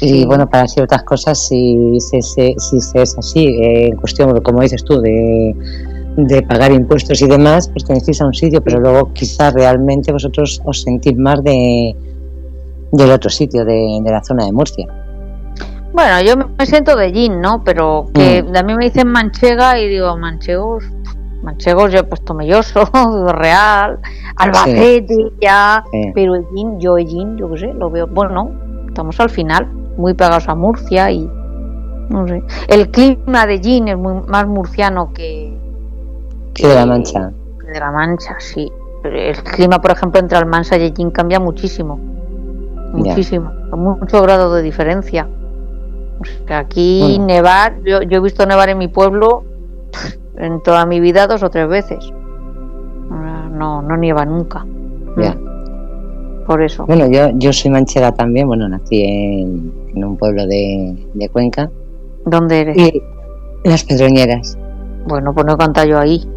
y 0.00 0.26
bueno, 0.26 0.48
para 0.48 0.66
ciertas 0.66 1.02
cosas 1.04 1.46
si, 1.46 1.98
si, 2.00 2.20
si, 2.22 2.98
es 2.98 3.18
así, 3.18 3.46
eh, 3.46 3.88
en 3.88 3.96
cuestión, 3.96 4.40
como 4.40 4.60
dices 4.60 4.84
tú, 4.84 5.00
de, 5.00 5.54
de 6.16 6.42
pagar 6.42 6.72
impuestos 6.72 7.20
y 7.22 7.26
demás, 7.26 7.68
pues 7.68 7.84
tenéis 7.84 8.20
a 8.20 8.26
un 8.26 8.34
sitio, 8.34 8.62
pero 8.62 8.80
luego 8.80 9.12
quizás 9.12 9.52
realmente 9.54 10.12
vosotros 10.12 10.60
os 10.64 10.82
sentís 10.82 11.16
más 11.16 11.42
de 11.42 11.96
del 12.92 13.10
otro 13.10 13.28
sitio, 13.28 13.64
de, 13.64 14.00
la 14.04 14.22
zona 14.22 14.44
de 14.44 14.52
Murcia. 14.52 14.86
Bueno, 15.92 16.20
yo 16.22 16.36
me 16.36 16.64
siento 16.64 16.96
de 16.96 17.12
Gin, 17.12 17.40
¿no? 17.40 17.62
Pero 17.64 18.06
que 18.14 18.42
mm. 18.42 18.56
a 18.56 18.62
mí 18.62 18.74
me 18.74 18.84
dicen 18.84 19.08
manchega 19.08 19.80
y 19.80 19.88
digo, 19.88 20.16
manchegos, 20.16 20.84
manchegos 21.42 21.92
yo 21.92 22.00
he 22.00 22.04
puesto 22.04 22.34
Melloso, 22.34 22.84
Real, 23.32 23.98
Albacete, 24.36 25.32
ya, 25.40 25.82
pero 26.14 26.36
el 26.36 26.46
Gin, 26.54 26.78
yo 26.78 26.96
el 26.96 27.06
Gin, 27.08 27.36
yo 27.36 27.50
qué 27.50 27.58
sé, 27.58 27.72
lo 27.74 27.90
veo, 27.90 28.06
bueno, 28.06 28.52
estamos 28.86 29.18
al 29.18 29.30
final 29.30 29.83
muy 29.96 30.14
pegados 30.14 30.48
a 30.48 30.54
Murcia 30.54 31.10
y 31.10 31.28
no 32.08 32.26
sé. 32.28 32.42
El 32.68 32.90
clima 32.90 33.46
de 33.46 33.58
Gin 33.58 33.88
es 33.88 33.96
muy 33.96 34.14
más 34.26 34.46
murciano 34.46 35.12
que, 35.12 35.56
que, 36.54 36.66
de 36.66 36.74
la 36.74 36.86
Mancha. 36.86 37.32
de 37.72 37.80
la 37.80 37.90
Mancha, 37.90 38.36
sí. 38.38 38.70
El 39.04 39.36
clima, 39.42 39.80
por 39.80 39.90
ejemplo, 39.90 40.20
entre 40.20 40.38
Almansa 40.38 40.76
y 40.76 40.92
Gin 40.94 41.10
cambia 41.10 41.40
muchísimo. 41.40 41.98
Muchísimo. 42.92 43.50
Mucho 43.76 44.22
grado 44.22 44.54
de 44.54 44.62
diferencia. 44.62 45.28
aquí 46.48 47.18
nevar, 47.18 47.82
yo, 47.84 48.02
yo 48.02 48.18
he 48.18 48.20
visto 48.20 48.46
nevar 48.46 48.68
en 48.68 48.78
mi 48.78 48.88
pueblo 48.88 49.44
en 50.36 50.62
toda 50.62 50.86
mi 50.86 51.00
vida 51.00 51.26
dos 51.26 51.42
o 51.42 51.50
tres 51.50 51.68
veces. 51.68 52.04
No, 53.50 53.82
no 53.82 53.96
nieva 53.96 54.24
nunca. 54.24 54.66
Ya 55.16 55.36
por 56.44 56.62
eso. 56.62 56.86
Bueno, 56.86 57.10
yo, 57.10 57.30
yo 57.34 57.52
soy 57.52 57.70
manchega 57.70 58.12
también, 58.12 58.46
bueno, 58.46 58.68
nací 58.68 59.02
en, 59.02 59.72
un 59.94 60.16
pueblo 60.16 60.46
de, 60.46 61.28
Cuenca. 61.32 61.70
¿Dónde 62.26 62.60
eres? 62.60 62.76
Y 62.76 63.02
las 63.64 63.84
Pedroñeras. 63.84 64.58
Bueno, 65.06 65.34
pues 65.34 65.46
no 65.46 65.56
canta 65.56 65.84
yo 65.84 65.98
ahí. 65.98 66.28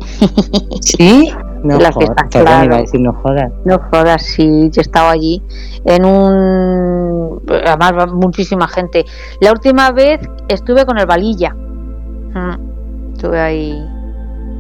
¿Sí? 0.82 1.32
No 1.64 1.80
jodas, 1.80 2.36
iba 2.36 2.76
a 2.76 2.82
decir 2.82 3.02
no 3.02 3.14
jodas. 3.14 3.52
No 3.66 3.80
jodas, 3.92 4.22
sí, 4.22 4.70
yo 4.72 4.82
estaba 4.82 5.12
allí 5.12 5.42
en 5.86 6.06
un... 6.06 7.42
Además, 7.66 8.14
muchísima 8.14 8.68
gente. 8.68 9.06
La 9.42 9.52
última 9.52 9.92
vez 9.92 10.22
estuve 10.48 10.86
con 10.86 10.98
el 10.98 11.06
Valilla. 11.06 11.54
Mm, 11.54 13.14
estuve 13.14 13.40
ahí... 13.40 13.86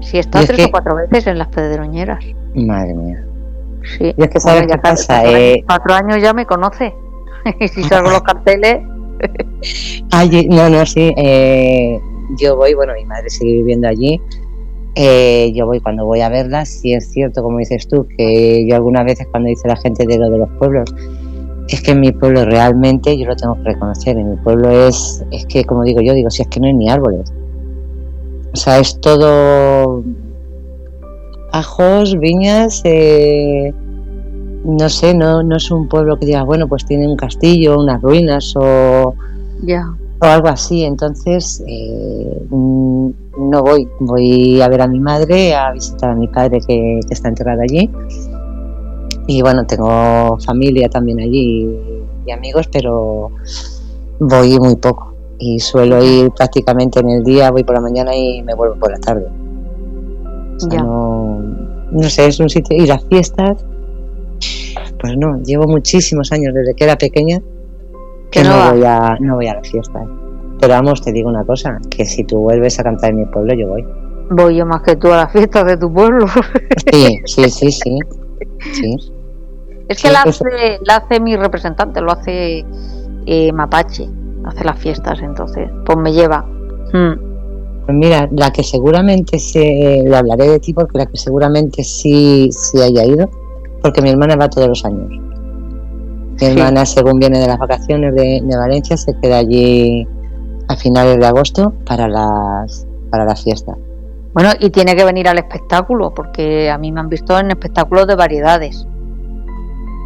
Sí, 0.02 0.18
he 0.18 0.20
estado 0.22 0.46
tres 0.46 0.66
o 0.66 0.72
cuatro 0.72 0.96
veces 0.96 1.28
en 1.28 1.38
las 1.38 1.48
Pedroñeras. 1.50 2.24
Madre 2.56 2.94
mía. 2.94 3.24
Sí. 3.98 4.14
Y 4.18 4.24
es 4.24 4.30
que 4.30 4.40
sabes 4.40 4.66
qué 4.68 4.78
pasa. 4.78 5.24
Eh... 5.26 5.64
Cuatro 5.66 5.94
años 5.94 6.22
ya 6.22 6.34
me 6.34 6.46
conoce. 6.46 6.94
si 7.74 7.84
salgo 7.84 8.10
los 8.12 8.22
carteles. 8.22 8.80
Ay, 10.12 10.48
no, 10.50 10.70
no, 10.70 10.86
sí. 10.86 11.14
Eh, 11.18 12.00
yo 12.40 12.56
voy, 12.56 12.74
bueno, 12.74 12.94
mi 12.94 13.06
madre 13.06 13.30
sigue 13.30 13.54
viviendo 13.54 13.88
allí. 13.88 14.22
Eh, 14.96 15.52
yo 15.54 15.66
voy 15.66 15.80
cuando 15.80 16.06
voy 16.06 16.22
a 16.22 16.30
verla. 16.30 16.66
Sí 16.66 16.94
es 16.94 17.12
cierto, 17.12 17.44
como 17.44 17.60
dices 17.60 17.88
tú, 17.88 18.08
que 18.18 18.66
yo 18.68 18.76
algunas 18.76 19.06
veces 19.06 19.28
cuando 19.32 19.50
dice 19.50 19.68
la 19.68 19.78
gente 19.78 20.06
de 20.06 20.18
lo 20.18 20.30
de 20.30 20.38
los 20.40 20.50
pueblos, 20.58 20.94
es 21.70 21.82
que 21.82 21.92
en 21.92 22.00
mi 22.00 22.12
pueblo 22.12 22.46
realmente, 22.46 23.18
yo 23.18 23.26
lo 23.26 23.36
tengo 23.36 23.56
que 23.56 23.64
reconocer, 23.64 24.18
en 24.18 24.32
mi 24.32 24.38
pueblo 24.38 24.70
es, 24.88 25.24
es 25.32 25.46
que, 25.46 25.64
como 25.66 25.84
digo 25.84 26.02
yo, 26.02 26.14
digo, 26.14 26.30
si 26.30 26.42
es 26.42 26.48
que 26.48 26.60
no 26.60 26.68
hay 26.68 26.74
ni 26.74 26.90
árboles. 26.90 27.32
O 28.54 28.56
sea, 28.56 28.80
es 28.80 29.00
todo 29.02 30.04
ajos, 31.52 32.18
viñas, 32.20 32.82
eh, 32.86 33.74
no 34.68 34.90
sé, 34.90 35.14
no, 35.14 35.44
no 35.44 35.56
es 35.56 35.72
un 35.72 35.88
pueblo 35.88 36.20
que 36.20 36.26
diga, 36.26 36.44
bueno, 36.44 36.68
pues 36.68 36.86
tiene 36.86 37.08
un 37.08 37.16
castillo, 37.16 37.80
unas 37.80 38.02
ruinas 38.02 38.54
o, 38.58 38.62
o 40.20 40.26
algo 40.26 40.48
así. 40.50 40.84
Entonces, 40.84 41.64
eh, 41.66 42.46
mm, 42.50 43.10
no 43.50 43.64
voy. 43.64 43.88
Voy 44.02 44.62
a 44.62 44.68
ver 44.68 44.82
a 44.82 44.88
mi 44.88 45.00
madre, 45.00 45.56
a 45.56 45.72
visitar 45.72 46.10
a 46.12 46.16
mi 46.16 46.28
padre 46.28 46.60
que, 46.68 47.00
está 47.10 47.30
enterrado 47.30 47.62
allí. 47.62 47.90
Y 49.28 49.42
bueno, 49.42 49.66
tengo 49.66 50.38
familia 50.46 50.90
también 50.90 51.22
allí 51.22 51.70
y 52.26 52.32
amigos, 52.32 52.68
pero 52.68 53.32
voy 54.20 54.60
muy 54.60 54.76
poco. 54.76 55.14
Y 55.40 55.60
suelo 55.60 56.04
ir 56.04 56.32
prácticamente 56.32 57.00
en 57.00 57.10
el 57.10 57.24
día, 57.24 57.52
voy 57.52 57.64
por 57.64 57.76
la 57.76 57.82
mañana 57.82 58.14
y 58.14 58.44
me 58.44 58.54
vuelvo 58.54 58.76
por 58.76 58.92
la 58.92 58.98
tarde. 58.98 59.28
No, 60.76 61.40
no 61.90 62.10
sé, 62.10 62.28
es 62.28 62.40
un 62.42 62.50
sitio. 62.50 62.76
Y 62.76 62.86
las 62.86 63.06
fiestas, 63.06 63.64
pues 65.00 65.18
no, 65.18 65.42
llevo 65.44 65.68
muchísimos 65.68 66.32
años 66.32 66.54
desde 66.54 66.74
que 66.76 66.84
era 66.84 66.98
pequeña 66.98 67.40
que 68.32 68.44
no, 68.44 68.72
voy 68.72 68.84
a 68.84 69.18
no 69.20 69.36
voy 69.36 69.48
a 69.48 69.56
las 69.56 69.70
fiestas. 69.70 70.04
Pero 70.60 70.74
vamos, 70.74 71.02
te 71.02 71.12
digo 71.12 71.30
una 71.30 71.46
cosa, 71.46 71.80
que 71.90 72.06
si 72.06 72.24
tú 72.24 72.40
vuelves 72.40 72.80
a 72.80 72.84
cantar 72.84 73.12
en 73.12 73.18
mi 73.18 73.26
pueblo, 73.26 73.54
yo 73.54 73.68
voy. 73.68 73.86
Voy 74.30 74.58
yo 74.58 74.66
más 74.66 74.82
que 74.82 74.96
tú 74.96 75.12
a 75.12 75.18
las 75.18 75.32
fiestas 75.32 75.66
de 75.66 75.78
tu 75.78 75.94
pueblo. 75.94 76.26
Sí, 76.92 77.20
sí, 77.26 77.50
sí, 77.50 77.72
sí. 77.72 78.96
Es 79.88 80.02
que 80.02 80.12
la, 80.12 80.24
pues 80.24 80.42
hace, 80.42 80.80
la 80.86 80.98
hace 80.98 81.20
mi 81.20 81.38
representante, 81.38 82.02
lo 82.02 82.12
hace 82.12 82.66
eh, 83.26 83.52
Mapache, 83.54 84.10
hace 84.46 84.64
las 84.66 84.78
fiestas, 84.80 85.20
entonces, 85.22 85.70
pues 85.86 85.98
me 85.98 86.12
lleva. 86.12 86.42
Hmm. 86.92 87.14
Pues 87.86 87.98
mira, 87.98 88.28
la 88.32 88.52
que 88.52 88.64
seguramente 88.64 89.40
se, 89.40 90.04
le 90.06 90.16
hablaré 90.16 90.50
de 90.50 90.60
ti 90.60 90.74
porque 90.74 90.98
la 90.98 91.06
que 91.06 91.16
seguramente 91.16 91.86
sí, 91.86 92.50
sí 92.52 92.82
haya 92.82 93.06
ido, 93.06 93.30
porque 93.82 94.02
mi 94.02 94.10
hermana 94.10 94.36
va 94.36 94.50
todos 94.50 94.68
los 94.68 94.86
años. 94.86 95.10
Mi 96.40 96.48
hermana, 96.48 96.86
según 96.86 97.20
viene 97.20 97.40
de 97.40 97.48
las 97.48 97.58
vacaciones 97.58 98.14
de, 98.14 98.42
Valencia, 98.58 98.96
se 98.96 99.14
queda 99.20 99.40
allí 99.40 100.08
a 100.68 100.76
finales 100.76 101.18
de 101.18 101.26
agosto 101.26 101.74
para 101.86 102.08
las, 102.08 102.86
para 103.10 103.26
la 103.26 103.36
fiesta. 103.36 103.76
Bueno, 104.34 104.52
y 104.60 104.70
tiene 104.70 104.96
que 104.96 105.04
venir 105.04 105.28
al 105.28 105.40
espectáculo, 105.40 106.14
porque 106.14 106.70
a 106.70 106.78
mí 106.78 106.92
me 106.92 107.00
han 107.00 107.10
visto 107.10 107.40
en 107.40 107.50
espectáculos 107.50 108.06
de 108.06 108.16
variedades, 108.16 108.86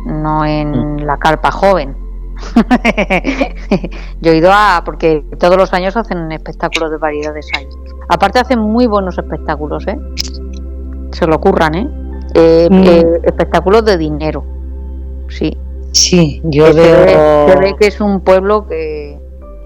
no 0.06 0.46
en 0.46 0.96
mm. 0.96 1.00
la 1.00 1.18
carpa 1.18 1.52
joven. 1.52 1.98
Yo 4.22 4.32
he 4.32 4.38
ido 4.38 4.52
a, 4.54 4.84
porque 4.86 5.26
todos 5.38 5.58
los 5.58 5.74
años 5.74 5.98
hacen 5.98 6.32
espectáculos 6.32 6.92
de 6.92 6.98
variedades 6.98 7.48
ahí. 7.58 7.68
Aparte 8.08 8.40
hacen 8.40 8.60
muy 8.60 8.88
buenos 8.88 9.18
espectáculos, 9.18 9.86
¿eh? 9.88 10.00
Se 11.12 11.28
lo 11.28 11.36
ocurran, 11.36 11.76
¿eh? 11.76 11.90
Eh, 12.34 12.68
mm. 12.70 12.84
eh 12.84 13.22
espectáculos 13.24 13.86
de 13.86 13.98
dinero, 13.98 14.44
sí. 15.30 15.58
Sí, 15.92 16.42
yo 16.46 16.74
veo... 16.74 17.06
Se 17.50 17.60
ve, 17.60 17.76
que 17.78 17.88
es 17.88 18.00
un 18.00 18.22
pueblo 18.22 18.66
que 18.66 19.20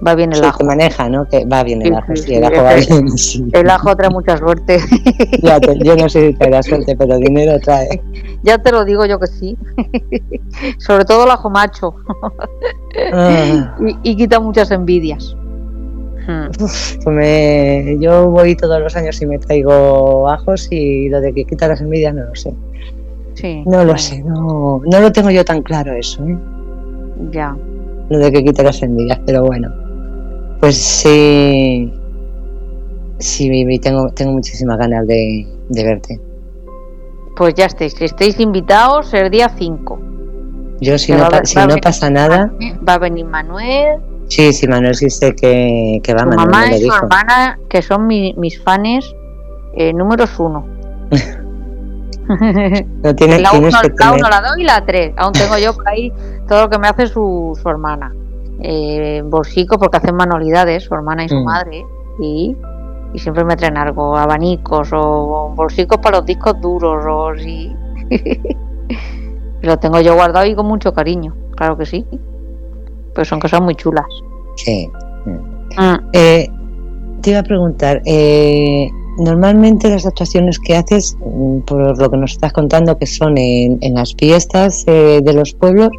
va 0.05 0.15
bien 0.15 0.33
el 0.33 0.43
ajo. 0.43 0.59
Que 0.59 0.63
maneja, 0.63 1.09
¿no? 1.09 1.27
Que 1.27 1.45
va 1.45 1.63
bien 1.63 1.81
el 1.81 1.95
ajo, 1.95 2.15
sí, 2.15 2.35
el 2.35 2.43
ajo 2.43 2.63
va 2.63 2.75
bien. 2.75 3.13
El 3.53 3.69
ajo 3.69 3.95
trae 3.95 4.09
mucha 4.09 4.37
suerte. 4.37 4.79
Ya 5.41 5.59
yo 5.59 5.95
no 5.95 6.09
sé 6.09 6.29
si 6.29 6.33
trae 6.33 6.63
suerte, 6.63 6.95
pero 6.95 7.17
dinero 7.17 7.59
trae. 7.59 8.01
Ya 8.43 8.57
te 8.57 8.71
lo 8.71 8.85
digo 8.85 9.05
yo 9.05 9.19
que 9.19 9.27
sí. 9.27 9.57
Sobre 10.77 11.05
todo 11.05 11.25
el 11.25 11.31
ajo 11.31 11.49
macho. 11.49 11.95
Ah. 13.13 13.75
Y, 14.03 14.15
quita 14.15 14.39
muchas 14.39 14.71
envidias. 14.71 15.35
Hmm. 16.27 16.49
Pues 17.03 17.99
yo 17.99 18.29
voy 18.29 18.55
todos 18.55 18.81
los 18.81 18.95
años 18.95 19.21
y 19.21 19.25
me 19.25 19.37
traigo 19.37 20.27
ajos 20.29 20.67
y 20.71 21.09
lo 21.09 21.21
de 21.21 21.33
que 21.33 21.45
quita 21.45 21.67
las 21.67 21.81
envidias 21.81 22.15
no 22.15 22.25
lo 22.25 22.35
sé. 22.35 22.53
Sí, 23.35 23.63
no 23.65 23.83
lo 23.83 23.97
sé, 23.97 24.23
no, 24.23 24.81
no 24.85 24.99
lo 25.01 25.11
tengo 25.11 25.29
yo 25.29 25.43
tan 25.43 25.61
claro 25.61 25.93
eso. 25.93 26.25
¿eh? 26.25 26.37
Ya. 27.31 27.55
Lo 28.09 28.19
de 28.19 28.31
que 28.31 28.43
quita 28.43 28.63
las 28.63 28.81
envidias, 28.81 29.19
pero 29.25 29.43
bueno. 29.43 29.71
Pues 30.59 30.77
sí. 30.77 31.91
Sí, 33.19 33.79
tengo, 33.79 34.09
tengo 34.09 34.31
muchísimas 34.31 34.77
ganas 34.77 35.05
de, 35.07 35.47
de 35.69 35.83
verte. 35.83 36.19
Pues 37.35 37.53
ya 37.55 37.65
estáis, 37.65 37.99
estáis 38.01 38.39
invitados 38.39 39.13
el 39.13 39.29
día 39.29 39.49
5. 39.49 39.99
Yo, 40.81 40.97
si, 40.97 41.13
no, 41.13 41.27
si 41.43 41.57
no 41.57 41.75
pasa 41.77 42.09
nada. 42.09 42.51
Va 42.87 42.93
a 42.93 42.97
venir 42.97 43.25
Manuel. 43.25 43.99
Sí, 44.27 44.51
sí, 44.53 44.67
Manuel 44.67 44.95
sé 44.95 45.35
que, 45.35 45.99
que 46.03 46.13
va 46.13 46.21
su 46.21 46.27
Manuel. 46.27 46.47
mamá 46.49 46.67
y 46.75 46.81
su 46.81 46.93
hermana, 46.93 47.59
que 47.69 47.81
son 47.81 48.07
mis 48.07 48.61
fans 48.63 49.15
eh, 49.75 49.93
números 49.93 50.31
uno. 50.39 50.65
no 53.03 53.15
tienes, 53.15 53.41
la 53.41 53.51
1, 53.51 53.69
que 53.81 53.93
la, 53.99 54.11
uno, 54.13 54.29
la 54.29 54.41
2 54.41 54.57
y 54.57 54.63
la 54.63 54.83
3. 54.85 55.13
Aún 55.17 55.33
tengo 55.33 55.57
yo 55.57 55.73
por 55.73 55.87
ahí 55.87 56.11
todo 56.47 56.61
lo 56.63 56.69
que 56.69 56.79
me 56.79 56.87
hace 56.87 57.07
su, 57.07 57.57
su 57.61 57.69
hermana. 57.69 58.13
Eh, 58.61 59.21
bolsico, 59.25 59.77
porque 59.77 59.97
hacen 59.97 60.15
manualidades, 60.15 60.83
su 60.83 60.93
hermana 60.95 61.25
y 61.25 61.29
su 61.29 61.35
Mm. 61.35 61.43
madre. 61.43 61.85
Y, 62.19 62.55
y 63.13 63.19
siempre 63.19 63.43
me 63.43 63.55
traen 63.55 63.77
algo, 63.77 64.17
abanicos 64.17 64.89
o 64.93 65.51
bolsicos 65.55 65.99
para 65.99 66.17
los 66.17 66.25
discos 66.25 66.59
duros. 66.61 67.05
O 67.07 67.35
sí. 67.37 67.75
lo 69.61 69.77
tengo 69.77 69.99
yo 69.99 70.15
guardado 70.15 70.45
y 70.45 70.55
con 70.55 70.65
mucho 70.67 70.93
cariño, 70.93 71.35
claro 71.55 71.77
que 71.77 71.85
sí. 71.85 72.05
Pues 73.15 73.27
son 73.27 73.39
cosas 73.39 73.61
muy 73.61 73.75
chulas. 73.75 74.05
Sí. 74.57 74.89
Mm. 75.25 75.95
Eh, 76.13 76.47
te 77.21 77.31
iba 77.31 77.39
a 77.39 77.43
preguntar, 77.43 78.01
eh, 78.05 78.87
normalmente 79.17 79.89
las 79.89 80.05
actuaciones 80.05 80.59
que 80.59 80.75
haces, 80.75 81.17
mm, 81.19 81.59
por 81.61 81.99
lo 81.99 82.11
que 82.11 82.17
nos 82.17 82.33
estás 82.33 82.53
contando, 82.53 82.97
que 82.97 83.07
son 83.07 83.37
en, 83.37 83.77
en 83.81 83.95
las 83.95 84.13
fiestas 84.15 84.83
eh, 84.87 85.21
de 85.23 85.33
los 85.33 85.53
pueblos, 85.53 85.89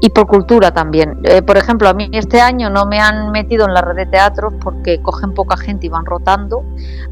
Y 0.00 0.10
por 0.10 0.26
cultura 0.28 0.72
también. 0.72 1.18
Eh, 1.24 1.42
por 1.42 1.56
ejemplo, 1.56 1.88
a 1.88 1.94
mí 1.94 2.08
este 2.12 2.40
año 2.40 2.70
no 2.70 2.86
me 2.86 3.00
han 3.00 3.32
metido 3.32 3.66
en 3.66 3.74
la 3.74 3.80
red 3.80 3.96
de 3.96 4.06
teatros 4.06 4.54
porque 4.62 5.02
cogen 5.02 5.34
poca 5.34 5.56
gente 5.56 5.86
y 5.86 5.88
van 5.88 6.06
rotando. 6.06 6.62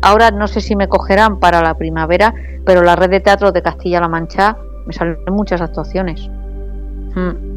Ahora 0.03 0.31
no 0.31 0.47
sé 0.47 0.61
si 0.61 0.77
me 0.77 0.89
cogerán 0.89 1.41
para 1.41 1.63
la 1.63 1.75
primavera, 1.75 2.33
pero 2.65 2.83
la 2.83 2.95
red 2.95 3.11
de 3.11 3.21
teatros 3.21 3.53
de 3.53 3.63
Castilla-La 3.63 4.09
Mancha 4.09 4.57
me 4.87 4.93
salen 4.93 5.19
muchas 5.29 5.61
actuaciones. 5.61 6.29
Mm. 7.17 7.56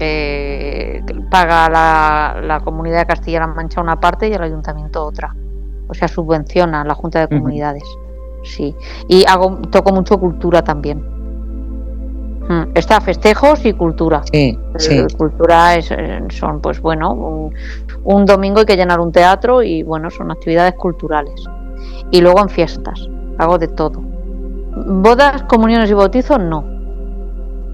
Eh, 0.00 1.02
paga 1.30 1.68
la, 1.68 2.40
la 2.42 2.60
comunidad 2.60 2.98
de 2.98 3.06
Castilla-La 3.06 3.46
Mancha 3.46 3.80
una 3.80 4.00
parte 4.00 4.28
y 4.28 4.32
el 4.32 4.42
ayuntamiento 4.42 5.04
otra. 5.04 5.34
O 5.88 5.94
sea, 5.94 6.08
subvenciona 6.08 6.84
la 6.84 6.94
Junta 6.94 7.20
de. 7.20 7.28
Comunidades. 7.28 7.84
Sí. 8.44 8.74
Y 9.08 9.24
hago, 9.26 9.58
toco 9.70 9.92
mucho 9.92 10.18
cultura 10.18 10.62
también. 10.62 10.98
Mm. 12.48 12.72
Está 12.74 13.00
festejos 13.00 13.64
y 13.64 13.72
cultura. 13.72 14.22
sí, 14.30 14.58
sí, 14.76 14.98
Eh, 14.98 15.06
Cultura 15.16 15.76
es, 15.76 15.90
eh, 15.90 16.22
son, 16.28 16.60
pues 16.60 16.80
bueno, 16.80 17.12
un, 17.12 17.54
un 18.04 18.26
domingo 18.26 18.60
hay 18.60 18.66
que 18.66 18.76
llenar 18.76 19.00
un 19.00 19.12
teatro 19.12 19.62
y 19.62 19.82
bueno, 19.82 20.10
son 20.10 20.30
actividades 20.30 20.74
culturales. 20.74 21.42
Y 22.10 22.20
luego 22.20 22.40
en 22.40 22.50
fiestas, 22.50 23.08
hago 23.38 23.56
de 23.56 23.68
todo. 23.68 24.02
Bodas, 24.76 25.44
comuniones 25.44 25.90
y 25.90 25.94
bautizos, 25.94 26.38
no. 26.38 26.73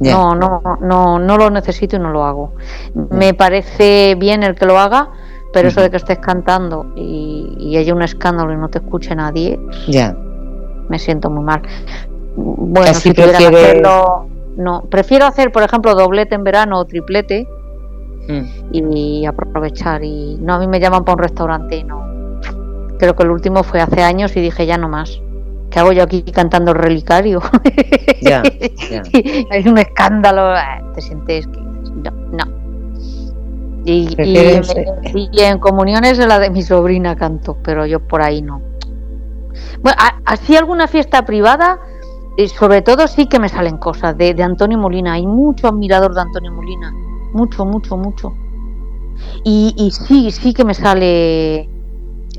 No, 0.00 0.34
no, 0.34 0.62
no, 0.80 1.18
no 1.18 1.36
lo 1.36 1.50
necesito 1.50 1.96
y 1.96 1.98
no 1.98 2.10
lo 2.10 2.24
hago. 2.24 2.52
Me 2.94 3.34
parece 3.34 4.14
bien 4.16 4.42
el 4.42 4.54
que 4.54 4.66
lo 4.66 4.78
haga, 4.78 5.10
pero 5.52 5.68
eso 5.68 5.80
de 5.82 5.90
que 5.90 5.98
estés 5.98 6.18
cantando 6.18 6.86
y, 6.96 7.54
y 7.58 7.76
haya 7.76 7.94
un 7.94 8.02
escándalo 8.02 8.52
y 8.52 8.56
no 8.56 8.68
te 8.68 8.78
escuche 8.78 9.14
nadie, 9.14 9.60
ya, 9.88 10.16
me 10.88 10.98
siento 10.98 11.28
muy 11.28 11.44
mal. 11.44 11.62
Bueno, 12.36 12.94
si 12.94 13.10
hacerlo, 13.10 14.26
no. 14.56 14.82
Prefiero 14.82 15.26
hacer, 15.26 15.52
por 15.52 15.62
ejemplo, 15.62 15.94
doblete 15.94 16.34
en 16.34 16.44
verano 16.44 16.78
o 16.78 16.84
triplete 16.84 17.46
Mm. 18.28 18.74
y 18.74 19.26
aprovechar. 19.26 20.04
Y 20.04 20.36
no, 20.40 20.54
a 20.54 20.58
mí 20.58 20.66
me 20.66 20.78
llaman 20.78 21.04
para 21.04 21.14
un 21.14 21.22
restaurante 21.22 21.76
y 21.76 21.84
no. 21.84 22.00
Creo 22.98 23.16
que 23.16 23.22
el 23.22 23.30
último 23.30 23.62
fue 23.62 23.80
hace 23.80 24.02
años 24.02 24.36
y 24.36 24.40
dije 24.40 24.66
ya 24.66 24.78
no 24.78 24.88
más. 24.88 25.20
¿Qué 25.70 25.78
hago 25.78 25.92
yo 25.92 26.02
aquí 26.02 26.22
cantando 26.22 26.72
el 26.72 26.78
relicario? 26.78 27.40
ya, 28.20 28.42
ya. 28.90 29.02
Hay 29.50 29.68
un 29.68 29.78
escándalo, 29.78 30.54
eh, 30.56 30.82
te 30.94 31.00
sientes 31.00 31.46
que 31.46 31.60
no, 31.60 32.10
no. 32.32 32.60
Y, 33.84 34.08
y, 34.10 34.16
Prefieres, 34.16 34.74
y 35.14 35.40
en 35.40 35.58
comuniones 35.58 36.18
es 36.18 36.26
la 36.26 36.38
de 36.38 36.50
mi 36.50 36.62
sobrina 36.62 37.16
canto, 37.16 37.56
pero 37.62 37.86
yo 37.86 38.00
por 38.00 38.20
ahí 38.20 38.42
no. 38.42 38.60
Bueno, 39.82 39.96
así 40.24 40.56
alguna 40.56 40.86
fiesta 40.86 41.24
privada, 41.24 41.80
y 42.36 42.48
sobre 42.48 42.82
todo 42.82 43.06
sí 43.06 43.26
que 43.26 43.38
me 43.38 43.48
salen 43.48 43.78
cosas 43.78 44.16
de, 44.16 44.34
de 44.34 44.42
Antonio 44.42 44.78
Molina. 44.78 45.14
Hay 45.14 45.26
mucho 45.26 45.68
admirador 45.68 46.14
de 46.14 46.20
Antonio 46.20 46.52
Molina, 46.52 46.92
mucho, 47.32 47.64
mucho, 47.64 47.96
mucho. 47.96 48.34
Y, 49.44 49.74
y 49.76 49.90
sí, 49.90 50.30
sí 50.30 50.52
que 50.52 50.64
me 50.64 50.74
sale, 50.74 51.68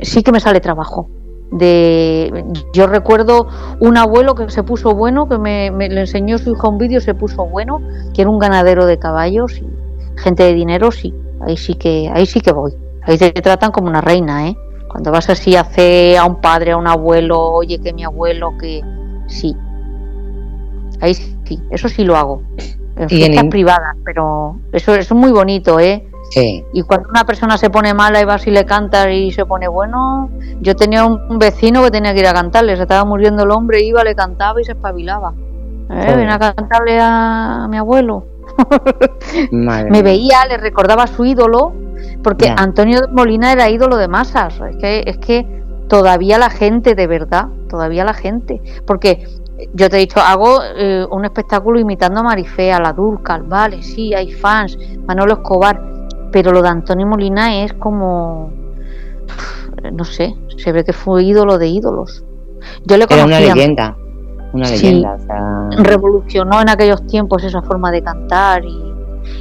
sí 0.02 0.22
que 0.22 0.32
me 0.32 0.40
sale 0.40 0.60
trabajo. 0.60 1.10
De, 1.52 2.46
yo 2.74 2.88
recuerdo 2.88 3.48
un 3.82 3.98
abuelo 3.98 4.36
que 4.36 4.50
se 4.50 4.64
puso 4.64 4.96
bueno, 4.96 5.28
que 5.28 5.38
me, 5.38 5.70
me- 5.70 5.90
le 5.90 6.02
enseñó 6.02 6.38
su 6.38 6.52
hijo 6.54 6.70
un 6.70 6.78
vídeo, 6.78 7.02
se 7.02 7.14
puso 7.14 7.46
bueno, 7.46 7.82
que 8.14 8.22
era 8.22 8.30
un 8.32 8.40
ganadero 8.40 8.86
de 8.86 8.98
caballos 8.98 9.58
y 9.58 9.68
gente 10.18 10.44
de 10.44 10.54
dinero, 10.54 10.92
sí, 10.92 11.14
ahí 11.42 11.58
sí 11.58 11.76
que, 11.76 12.10
ahí 12.14 12.26
sí 12.26 12.40
que 12.42 12.54
voy. 12.54 12.74
Ahí 13.04 13.18
te 13.18 13.32
tratan 13.34 13.72
como 13.72 13.88
una 13.88 14.00
reina, 14.02 14.48
¿eh? 14.48 14.56
Cuando 14.90 15.12
vas 15.12 15.30
así 15.30 15.56
a 15.56 15.62
hacer 15.62 16.18
a 16.18 16.26
un 16.26 16.40
padre, 16.40 16.72
a 16.72 16.78
un 16.78 16.88
abuelo, 16.88 17.40
oye 17.42 17.80
que 17.80 17.92
mi 17.94 18.04
abuelo, 18.04 18.54
que 18.60 18.82
sí. 19.28 19.56
Ahí 21.00 21.14
sí, 21.16 21.60
eso 21.72 21.90
sí 21.90 22.04
lo 22.04 22.16
hago. 22.16 22.44
En 22.96 23.10
fiestas 23.10 23.46
privadas, 23.50 23.96
pero 24.06 24.60
eso, 24.72 24.94
eso 24.94 25.14
es 25.16 25.20
muy 25.20 25.32
bonito, 25.32 25.80
¿eh? 25.80 26.08
Sí, 26.32 26.64
Y 26.72 26.84
cuando 26.84 27.10
una 27.10 27.26
persona 27.26 27.58
se 27.58 27.70
pone 27.70 27.94
mala 27.94 28.22
y 28.22 28.26
vas 28.26 28.48
y 28.48 28.52
le 28.52 28.66
cantas 28.66 29.08
y 29.12 29.32
se 29.32 29.46
pone 29.46 29.68
bueno, 29.68 30.30
yo 30.62 30.78
tenía 30.78 31.06
un, 31.06 31.38
vecino 31.38 31.84
que 31.84 31.92
tenía 31.92 32.14
que 32.14 32.22
ir 32.22 32.28
a 32.28 32.34
cantarle, 32.34 32.78
se 32.78 32.84
estaba 32.84 33.04
muriendo 33.04 33.44
el 33.44 33.52
hombre, 33.52 33.84
iba, 33.84 34.02
le 34.06 34.16
cantaba 34.16 34.62
y 34.62 34.64
se 34.64 34.72
espabilaba. 34.72 35.34
Eh, 35.90 36.16
ven 36.16 36.30
a 36.30 36.40
cantarle 36.40 36.98
a, 37.02 37.68
mi 37.70 37.76
abuelo. 37.76 38.26
Me 39.52 40.02
veía, 40.02 40.46
le 40.48 40.56
recordaba 40.56 41.04
a 41.04 41.08
su 41.08 41.26
ídolo, 41.26 41.74
porque. 42.24 42.54
Antonio 42.56 43.02
Molina 43.12 43.52
era 43.52 43.70
ídolo 43.70 43.98
de 43.98 44.08
masas. 44.08 44.58
Es 44.62 44.78
que, 44.78 45.04
es 45.06 45.18
que 45.18 45.46
todavía 45.90 46.38
la 46.38 46.50
gente, 46.50 46.96
de 46.96 47.08
verdad, 47.08 47.48
todavía 47.68 48.06
la 48.06 48.14
gente. 48.14 48.62
Porque 48.88 49.28
yo 49.74 49.90
te 49.90 49.98
he 49.98 50.00
dicho, 50.00 50.22
hago 50.22 50.62
eh, 50.64 51.06
un 51.12 51.26
espectáculo 51.26 51.78
imitando 51.78 52.22
a 52.22 52.24
Marifea, 52.24 52.78
a 52.78 52.82
la 52.82 52.94
Durcal, 52.94 53.44
vale, 53.44 53.84
sí, 53.84 54.14
hay 54.14 54.32
fans, 54.32 54.78
Manolo 55.06 55.34
Escobar, 55.34 55.82
pero 56.32 56.52
lo 56.52 56.62
de 56.62 56.70
Antonio 56.70 57.06
Molina 57.08 57.64
es 57.64 57.74
como, 57.74 58.52
no 59.92 60.04
sé, 60.06 60.36
se 60.58 60.72
ve 60.72 60.84
que 60.84 60.94
fue 60.94 61.24
ídolo 61.24 61.58
de 61.58 61.68
ídolos. 61.68 62.24
Yo 62.86 62.98
le 62.98 63.06
Era 63.10 63.26
una 63.26 63.38
conocía, 63.38 63.56
leyenda, 63.56 63.98
una 64.54 64.66
Sí. 64.66 64.86
leyenda, 64.86 65.16
o 65.16 65.20
sea, 65.20 65.84
revolucionó 65.84 66.62
en 66.62 66.70
aquellos 66.70 67.06
tiempos 67.08 67.44
esa 67.44 67.62
forma 67.62 67.92
de 67.92 68.02
cantar 68.04 68.64
y, 68.66 68.94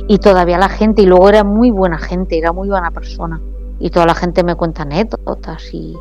y 0.09 0.19
todavía 0.19 0.59
la 0.59 0.69
gente, 0.69 1.03
y 1.03 1.07
luego 1.07 1.29
era 1.29 1.45
muy 1.45 1.71
buena 1.71 1.99
gente, 1.99 2.39
era 2.39 2.53
muy 2.53 2.69
buena 2.69 2.91
persona. 2.91 3.41
Y 3.79 3.91
toda 3.91 4.07
la 4.07 4.15
gente 4.15 4.45
me 4.45 4.55
cuenta 4.55 4.83
anécdotas 4.83 5.73
y, 5.73 5.97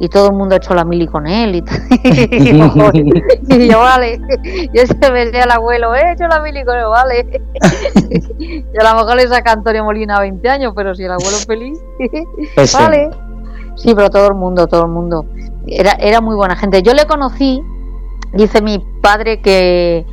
y 0.00 0.08
todo 0.08 0.28
el 0.28 0.34
mundo 0.34 0.54
ha 0.54 0.58
hecho 0.58 0.74
la 0.74 0.84
mili 0.84 1.06
con 1.06 1.26
él 1.26 1.56
y, 1.56 1.58
y 2.04 2.50
y 3.62 3.68
yo, 3.68 3.80
vale, 3.80 4.20
yo 4.74 4.86
se 4.86 5.12
me 5.12 5.24
decía 5.24 5.44
al 5.44 5.50
abuelo, 5.50 5.94
he 5.94 6.12
hecho 6.12 6.26
la 6.28 6.40
mili 6.40 6.64
con 6.64 6.76
él, 6.76 6.86
vale. 6.86 7.42
y 8.38 8.78
a 8.78 8.92
lo 8.92 8.98
mejor 8.98 9.16
le 9.16 9.28
saca 9.28 9.52
Antonio 9.52 9.84
Molina 9.84 10.20
20 10.20 10.48
años, 10.48 10.72
pero 10.76 10.94
si 10.94 11.04
el 11.04 11.12
abuelo 11.12 11.36
es 11.36 11.46
feliz, 11.46 11.78
pues 12.54 12.70
sí. 12.70 12.76
vale. 12.76 13.10
Sí, 13.76 13.94
pero 13.94 14.10
todo 14.10 14.28
el 14.28 14.34
mundo, 14.34 14.66
todo 14.66 14.82
el 14.82 14.90
mundo. 14.90 15.24
Era, 15.66 15.92
era 15.92 16.20
muy 16.20 16.34
buena 16.34 16.56
gente. 16.56 16.82
Yo 16.82 16.94
le 16.94 17.06
conocí, 17.06 17.62
dice 18.32 18.60
mi 18.60 18.84
padre 19.00 19.40
que, 19.40 20.04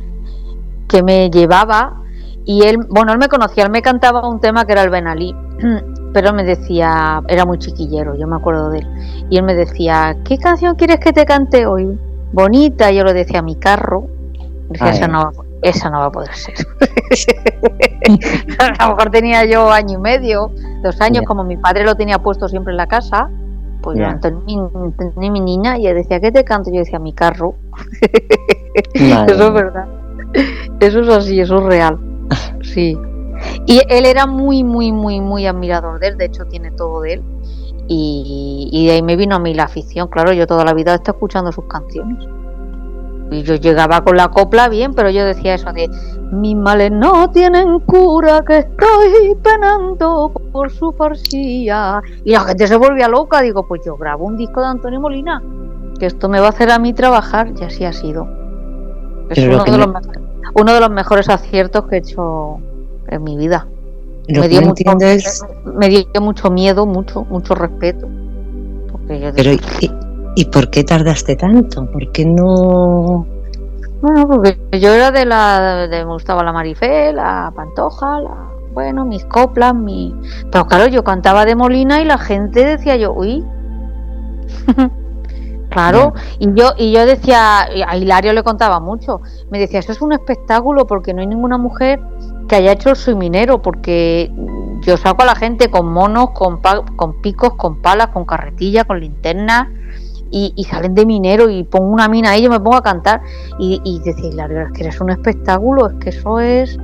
que 0.88 1.02
me 1.02 1.30
llevaba 1.30 2.02
y 2.44 2.62
él, 2.62 2.78
bueno, 2.88 3.12
él 3.12 3.18
me 3.18 3.28
conocía, 3.28 3.64
él 3.64 3.70
me 3.70 3.82
cantaba 3.82 4.26
un 4.26 4.40
tema 4.40 4.64
que 4.64 4.72
era 4.72 4.82
el 4.82 4.90
Benalí, 4.90 5.34
pero 6.16 6.30
él 6.30 6.34
me 6.34 6.44
decía, 6.44 7.22
era 7.28 7.44
muy 7.44 7.58
chiquillero, 7.58 8.14
yo 8.14 8.26
me 8.26 8.36
acuerdo 8.36 8.70
de 8.70 8.78
él, 8.78 8.86
y 9.28 9.36
él 9.36 9.42
me 9.42 9.54
decía, 9.54 10.16
¿qué 10.24 10.38
canción 10.38 10.74
quieres 10.74 10.98
que 10.98 11.12
te 11.12 11.26
cante 11.26 11.66
hoy? 11.66 11.86
Bonita, 12.32 12.90
yo 12.90 13.04
le 13.04 13.12
decía, 13.12 13.42
mi 13.42 13.56
carro, 13.56 14.06
decía, 14.70 14.86
Ay. 14.86 14.96
esa 14.96 15.08
no, 15.08 15.30
esa 15.60 15.90
no 15.90 15.98
va 15.98 16.06
a 16.06 16.10
poder 16.10 16.32
ser. 16.32 16.54
a 18.78 18.86
lo 18.86 18.94
mejor 18.94 19.10
tenía 19.10 19.44
yo 19.44 19.70
año 19.70 19.98
y 19.98 20.00
medio, 20.00 20.52
dos 20.82 20.98
años, 21.02 21.22
como 21.26 21.44
mi 21.44 21.58
padre 21.58 21.84
lo 21.84 21.96
tenía 21.96 22.18
puesto 22.18 22.48
siempre 22.48 22.70
en 22.70 22.78
la 22.78 22.86
casa, 22.86 23.28
pues 23.82 23.98
yo 23.98 24.04
Ya. 24.04 24.12
Antonio, 24.12 24.70
mi, 25.16 25.40
niña 25.42 25.76
y 25.76 25.86
él 25.86 25.96
decía, 25.96 26.18
¿qué 26.18 26.32
te 26.32 26.44
canto? 26.44 26.70
Yo 26.70 26.78
decía, 26.78 26.98
mi 26.98 27.12
carro. 27.12 27.56
Eso 28.94 29.48
es 29.48 29.52
verdad. 29.52 29.86
Eso 30.80 31.00
es 31.00 31.08
así, 31.10 31.40
eso 31.40 31.58
es 31.58 31.64
real. 31.64 31.98
Sí. 32.62 32.98
Y 33.66 33.80
él 33.88 34.06
era 34.06 34.26
muy, 34.26 34.64
muy, 34.64 34.92
muy, 34.92 35.20
muy 35.20 35.46
admirador 35.46 36.00
de 36.00 36.08
él. 36.08 36.18
De 36.18 36.26
hecho, 36.26 36.44
tiene 36.46 36.70
todo 36.70 37.00
de 37.02 37.14
él. 37.14 37.22
Y, 37.88 38.68
y 38.72 38.86
de 38.86 38.92
ahí 38.92 39.02
me 39.02 39.16
vino 39.16 39.36
a 39.36 39.38
mí 39.38 39.54
la 39.54 39.64
afición. 39.64 40.08
Claro, 40.08 40.32
yo 40.32 40.46
toda 40.46 40.64
la 40.64 40.74
vida 40.74 40.92
he 40.92 40.96
estado 40.96 41.16
escuchando 41.16 41.52
sus 41.52 41.64
canciones. 41.66 42.26
Y 43.30 43.42
yo 43.42 43.56
llegaba 43.56 44.02
con 44.02 44.16
la 44.16 44.28
copla 44.28 44.68
bien, 44.68 44.94
pero 44.94 45.10
yo 45.10 45.24
decía 45.24 45.54
eso 45.54 45.72
de 45.72 45.90
mis 46.30 46.56
males 46.56 46.92
no 46.92 47.30
tienen 47.30 47.80
cura, 47.80 48.44
que 48.46 48.58
estoy 48.58 49.34
penando 49.42 50.30
por 50.52 50.70
su 50.70 50.92
farcía. 50.92 52.02
Y 52.24 52.32
la 52.32 52.40
gente 52.40 52.66
se 52.68 52.76
volvía 52.76 53.08
loca. 53.08 53.42
Digo, 53.42 53.66
pues 53.66 53.82
yo 53.84 53.96
grabo 53.96 54.24
un 54.24 54.36
disco 54.36 54.60
de 54.60 54.66
Antonio 54.66 55.00
Molina. 55.00 55.42
que 55.98 56.06
esto 56.06 56.28
me 56.28 56.40
va 56.40 56.46
a 56.46 56.50
hacer 56.50 56.70
a 56.70 56.78
mí 56.78 56.92
trabajar 56.92 57.52
y 57.60 57.64
así 57.64 57.84
ha 57.84 57.92
sido. 57.92 58.28
Es 59.30 59.38
uno 59.38 59.64
de, 59.64 59.78
los, 59.78 59.88
uno 60.54 60.72
de 60.72 60.80
los 60.80 60.90
mejores 60.90 61.28
aciertos 61.28 61.86
que 61.88 61.96
he 61.96 61.98
hecho 61.98 62.60
en 63.08 63.24
mi 63.24 63.36
vida. 63.36 63.66
Lo 64.28 64.40
me 64.40 64.48
dio, 64.48 64.60
mucho, 64.62 64.84
me 65.74 65.88
dio 65.88 66.20
mucho 66.20 66.50
miedo, 66.50 66.84
mucho, 66.84 67.24
mucho 67.24 67.54
respeto. 67.54 68.08
Porque 68.90 69.20
yo 69.20 69.32
pero 69.34 69.52
¿y, 69.52 69.60
y 70.34 70.44
por 70.46 70.68
qué 70.70 70.82
tardaste 70.82 71.36
tanto? 71.36 71.88
¿Por 71.90 72.10
qué 72.10 72.24
no? 72.24 73.24
Bueno, 74.02 74.26
porque 74.26 74.58
yo 74.80 74.92
era 74.92 75.12
de 75.12 75.24
la. 75.26 75.86
De, 75.88 76.04
me 76.04 76.12
gustaba 76.12 76.42
la 76.42 76.52
Marifé, 76.52 77.12
la 77.12 77.52
Pantoja, 77.54 78.20
la, 78.20 78.50
bueno, 78.72 79.04
mis 79.04 79.24
coplas, 79.24 79.74
mi. 79.74 80.14
Pero 80.50 80.66
claro, 80.66 80.86
yo 80.88 81.04
cantaba 81.04 81.44
de 81.44 81.54
Molina 81.54 82.02
y 82.02 82.04
la 82.04 82.18
gente 82.18 82.64
decía 82.64 82.96
yo, 82.96 83.12
uy. 83.12 83.44
claro, 85.70 86.14
y 86.38 86.52
yo, 86.54 86.72
y 86.76 86.92
yo 86.92 87.06
decía, 87.06 87.62
a 87.62 87.96
Hilario 87.96 88.32
le 88.32 88.42
contaba 88.42 88.80
mucho, 88.80 89.20
me 89.50 89.58
decía, 89.58 89.80
eso 89.80 89.92
es 89.92 90.02
un 90.02 90.12
espectáculo 90.12 90.86
porque 90.86 91.14
no 91.14 91.20
hay 91.20 91.26
ninguna 91.26 91.58
mujer 91.58 92.00
que 92.46 92.56
haya 92.56 92.72
hecho 92.72 92.90
el 92.90 92.96
soy 92.96 93.14
minero, 93.14 93.62
porque 93.62 94.30
yo 94.82 94.96
saco 94.96 95.22
a 95.22 95.26
la 95.26 95.34
gente 95.34 95.70
con 95.70 95.92
monos, 95.92 96.30
con, 96.30 96.60
con 96.96 97.20
picos, 97.20 97.54
con 97.54 97.80
palas, 97.82 98.08
con 98.08 98.24
carretilla, 98.24 98.84
con 98.84 99.00
linternas. 99.00 99.68
Y, 100.28 100.52
salen 100.68 100.94
de 100.94 101.06
minero 101.06 101.48
y 101.48 101.62
pongo 101.62 101.86
una 101.86 102.08
mina 102.08 102.30
ahí, 102.30 102.42
yo 102.42 102.50
me 102.50 102.60
pongo 102.60 102.76
a 102.76 102.82
cantar 102.82 103.22
y, 103.58 103.80
y 103.84 104.00
decir, 104.00 104.32
Hilario, 104.32 104.60
es 104.62 104.72
que 104.72 104.82
eres 104.82 105.00
un 105.00 105.08
espectáculo, 105.10 105.86
es 105.88 105.94
que 105.94 106.10
eso 106.10 106.40
es. 106.40 106.76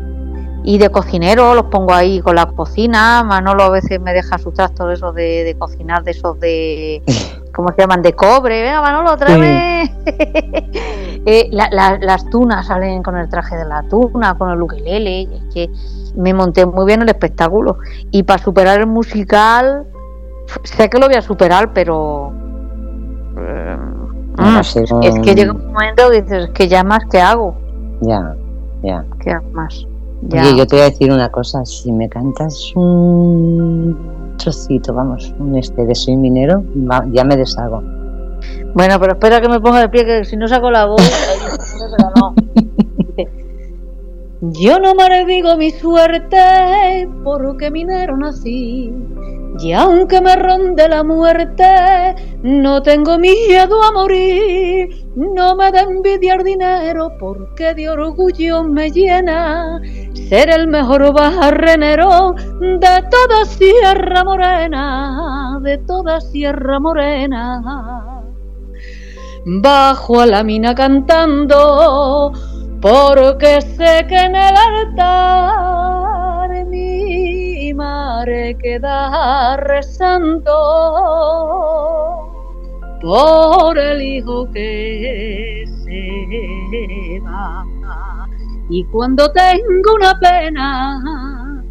Y 0.65 0.79
de 0.79 0.89
cocinero 0.91 1.55
los 1.55 1.67
pongo 1.67 1.93
ahí 1.93 2.21
con 2.21 2.37
la 2.37 2.47
cocina. 2.47 3.23
Manolo 3.25 3.65
a 3.65 3.71
veces 3.71 4.01
me 4.01 4.13
deja 4.15 4.39
sus 4.39 4.55
trastos 4.55 4.95
esos 4.95 5.15
de, 5.15 5.45
de 5.45 5.59
cocinar, 5.59 6.05
de 6.05 6.13
esos 6.13 6.39
de. 6.41 7.03
¿Cómo 7.55 7.69
se 7.73 7.83
llaman? 7.83 8.03
De 8.03 8.15
cobre. 8.15 8.63
Venga, 8.63 8.81
Manolo, 8.81 9.13
otra 9.13 9.35
Sí. 9.35 9.41
vez. 9.41 9.91
Eh, 11.25 11.49
la- 11.53 11.69
la- 11.71 11.99
las 11.99 12.29
tunas 12.31 12.67
salen 12.67 13.01
con 13.05 13.17
el 13.17 13.29
traje 13.29 13.57
de 13.57 13.65
la 13.65 13.85
tuna, 13.85 14.37
con 14.37 14.51
el 14.51 14.61
ukelele. 14.61 15.23
Es 15.23 15.55
que 15.55 15.71
me 16.17 16.35
monté 16.35 16.67
muy 16.67 16.85
bien 16.85 17.01
el 17.03 17.09
espectáculo. 17.09 17.79
Y 18.11 18.25
para 18.25 18.43
superar 18.43 18.81
el 18.81 18.89
musical, 18.89 19.87
sé 20.65 20.91
que 20.91 20.99
lo 20.99 21.07
voy 21.07 21.15
a 21.15 21.23
superar, 21.23 21.73
pero. 21.73 22.33
eh, 23.39 23.77
mm, 24.37 24.63
sí, 24.65 24.81
es 24.81 24.91
que 25.21 25.31
no- 25.31 25.35
llega 25.37 25.53
un 25.53 25.67
momento 25.73 26.11
que 26.11 26.23
dices, 26.23 26.51
que 26.51 26.67
ya 26.67 26.83
más 26.83 27.05
que 27.09 27.21
hago, 27.21 27.55
Ya, 28.01 28.35
ya. 28.83 29.05
hago 29.37 29.51
más. 29.53 29.87
Ya. 30.23 30.43
Oye, 30.43 30.57
yo 30.57 30.67
te 30.67 30.75
voy 30.75 30.83
a 30.83 30.89
decir 30.91 31.13
una 31.13 31.29
cosa, 31.31 31.65
si 31.65 31.93
me 31.93 32.09
cantas 32.09 32.73
un 32.75 33.97
trocito, 34.43 34.93
vamos, 34.93 35.35
este 35.57 35.87
de 35.87 35.95
soy 35.95 36.17
minero, 36.17 36.65
ya 37.13 37.25
me 37.25 37.37
deshago. 37.37 37.83
Bueno, 38.75 38.99
pero 38.99 39.13
espera 39.13 39.41
que 39.41 39.49
me 39.49 39.61
ponga 39.61 39.81
de 39.81 39.89
pie, 39.89 40.05
que 40.05 40.25
si 40.25 40.37
no 40.37 40.49
saco 40.49 40.71
la 40.71 40.87
voz. 40.87 41.03
Yo 44.41 44.81
no 44.81 44.95
maldigo 44.95 45.57
mi 45.57 45.71
suerte 45.71 47.09
porque 47.23 47.71
minero 47.71 48.17
nací. 48.17 48.93
Y 49.63 49.73
aunque 49.73 50.21
me 50.21 50.35
ronde 50.35 50.89
la 50.89 51.05
muerte, 51.05 52.17
no 52.43 52.83
tengo 52.83 53.17
miedo 53.19 53.83
a 53.83 53.93
morir. 53.93 55.07
No 55.15 55.55
me 55.55 55.71
da 55.71 55.83
envidia 55.83 56.35
el 56.35 56.43
dinero 56.43 57.13
porque 57.21 57.73
de 57.75 57.89
orgullo 57.89 58.65
me 58.65 58.91
llena 58.91 59.81
ser 60.29 60.51
el 60.51 60.67
mejor 60.67 61.13
barrenero 61.13 62.35
de 62.61 63.05
toda 63.11 63.45
Sierra 63.45 64.25
Morena, 64.25 65.59
de 65.63 65.79
toda 65.79 66.21
Sierra 66.21 66.81
Morena 66.81 68.23
bajo 69.45 70.21
a 70.21 70.27
la 70.27 70.45
mina 70.45 70.75
cantando, 70.75 72.33
porque 72.81 73.61
sé 73.61 74.07
que 74.09 74.17
en 74.17 74.37
el 74.37 74.55
altar 74.57 76.12
madre 77.75 78.57
queda 78.63 79.57
rezando 79.57 80.53
por 83.01 83.79
el 83.79 84.03
hijo 84.03 84.51
que 84.53 85.65
se 85.85 87.21
va. 87.25 87.65
Y 88.71 88.85
cuando 88.85 89.31
tengo 89.33 89.95
una 89.97 90.19
pena, 90.19 91.63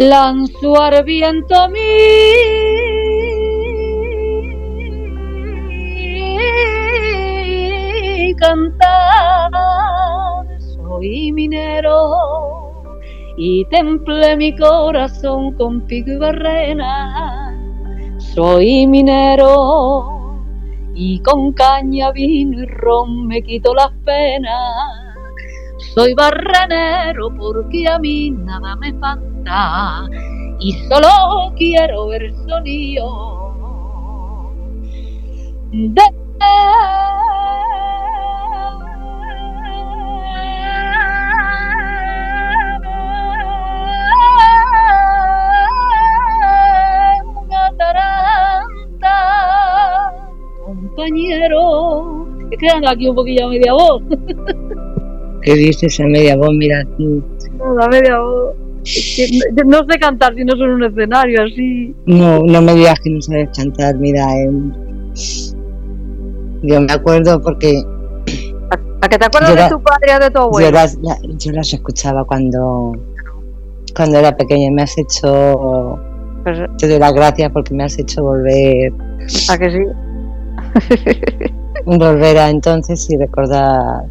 lanzo 0.00 0.82
al 0.82 1.04
viento 1.04 1.68
mi 1.68 1.78
cantar. 8.34 9.50
Soy 10.58 11.32
minero 11.32 12.67
y 13.40 13.64
templé 13.66 14.36
mi 14.36 14.56
corazón 14.56 15.52
con 15.52 15.82
pico 15.82 16.10
y 16.10 16.16
barrena. 16.16 17.54
Soy 18.18 18.84
minero 18.88 20.34
y 20.92 21.20
con 21.20 21.52
caña, 21.52 22.10
vino 22.10 22.64
y 22.64 22.66
ron 22.66 23.28
me 23.28 23.40
quito 23.40 23.72
las 23.74 23.92
penas. 24.04 25.04
Soy 25.94 26.14
barrenero 26.14 27.32
porque 27.36 27.86
a 27.86 28.00
mí 28.00 28.32
nada 28.32 28.74
me 28.74 28.92
falta 28.94 30.08
y 30.58 30.72
solo 30.88 31.54
quiero 31.56 32.08
ver 32.08 32.34
sonido 32.48 33.38
compañero. 50.98 52.26
Es 52.50 52.58
que 52.58 52.68
ando 52.68 52.88
aquí 52.88 53.08
un 53.08 53.14
poquillo 53.14 53.46
a 53.46 53.50
media 53.50 53.72
voz. 53.72 54.02
¿Qué 55.42 55.54
dices 55.54 55.98
a 56.00 56.04
media 56.04 56.36
voz? 56.36 56.50
Mira 56.52 56.82
tú. 56.96 57.22
A 57.80 57.88
media 57.88 58.18
voz. 58.20 58.54
Es 58.84 59.14
que 59.16 59.64
no, 59.64 59.78
no 59.82 59.86
sé 59.92 59.98
cantar 59.98 60.34
si 60.34 60.44
no 60.44 60.56
son 60.56 60.70
un 60.70 60.84
escenario 60.84 61.42
así. 61.42 61.94
No, 62.06 62.40
no 62.40 62.62
me 62.62 62.74
digas 62.74 62.98
que 63.00 63.10
no 63.10 63.20
sabes 63.20 63.48
cantar, 63.56 63.96
mira. 63.96 64.24
em, 64.42 64.72
yo 66.62 66.80
me 66.80 66.92
acuerdo 66.92 67.40
porque 67.40 67.80
¿A 69.00 69.08
que 69.08 69.16
te 69.18 69.26
acuerdas 69.26 69.50
de 69.54 69.60
la- 69.60 69.68
tu 69.68 69.80
padre 69.80 70.16
o 70.16 70.18
de 70.24 70.30
tu 70.30 70.38
abuelo? 70.40 70.66
yo 70.68 70.72
las, 70.74 70.96
la- 71.02 71.18
yo 71.38 71.52
las 71.52 71.72
escuchaba 71.72 72.24
cuando, 72.24 72.92
cuando 73.94 74.18
era 74.18 74.36
pequeña. 74.36 74.70
Me 74.72 74.82
has 74.82 74.96
hecho, 74.98 75.98
Pues, 76.42 76.58
te 76.78 76.88
doy 76.88 76.98
las 76.98 77.12
gracias 77.12 77.50
porque 77.52 77.74
me 77.74 77.84
has 77.84 77.96
hecho 77.98 78.22
volver, 78.24 78.92
¿A 79.50 79.58
que 79.58 79.70
sí? 79.70 79.78
volver 81.86 82.38
a 82.38 82.50
entonces 82.50 83.08
y 83.10 83.16
recordar, 83.16 84.04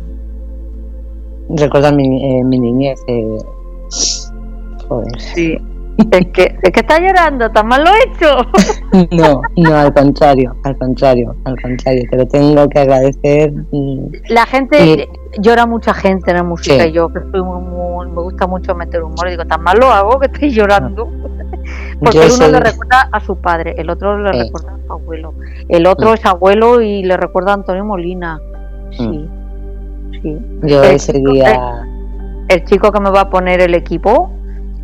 recordar 1.50 1.96
mi, 1.96 2.24
eh, 2.40 2.44
mi 2.44 2.60
niñez. 2.60 3.00
eh, 3.08 3.38
joder. 4.88 5.22
Sí. 5.22 5.58
Es 6.12 6.28
que, 6.28 6.56
es 6.62 6.72
que 6.72 6.82
está 6.82 7.00
llorando, 7.00 7.50
tan 7.50 7.66
mal 7.68 7.84
lo 7.84 7.90
he 7.90 8.04
hecho. 8.14 9.08
No, 9.18 9.42
no, 9.58 9.76
al 9.76 9.92
contrario, 9.96 10.56
al 10.64 10.78
contrario, 10.78 11.36
al 11.46 11.60
contrario. 11.60 12.04
Te 12.12 12.18
lo 12.18 12.28
tengo 12.28 12.70
que 12.70 12.78
agradecer. 12.80 13.52
mm, 13.72 14.06
La 14.30 14.46
gente, 14.46 15.10
llora 15.40 15.66
mucha 15.66 15.96
gente 15.96 16.30
en 16.30 16.38
la 16.38 16.44
música 16.44 16.84
Sí. 16.84 16.92
yo 16.92 17.10
que 17.10 17.20
soy 17.32 17.42
muy, 17.42 17.62
muy- 17.62 18.10
me 18.12 18.22
gusta 18.22 18.46
mucho 18.46 18.76
meter 18.76 19.02
humor 19.02 19.26
y 19.28 19.32
digo, 19.32 19.46
tan 19.46 19.64
mal 19.64 19.80
lo 19.80 19.88
hago 19.92 20.20
que 20.20 20.28
estoy 20.28 20.52
llorando. 20.52 21.10
Porque 22.00 22.18
Yo 22.18 22.22
uno 22.26 22.30
soy- 22.32 22.52
le 22.52 22.60
recuerda 22.60 23.10
a 23.12 23.20
su 23.20 23.38
padre, 23.38 23.74
el 23.78 23.90
otro 23.90 24.18
le 24.20 24.32
recuerda 24.32 24.74
a 24.74 24.86
su 24.86 24.94
abuelo, 24.94 25.34
el 25.68 25.88
otro 25.88 26.12
Mm. 26.12 26.14
es 26.14 26.26
abuelo 26.26 26.82
y 26.82 27.04
le 27.04 27.18
recuerda 27.18 27.52
a 27.52 27.56
Antonio 27.56 27.84
Molina. 27.86 28.40
Sí, 28.92 29.28
sí. 30.22 30.38
Yo 30.64 30.84
Eh, 30.84 30.96
ese 30.96 31.14
día. 31.14 31.84
El 32.50 32.64
chico 32.66 32.92
que 32.92 33.00
me 33.00 33.10
va 33.10 33.22
a 33.22 33.30
poner 33.30 33.62
el 33.62 33.74
equipo, 33.76 34.30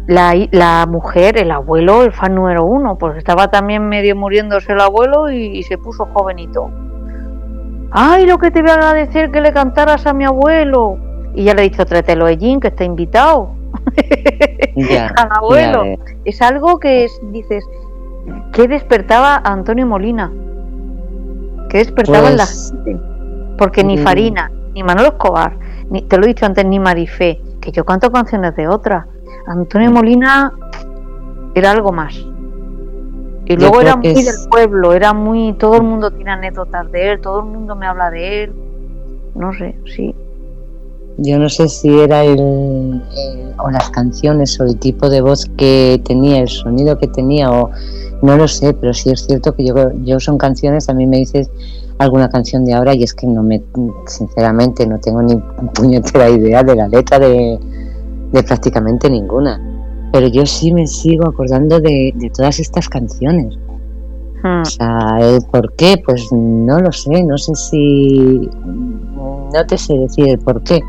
la, 0.08 0.34
la 0.52 0.86
mujer, 0.88 1.38
el 1.38 1.52
abuelo, 1.52 2.04
el 2.04 2.12
fan 2.12 2.36
número 2.36 2.66
uno, 2.66 2.98
porque 2.98 3.20
estaba 3.20 3.50
también 3.50 3.88
medio 3.88 4.16
muriéndose 4.16 4.74
el 4.74 4.82
abuelo 4.82 5.32
y, 5.32 5.46
y 5.58 5.64
se 5.64 5.78
puso 5.78 6.06
jovenito. 6.14 6.70
Ay, 7.92 8.26
lo 8.26 8.38
que 8.40 8.50
te 8.52 8.62
voy 8.62 8.72
a 8.72 8.74
agradecer 8.74 9.30
que 9.32 9.40
le 9.40 9.54
cantaras 9.54 10.06
a 10.08 10.14
mi 10.14 10.26
abuelo. 10.26 10.98
Y 11.36 11.44
ya 11.46 11.54
le 11.54 11.62
he 11.64 11.70
dicho, 11.70 11.86
trételo 11.86 12.28
Ellín, 12.28 12.60
que 12.60 12.68
está 12.70 12.84
invitado 12.84 13.52
Al 15.16 15.30
abuelo. 15.38 15.84
es 16.26 16.42
algo 16.42 16.80
que 16.80 17.06
es, 17.06 17.20
dices, 17.32 17.66
que 18.54 18.68
despertaba 18.68 19.36
a 19.36 19.54
Antonio 19.54 19.86
Molina? 19.86 20.32
que 21.70 21.80
despertaba 21.80 22.30
en 22.30 22.38
la 22.38 22.46
Pues, 22.46 22.72
gente? 22.86 23.00
Porque 23.58 23.84
ni 23.84 23.98
mm. 23.98 24.04
Farina, 24.04 24.52
ni 24.76 24.84
Manolo 24.84 25.10
Escobar, 25.10 25.58
ni, 25.90 26.04
te 26.04 26.18
lo 26.18 26.24
he 26.26 26.28
dicho 26.28 26.46
antes, 26.46 26.64
ni 26.66 26.80
Marifé, 26.80 27.42
que 27.60 27.72
yo 27.72 27.84
canto 27.84 28.12
canciones 28.12 28.56
de 28.56 28.68
otra. 28.68 29.08
Antonio 29.48 29.90
Mm. 29.90 29.94
Molina 29.94 30.54
era 31.56 31.72
algo 31.72 31.92
más. 31.92 32.14
Y 33.46 33.58
luego 33.58 33.82
era 33.82 33.98
muy 33.98 34.14
del 34.14 34.36
pueblo, 34.50 34.94
era 34.94 35.14
muy. 35.14 35.54
Todo 35.54 35.78
el 35.78 35.84
mundo 35.84 36.12
tiene 36.12 36.32
anécdotas 36.32 36.90
de 36.92 37.12
él, 37.12 37.22
todo 37.22 37.40
el 37.40 37.46
mundo 37.46 37.76
me 37.76 37.88
habla 37.88 38.10
de 38.10 38.44
él. 38.44 38.54
No 39.36 39.52
sé, 39.54 39.76
sí. 39.86 40.16
Yo 41.18 41.38
no 41.38 41.48
sé 41.50 41.70
si 41.70 41.90
era 41.90 42.24
el, 42.24 43.02
o 43.60 43.70
las 43.70 43.90
canciones 43.92 44.60
o 44.60 44.64
el 44.64 44.78
tipo 44.78 45.10
de 45.10 45.22
voz 45.22 45.46
que 45.58 46.02
tenía, 46.04 46.40
el 46.40 46.50
sonido 46.50 46.98
que 46.98 47.08
tenía, 47.08 47.52
o 47.52 47.70
no 48.22 48.38
lo 48.38 48.48
sé, 48.48 48.74
pero 48.74 48.94
sí 48.94 49.12
es 49.12 49.26
cierto 49.26 49.54
que 49.56 49.66
yo, 49.66 49.76
yo 50.04 50.20
son 50.20 50.38
canciones, 50.38 50.90
a 50.90 50.94
mí 50.94 51.06
me 51.06 51.18
dices 51.18 51.50
alguna 51.98 52.30
canción 52.30 52.66
de 52.66 52.74
ahora 52.74 52.96
y 52.96 53.04
es 53.04 53.14
que 53.14 53.28
no 53.28 53.44
me, 53.44 53.62
sinceramente, 54.08 54.88
no 54.88 55.00
tengo 55.00 55.22
ni 55.22 55.36
puñetera 55.74 56.30
idea 56.30 56.64
de 56.64 56.76
la 56.76 56.88
letra 56.88 57.20
de, 57.20 57.60
de 58.32 58.44
prácticamente 58.44 59.10
ninguna. 59.10 59.62
Pero 60.12 60.28
yo 60.28 60.46
sí 60.46 60.72
me 60.74 60.86
sigo 60.86 61.28
acordando 61.28 61.80
de, 61.80 62.14
todas 62.36 62.60
estas 62.60 62.90
canciones. 62.90 63.56
Hmm. 64.44 64.62
O 64.62 64.66
sea, 64.66 65.18
¿por 65.52 65.74
qué? 65.74 66.02
Pues 66.04 66.28
no 66.32 66.80
lo 66.80 66.92
sé, 66.92 67.24
no 67.24 67.38
sé 67.38 67.56
si... 67.56 68.50
No 68.66 69.66
te 69.68 69.78
sé 69.78 69.94
decir 69.94 70.30
el 70.30 70.40
por 70.40 70.64
qué, 70.64 70.82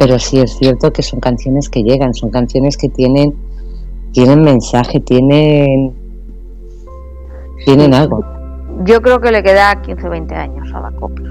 pero 0.00 0.18
sí 0.18 0.40
es 0.40 0.56
cierto 0.56 0.90
que 0.94 1.02
son 1.02 1.20
canciones 1.20 1.68
que 1.68 1.82
llegan, 1.82 2.14
son 2.14 2.30
canciones 2.30 2.78
que 2.78 2.88
tienen, 2.88 3.34
tienen 4.12 4.40
mensaje, 4.40 4.98
tienen, 4.98 5.94
tienen 7.66 7.92
algo. 7.92 8.24
Yo 8.84 9.02
creo 9.02 9.20
que 9.20 9.30
le 9.30 9.42
queda 9.42 9.82
15 9.82 10.06
o 10.06 10.10
20 10.10 10.34
años 10.34 10.72
a 10.72 10.80
la 10.80 10.90
copla, 10.92 11.28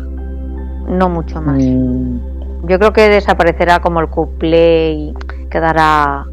no 0.88 1.10
mucho 1.10 1.42
más. 1.42 1.58
Mm. 1.58 2.68
Yo 2.68 2.78
creo 2.78 2.94
que 2.94 3.10
desaparecerá 3.10 3.80
como 3.80 4.02
el 4.02 4.10
couple 4.10 4.92
y 4.92 5.14
quedará 5.50 6.26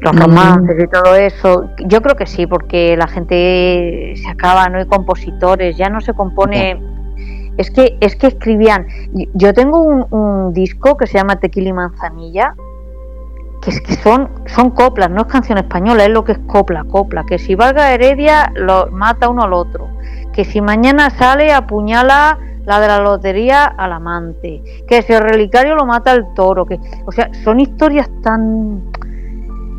los 0.00 0.16
romances 0.16 0.76
y 0.80 0.86
todo 0.86 1.16
eso. 1.16 1.70
Yo 1.88 2.02
creo 2.02 2.14
que 2.14 2.26
sí, 2.26 2.46
porque 2.46 2.96
la 2.96 3.08
gente 3.08 4.12
se 4.14 4.28
acaba, 4.28 4.68
no 4.68 4.78
hay 4.78 4.86
compositores, 4.86 5.76
ya 5.76 5.90
no 5.90 6.00
se 6.00 6.14
compone. 6.14 6.80
Es 7.60 7.70
que 7.70 7.98
es 8.00 8.16
que 8.16 8.28
escribían. 8.28 8.86
Yo 9.34 9.52
tengo 9.52 9.82
un, 9.82 10.54
disco 10.54 10.96
que 10.96 11.06
se 11.06 11.18
llama 11.18 11.36
Tequila 11.36 11.68
y 11.68 11.72
Manzanilla, 11.74 12.54
que 13.60 13.68
es 13.68 13.82
que 13.82 13.96
son 13.96 14.30
son 14.46 14.70
coplas, 14.70 15.10
no 15.10 15.20
es 15.20 15.26
canción 15.26 15.58
española, 15.58 16.04
es 16.04 16.08
lo 16.08 16.24
que 16.24 16.32
es 16.32 16.38
copla, 16.46 16.84
copla. 16.84 17.24
Que 17.24 17.38
si 17.38 17.54
valga 17.54 17.92
Heredia 17.92 18.50
lo 18.56 18.86
mata 18.90 19.28
uno 19.28 19.42
al 19.42 19.52
otro, 19.52 19.88
que 20.32 20.46
si 20.46 20.62
mañana 20.62 21.10
sale 21.10 21.52
apuñala 21.52 22.38
la 22.64 22.80
de 22.80 22.86
la 22.86 23.00
lotería 23.00 23.66
al 23.66 23.92
amante, 23.92 24.62
que 24.88 25.02
si 25.02 25.12
el 25.12 25.20
relicario 25.20 25.74
lo 25.74 25.84
mata 25.84 26.12
el 26.12 26.32
toro, 26.32 26.64
que, 26.64 26.80
o 27.04 27.12
sea, 27.12 27.28
son 27.44 27.60
historias 27.60 28.08
tan 28.22 28.90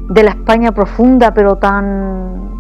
de 0.10 0.22
la 0.22 0.30
España 0.30 0.72
profunda, 0.72 1.34
pero 1.34 1.56
tan 1.56 2.51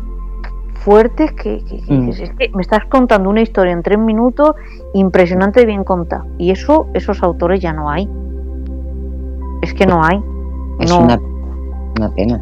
fuertes 0.84 1.32
que, 1.34 1.64
mm. 1.88 2.10
es 2.10 2.32
que 2.38 2.49
me 2.53 2.62
estás 2.62 2.86
contando 2.86 3.30
una 3.30 3.41
historia 3.41 3.74
en 3.74 3.84
tres 3.84 3.99
minutos 3.99 4.53
impresionante 4.94 5.62
y 5.62 5.66
bien 5.66 5.84
contada. 5.84 6.26
Y 6.38 6.52
eso, 6.52 6.88
esos 6.94 7.22
autores 7.24 7.62
ya 7.62 7.74
no 7.74 7.90
hay. 7.90 8.10
Es 9.62 9.74
que 9.74 9.86
no 9.86 10.03
hay. 10.03 10.22
Es 10.80 10.91
una, 10.91 11.20
pena. 12.16 12.41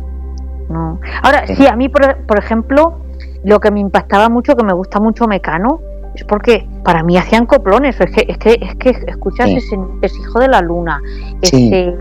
No. 0.70 1.00
Ahora, 1.22 1.46
sí, 1.48 1.68
a 1.68 1.76
mí, 1.76 1.90
por, 1.90 2.26
por 2.26 2.40
ejemplo, 2.40 3.00
lo 3.44 3.60
que 3.60 3.72
me 3.72 3.80
impactaba 3.80 4.30
mucho, 4.30 4.56
que 4.56 4.64
me 4.64 4.74
gusta 4.74 5.00
mucho 5.00 5.28
Mecano, 5.28 5.82
es 6.16 6.24
porque 6.24 6.68
para 6.84 7.04
mí 7.04 7.18
hacían 7.18 7.46
coplones. 7.46 8.00
Es 8.00 8.12
que, 8.12 8.26
es 8.28 8.38
que, 8.38 8.58
es 8.62 8.76
que 8.76 8.90
escuchas 9.08 9.50
ese, 9.50 9.76
hijo 10.20 10.40
de 10.40 10.48
la 10.48 10.62
luna, 10.62 11.02
ese, 11.42 11.96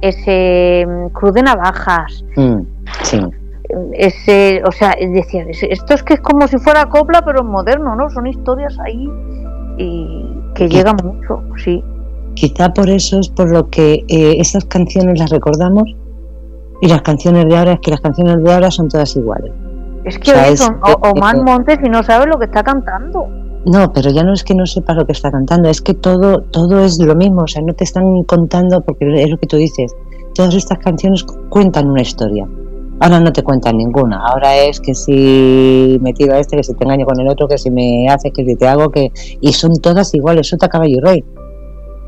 ese 0.00 0.86
mm, 0.86 1.08
cruz 1.12 1.34
de 1.34 1.42
navajas. 1.42 2.24
Mm, 2.36 2.60
ese, 3.92 4.62
o 4.66 4.72
sea, 4.72 4.94
decía, 4.98 5.44
esto 5.48 5.94
es 5.94 6.02
que 6.02 6.14
es 6.14 6.20
como 6.20 6.46
si 6.48 6.58
fuera 6.58 6.86
copla, 6.86 7.22
pero 7.24 7.44
moderno, 7.44 7.94
¿no? 7.96 8.10
Son 8.10 8.26
historias 8.26 8.76
ahí 8.80 9.08
y 9.78 10.34
que 10.54 10.68
llegan 10.68 10.96
mucho, 11.02 11.42
sí. 11.62 11.82
Quizá 12.34 12.72
por 12.72 12.88
eso 12.90 13.18
es 13.20 13.28
por 13.28 13.50
lo 13.50 13.68
que 13.70 14.04
eh, 14.08 14.36
esas 14.38 14.64
canciones 14.64 15.18
las 15.18 15.30
recordamos 15.30 15.84
y 16.80 16.88
las 16.88 17.02
canciones 17.02 17.46
de 17.46 17.56
ahora 17.56 17.72
es 17.74 17.80
que 17.80 17.90
las 17.90 18.00
canciones 18.00 18.42
de 18.42 18.52
ahora 18.52 18.70
son 18.70 18.88
todas 18.88 19.14
iguales. 19.16 19.52
Es 20.04 20.18
que 20.18 20.32
o 20.32 21.10
Omar 21.10 21.42
Montes 21.42 21.78
y 21.82 21.88
no 21.88 22.02
sabe 22.02 22.26
lo 22.26 22.38
que 22.38 22.44
está 22.44 22.62
cantando. 22.62 23.26
No, 23.64 23.90
pero 23.92 24.10
ya 24.10 24.22
no 24.22 24.34
es 24.34 24.44
que 24.44 24.54
no 24.54 24.66
sepa 24.66 24.92
lo 24.92 25.06
que 25.06 25.12
está 25.12 25.30
cantando, 25.30 25.70
es 25.70 25.80
que 25.80 25.94
todo, 25.94 26.42
todo 26.42 26.84
es 26.84 26.98
lo 26.98 27.14
mismo, 27.14 27.42
o 27.42 27.46
sea, 27.46 27.62
no 27.62 27.72
te 27.72 27.84
están 27.84 28.22
contando, 28.24 28.82
porque 28.82 29.06
es 29.22 29.30
lo 29.30 29.38
que 29.38 29.46
tú 29.46 29.56
dices, 29.56 29.96
todas 30.34 30.54
estas 30.54 30.78
canciones 30.78 31.24
cuentan 31.48 31.88
una 31.88 32.02
historia. 32.02 32.46
Ahora 33.00 33.20
no 33.20 33.32
te 33.32 33.42
cuentan 33.42 33.76
ninguna, 33.76 34.24
ahora 34.24 34.56
es 34.56 34.80
que 34.80 34.94
si 34.94 35.98
me 36.00 36.12
tiro 36.12 36.34
a 36.34 36.38
este, 36.38 36.56
que 36.56 36.62
si 36.62 36.74
te 36.74 36.84
engaño 36.84 37.04
con 37.04 37.20
el 37.20 37.28
otro, 37.28 37.48
que 37.48 37.58
si 37.58 37.70
me 37.70 38.08
haces, 38.08 38.32
que 38.32 38.44
si 38.44 38.54
te 38.54 38.68
hago, 38.68 38.90
que... 38.90 39.10
Y 39.40 39.52
son 39.52 39.74
todas 39.80 40.14
iguales, 40.14 40.48
sota, 40.48 40.68
caballo 40.68 40.96
y 40.96 41.00
rey. 41.00 41.24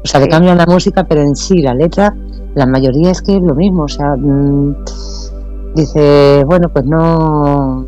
O 0.05 0.07
sea, 0.07 0.21
te 0.21 0.29
cambian 0.29 0.59
la 0.59 0.67
música, 0.67 1.05
pero 1.05 1.23
en 1.23 1.35
sí, 1.35 1.61
la 1.61 1.75
letra, 1.75 2.15
la 2.55 2.67
mayoría 2.67 3.11
es 3.11 3.21
que 3.21 3.37
es 3.37 3.43
lo 3.43 3.55
mismo, 3.55 3.83
o 3.83 3.89
sea, 3.89 4.15
mm, 4.17 4.77
dice, 5.75 6.45
bueno, 6.45 6.69
pues 6.69 6.85
no, 6.85 7.87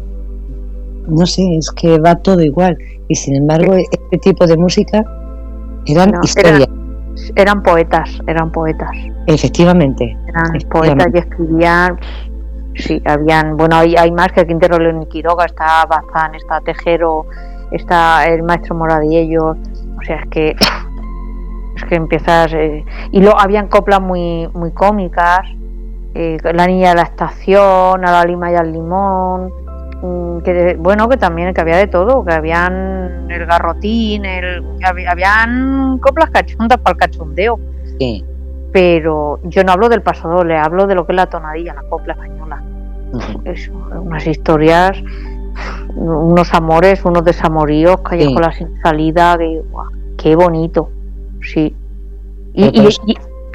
no 1.08 1.26
sé, 1.26 1.56
es 1.56 1.70
que 1.70 1.98
va 1.98 2.16
todo 2.16 2.42
igual. 2.42 2.76
Y 3.08 3.14
sin 3.14 3.36
embargo, 3.36 3.74
este 3.74 4.18
tipo 4.18 4.46
de 4.46 4.56
música 4.56 5.04
eran 5.86 6.12
historias. 6.22 6.68
Eran, 7.34 7.62
poetas, 7.62 8.10
eran 8.26 8.52
poetas. 8.52 8.90
Efectivamente. 9.26 10.16
Eran 10.28 10.52
poetas 10.70 11.08
y 11.12 11.18
escribían. 11.18 11.98
Sí, 12.78 13.02
habían. 13.04 13.56
Bueno, 13.56 13.76
hay, 13.76 13.96
hay 13.96 14.10
más 14.10 14.28
que 14.32 14.46
Quintero 14.46 14.78
León 14.78 15.02
y 15.02 15.06
Quiroga, 15.06 15.44
está 15.44 15.84
Bazán, 15.86 16.34
está 16.34 16.60
Tejero, 16.60 17.26
está 17.70 18.26
el 18.26 18.42
maestro 18.42 18.74
Moradiello. 18.74 19.50
O 19.50 20.02
sea, 20.04 20.16
es 20.16 20.28
que. 20.30 20.56
Es 21.76 21.84
que 21.84 21.94
empiezas. 21.94 22.52
Eh, 22.54 22.84
y 23.12 23.20
luego 23.20 23.38
habían 23.38 23.68
coplas 23.68 24.00
muy, 24.00 24.48
muy 24.52 24.72
cómicas. 24.72 25.40
Eh, 26.14 26.38
la 26.42 26.66
niña 26.66 26.88
de 26.88 26.96
la 26.96 27.02
estación, 27.02 28.04
a 28.04 28.10
la 28.10 28.24
lima 28.24 28.50
y 28.50 28.56
al 28.56 28.72
limón 28.72 29.52
Mm, 30.00 30.42
que 30.42 30.76
bueno 30.78 31.08
que 31.08 31.16
también 31.16 31.52
que 31.52 31.60
había 31.60 31.76
de 31.76 31.88
todo 31.88 32.24
que 32.24 32.32
habían 32.32 33.26
el 33.28 33.46
garrotín 33.46 34.24
el 34.24 34.62
habían 34.84 35.98
coplas 35.98 36.30
cachondas 36.30 36.78
para 36.78 36.92
el 36.92 36.98
cachondeo 36.98 37.58
sí. 37.98 38.24
Pero 38.72 39.40
yo 39.44 39.64
no 39.64 39.72
hablo 39.72 39.88
del 39.88 40.02
pasado 40.02 40.44
le 40.44 40.56
hablo 40.56 40.86
de 40.86 40.94
lo 40.94 41.06
que 41.06 41.12
es 41.12 41.16
la 41.16 41.26
tonadilla 41.26 41.74
la 41.74 41.82
copla 41.82 42.14
española. 42.14 42.62
Unas 44.02 44.26
historias 44.26 45.02
unos 45.94 46.54
amores 46.54 47.04
unos 47.04 47.24
desamoríos 47.24 48.00
callejolas 48.02 48.56
sí. 48.56 48.64
sin 48.64 48.80
salida 48.82 49.36
que 49.38 49.62
qué 50.16 50.36
bonito 50.36 50.90
sí. 51.42 51.74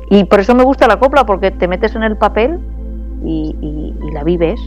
Y, 0.09 0.23
por 0.25 0.39
eso 0.39 0.53
me 0.53 0.63
gusta 0.63 0.87
la 0.87 0.97
copla 0.97 1.25
porque 1.25 1.51
te 1.51 1.67
metes 1.67 1.95
en 1.95 2.03
el 2.03 2.17
papel 2.17 2.59
y 3.25 3.93
la 4.13 4.23
vives 4.23 4.59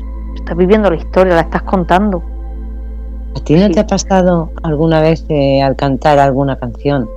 estás 0.46 0.56
viviendo 0.56 0.90
la 0.90 0.96
historia, 0.96 1.34
la 1.34 1.40
estás 1.40 1.62
contando. 1.62 2.22
¿A 3.36 3.40
ti 3.40 3.54
no 3.56 3.68
te 3.70 3.80
ha 3.80 3.86
pasado 3.86 4.50
alguna 4.62 5.00
vez 5.00 5.24
eh, 5.28 5.60
al 5.60 5.76
cantar 5.76 6.18
alguna 6.18 6.56
canción 6.56 7.08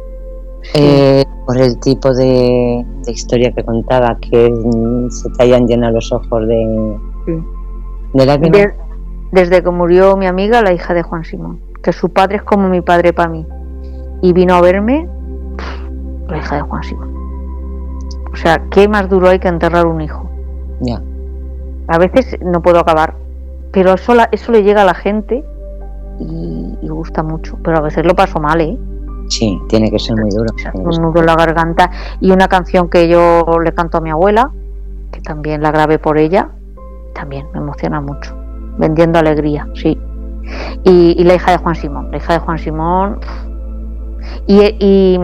eh, 0.73 1.23
por 1.45 1.57
el 1.57 1.79
tipo 1.79 2.13
de, 2.13 2.85
historia 3.07 3.51
que 3.51 3.63
contaba, 3.63 4.17
que 4.19 4.53
se 5.09 5.29
te 5.31 5.43
hayan 5.43 5.67
llenado 5.67 5.95
los 5.95 6.11
ojos 6.11 6.47
de, 6.47 6.97
de 8.13 8.73
desde 9.31 9.63
que 9.63 9.69
murió 9.69 10.17
mi 10.17 10.25
amiga, 10.25 10.61
la 10.61 10.73
hija 10.73 10.93
de 10.93 11.03
Juan 11.03 11.23
Simón, 11.23 11.59
que 11.83 11.93
su 11.93 12.09
padre 12.09 12.37
es 12.37 12.43
como 12.43 12.67
mi 12.69 12.81
padre 12.81 13.13
para 13.13 13.29
mí, 13.29 13.45
y 14.21 14.33
vino 14.33 14.55
a 14.55 14.61
verme 14.61 15.07
la 16.27 16.37
hija 16.37 16.55
de 16.55 16.61
Juan 16.61 16.83
Simón. 16.83 17.13
O 18.31 18.35
sea, 18.35 18.61
¿qué 18.71 18.87
más 18.87 19.09
duro 19.09 19.29
hay 19.29 19.39
que 19.39 19.47
enterrar 19.47 19.85
un 19.85 20.01
hijo? 20.01 20.29
Ya. 20.81 21.01
A 21.87 21.97
veces 21.97 22.37
no 22.41 22.61
puedo 22.61 22.79
acabar, 22.79 23.15
pero 23.71 23.93
eso, 23.93 24.13
eso 24.31 24.51
le 24.51 24.63
llega 24.63 24.83
a 24.83 24.85
la 24.85 24.93
gente 24.93 25.43
y, 26.19 26.87
gusta 26.87 27.23
mucho. 27.23 27.57
Pero 27.63 27.77
a 27.77 27.81
veces 27.81 28.05
lo 28.05 28.15
paso 28.15 28.39
mal, 28.39 28.61
¿eh? 28.61 28.77
Sí, 29.29 29.61
tiene 29.69 29.91
que 29.91 29.99
ser 29.99 30.17
muy 30.17 30.29
duro. 30.31 30.49
Un 30.73 31.01
nudo 31.01 31.19
en 31.19 31.25
la 31.27 31.35
garganta. 31.35 31.91
Y 32.19 32.31
una 32.31 32.47
canción 32.47 32.89
que 32.89 33.07
yo 33.07 33.45
le 33.63 33.73
canto 33.73 33.99
a 33.99 34.01
mi 34.01 34.09
abuela, 34.09 34.51
que 35.11 35.21
también 35.21 35.61
la 35.61 35.71
grabé 35.71 35.99
por 35.99 36.17
ella, 36.17 36.49
también 37.13 37.45
me 37.53 37.59
emociona 37.59 38.01
mucho. 38.01 38.35
Vendiendo 38.77 39.19
alegría, 39.19 39.67
sí. 39.75 39.97
Y, 40.83 41.23
la 41.23 41.35
hija 41.35 41.51
de 41.51 41.57
Juan 41.59 41.75
Simón. 41.75 42.11
La 42.11 42.17
hija 42.17 42.33
de 42.33 42.39
Juan 42.39 42.57
Simón. 42.57 43.19
Y, 44.47 44.75
y 44.79 45.19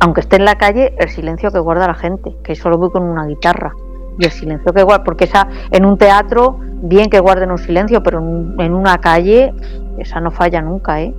aunque 0.00 0.20
esté 0.20 0.36
en 0.36 0.44
la 0.44 0.58
calle, 0.58 0.94
el 0.98 1.08
silencio 1.08 1.50
que 1.52 1.60
guarda 1.60 1.86
la 1.86 1.94
gente, 1.94 2.36
que 2.42 2.56
solo 2.56 2.76
voy 2.76 2.90
con 2.90 3.04
una 3.04 3.24
guitarra 3.26 3.72
y 4.18 4.24
el 4.24 4.30
silencio 4.30 4.72
que 4.72 4.82
guarda, 4.82 5.04
porque 5.04 5.24
esa 5.24 5.48
en 5.70 5.84
un 5.84 5.98
teatro, 5.98 6.58
bien 6.82 7.08
que 7.08 7.20
guarden 7.20 7.50
un 7.50 7.58
silencio, 7.58 8.02
pero 8.02 8.18
en, 8.18 8.74
una 8.74 8.98
calle, 8.98 9.52
esa 9.98 10.20
no 10.20 10.30
falla 10.30 10.60
nunca, 10.62 11.02
¿eh? 11.02 11.14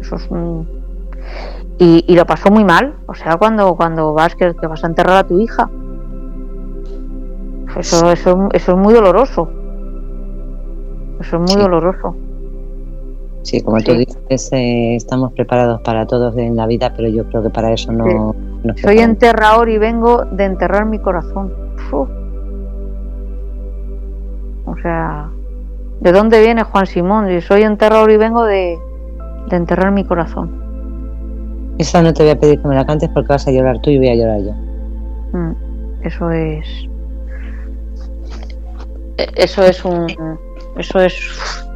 Eso 0.00 0.16
es 0.16 0.30
y, 1.78 2.14
lo 2.14 2.24
pasó 2.24 2.50
muy 2.50 2.64
mal, 2.64 2.94
o 3.06 3.14
sea, 3.14 3.36
cuando, 3.36 3.74
cuando 3.74 4.14
vas 4.14 4.34
que, 4.36 4.52
vas 4.52 4.84
a 4.84 4.86
enterrar 4.86 5.16
a 5.16 5.24
tu 5.24 5.40
hija. 5.40 5.68
Eso, 7.76 8.12
eso, 8.12 8.48
eso 8.52 8.72
es 8.72 8.78
muy 8.78 8.94
doloroso. 8.94 9.48
Eso 11.20 11.36
es 11.36 11.52
muy 11.52 11.60
doloroso. 11.60 12.14
Sí, 13.42 13.60
como 13.60 13.78
tú 13.80 13.92
dices, 13.92 14.52
eh, 14.52 14.94
estamos 14.94 15.32
preparados 15.32 15.80
para 15.82 16.06
todos 16.06 16.36
en 16.38 16.56
la 16.56 16.66
vida, 16.66 16.94
pero 16.96 17.08
yo 17.08 17.24
creo 17.24 17.42
que 17.42 17.50
para 17.50 17.72
eso 17.72 17.92
no. 17.92 18.34
Soy 18.76 18.98
enterrador 18.98 19.68
y 19.68 19.76
vengo 19.76 20.24
de 20.24 20.44
enterrar 20.44 20.86
mi 20.86 20.98
corazón. 20.98 21.52
O 24.66 24.76
sea, 24.80 25.28
¿de 26.00 26.12
dónde 26.12 26.40
viene 26.40 26.62
Juan 26.62 26.86
Simón? 26.86 27.28
Soy 27.42 27.62
enterrador 27.62 28.10
y 28.10 28.16
vengo 28.16 28.44
de, 28.44 28.78
de 29.50 29.56
enterrar 29.56 29.92
mi 29.92 30.04
corazón. 30.04 30.63
Esa 31.78 32.02
no 32.02 32.12
te 32.12 32.22
voy 32.22 32.32
a 32.32 32.38
pedir 32.38 32.60
que 32.60 32.68
me 32.68 32.74
la 32.74 32.86
cantes 32.86 33.10
porque 33.10 33.28
vas 33.28 33.46
a 33.46 33.50
llorar 33.50 33.80
tú 33.80 33.90
y 33.90 33.98
voy 33.98 34.08
a 34.08 34.14
llorar 34.14 34.40
yo. 34.40 34.52
Mm, 35.32 35.52
eso 36.04 36.30
es. 36.30 36.66
E, 39.18 39.26
eso 39.36 39.62
es 39.62 39.84
un. 39.84 40.06
Eso 40.76 41.00
es. 41.00 41.66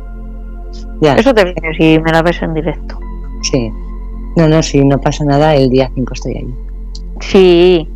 Eso 1.00 1.34
te 1.34 1.44
viene 1.44 1.74
si 1.76 1.98
me 2.00 2.12
la 2.12 2.22
ves 2.22 2.42
en 2.42 2.54
directo. 2.54 2.98
Sí. 3.42 3.70
No, 4.36 4.48
no, 4.48 4.62
si 4.62 4.84
no 4.84 5.00
pasa 5.00 5.24
nada, 5.24 5.54
el 5.54 5.68
día 5.68 5.90
5 5.94 6.14
estoy 6.14 6.36
ahí. 6.36 6.54
Sí. 7.20 7.88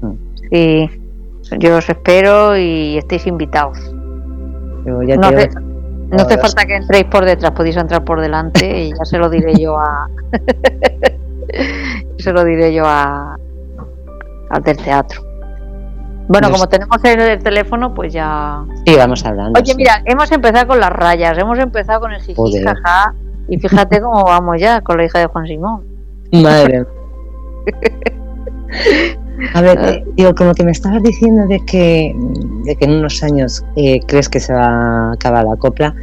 Mm. 0.00 0.12
Sí. 0.50 0.90
Yo 1.58 1.76
os 1.76 1.88
espero 1.88 2.56
y 2.56 2.96
estéis 2.98 3.26
invitados. 3.26 3.78
no, 4.84 5.00
hace, 5.26 5.50
no 6.14 6.22
hace 6.22 6.38
falta 6.38 6.64
que 6.64 6.76
entréis 6.76 7.04
por 7.04 7.24
detrás, 7.24 7.52
podéis 7.52 7.76
entrar 7.76 8.04
por 8.04 8.20
delante 8.20 8.84
y 8.84 8.90
ya 8.90 9.04
se 9.04 9.18
lo 9.18 9.28
diré 9.28 9.54
yo 9.58 9.76
a. 9.78 10.08
se 12.18 12.32
lo 12.32 12.44
diré 12.44 12.72
yo 12.72 12.84
a. 12.86 13.36
al 14.50 14.62
del 14.62 14.76
teatro. 14.76 15.22
Bueno, 16.26 16.50
como 16.50 16.66
tenemos 16.68 17.04
el 17.04 17.42
teléfono, 17.42 17.94
pues 17.94 18.12
ya. 18.12 18.64
Sí, 18.86 18.96
vamos 18.96 19.24
hablando. 19.24 19.60
Oye, 19.60 19.74
mira, 19.74 20.02
hemos 20.06 20.32
empezado 20.32 20.68
con 20.68 20.80
las 20.80 20.90
rayas, 20.90 21.36
hemos 21.36 21.58
empezado 21.58 22.00
con 22.00 22.12
el 22.12 22.20
jiji, 22.22 22.62
jaja, 22.62 23.14
y 23.48 23.58
fíjate 23.58 24.00
cómo 24.00 24.24
vamos 24.24 24.58
ya 24.58 24.80
con 24.80 24.96
la 24.96 25.04
hija 25.04 25.18
de 25.18 25.26
Juan 25.26 25.46
Simón. 25.46 25.84
Madre. 26.32 26.86
A 29.54 29.60
ver, 29.62 29.78
eh, 29.80 30.04
digo, 30.14 30.34
como 30.34 30.54
que 30.54 30.64
me 30.64 30.72
estabas 30.72 31.02
diciendo 31.02 31.46
de 31.48 31.60
que, 31.66 32.14
de 32.64 32.76
que 32.76 32.84
en 32.84 32.92
unos 32.92 33.22
años 33.22 33.64
eh, 33.76 34.00
crees 34.06 34.28
que 34.28 34.40
se 34.40 34.52
va 34.52 34.66
a 34.66 35.12
acabar 35.12 35.44
la 35.44 35.56
copla. 35.56 35.94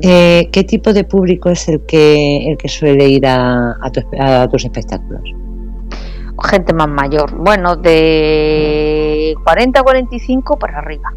Eh, 0.00 0.48
¿Qué 0.50 0.64
tipo 0.64 0.92
de 0.92 1.04
público 1.04 1.50
es 1.50 1.68
el 1.68 1.80
que, 1.86 2.50
el 2.50 2.56
que 2.56 2.68
suele 2.68 3.08
ir 3.08 3.26
a, 3.26 3.76
a 3.82 4.48
tus 4.48 4.64
espectáculos? 4.64 5.22
gente 6.44 6.72
más 6.72 6.88
mayor. 6.88 7.36
Bueno, 7.36 7.76
de 7.76 9.34
40 9.44 9.80
a 9.80 9.82
45 9.82 10.58
para 10.58 10.78
arriba. 10.78 11.12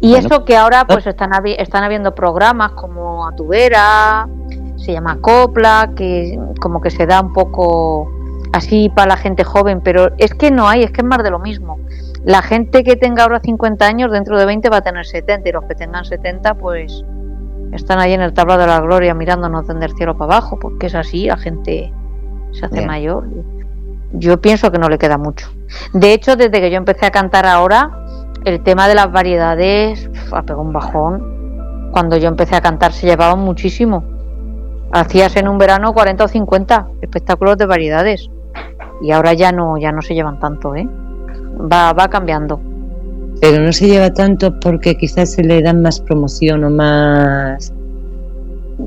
Y 0.00 0.14
eso 0.14 0.44
que 0.44 0.56
ahora 0.56 0.84
pues 0.86 1.06
están, 1.06 1.30
están 1.46 1.84
habiendo 1.84 2.14
programas 2.14 2.72
como 2.72 3.26
Atubera, 3.26 4.28
se 4.76 4.92
llama 4.92 5.18
Copla, 5.20 5.92
que 5.96 6.38
como 6.60 6.80
que 6.80 6.90
se 6.90 7.06
da 7.06 7.20
un 7.20 7.32
poco 7.32 8.10
así 8.52 8.90
para 8.94 9.08
la 9.08 9.16
gente 9.16 9.44
joven, 9.44 9.80
pero 9.82 10.10
es 10.18 10.34
que 10.34 10.50
no 10.50 10.68
hay, 10.68 10.82
es 10.82 10.90
que 10.90 11.00
es 11.00 11.06
más 11.06 11.22
de 11.22 11.30
lo 11.30 11.38
mismo. 11.38 11.78
La 12.24 12.42
gente 12.42 12.84
que 12.84 12.96
tenga 12.96 13.24
ahora 13.24 13.40
50 13.40 13.84
años, 13.84 14.12
dentro 14.12 14.38
de 14.38 14.46
20 14.46 14.68
va 14.68 14.78
a 14.78 14.82
tener 14.82 15.04
70 15.04 15.48
y 15.48 15.52
los 15.52 15.64
que 15.64 15.74
tengan 15.74 16.04
70 16.04 16.54
pues 16.54 17.04
están 17.72 17.98
ahí 17.98 18.12
en 18.12 18.20
el 18.20 18.32
tablado 18.32 18.60
de 18.60 18.66
la 18.66 18.80
gloria 18.80 19.14
mirándonos 19.14 19.66
desde 19.66 19.84
el 19.84 19.92
cielo 19.96 20.16
para 20.16 20.36
abajo, 20.36 20.58
porque 20.60 20.86
es 20.86 20.94
así, 20.94 21.26
la 21.26 21.36
gente 21.36 21.92
se 22.52 22.66
hace 22.66 22.86
mayor 22.86 23.24
yo 24.12 24.40
pienso 24.40 24.70
que 24.70 24.78
no 24.78 24.88
le 24.88 24.98
queda 24.98 25.18
mucho. 25.18 25.50
De 25.92 26.12
hecho, 26.12 26.36
desde 26.36 26.60
que 26.60 26.70
yo 26.70 26.76
empecé 26.76 27.06
a 27.06 27.10
cantar 27.10 27.46
ahora, 27.46 27.90
el 28.44 28.62
tema 28.62 28.88
de 28.88 28.94
las 28.94 29.10
variedades 29.10 30.08
ha 30.32 30.42
pegado 30.42 30.62
un 30.62 30.72
bajón. 30.72 31.90
Cuando 31.92 32.16
yo 32.16 32.28
empecé 32.28 32.56
a 32.56 32.60
cantar 32.60 32.92
se 32.92 33.06
llevaban 33.06 33.40
muchísimo. 33.40 34.04
Hacías 34.92 35.36
en 35.36 35.48
un 35.48 35.58
verano 35.58 35.92
40 35.92 36.24
o 36.24 36.28
50 36.28 36.88
espectáculos 37.00 37.56
de 37.56 37.66
variedades. 37.66 38.30
Y 39.02 39.10
ahora 39.10 39.34
ya 39.34 39.52
no, 39.52 39.76
ya 39.78 39.92
no 39.92 40.02
se 40.02 40.14
llevan 40.14 40.38
tanto, 40.38 40.74
¿eh? 40.74 40.88
Va, 41.70 41.92
va 41.92 42.08
cambiando. 42.08 42.60
Pero 43.40 43.62
no 43.62 43.72
se 43.72 43.88
lleva 43.88 44.12
tanto 44.12 44.58
porque 44.60 44.96
quizás 44.96 45.32
se 45.32 45.42
le 45.42 45.60
dan 45.62 45.82
más 45.82 46.00
promoción 46.00 46.64
o 46.64 46.70
más 46.70 47.72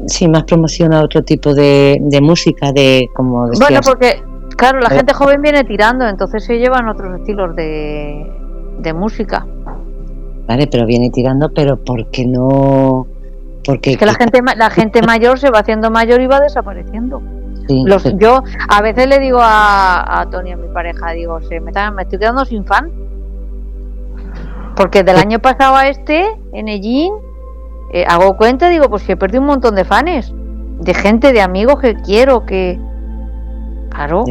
sí, 0.08 0.28
más 0.28 0.44
promoción 0.44 0.94
a 0.94 1.02
otro 1.02 1.24
tipo 1.24 1.54
de, 1.54 1.98
de 2.00 2.22
música, 2.22 2.72
de 2.72 3.10
como 3.14 3.50
Bueno, 3.60 3.80
porque 3.84 4.22
Claro, 4.56 4.80
la 4.80 4.88
eh. 4.88 4.98
gente 4.98 5.14
joven 5.14 5.42
viene 5.42 5.64
tirando, 5.64 6.08
entonces 6.08 6.46
se 6.46 6.58
llevan 6.58 6.88
otros 6.88 7.20
estilos 7.20 7.56
de, 7.56 8.32
de 8.80 8.94
música. 8.94 9.46
Vale, 10.48 10.68
pero 10.68 10.86
viene 10.86 11.10
tirando, 11.10 11.50
pero 11.54 11.78
¿por 11.78 12.10
qué 12.12 12.26
no? 12.26 13.08
Porque 13.66 13.92
es 13.92 13.98
que 13.98 14.06
la 14.06 14.14
gente 14.14 14.42
la 14.56 14.70
gente 14.70 15.02
mayor 15.06 15.40
se 15.40 15.50
va 15.50 15.60
haciendo 15.60 15.92
mayor 15.92 16.22
y 16.22 16.28
va 16.28 16.40
desapareciendo. 16.40 17.22
Los, 17.68 18.04
Yo 18.18 18.44
a 18.70 18.82
veces 18.82 19.08
le 19.08 19.20
digo 19.20 19.40
a, 19.42 20.22
a 20.22 20.30
Tony, 20.30 20.52
a 20.52 20.58
mi 20.58 20.68
pareja, 20.68 21.12
digo, 21.12 21.42
se 21.42 21.60
me, 21.60 21.72
me 21.94 22.04
estoy 22.04 22.20
quedando 22.20 22.46
sin 22.46 22.66
fan. 22.66 22.92
Porque 24.76 25.04
del 25.04 25.18
año 25.18 25.40
pasado 25.40 25.76
a 25.76 25.88
este, 25.88 26.26
en 26.54 26.68
Ellín, 26.68 27.14
eh, 27.94 28.06
hago 28.08 28.36
cuenta, 28.36 28.70
digo, 28.70 28.90
pues 28.90 29.04
que 29.04 29.14
he 29.14 29.18
perdido 29.18 29.42
un 29.42 29.48
montón 29.48 29.76
de 29.76 29.86
fans. 29.86 30.34
De 30.80 30.94
gente, 30.94 31.32
de 31.32 31.42
amigos 31.42 31.80
que 31.80 31.96
quiero, 31.96 32.46
que... 32.46 32.80
Claro. 33.90 34.26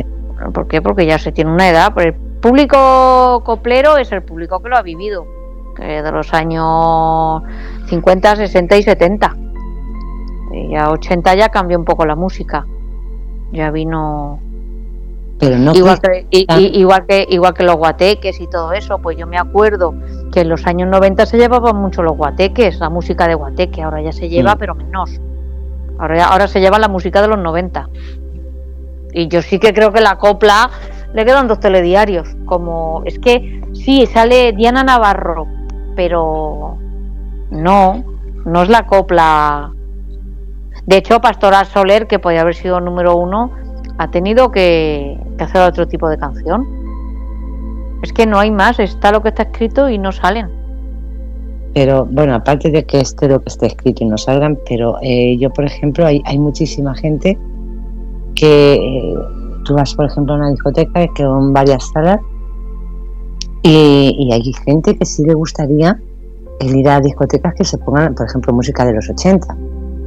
¿Por 0.53 0.69
qué? 0.69 0.83
Porque 0.83 1.07
ya 1.07 1.19
se 1.19 1.33
tiene 1.33 1.51
una 1.51 1.69
edad. 1.71 1.93
el 1.99 2.15
público 2.15 3.43
coplero 3.45 3.97
es 3.97 4.13
el 4.13 4.23
público 4.23 4.61
que 4.61 4.69
lo 4.69 4.77
ha 4.77 4.83
vivido, 4.83 5.27
de 5.79 6.13
los 6.13 6.35
años 6.35 7.43
50, 7.87 8.37
60 8.37 8.77
y 8.77 8.83
70. 8.83 9.37
Y 10.53 10.73
ya 10.73 10.91
80 10.91 11.35
ya 11.35 11.49
cambió 11.49 11.79
un 11.79 11.87
poco 11.87 12.05
la 12.05 12.15
música. 12.15 12.67
Ya 13.53 13.71
vino 13.71 14.41
pero 15.39 15.59
no 15.59 15.75
igual 15.75 16.01
que, 16.01 16.27
igual 16.31 17.07
que 17.07 17.27
igual 17.29 17.55
que 17.55 17.65
los 17.65 17.77
guateques 17.77 18.41
y 18.41 18.47
todo 18.47 18.73
eso 18.73 18.99
pues 18.99 19.19
yo 19.19 19.27
me 19.27 19.37
acuerdo 19.37 19.93
que 20.33 20.41
en 20.41 20.49
los 20.49 20.65
años 20.65 20.89
90 20.89 21.27
se 21.27 21.37
llevaban 21.37 21.77
mucho 21.77 22.03
los 22.03 22.17
guateques 22.17 22.79
la 22.79 22.89
música 22.89 23.27
de 23.27 23.35
guateque 23.35 23.83
ahora 23.83 24.01
ya 24.01 24.13
se 24.13 24.29
lleva 24.29 24.55
mm. 24.55 24.59
pero 24.59 24.75
menos 24.77 25.21
ahora 25.99 26.27
ahora 26.27 26.47
se 26.47 26.61
lleva 26.61 26.79
la 26.79 26.87
música 26.89 27.21
de 27.21 27.29
los 27.29 27.39
90 27.39 27.89
y 29.13 29.29
yo 29.29 29.43
sí 29.43 29.59
que 29.59 29.75
creo 29.75 29.93
que 29.93 30.01
la 30.01 30.19
copla 30.19 30.71
le 31.15 31.25
quedan 31.25 31.49
dos 31.49 31.61
telediarios. 31.61 32.37
Como 32.45 33.03
es 33.07 33.19
que 33.19 33.63
sí, 33.73 34.07
sale 34.07 34.53
Diana 34.53 34.83
Navarro, 34.83 35.47
pero 35.97 36.77
no, 37.51 38.05
no 38.45 38.63
es 38.63 38.69
la 38.69 38.87
copla. 38.87 39.73
De 40.87 40.97
hecho, 40.97 41.21
Pastora 41.21 41.65
Soler, 41.65 42.07
que 42.07 42.19
podía 42.19 42.43
haber 42.43 42.55
sido 42.55 42.81
número 42.81 43.17
uno, 43.17 43.53
ha 43.99 44.11
tenido 44.11 44.51
que, 44.51 45.19
hacer 45.39 45.63
otro 45.63 45.89
tipo 45.89 46.09
de 46.09 46.19
canción. 46.19 46.67
Es 48.03 48.13
que 48.13 48.27
no 48.27 48.39
hay 48.39 48.51
más, 48.51 48.79
está 48.79 49.13
lo 49.13 49.23
que 49.23 49.31
está 49.31 49.45
escrito 49.45 49.89
y 49.89 49.99
no 49.99 50.13
salen. 50.13 50.49
Pero 51.73 52.07
bueno, 52.07 52.35
aparte 52.35 52.71
de 52.71 52.85
que 52.85 53.01
esté 53.01 53.29
lo 53.29 53.41
que 53.41 53.49
esté 53.49 53.67
escrito 53.67 54.05
y 54.05 54.07
no 54.07 54.19
salgan, 54.19 54.59
pero 54.69 54.97
eh, 55.03 55.37
yo, 55.39 55.51
por 55.51 55.65
ejemplo, 55.65 56.07
hay, 56.07 56.23
hay 56.25 56.39
muchísima 56.39 56.95
gente 56.95 57.39
que 58.35 58.75
eh, 58.75 59.15
tú 59.65 59.75
vas, 59.75 59.95
por 59.95 60.07
ejemplo, 60.07 60.35
a 60.35 60.37
una 60.37 60.51
discoteca 60.51 61.07
que 61.15 61.23
son 61.23 61.53
varias 61.53 61.91
salas 61.93 62.21
y, 63.67 64.31
hay 64.31 64.53
gente 64.67 64.95
que 64.95 65.07
sí 65.07 65.25
le 65.25 65.33
gustaría 65.33 65.99
el 66.61 66.77
ir 66.77 66.87
a 66.87 67.01
discotecas 67.01 67.55
que 67.55 67.65
se 67.65 67.79
pongan, 67.79 68.15
por 68.15 68.27
ejemplo, 68.27 68.53
música 68.53 68.85
de 68.85 68.93
los 68.93 69.09
80. 69.09 69.57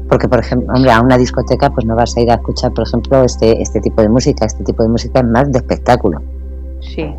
Porque, 0.10 0.28
por 0.28 0.40
ejemplo, 0.40 0.74
hombre, 0.74 0.92
a 0.92 1.02
una 1.02 1.18
discoteca 1.18 1.70
pues 1.70 1.86
no 1.86 1.96
vas 1.96 2.16
a 2.16 2.22
ir 2.22 2.32
a 2.32 2.36
escuchar, 2.36 2.74
por 2.74 2.88
ejemplo, 2.88 3.24
este, 3.24 3.62
este 3.62 3.82
tipo 3.82 4.02
de 4.02 4.10
música. 4.10 4.46
Este 4.46 4.64
tipo 4.64 4.84
de 4.84 4.90
música 4.90 5.20
es 5.20 5.26
más 5.26 5.52
de 5.52 5.60
espectáculo. 5.60 6.20
Sí. 6.82 7.14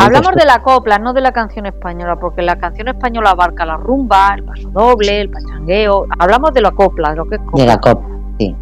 Hablamos 0.00 0.32
de 0.36 0.44
la 0.44 0.62
copla, 0.62 0.98
no 0.98 1.12
de 1.12 1.20
la 1.20 1.32
canción 1.32 1.66
española, 1.66 2.18
porque 2.18 2.42
la 2.42 2.58
canción 2.58 2.88
española 2.88 3.30
abarca 3.30 3.64
la 3.64 3.76
rumba, 3.76 4.34
el 4.36 4.44
paso 4.44 4.68
doble, 4.70 5.20
el 5.20 5.30
pachangueo. 5.30 6.06
Hablamos 6.18 6.52
de 6.52 6.60
la 6.60 6.70
copla, 6.72 7.10
de 7.10 7.16
lo 7.16 7.26
que 7.26 7.36
es 7.36 7.42
copla. 7.42 7.62
De 7.62 7.66
la 7.66 7.78
copla, 7.78 8.08
sí. 8.38 8.56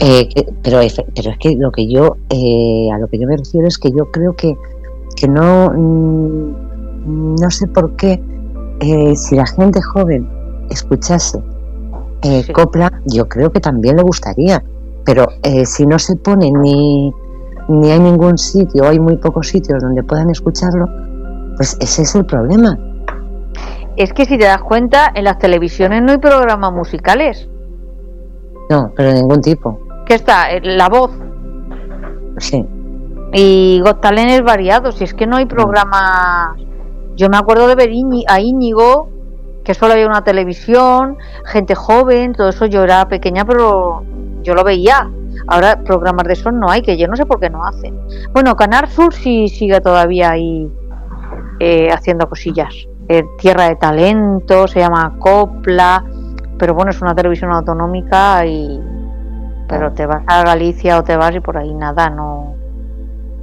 Eh, 0.00 0.28
pero, 0.62 0.80
pero 1.14 1.30
es 1.30 1.38
que 1.38 1.56
lo 1.56 1.72
que 1.72 1.90
yo 1.90 2.16
eh, 2.28 2.88
a 2.92 2.98
lo 2.98 3.08
que 3.08 3.18
yo 3.18 3.26
me 3.26 3.36
refiero 3.36 3.66
es 3.66 3.78
que 3.78 3.90
yo 3.90 4.10
creo 4.10 4.36
que, 4.36 4.54
que 5.16 5.26
no 5.26 5.70
mm, 5.70 7.34
no 7.40 7.50
sé 7.50 7.66
por 7.66 7.96
qué 7.96 8.22
eh, 8.80 9.16
si 9.16 9.36
la 9.36 9.46
gente 9.46 9.80
joven 9.80 10.28
escuchase 10.68 11.40
copla 12.52 12.92
yo 13.06 13.28
creo 13.28 13.50
que 13.50 13.60
también 13.60 13.96
le 13.96 14.02
gustaría 14.02 14.62
pero 15.04 15.26
si 15.64 15.86
no 15.86 15.98
se 15.98 16.16
pone 16.16 16.50
ni 16.50 17.12
ni 17.68 17.90
hay 17.90 18.00
ningún 18.00 18.36
sitio 18.36 18.88
hay 18.88 18.98
muy 18.98 19.16
pocos 19.16 19.48
sitios 19.48 19.82
donde 19.82 20.02
puedan 20.02 20.30
escucharlo 20.30 20.86
pues 21.56 21.76
ese 21.80 22.02
es 22.02 22.14
el 22.14 22.26
problema 22.26 22.78
es 23.96 24.12
que 24.12 24.24
si 24.24 24.38
te 24.38 24.44
das 24.44 24.62
cuenta 24.62 25.10
en 25.14 25.24
las 25.24 25.38
televisiones 25.38 26.02
no 26.02 26.12
hay 26.12 26.18
programas 26.18 26.72
musicales 26.72 27.48
no, 28.70 28.92
pero 28.94 29.08
de 29.08 29.14
ningún 29.16 29.42
tipo. 29.42 29.80
¿Qué 30.06 30.14
está? 30.14 30.52
Eh, 30.52 30.60
la 30.62 30.88
voz. 30.88 31.10
Sí. 32.38 32.64
Y 33.32 33.80
Got 33.84 34.00
Talent 34.00 34.30
es 34.30 34.42
variado, 34.42 34.92
si 34.92 35.02
es 35.02 35.12
que 35.12 35.26
no 35.26 35.36
hay 35.36 35.46
programas. 35.46 36.56
Yo 37.16 37.28
me 37.28 37.36
acuerdo 37.36 37.66
de 37.66 37.74
ver 37.74 37.90
a 38.28 38.40
Íñigo, 38.40 39.10
que 39.70 39.74
solo 39.74 39.92
había 39.92 40.08
una 40.08 40.24
televisión, 40.24 41.16
gente 41.44 41.76
joven, 41.76 42.32
todo 42.32 42.48
eso 42.48 42.66
yo 42.66 42.82
era 42.82 43.06
pequeña, 43.06 43.44
pero 43.44 44.02
yo 44.42 44.52
lo 44.56 44.64
veía. 44.64 45.08
Ahora 45.46 45.78
programas 45.84 46.26
de 46.26 46.32
eso 46.32 46.50
no 46.50 46.68
hay, 46.68 46.82
que 46.82 46.96
yo 46.96 47.06
no 47.06 47.14
sé 47.14 47.24
por 47.24 47.38
qué 47.38 47.50
no 47.50 47.64
hacen. 47.64 47.96
Bueno, 48.32 48.56
Canal 48.56 48.88
Sur 48.88 49.14
sí 49.14 49.48
sigue 49.48 49.80
todavía 49.80 50.32
ahí 50.32 50.68
eh, 51.60 51.88
haciendo 51.92 52.28
cosillas. 52.28 52.74
Eh, 53.08 53.22
Tierra 53.38 53.68
de 53.68 53.76
Talento, 53.76 54.66
se 54.66 54.80
llama 54.80 55.14
Copla, 55.20 56.04
pero 56.58 56.74
bueno, 56.74 56.90
es 56.90 57.00
una 57.00 57.14
televisión 57.14 57.52
autonómica 57.52 58.44
y... 58.44 58.80
Pero 59.68 59.92
te 59.92 60.04
vas 60.04 60.24
a 60.26 60.42
Galicia 60.42 60.98
o 60.98 61.04
te 61.04 61.16
vas 61.16 61.32
y 61.36 61.38
por 61.38 61.56
ahí 61.56 61.72
nada, 61.74 62.10
no... 62.10 62.56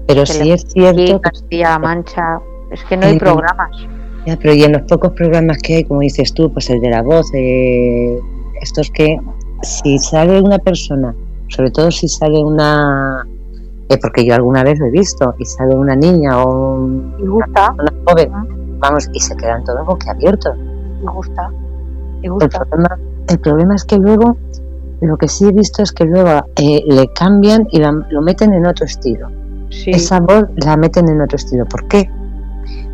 Pero 0.08 0.26
sí 0.26 0.52
es 0.52 0.66
cierto... 0.74 1.22
Castilla-La 1.22 1.80
Mancha, 1.80 2.42
es 2.70 2.84
que 2.84 2.98
no 2.98 3.06
hay 3.06 3.18
programas. 3.18 3.88
Ya, 4.28 4.36
pero 4.36 4.54
y 4.54 4.62
en 4.62 4.74
los 4.74 4.82
pocos 4.82 5.14
programas 5.14 5.58
que 5.60 5.76
hay, 5.76 5.84
como 5.86 6.02
dices 6.02 6.34
tú, 6.34 6.52
pues 6.52 6.70
el 6.70 6.82
de 6.82 6.90
la 6.90 7.02
voz, 7.02 7.34
eh, 7.34 8.20
estos 8.62 8.92
que 8.92 9.18
si 9.62 9.98
sale 10.00 10.42
una 10.42 10.60
persona, 10.60 11.16
sobre 11.48 11.72
todo 11.72 11.90
si 11.92 12.10
sale 12.10 12.38
una, 12.44 13.26
eh, 13.88 13.98
porque 14.02 14.26
yo 14.26 14.36
alguna 14.36 14.66
vez 14.66 14.80
lo 14.80 14.88
he 14.88 14.92
visto, 14.92 15.34
y 15.38 15.46
sale 15.46 15.74
una 15.74 15.96
niña 15.96 16.44
o 16.44 16.90
gusta. 17.20 17.72
una 17.72 17.94
joven, 18.06 18.30
vamos, 18.80 19.10
y 19.14 19.20
se 19.22 19.34
quedan 19.38 19.64
todos 19.64 19.86
boquiabiertos. 19.86 20.58
Me 20.58 21.10
gusta. 21.10 21.50
Me 22.22 22.28
gusta. 22.28 22.46
El 22.48 22.68
problema, 22.68 23.00
el 23.30 23.40
problema 23.40 23.76
es 23.76 23.86
que 23.86 23.96
luego, 23.96 24.36
lo 25.00 25.16
que 25.16 25.30
sí 25.30 25.46
he 25.46 25.54
visto 25.54 25.82
es 25.82 25.94
que 25.94 26.04
luego 26.04 26.46
eh, 26.58 26.84
le 26.86 27.08
cambian 27.14 27.66
y 27.72 27.80
lo 27.80 28.22
meten 28.22 28.54
en 28.54 28.66
otro 28.66 28.88
estilo. 28.88 29.30
Esa 29.86 30.20
voz 30.20 30.44
la 30.58 30.76
meten 30.76 31.08
en 31.08 31.22
otro 31.22 31.38
estilo. 31.38 31.66
¿Por 31.66 31.88
qué? 31.88 32.10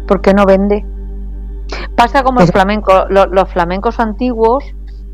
Porque 0.08 0.32
no 0.36 0.46
vende. 0.46 0.93
Pasa 1.96 2.24
como 2.24 2.42
el 2.42 2.48
flamenco, 2.48 3.06
los, 3.10 3.50
flamencos 3.50 4.00
antiguos 4.00 4.64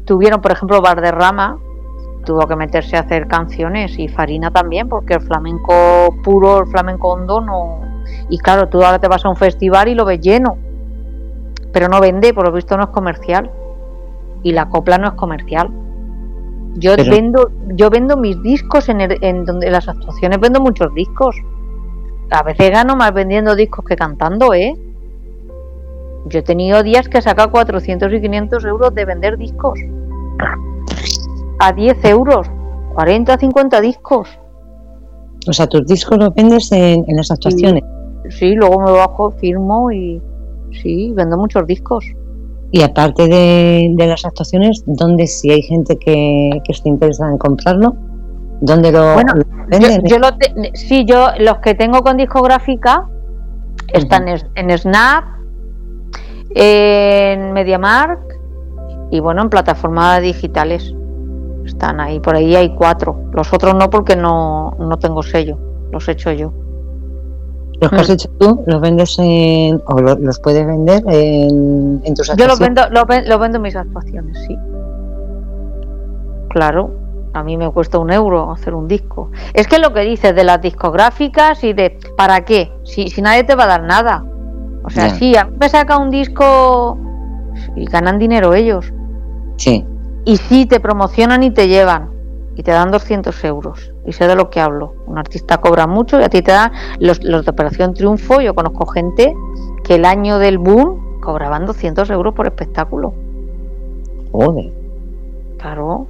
tuvieron, 0.05 0.41
por 0.41 0.51
ejemplo, 0.51 0.81
Barderrama, 0.81 1.57
tuvo 2.25 2.47
que 2.47 2.55
meterse 2.55 2.97
a 2.97 3.01
hacer 3.01 3.27
canciones 3.27 3.97
y 3.99 4.07
Farina 4.07 4.51
también, 4.51 4.89
porque 4.89 5.15
el 5.15 5.21
flamenco 5.21 6.15
puro, 6.23 6.61
el 6.61 6.67
flamenco 6.67 7.09
hondo 7.09 7.41
no. 7.41 7.81
Y 8.29 8.37
claro, 8.39 8.69
tú 8.69 8.83
ahora 8.83 8.99
te 8.99 9.07
vas 9.07 9.25
a 9.25 9.29
un 9.29 9.35
festival 9.35 9.87
y 9.87 9.95
lo 9.95 10.05
ves 10.05 10.19
lleno, 10.19 10.57
pero 11.71 11.89
no 11.89 11.99
vende, 11.99 12.33
por 12.33 12.45
lo 12.45 12.51
visto 12.51 12.77
no 12.77 12.83
es 12.83 12.89
comercial. 12.89 13.51
Y 14.41 14.53
la 14.53 14.69
copla 14.69 14.97
no 14.97 15.07
es 15.07 15.13
comercial. 15.13 15.69
Yo 16.75 16.95
vendo, 16.95 17.51
yo 17.75 17.89
vendo 17.89 18.15
mis 18.15 18.41
discos 18.41 18.87
en, 18.89 19.01
en 19.01 19.43
donde 19.43 19.69
las 19.69 19.87
actuaciones 19.89 20.39
vendo 20.39 20.61
muchos 20.61 20.93
discos. 20.93 21.35
A 22.31 22.43
veces 22.43 22.71
gano 22.71 22.95
más 22.95 23.13
vendiendo 23.13 23.55
discos 23.55 23.83
que 23.85 23.95
cantando, 23.95 24.53
¿eh? 24.53 24.77
Yo 26.25 26.39
he 26.39 26.43
tenido 26.43 26.83
días 26.83 27.07
que 27.07 27.19
he 27.19 27.21
sacado 27.21 27.51
400 27.51 28.11
y 28.13 28.21
500 28.21 28.65
euros 28.65 28.93
de 28.93 29.05
vender 29.05 29.37
discos. 29.37 29.79
A 31.59 31.73
10 31.73 32.05
euros. 32.05 32.47
40, 32.95 33.37
50 33.37 33.81
discos. 33.81 34.39
O 35.47 35.53
sea, 35.53 35.67
tus 35.67 35.85
discos 35.85 36.17
los 36.17 36.33
vendes 36.33 36.71
en, 36.71 37.05
las 37.07 37.31
actuaciones. 37.31 37.83
Sí, 38.29 38.53
luego 38.55 38.81
me 38.81 38.91
bajo, 38.91 39.31
firmo 39.31 39.91
y 39.91 40.21
sí, 40.81 41.13
vendo 41.15 41.37
muchos 41.37 41.65
discos. 41.65 42.05
Y 42.71 42.81
aparte 42.81 43.27
de, 43.27 43.95
las 43.97 44.25
actuaciones, 44.25 44.83
¿dónde 44.85 45.25
si 45.27 45.49
hay 45.49 45.61
gente 45.61 45.97
que, 45.97 46.61
que 46.63 46.71
esté 46.71 46.89
interesada 46.89 47.31
en 47.31 47.37
comprarlo? 47.37 47.95
¿Dónde 48.61 48.91
lo, 48.91 49.15
venden? 49.67 50.03
Yo, 50.05 50.17
sí, 50.73 51.05
yo 51.05 51.29
los 51.39 51.59
que 51.59 51.73
tengo 51.73 52.01
con 52.01 52.17
discográfica 52.17 53.07
están 53.93 54.27
en 54.27 54.77
Snap, 54.77 55.23
en 56.55 57.53
MediaMark 57.53 58.39
y 59.11 59.19
bueno, 59.19 59.41
en 59.41 59.49
plataformas 59.49 60.21
digitales. 60.21 60.93
Están 61.65 61.99
ahí, 61.99 62.19
por 62.19 62.35
ahí 62.35 62.55
hay 62.55 62.73
cuatro. 62.75 63.29
Los 63.33 63.53
otros 63.53 63.75
no 63.75 63.89
porque 63.89 64.15
no, 64.15 64.75
no 64.79 64.97
tengo 64.97 65.21
sello, 65.21 65.57
los 65.91 66.07
he 66.07 66.13
hecho 66.13 66.31
yo. 66.31 66.51
¿Los 67.81 67.91
que 67.91 67.95
has 67.95 68.09
mm. 68.09 68.13
hecho 68.13 68.29
tú 68.39 68.63
los 68.65 68.81
vendes 68.81 69.17
en, 69.19 69.81
o 69.85 69.99
los, 70.01 70.39
puedes 70.39 70.65
vender 70.65 71.01
en, 71.07 72.01
en 72.03 72.13
tus 72.13 72.29
actuaciones? 72.29 72.37
Yo 72.37 72.47
los 72.47 72.59
vendo, 72.59 72.81
los, 72.89 73.39
vendo 73.39 73.57
en 73.57 73.61
mis 73.61 73.75
actuaciones, 73.75 74.37
sí. 74.47 74.57
Claro, 76.49 76.91
a 77.33 77.43
mí 77.43 77.55
me 77.55 77.71
cuesta 77.71 77.99
un 77.99 78.11
euro 78.11 78.51
hacer 78.51 78.73
un 78.73 78.87
disco. 78.87 79.31
Es 79.53 79.67
que 79.67 79.79
lo 79.79 79.93
que 79.93 80.01
dices 80.01 80.35
de 80.35 80.43
las 80.43 80.61
discográficas 80.61 81.63
y 81.63 81.73
de 81.73 81.97
¿para 82.17 82.43
qué? 82.43 82.71
Si, 82.83 83.09
si 83.09 83.21
nadie 83.21 83.43
te 83.43 83.55
va 83.55 83.63
a 83.63 83.67
dar 83.67 83.83
nada. 83.83 84.25
O 84.83 84.89
sea, 84.89 85.09
sí, 85.09 85.35
a 85.35 85.45
mí 85.45 85.55
me 85.59 85.69
saca 85.69 85.97
un 85.97 86.09
disco 86.09 86.97
y 87.75 87.85
ganan 87.85 88.19
dinero 88.19 88.53
ellos. 88.53 88.91
Sí. 89.57 89.85
Y 90.25 90.37
sí, 90.37 90.65
te 90.65 90.79
promocionan 90.79 91.43
y 91.43 91.51
te 91.51 91.67
llevan. 91.67 92.09
Y 92.55 92.63
te 92.63 92.71
dan 92.71 92.91
200 92.91 93.43
euros. 93.45 93.91
Y 94.05 94.13
sé 94.13 94.27
de 94.27 94.35
lo 94.35 94.49
que 94.49 94.59
hablo. 94.59 94.93
Un 95.07 95.17
artista 95.17 95.59
cobra 95.59 95.87
mucho 95.87 96.19
y 96.19 96.23
a 96.23 96.29
ti 96.29 96.41
te 96.41 96.51
dan 96.51 96.71
los, 96.99 97.23
los 97.23 97.45
de 97.45 97.51
Operación 97.51 97.93
Triunfo. 97.93 98.41
Yo 98.41 98.53
conozco 98.53 98.85
gente 98.85 99.33
que 99.83 99.95
el 99.95 100.05
año 100.05 100.39
del 100.39 100.57
boom 100.57 101.21
cobraban 101.21 101.65
200 101.65 102.09
euros 102.09 102.33
por 102.33 102.47
espectáculo. 102.47 103.13
Joder. 104.31 104.71
Claro. 105.57 106.07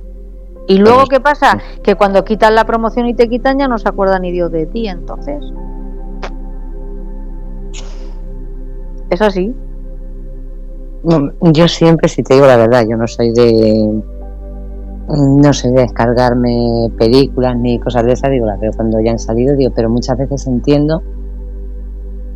Y 0.67 0.77
luego, 0.77 1.05
¿qué 1.07 1.19
pasa? 1.19 1.59
Que 1.83 1.95
cuando 1.95 2.23
quitan 2.23 2.53
la 2.53 2.63
promoción 2.65 3.07
y 3.07 3.15
te 3.15 3.27
quitan, 3.27 3.57
ya 3.57 3.67
no 3.67 3.77
se 3.79 3.89
acuerdan 3.89 4.21
ni 4.21 4.31
Dios 4.31 4.51
de 4.51 4.65
ti. 4.67 4.87
Entonces. 4.87 5.43
¿Es 9.09 9.21
así? 9.21 9.53
yo 11.41 11.67
siempre, 11.67 12.09
si 12.09 12.23
te 12.23 12.33
digo 12.33 12.45
la 12.45 12.57
verdad, 12.57 12.85
yo 12.89 12.97
no 12.97 13.07
soy 13.07 13.31
de. 13.31 14.01
No 15.07 15.53
sé 15.53 15.71
de 15.71 15.81
descargarme 15.81 16.91
películas 16.97 17.57
ni 17.57 17.79
cosas 17.79 18.05
de 18.05 18.13
esas, 18.13 18.29
digo, 18.29 18.45
las 18.45 18.59
veo 18.59 18.71
cuando 18.75 18.99
ya 18.99 19.11
han 19.11 19.17
salido, 19.17 19.55
digo, 19.55 19.71
pero 19.75 19.89
muchas 19.89 20.17
veces 20.17 20.45
entiendo. 20.45 21.01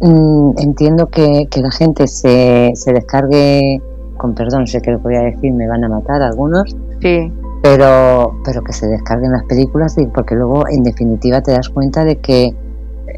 Mm, 0.01 0.51
entiendo 0.57 1.07
que, 1.07 1.47
la 1.55 1.71
gente 1.71 2.07
se, 2.07 2.71
se 2.73 2.93
descargue, 2.93 3.79
con 4.17 4.33
perdón, 4.33 4.65
sé 4.65 4.81
que 4.81 4.91
lo 4.91 4.99
voy 4.99 5.15
a 5.15 5.21
decir, 5.21 5.53
me 5.53 5.67
van 5.67 5.83
a 5.83 5.89
matar 5.89 6.23
algunos. 6.23 6.75
Sí. 6.99 7.31
Pero, 7.61 8.39
pero 8.43 8.63
que 8.63 8.73
se 8.73 8.87
descarguen 8.87 9.33
las 9.33 9.43
películas, 9.43 9.95
porque 10.13 10.33
luego, 10.33 10.63
en 10.67 10.83
definitiva, 10.83 11.41
te 11.41 11.51
das 11.51 11.69
cuenta 11.69 12.03
de 12.03 12.15
que. 12.17 12.55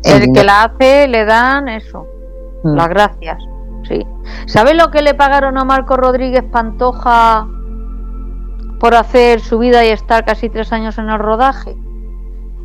El, 0.04 0.34
que 0.34 0.44
la 0.44 0.66
hace 0.66 1.08
le 1.08 1.24
dan 1.24 1.70
eso 1.70 2.08
Mm. 2.66 2.76
Las 2.76 2.90
gracias, 2.90 3.38
sí. 3.88 4.06
¿Sabes 4.48 4.76
lo 4.76 4.90
que 4.90 5.04
le 5.04 5.14
pagaron 5.14 5.58
a 5.60 5.64
Marco 5.64 5.98
Rodríguez 5.98 6.44
Pantoja 6.52 7.48
por 8.80 8.96
hacer 8.96 9.40
su 9.40 9.60
vida 9.60 9.86
y 9.86 9.90
estar 9.90 10.26
casi 10.26 10.50
tres 10.50 10.74
años 10.74 10.98
en 10.98 11.10
el 11.10 11.20
rodaje? 11.20 11.76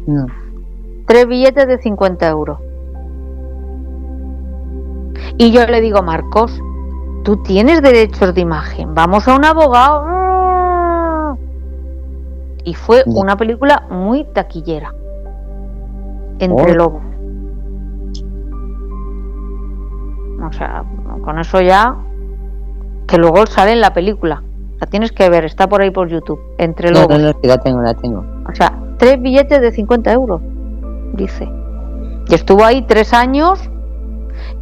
No. 0.06 0.26
Tres 1.06 1.26
billetes 1.26 1.66
de 1.66 1.76
50 1.78 2.28
euros. 2.28 2.58
Y 5.36 5.52
yo 5.52 5.66
le 5.66 5.82
digo, 5.82 6.02
Marcos, 6.02 6.58
tú 7.22 7.42
tienes 7.42 7.82
derechos 7.82 8.34
de 8.34 8.40
imagen, 8.40 8.94
vamos 8.94 9.28
a 9.28 9.36
un 9.36 9.44
abogado. 9.44 11.36
Y 12.64 12.72
fue 12.72 13.02
una 13.04 13.36
película 13.36 13.86
muy 13.90 14.24
taquillera. 14.32 14.94
Entre 16.38 16.74
lobos. 16.74 17.09
O 20.42 20.52
sea, 20.52 20.84
con 21.24 21.38
eso 21.38 21.60
ya. 21.60 21.96
Que 23.06 23.18
luego 23.18 23.46
sale 23.46 23.72
en 23.72 23.80
la 23.80 23.92
película. 23.92 24.42
La 24.80 24.86
tienes 24.86 25.12
que 25.12 25.28
ver, 25.28 25.44
está 25.44 25.68
por 25.68 25.82
ahí 25.82 25.90
por 25.90 26.08
YouTube. 26.08 26.40
Entre 26.58 26.90
los. 26.90 27.08
No, 27.08 27.18
no, 27.18 27.32
la 27.42 27.58
tengo, 27.58 27.82
la 27.82 27.94
tengo. 27.94 28.24
O 28.48 28.54
sea, 28.54 28.72
tres 28.98 29.20
billetes 29.20 29.60
de 29.60 29.72
50 29.72 30.12
euros, 30.12 30.40
dice. 31.14 31.48
Y 32.28 32.34
estuvo 32.34 32.64
ahí 32.64 32.82
tres 32.82 33.12
años, 33.12 33.58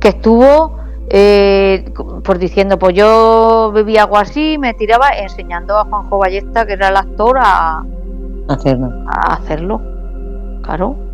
que 0.00 0.08
estuvo 0.08 0.78
eh, 1.10 1.92
pues 2.24 2.38
diciendo, 2.38 2.78
pues 2.78 2.94
yo 2.94 3.70
bebía 3.74 4.04
algo 4.04 4.16
así, 4.16 4.56
me 4.58 4.74
tiraba 4.74 5.10
enseñando 5.10 5.78
a 5.78 5.84
Juanjo 5.84 6.18
Ballesta, 6.18 6.66
que 6.66 6.72
era 6.72 6.88
el 6.88 6.96
actor, 6.96 7.38
a 7.38 7.84
hacerlo. 8.48 8.90
A 9.06 9.34
hacerlo, 9.34 9.80
claro 10.62 11.08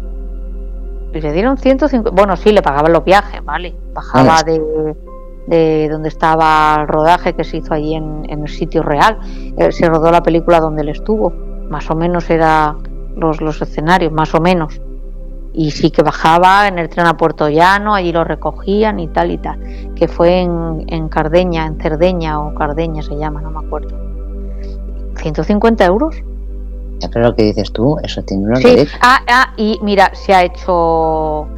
y 1.14 1.20
le 1.20 1.32
dieron 1.32 1.56
150. 1.56 2.10
Bueno, 2.10 2.36
sí, 2.36 2.52
le 2.52 2.62
pagaban 2.62 2.92
los 2.92 3.04
viajes, 3.04 3.44
¿vale? 3.44 3.74
Bajaba 3.94 4.42
de, 4.42 4.94
de 5.46 5.88
donde 5.88 6.08
estaba 6.08 6.78
el 6.80 6.88
rodaje 6.88 7.34
que 7.34 7.44
se 7.44 7.58
hizo 7.58 7.74
allí 7.74 7.94
en, 7.94 8.26
el 8.28 8.48
sitio 8.48 8.82
real. 8.82 9.18
Eh, 9.56 9.72
se 9.72 9.88
rodó 9.88 10.10
la 10.10 10.22
película 10.22 10.60
donde 10.60 10.82
él 10.82 10.88
estuvo. 10.88 11.32
Más 11.70 11.90
o 11.90 11.94
menos 11.94 12.28
era 12.30 12.76
los, 13.16 13.40
los 13.40 13.62
escenarios, 13.62 14.12
más 14.12 14.34
o 14.34 14.40
menos. 14.40 14.80
Y 15.52 15.70
sí 15.70 15.90
que 15.90 16.02
bajaba 16.02 16.66
en 16.66 16.78
el 16.78 16.88
tren 16.88 17.06
a 17.06 17.16
Puerto 17.16 17.48
Llano, 17.48 17.94
allí 17.94 18.10
lo 18.10 18.24
recogían 18.24 18.98
y 18.98 19.06
tal 19.08 19.30
y 19.30 19.38
tal. 19.38 19.94
Que 19.94 20.08
fue 20.08 20.40
en, 20.40 20.84
en 20.88 21.08
Cardeña, 21.08 21.66
en 21.66 21.80
Cerdeña 21.80 22.40
o 22.40 22.54
Cardeña 22.54 23.02
se 23.02 23.16
llama, 23.16 23.40
no 23.40 23.50
me 23.50 23.64
acuerdo. 23.64 23.96
150 25.16 25.84
euros 25.84 26.16
pero 27.12 27.28
lo 27.28 27.34
que 27.34 27.44
dices 27.44 27.72
tú, 27.72 27.96
eso 28.02 28.22
tiene 28.22 28.44
una 28.44 28.56
sí. 28.56 28.86
Ah, 29.00 29.20
ah, 29.28 29.52
y 29.56 29.78
mira, 29.82 30.14
se 30.14 30.34
ha 30.34 30.44
hecho 30.44 31.48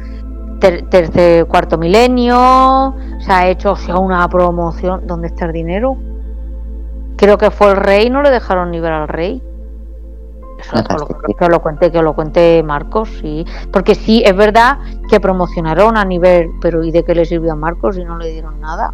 tercer, 0.59 1.45
cuarto 1.45 1.77
milenio, 1.77 2.95
se 3.19 3.31
ha 3.31 3.47
hecho 3.47 3.75
sea, 3.75 3.97
una 3.97 4.27
promoción. 4.29 5.05
¿Dónde 5.05 5.27
está 5.27 5.45
el 5.45 5.53
dinero? 5.53 5.97
creo 7.17 7.37
que 7.37 7.51
fue 7.51 7.71
el 7.71 7.77
rey, 7.77 8.09
no 8.09 8.21
le 8.21 8.29
dejaron 8.29 8.71
ni 8.71 8.79
ver 8.79 8.93
al 8.93 9.07
rey. 9.07 9.43
Eso 10.59 10.83
que 10.83 10.93
lo, 10.93 11.05
sí. 11.05 11.33
que 11.37 11.49
lo 11.49 11.61
cuente, 11.61 11.91
que 11.91 12.01
lo 12.01 12.15
cuente 12.15 12.63
Marcos, 12.63 13.09
sí. 13.21 13.45
Porque 13.71 13.95
sí, 13.95 14.23
es 14.25 14.35
verdad 14.35 14.79
que 15.09 15.19
promocionaron 15.19 15.97
a 15.97 16.05
nivel, 16.05 16.49
pero 16.61 16.83
¿y 16.83 16.91
de 16.91 17.03
qué 17.03 17.13
le 17.13 17.25
sirvió 17.25 17.53
a 17.53 17.55
Marcos 17.55 17.95
si 17.95 18.03
no 18.03 18.17
le 18.17 18.31
dieron 18.31 18.59
nada? 18.61 18.93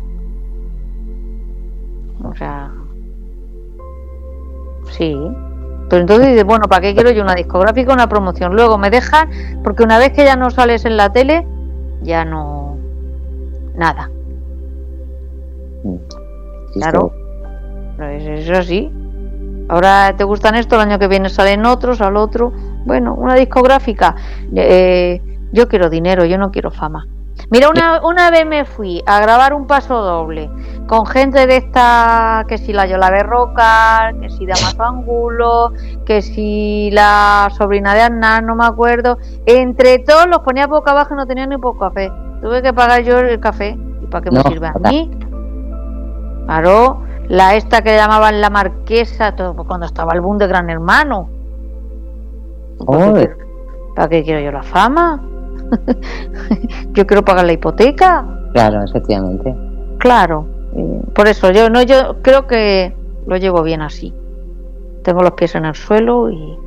O 2.23 2.34
sea, 2.35 2.72
sí. 4.91 5.15
Pero 5.94 6.02
entonces 6.02 6.30
dices, 6.30 6.44
bueno, 6.44 6.68
¿para 6.68 6.82
qué 6.82 6.95
quiero 6.95 7.11
yo 7.11 7.22
una 7.22 7.36
discográfica, 7.36 7.94
una 7.94 8.10
promoción? 8.10 8.56
Luego 8.56 8.80
me 8.80 8.90
dejan, 8.90 9.30
porque 9.64 9.84
una 9.84 9.99
vez 9.99 10.11
que 10.11 10.26
ya 10.26 10.36
no 10.36 10.49
sales 10.49 10.86
en 10.86 10.98
la 10.98 11.11
tele, 11.11 11.45
ya 12.02 12.26
no. 12.26 12.80
Nada. 13.76 14.10
Claro. 16.74 17.11
Pero 17.95 18.10
es, 18.10 18.26
es 18.26 18.49
así. 18.49 18.91
Ahora 19.70 20.15
te 20.18 20.24
gustan 20.24 20.56
esto, 20.56 20.74
el 20.78 20.82
año 20.82 20.98
que 20.98 21.07
viene 21.07 21.30
salen 21.30 21.64
otros, 21.64 22.02
al 22.02 22.18
otro. 22.18 22.52
Bueno, 22.86 23.14
una 23.14 23.36
discográfica. 23.36 24.15
eh, 24.56 25.22
yo 25.52 25.68
quiero 25.68 25.91
dinero, 25.91 26.26
yo 26.26 26.40
no 26.40 26.49
quiero 26.49 26.72
fama. 26.72 27.06
Mira, 27.50 27.70
una, 27.70 28.02
una 28.04 28.32
vez 28.32 28.46
me 28.46 28.66
fui 28.66 29.04
a 29.06 29.20
grabar 29.20 29.54
un 29.54 29.68
paso 29.68 30.02
doble 30.02 30.50
con 30.88 31.06
gente 31.06 31.46
de 31.48 31.58
esta, 31.58 32.46
que 32.48 32.58
si 32.58 32.74
la 32.74 32.86
Yola 32.86 33.10
Berrocal, 33.10 34.20
que 34.20 34.30
si 34.30 34.46
Damaso 34.46 34.84
Angulo, 34.84 35.74
que 36.06 36.22
si 36.22 36.90
la 36.92 37.50
sobrina 37.58 37.94
de 37.94 38.02
Hernán, 38.02 38.46
no 38.46 38.56
me 38.56 38.66
acuerdo. 38.66 39.18
Entre 39.46 40.00
todos 40.00 40.28
los 40.28 40.40
ponía 40.40 40.68
boca 40.68 40.92
abajo 40.92 41.14
y 41.14 41.18
no 41.18 41.28
tenía 41.28 41.46
ni 41.46 41.58
poco 41.58 41.80
café. 41.80 42.12
Tuve 42.42 42.62
que 42.62 42.74
pagar 42.74 43.04
yo 43.04 43.20
el 43.20 43.40
café. 43.40 43.78
¿Y 44.02 44.06
para 44.08 44.24
qué 44.24 44.32
me 44.32 44.38
No, 44.38 44.44
sirve 44.44 44.68
a 44.68 44.74
mí? 44.90 45.10
Claro, 46.46 47.04
la 47.28 47.56
esta 47.56 47.82
que 47.82 47.96
llamaban 47.96 48.42
la 48.42 48.50
marquesa, 48.50 49.36
todo, 49.36 49.56
pues, 49.56 49.68
cuando 49.68 49.86
estaba 49.86 50.14
el 50.14 50.22
boom 50.22 50.38
de 50.38 50.48
Gran 50.48 50.70
Hermano. 50.70 51.30
¿Para 52.86 53.06
qué, 53.06 53.14
quiero, 53.14 53.38
para 53.96 54.10
qué 54.10 54.24
quiero 54.24 54.40
yo 54.42 54.52
la 54.52 54.64
fama? 54.64 55.24
yo 56.94 57.07
quiero 57.07 57.23
pagar 57.23 57.45
la 57.45 57.53
hipoteca. 57.53 58.26
Claro, 58.53 58.84
efectivamente. 58.84 59.56
Claro, 59.99 60.48
por 61.14 61.27
eso 61.27 61.52
yo 61.52 61.69
no 61.69 61.81
yo 61.84 62.22
creo 62.22 62.48
que 62.48 62.95
lo 63.27 63.38
llevo 63.38 63.64
bien 63.64 63.81
así. 63.81 64.14
Tengo 65.03 65.22
los 65.22 65.31
pies 65.31 65.56
en 65.56 65.65
el 65.65 65.76
suelo 65.76 66.30
y, 66.30 66.57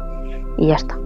y 0.59 0.69
ya 0.69 0.77
está. 0.77 0.99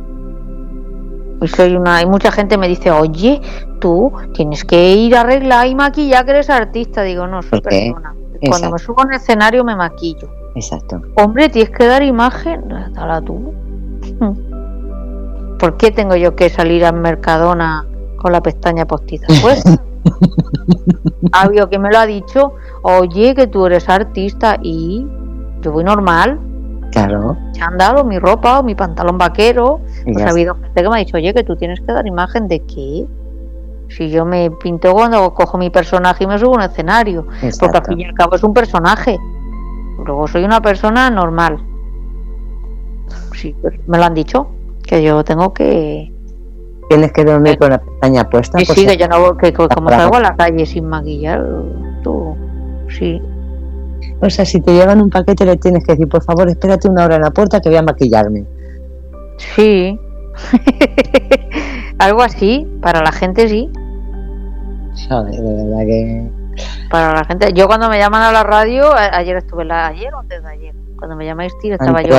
Y 1.42 1.48
soy 1.48 1.74
una 1.74 2.02
y 2.02 2.06
mucha 2.06 2.30
gente 2.30 2.58
me 2.58 2.68
dice, 2.68 2.90
"Oye, 2.90 3.40
tú 3.80 4.12
tienes 4.34 4.64
que 4.64 4.94
ir 4.94 5.16
a 5.16 5.22
arreglar 5.22 5.66
y 5.66 5.74
maquillar 5.74 6.24
que 6.24 6.32
eres 6.32 6.50
artista." 6.50 7.02
Digo, 7.02 7.26
"No, 7.26 7.42
soy 7.42 7.60
persona." 7.60 8.14
Cuando 8.46 8.70
me 8.70 8.78
subo 8.78 9.02
en 9.04 9.12
escenario 9.12 9.64
me 9.64 9.76
maquillo. 9.76 10.28
Exacto. 10.54 11.00
Hombre, 11.16 11.48
tienes 11.48 11.70
que 11.70 11.86
dar 11.86 12.02
imagen. 12.02 12.68
Dala 12.94 13.20
tú. 13.20 13.52
¿Por 15.60 15.76
qué 15.76 15.90
tengo 15.90 16.16
yo 16.16 16.34
que 16.34 16.48
salir 16.48 16.84
a 16.86 16.92
Mercadona 16.92 17.86
con 18.16 18.32
la 18.32 18.40
pestaña 18.40 18.86
postiza 18.86 19.26
puesta? 19.42 19.82
ha 21.32 21.42
habido 21.42 21.68
que 21.68 21.78
me 21.78 21.90
lo 21.90 21.98
ha 21.98 22.06
dicho. 22.06 22.54
Oye, 22.82 23.34
que 23.34 23.46
tú 23.46 23.66
eres 23.66 23.88
artista 23.88 24.58
y 24.62 25.06
yo 25.60 25.72
voy 25.72 25.84
normal. 25.84 26.40
Claro. 26.92 27.36
Chándal 27.52 27.98
o 27.98 28.04
mi 28.04 28.18
ropa 28.18 28.60
o 28.60 28.62
mi 28.62 28.74
pantalón 28.74 29.18
vaquero. 29.18 29.80
Pues 30.04 30.24
ha 30.24 30.30
habido 30.30 30.54
gente 30.54 30.82
que 30.82 30.88
me 30.88 30.96
ha 30.96 30.98
dicho, 30.98 31.16
oye, 31.18 31.34
que 31.34 31.44
tú 31.44 31.54
tienes 31.56 31.80
que 31.80 31.92
dar 31.92 32.06
imagen 32.06 32.48
de 32.48 32.60
qué. 32.60 33.06
Si 33.88 34.08
yo 34.08 34.24
me 34.24 34.50
pinto 34.50 34.92
cuando 34.92 35.34
cojo 35.34 35.58
mi 35.58 35.68
personaje 35.68 36.24
y 36.24 36.26
me 36.26 36.38
subo 36.38 36.54
a 36.54 36.56
un 36.56 36.62
escenario. 36.62 37.26
Porque 37.60 37.78
al 37.78 37.84
fin 37.84 38.00
y 38.00 38.04
al 38.06 38.14
cabo 38.14 38.34
es 38.34 38.42
un 38.42 38.54
personaje. 38.54 39.18
Luego 40.04 40.26
soy 40.26 40.44
una 40.44 40.60
persona 40.62 41.10
normal. 41.10 41.58
Sí, 43.34 43.54
pues 43.60 43.74
me 43.86 43.98
lo 43.98 44.04
han 44.04 44.14
dicho. 44.14 44.48
Que 44.90 45.04
yo 45.04 45.22
tengo 45.22 45.54
que. 45.54 46.12
Tienes 46.88 47.12
que 47.12 47.24
dormir 47.24 47.56
con 47.58 47.70
la 47.70 47.78
pestaña 47.78 48.28
puesta. 48.28 48.58
Sí, 48.58 48.64
pues 48.66 48.76
sí, 48.76 48.86
que 48.88 48.96
yo 48.96 49.06
no. 49.06 49.36
Que, 49.36 49.52
como 49.52 49.88
salgo 49.88 50.16
a 50.16 50.20
la 50.20 50.34
calle 50.34 50.66
sin 50.66 50.88
maquillar, 50.88 51.46
tú. 52.02 52.36
Sí. 52.88 53.22
O 54.20 54.28
sea, 54.28 54.44
si 54.44 54.60
te 54.60 54.72
llevan 54.72 55.00
un 55.00 55.08
paquete 55.08 55.44
le 55.44 55.56
tienes 55.58 55.84
que 55.84 55.92
decir, 55.92 56.08
por 56.08 56.24
favor, 56.24 56.48
espérate 56.48 56.88
una 56.88 57.04
hora 57.04 57.14
en 57.14 57.22
la 57.22 57.30
puerta 57.30 57.60
que 57.60 57.68
voy 57.68 57.78
a 57.78 57.82
maquillarme. 57.82 58.44
Sí. 59.54 59.96
Algo 62.00 62.22
así. 62.22 62.66
Para 62.82 63.00
la 63.00 63.12
gente 63.12 63.48
sí. 63.48 63.70
Joder, 65.08 65.32
de 65.32 65.64
verdad 65.64 65.86
que... 65.86 66.30
Para 66.90 67.14
la 67.14 67.24
gente. 67.26 67.52
Yo 67.52 67.68
cuando 67.68 67.88
me 67.88 67.98
llaman 67.98 68.22
a 68.22 68.32
la 68.32 68.42
radio, 68.42 68.92
ayer 68.92 69.36
estuve 69.36 69.64
la. 69.64 69.86
Ayer 69.86 70.12
o 70.12 70.18
antes 70.18 70.42
de 70.42 70.48
ayer. 70.48 70.74
Cuando 71.00 71.16
me 71.16 71.24
llamáis, 71.26 71.52
tío, 71.58 71.74
estaba 71.74 72.02
yo. 72.02 72.14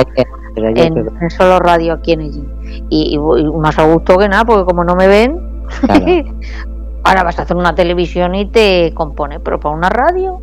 En, 0.56 1.30
solo 1.30 1.58
radio 1.60 1.94
aquí 1.94 2.12
en 2.12 2.20
allí. 2.20 2.44
Y, 2.90 3.16
y- 3.16 3.40
y 3.40 3.50
más 3.52 3.78
a 3.78 3.84
gusto 3.90 4.18
que 4.18 4.28
nada, 4.28 4.44
porque 4.44 4.64
como 4.66 4.84
no 4.84 4.94
me 4.94 5.06
ven, 5.08 5.40
claro. 5.86 6.04
ahora 7.04 7.22
vas 7.22 7.38
a 7.38 7.42
hacer 7.42 7.56
una 7.56 7.74
televisión 7.74 8.34
y 8.34 8.46
te 8.46 8.92
compone, 8.94 9.40
pero 9.40 9.58
para 9.58 9.74
una 9.74 9.88
radio. 9.88 10.40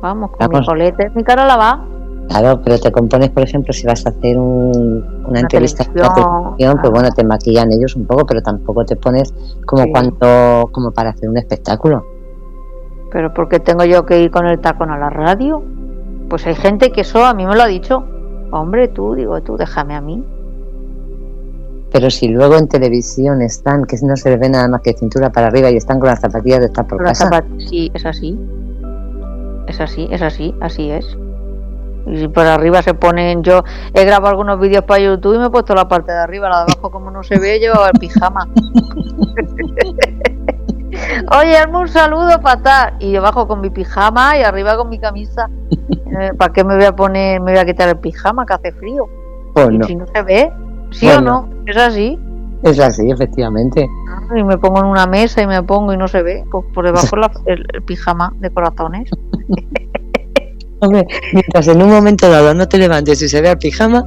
Vamos, 0.00 0.30
con 0.30 0.48
mi 0.48 0.52
Vamos. 0.54 0.66
colete, 0.66 1.10
mi 1.14 1.22
cara 1.24 1.44
la 1.46 1.56
va. 1.56 1.84
Claro, 2.28 2.60
pero 2.64 2.78
te 2.78 2.90
compones, 2.90 3.30
por 3.30 3.42
ejemplo, 3.42 3.72
si 3.72 3.86
vas 3.86 4.04
a 4.06 4.10
hacer 4.10 4.36
un- 4.38 5.04
una, 5.20 5.28
Una 5.28 5.40
entrevista 5.40 5.84
televisión, 5.84 6.14
televisión, 6.56 6.78
pues 6.80 6.90
bueno, 6.92 7.10
te 7.10 7.24
maquillan 7.24 7.72
ellos 7.72 7.94
un 7.96 8.06
poco, 8.06 8.26
pero 8.26 8.42
tampoco 8.42 8.84
te 8.84 8.96
pones 8.96 9.32
como 9.64 9.84
Sí. 9.84 9.90
cuando, 9.90 10.68
como 10.72 10.90
para 10.92 11.10
hacer 11.10 11.28
un 11.28 11.36
espectáculo. 11.36 12.04
Pero 13.12 13.32
¿por 13.32 13.48
qué 13.48 13.60
tengo 13.60 13.84
yo 13.84 14.04
que 14.06 14.20
ir 14.20 14.30
con 14.30 14.46
el 14.46 14.58
tacón 14.60 14.90
a 14.90 14.98
la 14.98 15.08
radio? 15.10 15.62
Pues 16.28 16.46
hay 16.46 16.54
gente 16.54 16.90
que 16.90 17.02
eso 17.02 17.24
a 17.24 17.34
mí 17.34 17.46
me 17.46 17.54
lo 17.54 17.62
ha 17.62 17.66
dicho. 17.66 18.04
Hombre, 18.50 18.88
tú, 18.88 19.14
digo, 19.14 19.40
tú, 19.42 19.56
déjame 19.56 19.94
a 19.94 20.00
mí. 20.00 20.24
Pero 21.92 22.10
si 22.10 22.28
luego 22.28 22.56
en 22.56 22.68
televisión 22.68 23.42
están, 23.42 23.84
que 23.84 23.96
no 24.02 24.16
se 24.16 24.30
les 24.30 24.40
ve 24.40 24.48
nada 24.48 24.68
más 24.68 24.82
que 24.82 24.92
cintura 24.92 25.30
para 25.30 25.46
arriba 25.46 25.70
y 25.70 25.76
están 25.76 25.98
con 25.98 26.08
las 26.08 26.20
zapatillas 26.20 26.60
de 26.60 26.66
estar 26.66 26.86
por 26.86 26.98
Pero 26.98 27.08
casa, 27.08 27.44
Sí, 27.58 27.90
es 27.94 28.04
así. 28.04 28.38
Es 29.66 29.80
así, 29.80 30.08
es 30.10 30.22
así, 30.22 30.54
así 30.60 30.90
es. 30.90 31.16
Y 32.06 32.18
si 32.18 32.28
por 32.28 32.46
arriba 32.46 32.82
se 32.82 32.94
ponen, 32.94 33.42
yo 33.42 33.64
he 33.94 34.04
grabado 34.04 34.30
algunos 34.30 34.60
vídeos 34.60 34.84
para 34.84 35.00
YouTube 35.00 35.34
y 35.34 35.38
me 35.38 35.46
he 35.46 35.50
puesto 35.50 35.74
la 35.74 35.88
parte 35.88 36.12
de 36.12 36.18
arriba, 36.18 36.48
la 36.48 36.58
de 36.58 36.72
abajo 36.72 36.90
como 36.90 37.10
no 37.10 37.22
se 37.22 37.38
ve, 37.38 37.60
yo 37.60 37.72
el 37.86 37.98
pijama. 37.98 38.48
Oye, 41.40 41.56
hazme 41.56 41.78
un 41.78 41.88
saludo 41.88 42.40
fatal. 42.40 42.94
Y 43.00 43.12
yo 43.12 43.22
bajo 43.22 43.46
con 43.48 43.60
mi 43.60 43.70
pijama 43.70 44.36
y 44.38 44.42
arriba 44.42 44.76
con 44.76 44.88
mi 44.88 44.98
camisa. 44.98 45.48
Eh, 45.90 46.32
¿Para 46.38 46.52
qué 46.52 46.64
me 46.64 46.76
voy 46.76 46.84
a 46.84 46.94
poner, 46.96 47.40
me 47.40 47.52
voy 47.52 47.60
a 47.60 47.64
quitar 47.64 47.88
el 47.88 47.98
pijama 47.98 48.44
que 48.46 48.54
hace 48.54 48.72
frío? 48.72 49.04
pues 49.54 49.70
no. 49.70 49.86
si 49.86 49.96
no 49.96 50.06
se 50.14 50.22
ve, 50.22 50.52
¿sí 50.90 51.08
o 51.08 51.20
no? 51.20 51.48
Es 51.66 51.76
así. 51.76 52.18
Es 52.62 52.78
así, 52.78 53.10
efectivamente. 53.10 53.88
Y 54.36 54.42
me 54.44 54.58
pongo 54.58 54.80
en 54.80 54.86
una 54.86 55.06
mesa 55.06 55.40
y 55.42 55.46
me 55.46 55.62
pongo 55.62 55.92
y 55.92 55.96
no 55.96 56.08
se 56.08 56.22
ve. 56.22 56.44
Pues 56.50 56.64
por 56.74 56.84
debajo 56.84 57.16
la- 57.16 57.30
el, 57.46 57.64
el 57.72 57.82
pijama 57.82 58.32
de 58.40 58.50
corazones. 58.50 59.10
Hombre, 60.80 61.06
mientras 61.32 61.68
en 61.68 61.80
un 61.82 61.88
momento 61.90 62.28
dado 62.30 62.52
no 62.54 62.66
te 62.68 62.76
levantes 62.78 63.22
y 63.22 63.28
se 63.28 63.40
vea 63.40 63.52
el 63.52 63.58
pijama, 63.58 64.04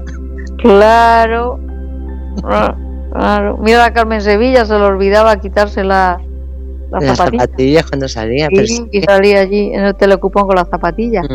Claro. 0.57 1.59
Ah, 2.43 2.75
Claro. 3.11 3.57
Mira 3.57 3.85
a 3.85 3.93
Carmen 3.93 4.21
Sevilla, 4.21 4.65
se 4.65 4.77
le 4.77 4.83
olvidaba 4.85 5.35
quitarse 5.37 5.83
la, 5.83 6.19
la 6.91 6.99
las 6.99 7.17
zapatilla. 7.17 7.43
zapatillas 7.43 7.85
cuando 7.87 8.07
salía. 8.07 8.47
pero 8.53 8.67
Sí, 8.67 8.75
sí 8.77 8.83
y 8.91 9.01
salía 9.01 9.41
allí 9.41 9.73
en 9.73 9.81
el 9.85 9.95
telecupón 9.95 10.47
con 10.47 10.55
las 10.55 10.69
zapatillas. 10.69 11.25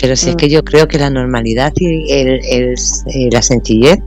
Pero 0.00 0.16
si 0.16 0.28
es 0.30 0.34
Mm. 0.34 0.36
que 0.38 0.48
yo 0.48 0.64
creo 0.64 0.88
que 0.88 0.98
la 0.98 1.10
normalidad 1.10 1.72
y 1.76 2.10
el, 2.12 2.40
el- 2.50 2.74
eh, 3.06 3.28
la 3.30 3.42
sencillez, 3.42 3.98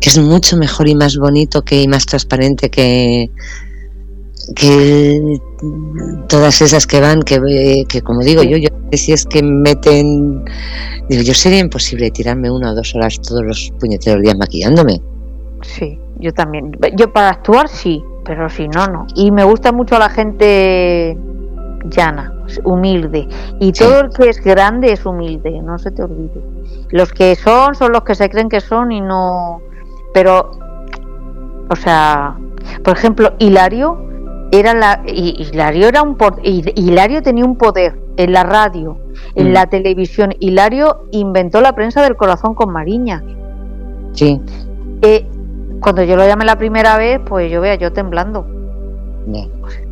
es 0.00 0.18
mucho 0.18 0.56
mejor 0.56 0.88
y 0.88 0.94
más 0.94 1.16
bonito 1.16 1.62
que 1.62 1.82
y 1.82 1.88
más 1.88 2.06
transparente 2.06 2.70
que 2.70 3.28
que 4.54 5.20
todas 6.28 6.60
esas 6.62 6.86
que 6.86 7.00
van, 7.00 7.22
que, 7.22 7.40
eh, 7.48 7.84
que 7.88 8.00
como 8.02 8.20
digo 8.22 8.42
yo, 8.44 8.56
yo 8.58 8.68
si 8.92 9.12
es 9.12 9.26
que 9.26 9.42
meten, 9.42 10.44
digo, 11.08 11.22
yo 11.22 11.34
sería 11.34 11.58
imposible 11.58 12.10
tirarme 12.12 12.48
una 12.50 12.70
o 12.70 12.74
dos 12.76 12.94
horas 12.94 13.20
todos 13.20 13.42
los 13.44 13.72
puñeteros 13.80 14.22
días 14.22 14.36
maquillándome. 14.36 15.00
Sí, 15.62 15.98
yo 16.20 16.32
también. 16.32 16.70
Yo 16.96 17.12
para 17.12 17.30
actuar 17.30 17.68
sí, 17.68 18.00
pero 18.26 18.48
si 18.48 18.68
no, 18.68 18.86
no. 18.86 19.06
Y 19.14 19.30
me 19.30 19.44
gusta 19.44 19.72
mucho 19.72 19.98
la 19.98 20.08
gente 20.08 21.16
llana, 21.88 22.32
humilde. 22.64 23.28
Y 23.60 23.66
Sí. 23.72 23.84
todo 23.84 24.00
el 24.00 24.10
que 24.10 24.28
es 24.28 24.42
grande 24.42 24.92
es 24.92 25.06
humilde, 25.06 25.60
no 25.62 25.78
se 25.78 25.90
te 25.90 26.02
olvide. 26.02 26.42
Los 26.90 27.12
que 27.12 27.34
son 27.36 27.74
son 27.74 27.92
los 27.92 28.02
que 28.02 28.14
se 28.14 28.28
creen 28.28 28.48
que 28.48 28.60
son 28.60 28.92
y 28.92 29.00
no. 29.00 29.60
Pero, 30.14 30.50
o 31.70 31.76
sea, 31.76 32.36
por 32.84 32.96
ejemplo, 32.96 33.34
Hilario 33.38 33.98
era 34.52 34.74
la. 34.74 35.02
Hi- 35.06 35.36
Hilario 35.52 35.88
era 35.88 36.02
un. 36.02 36.16
Hilario 36.42 37.22
tenía 37.22 37.44
un 37.44 37.56
poder 37.56 37.98
en 38.16 38.32
la 38.32 38.42
radio, 38.44 38.96
en 39.34 39.50
Mm. 39.50 39.52
la 39.52 39.66
televisión. 39.66 40.34
Hilario 40.40 41.06
inventó 41.10 41.60
la 41.60 41.72
prensa 41.74 42.02
del 42.02 42.16
corazón 42.16 42.54
con 42.54 42.72
Mariña. 42.72 43.22
Sí, 44.12 44.40
Eh, 45.02 45.26
cuando 45.86 46.02
yo 46.02 46.16
lo 46.16 46.26
llamé 46.26 46.44
la 46.44 46.58
primera 46.58 46.98
vez, 46.98 47.20
pues 47.24 47.48
yo 47.48 47.60
vea 47.60 47.76
yo 47.76 47.92
temblando. 47.92 48.44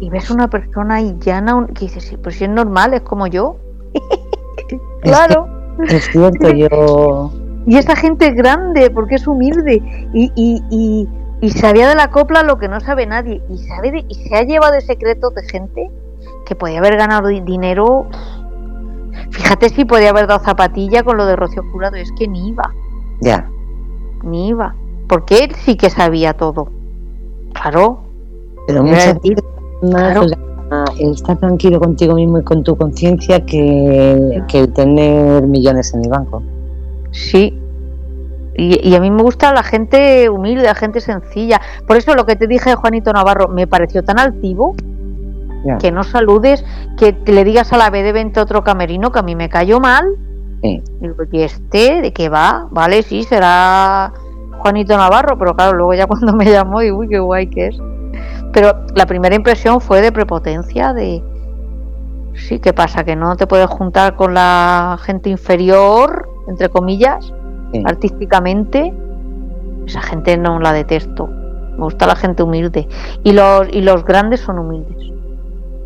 Y 0.00 0.10
ves 0.10 0.28
una 0.28 0.48
persona 0.48 0.96
ahí 0.96 1.16
llana 1.20 1.68
que 1.72 1.84
dices, 1.84 2.02
"Sí, 2.02 2.16
pues 2.16 2.34
si 2.34 2.42
es 2.42 2.50
normal, 2.50 2.94
es 2.94 3.02
como 3.02 3.28
yo. 3.28 3.58
claro. 5.02 5.46
Es, 5.86 6.10
cierto, 6.10 6.50
yo. 6.50 7.30
Y 7.68 7.76
esa 7.76 7.94
gente 7.94 8.26
es 8.26 8.34
grande 8.34 8.90
porque 8.90 9.14
es 9.14 9.26
humilde 9.28 9.80
y, 10.12 10.32
y, 10.34 10.60
y, 10.68 11.08
y, 11.40 11.50
sabía 11.50 11.88
de 11.88 11.94
la 11.94 12.10
copla 12.10 12.42
lo 12.42 12.58
que 12.58 12.66
no 12.68 12.80
sabe 12.80 13.06
nadie 13.06 13.40
y 13.48 13.58
sabe 13.58 14.04
y 14.08 14.14
se 14.16 14.34
ha 14.34 14.42
llevado 14.42 14.72
de 14.72 14.80
secretos 14.80 15.32
de 15.36 15.44
gente 15.44 15.90
que 16.44 16.56
podía 16.56 16.80
haber 16.80 16.96
ganado 16.96 17.28
dinero. 17.28 18.08
Fíjate 19.30 19.68
si 19.68 19.84
podía 19.84 20.10
haber 20.10 20.26
dado 20.26 20.44
zapatilla 20.44 21.04
con 21.04 21.16
lo 21.18 21.24
de 21.24 21.36
Rocío 21.36 21.62
Jurado, 21.70 21.94
es 21.94 22.10
que 22.18 22.26
ni 22.26 22.48
iba. 22.48 22.68
Ya. 23.20 23.48
Ni 24.24 24.48
iba. 24.48 24.74
Porque 25.08 25.44
él 25.44 25.54
sí 25.54 25.76
que 25.76 25.90
sabía 25.90 26.34
todo. 26.34 26.68
Claro. 27.52 28.00
Pero 28.66 28.82
muchas 28.82 29.20
veces 29.20 29.44
estar 30.98 31.36
tranquilo 31.38 31.78
contigo 31.78 32.14
mismo 32.14 32.38
y 32.38 32.44
con 32.44 32.64
tu 32.64 32.76
conciencia 32.76 33.44
que, 33.44 34.42
que 34.48 34.66
tener 34.68 35.46
millones 35.46 35.92
en 35.94 36.04
el 36.04 36.10
banco. 36.10 36.42
Sí, 37.10 37.56
y, 38.56 38.94
a 38.94 39.00
mí 39.00 39.10
me 39.10 39.22
gusta 39.22 39.52
la 39.52 39.62
gente 39.62 40.28
humilde, 40.28 40.62
la 40.62 40.74
gente 40.74 41.00
sencilla. 41.00 41.60
Por 41.86 41.96
eso 41.96 42.14
lo 42.14 42.24
que 42.24 42.36
te 42.36 42.46
dije, 42.46 42.74
Juanito 42.74 43.12
Navarro, 43.12 43.48
me 43.48 43.66
pareció 43.66 44.02
tan 44.04 44.18
altivo 44.18 44.76
que 45.80 45.90
no 45.90 46.04
saludes, 46.04 46.62
que 46.98 47.16
le 47.26 47.42
digas 47.42 47.72
a 47.72 47.78
la 47.78 47.88
B 47.88 48.02
de 48.02 48.12
vente 48.12 48.38
otro 48.38 48.62
camerino 48.62 49.10
que 49.10 49.18
a 49.18 49.22
mí 49.22 49.34
me 49.34 49.48
cayó 49.48 49.80
mal. 49.80 50.04
Y 50.62 50.82
este? 51.40 52.00
¿De 52.00 52.12
qué 52.12 52.28
va? 52.28 52.68
Vale, 52.70 53.02
sí, 53.02 53.24
será 53.24 54.12
Juanito 54.64 54.96
Navarro, 54.96 55.36
pero 55.38 55.54
claro, 55.54 55.76
luego 55.76 55.92
ya 55.92 56.06
cuando 56.08 56.32
me 56.32 56.46
llamó, 56.46 56.80
y 56.80 56.90
uy, 56.90 57.06
qué 57.06 57.18
guay 57.18 57.48
que 57.48 57.66
es. 57.66 57.76
Pero 58.50 58.86
la 58.94 59.04
primera 59.04 59.34
impresión 59.34 59.82
fue 59.82 60.00
de 60.00 60.10
prepotencia, 60.10 60.94
de... 60.94 61.22
Sí, 62.34 62.60
¿qué 62.60 62.72
pasa? 62.72 63.04
¿Que 63.04 63.14
no 63.14 63.36
te 63.36 63.46
puedes 63.46 63.68
juntar 63.68 64.16
con 64.16 64.32
la 64.32 64.98
gente 65.02 65.28
inferior, 65.28 66.30
entre 66.48 66.70
comillas, 66.70 67.30
artísticamente? 67.84 68.94
Esa 69.86 70.00
gente 70.00 70.38
no 70.38 70.58
la 70.58 70.72
detesto. 70.72 71.26
Me 71.26 71.84
gusta 71.84 72.06
la 72.06 72.16
gente 72.16 72.42
humilde. 72.42 72.88
Y 73.22 73.32
los, 73.32 73.68
y 73.70 73.82
los 73.82 74.02
grandes 74.04 74.40
son 74.40 74.58
humildes. 74.58 75.12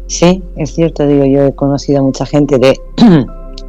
Sí, 0.07 0.43
es 0.57 0.75
cierto, 0.75 1.05
digo, 1.05 1.25
yo 1.25 1.47
he 1.47 1.55
conocido 1.55 1.99
a 1.99 2.03
mucha 2.03 2.25
gente 2.25 2.59
de, 2.59 2.79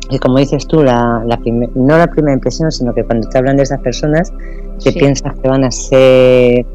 que 0.10 0.20
como 0.20 0.38
dices 0.38 0.68
tú, 0.68 0.84
la, 0.84 1.24
la 1.26 1.40
no 1.76 1.98
la 1.98 2.08
primera 2.08 2.34
impresión, 2.34 2.72
sino 2.72 2.94
que 2.94 3.04
cuando 3.04 3.28
te 3.28 3.38
hablan 3.38 3.58
de 3.58 3.64
esas 3.64 3.80
personas, 3.82 4.34
te 4.84 4.92
piensas 4.92 5.34
que 5.40 5.48
van 5.48 5.64
a 5.64 5.72
ser, 5.72 6.66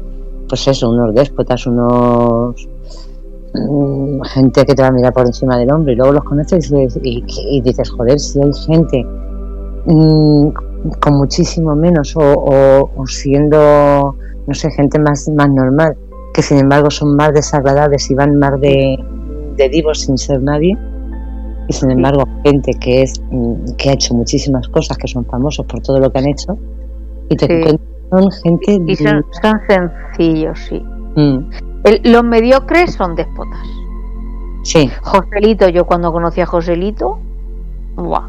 pues 0.47 0.67
eso, 0.67 0.89
unos 0.89 1.13
déspotas, 1.13 1.65
unos 1.67 2.67
mm, 3.53 4.21
gente 4.21 4.65
que 4.65 4.75
te 4.75 4.81
va 4.81 4.89
a 4.89 4.91
mirar 4.91 5.13
por 5.13 5.25
encima 5.25 5.57
del 5.57 5.71
hombre, 5.71 5.93
y 5.93 5.95
luego 5.95 6.13
los 6.13 6.23
conoces 6.23 6.71
y, 7.01 7.61
dices, 7.61 7.89
joder, 7.89 8.19
si 8.19 8.41
hay 8.41 8.53
gente 8.53 9.05
mm, 9.85 10.49
con 10.99 11.17
muchísimo 11.17 11.75
menos 11.75 12.15
o, 12.15 12.91
o, 12.95 13.07
siendo, 13.07 14.15
no 14.47 14.53
sé, 14.53 14.69
gente 14.71 14.99
más, 14.99 15.27
más 15.29 15.49
normal, 15.49 15.97
que 16.33 16.41
sin 16.41 16.59
embargo 16.59 16.91
son 16.91 17.15
más 17.15 17.33
desagradables 17.33 18.11
y 18.11 18.15
van 18.15 18.37
más 18.37 18.59
de 18.59 18.97
de 19.57 19.69
divos 19.69 20.01
sin 20.01 20.17
ser 20.17 20.41
nadie 20.41 20.77
y 21.67 21.73
sin 21.73 21.91
embargo 21.91 22.25
gente 22.43 22.73
que 22.79 23.03
es 23.03 23.21
mm, 23.31 23.75
que 23.77 23.89
ha 23.89 23.93
hecho 23.93 24.13
muchísimas 24.13 24.67
cosas 24.69 24.97
que 24.97 25.07
son 25.07 25.25
famosos 25.25 25.65
por 25.65 25.81
todo 25.81 25.99
lo 25.99 26.11
que 26.11 26.19
han 26.19 26.27
hecho 26.27 26.57
y 27.29 27.35
te 27.35 27.77
son 28.09 28.31
gente 28.63 28.91
y 28.91 28.95
son, 28.95 29.23
sencillos 29.67 30.59
sí. 30.69 30.83
Mm. 31.15 31.49
los 32.03 32.23
mediocres 32.23 32.93
son 32.93 33.15
déspotas 33.15 33.67
sí. 34.63 34.89
Joselito 35.01 35.69
yo 35.69 35.85
cuando 35.85 36.11
conocí 36.11 36.41
a 36.41 36.45
Joselito 36.45 37.19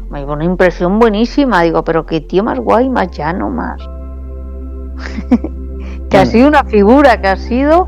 me 0.09 0.19
dio 0.19 0.31
una 0.31 0.45
impresión 0.45 0.97
buenísima. 0.97 1.61
Digo 1.63 1.83
pero 1.83 2.05
qué 2.05 2.21
tío 2.21 2.41
más 2.41 2.57
guay 2.57 2.89
más 2.89 3.11
llano 3.11 3.49
más. 3.49 3.81
Que 6.09 6.17
ha 6.17 6.25
sido 6.25 6.47
una 6.47 6.63
figura 6.63 7.19
que 7.19 7.27
ha 7.27 7.35
sido 7.35 7.85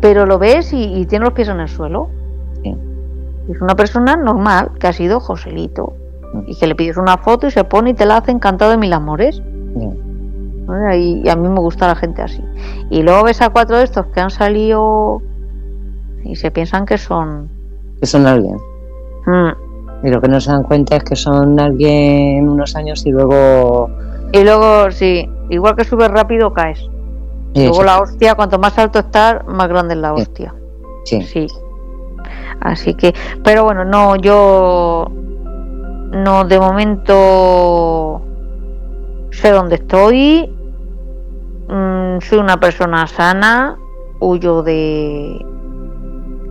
pero 0.00 0.26
lo 0.26 0.40
ves 0.40 0.72
y 0.72 1.06
tiene 1.06 1.24
los 1.24 1.34
pies 1.34 1.48
en 1.48 1.60
el 1.60 1.68
suelo 1.68 2.10
es 3.48 3.60
una 3.60 3.74
persona 3.74 4.16
normal 4.16 4.70
que 4.78 4.86
ha 4.86 4.92
sido 4.92 5.20
Joselito 5.20 5.94
y 6.46 6.56
que 6.56 6.66
le 6.66 6.74
pides 6.74 6.96
una 6.96 7.18
foto 7.18 7.46
y 7.46 7.50
se 7.50 7.64
pone 7.64 7.90
y 7.90 7.94
te 7.94 8.06
la 8.06 8.18
hace 8.18 8.30
encantado 8.30 8.70
de 8.70 8.76
mil 8.76 8.92
amores. 8.92 9.42
Y, 10.96 11.28
a 11.28 11.36
mí 11.36 11.48
me 11.48 11.60
gusta 11.60 11.86
la 11.86 11.94
gente 11.94 12.22
así. 12.22 12.42
Y 12.90 13.02
luego 13.02 13.24
ves 13.24 13.42
a 13.42 13.50
cuatro 13.50 13.76
de 13.76 13.84
estos 13.84 14.06
que 14.06 14.20
han 14.20 14.30
salido 14.30 15.20
y 16.24 16.36
se 16.36 16.50
piensan 16.50 16.86
que 16.86 16.96
son. 16.96 17.50
Que 18.00 18.06
son 18.06 18.26
alguien. 18.26 18.56
Mm. 19.26 20.06
Y 20.06 20.10
lo 20.10 20.20
que 20.20 20.28
no 20.28 20.40
se 20.40 20.50
dan 20.50 20.62
cuenta 20.62 20.96
es 20.96 21.04
que 21.04 21.16
son 21.16 21.60
alguien 21.60 22.48
unos 22.48 22.74
años 22.76 23.04
y 23.04 23.10
luego. 23.10 23.90
Y 24.32 24.42
luego, 24.42 24.90
sí, 24.90 25.28
igual 25.50 25.76
que 25.76 25.84
subes 25.84 26.10
rápido, 26.10 26.52
caes. 26.52 26.80
luego 27.54 27.84
la 27.84 28.00
hostia, 28.00 28.34
cuanto 28.34 28.58
más 28.58 28.76
alto 28.78 28.98
estás, 28.98 29.46
más 29.46 29.68
grande 29.68 29.94
es 29.94 30.00
la 30.00 30.14
hostia. 30.14 30.54
Sí. 31.04 31.22
sí. 31.22 31.46
Así 32.60 32.94
que, 32.94 33.14
pero 33.42 33.64
bueno, 33.64 33.84
no, 33.84 34.16
yo 34.16 35.06
no 36.12 36.44
de 36.44 36.58
momento 36.58 38.22
sé 39.30 39.50
dónde 39.50 39.76
estoy, 39.76 40.50
mm, 41.68 42.20
soy 42.20 42.38
una 42.38 42.58
persona 42.58 43.06
sana, 43.06 43.76
huyo 44.20 44.62
de 44.62 45.44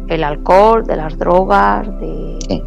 el 0.10 0.24
alcohol, 0.24 0.84
de 0.84 0.96
las 0.98 1.18
drogas, 1.18 1.88
de, 2.00 2.62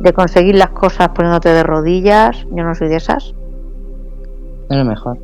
de 0.00 0.12
conseguir 0.12 0.54
las 0.54 0.70
cosas 0.70 1.08
poniéndote 1.08 1.48
de 1.48 1.62
rodillas, 1.62 2.46
yo 2.50 2.62
no 2.62 2.74
soy 2.74 2.88
de 2.88 2.96
esas. 2.96 3.34
Es 4.70 4.76
lo 4.76 4.84
mejor. 4.84 5.18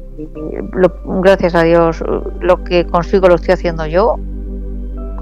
gracias 1.23 1.55
a 1.55 1.63
Dios, 1.63 2.03
lo 2.41 2.65
que 2.65 2.87
consigo 2.87 3.29
lo 3.29 3.35
estoy 3.35 3.53
haciendo 3.53 3.87
yo 3.87 4.17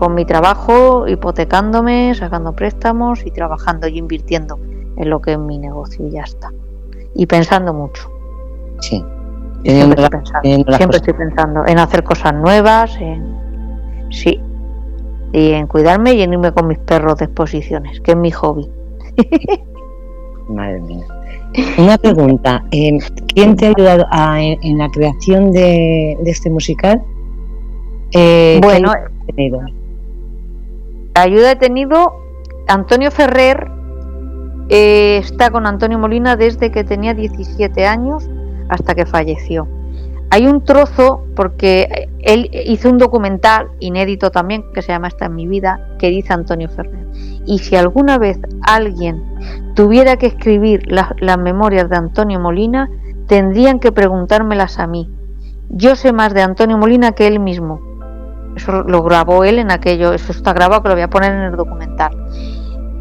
con 0.02 0.14
mi 0.14 0.24
trabajo, 0.24 1.06
hipotecándome, 1.06 2.12
sacando 2.16 2.54
préstamos 2.54 3.24
y 3.24 3.30
trabajando 3.30 3.86
y 3.86 3.98
invirtiendo 3.98 4.58
en 4.96 5.08
lo 5.08 5.22
que 5.22 5.34
es 5.34 5.38
mi 5.38 5.58
negocio 5.58 6.04
y 6.04 6.10
ya 6.10 6.22
está. 6.22 6.50
Y 7.14 7.26
pensando 7.26 7.72
mucho. 7.72 8.10
Sí. 8.80 9.00
Siempre, 9.62 10.02
estoy, 10.90 11.14
pensando, 11.14 11.64
en 11.68 11.78
hacer 11.78 12.02
cosas 12.02 12.34
nuevas, 12.34 12.96
en 13.00 14.08
sí, 14.10 14.40
y 15.32 15.52
en 15.52 15.68
cuidarme 15.68 16.14
y 16.14 16.22
en 16.22 16.32
irme 16.32 16.50
con 16.50 16.66
mis 16.66 16.78
perros 16.80 17.18
de 17.18 17.26
exposiciones, 17.26 18.00
que 18.00 18.10
es 18.10 18.16
mi 18.16 18.32
hobby. 18.32 18.68
Madre 20.48 20.80
mía. 20.80 21.06
Una 21.78 21.96
pregunta, 21.96 22.64
eh, 22.72 22.98
¿quién 23.32 23.54
te 23.54 23.66
ha 23.66 23.68
ayudado 23.68 24.04
en, 24.36 24.78
la 24.78 24.88
creación 24.88 25.52
de, 25.52 26.14
este 26.24 26.50
musical? 26.50 27.00
Eh, 28.10 28.58
bueno, 28.60 28.90
ayuda 31.14 31.52
he 31.52 31.56
tenido 31.56 32.12
Antonio 32.68 33.10
Ferrer 33.10 33.70
eh, 34.68 35.18
está 35.18 35.50
con 35.50 35.66
Antonio 35.66 35.98
Molina 35.98 36.36
desde 36.36 36.70
que 36.70 36.84
tenía 36.84 37.14
17 37.14 37.86
años 37.86 38.28
hasta 38.68 38.94
que 38.94 39.04
falleció. 39.04 39.68
Hay 40.30 40.46
un 40.46 40.64
trozo, 40.64 41.26
porque 41.36 42.08
él 42.20 42.48
hizo 42.64 42.88
un 42.88 42.96
documental 42.96 43.68
inédito 43.80 44.30
también, 44.30 44.64
que 44.72 44.80
se 44.80 44.92
llama 44.92 45.08
Esta 45.08 45.26
en 45.26 45.34
mi 45.34 45.46
vida, 45.46 45.86
que 45.98 46.08
dice 46.08 46.32
Antonio 46.32 46.70
Ferrer. 46.70 47.06
Y 47.44 47.58
si 47.58 47.76
alguna 47.76 48.16
vez 48.16 48.38
alguien 48.62 49.22
tuviera 49.74 50.16
que 50.16 50.28
escribir 50.28 50.90
las 50.90 51.38
memorias 51.38 51.90
de 51.90 51.96
Antonio 51.96 52.40
Molina, 52.40 52.88
tendrían 53.26 53.78
que 53.78 53.92
preguntármelas 53.92 54.78
a 54.78 54.86
mí. 54.86 55.10
Yo 55.68 55.96
sé 55.96 56.14
más 56.14 56.32
de 56.32 56.40
Antonio 56.40 56.78
Molina 56.78 57.12
que 57.12 57.26
él 57.26 57.38
mismo, 57.38 57.82
eso 58.56 58.82
lo 58.82 59.02
grabó 59.02 59.44
él 59.44 59.58
en 59.58 59.70
aquello, 59.70 60.12
eso 60.12 60.32
está 60.32 60.52
grabado 60.52 60.82
que 60.82 60.88
lo 60.88 60.94
voy 60.94 61.02
a 61.02 61.10
poner 61.10 61.32
en 61.32 61.40
el 61.40 61.56
documental. 61.56 62.12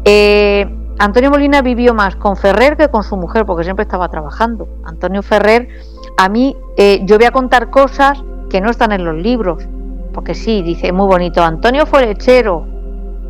Eh, 0.04 0.66
Antonio 0.98 1.30
Molina 1.30 1.62
vivió 1.62 1.94
más 1.94 2.16
con 2.16 2.36
Ferrer 2.36 2.76
que 2.76 2.88
con 2.88 3.02
su 3.02 3.16
mujer, 3.16 3.44
porque 3.44 3.64
siempre 3.64 3.82
estaba 3.82 4.08
trabajando. 4.08 4.68
Antonio 4.84 5.22
Ferrer, 5.22 5.68
a 6.16 6.28
mí, 6.28 6.56
eh, 6.76 7.00
yo 7.04 7.16
voy 7.16 7.26
a 7.26 7.30
contar 7.30 7.70
cosas 7.70 8.22
que 8.50 8.60
no 8.60 8.70
están 8.70 8.92
en 8.92 9.04
los 9.04 9.16
libros, 9.16 9.66
porque 10.12 10.34
sí, 10.34 10.62
dice 10.62 10.92
muy 10.92 11.06
bonito, 11.06 11.42
Antonio 11.42 11.86
fue 11.86 12.06
lechero. 12.06 12.66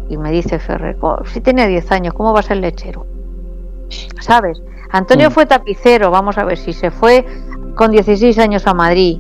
Y 0.08 0.16
me 0.18 0.30
dice 0.30 0.58
Ferrer, 0.58 0.96
si 1.26 1.40
tenía 1.40 1.66
10 1.66 1.92
años, 1.92 2.14
¿cómo 2.14 2.32
va 2.32 2.40
a 2.40 2.42
ser 2.42 2.58
lechero? 2.58 3.06
¿Sabes? 4.20 4.60
Antonio 4.90 5.30
mm. 5.30 5.32
fue 5.32 5.46
tapicero, 5.46 6.10
vamos 6.10 6.36
a 6.36 6.44
ver 6.44 6.58
si 6.58 6.72
se 6.72 6.90
fue 6.90 7.24
con 7.74 7.90
16 7.90 8.38
años 8.38 8.66
a 8.66 8.74
Madrid. 8.74 9.18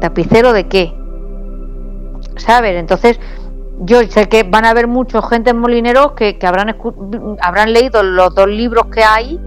¿Tapicero 0.00 0.52
de 0.52 0.68
qué? 0.68 1.03
¿Sabes? 2.36 2.76
Entonces, 2.76 3.20
yo 3.80 4.02
sé 4.04 4.28
que 4.28 4.44
van 4.44 4.64
a 4.64 4.70
haber 4.70 4.86
muchos 4.86 5.28
gente 5.28 5.52
molineros 5.52 6.12
que, 6.12 6.38
que 6.38 6.46
habrán, 6.46 6.76
habrán 7.40 7.72
leído 7.72 8.02
los 8.02 8.34
dos 8.34 8.48
libros 8.48 8.86
que 8.86 9.02
hay 9.02 9.40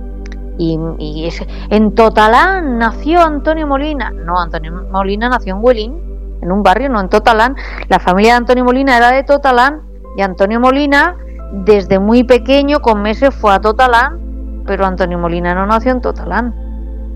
y, 0.57 0.77
y 0.97 1.29
en 1.69 1.95
Totalán 1.95 2.77
nació 2.77 3.21
Antonio 3.21 3.67
Molina. 3.67 4.11
No, 4.11 4.39
Antonio 4.39 4.71
Molina 4.91 5.29
nació 5.29 5.55
en 5.55 5.63
Huelín, 5.63 6.39
en 6.41 6.51
un 6.51 6.63
barrio, 6.63 6.89
no 6.89 6.99
en 6.99 7.09
Totalán. 7.09 7.55
La 7.87 7.99
familia 7.99 8.33
de 8.33 8.37
Antonio 8.37 8.65
Molina 8.65 8.97
era 8.97 9.11
de 9.11 9.23
Totalán 9.23 9.81
y 10.17 10.21
Antonio 10.21 10.59
Molina 10.59 11.15
desde 11.51 11.99
muy 11.99 12.23
pequeño, 12.23 12.81
con 12.81 13.01
meses, 13.01 13.33
fue 13.33 13.53
a 13.53 13.61
Totalán 13.61 14.27
pero 14.67 14.85
Antonio 14.85 15.17
Molina 15.17 15.55
no 15.55 15.65
nació 15.65 15.93
en 15.93 16.01
Totalán, 16.01 16.53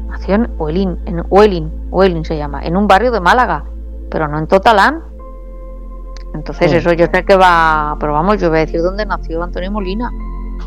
nació 0.07 0.35
en 0.35 0.49
Huelín, 0.57 0.97
en 1.05 1.23
Huelín, 1.29 1.71
Huelín 1.91 2.25
se 2.25 2.37
llama, 2.37 2.63
en 2.63 2.77
un 2.77 2.87
barrio 2.87 3.11
de 3.11 3.19
Málaga, 3.19 3.65
pero 4.09 4.27
no 4.27 4.39
en 4.39 4.47
Totalán. 4.47 5.03
Entonces 6.33 6.71
eso 6.71 6.93
yo 6.93 7.07
sé 7.13 7.23
que 7.25 7.35
va, 7.35 7.97
pero 7.99 8.13
vamos, 8.13 8.39
yo 8.39 8.49
voy 8.49 8.59
a 8.59 8.61
decir 8.61 8.81
dónde 8.81 9.05
nació 9.05 9.43
Antonio 9.43 9.71
Molina, 9.71 10.11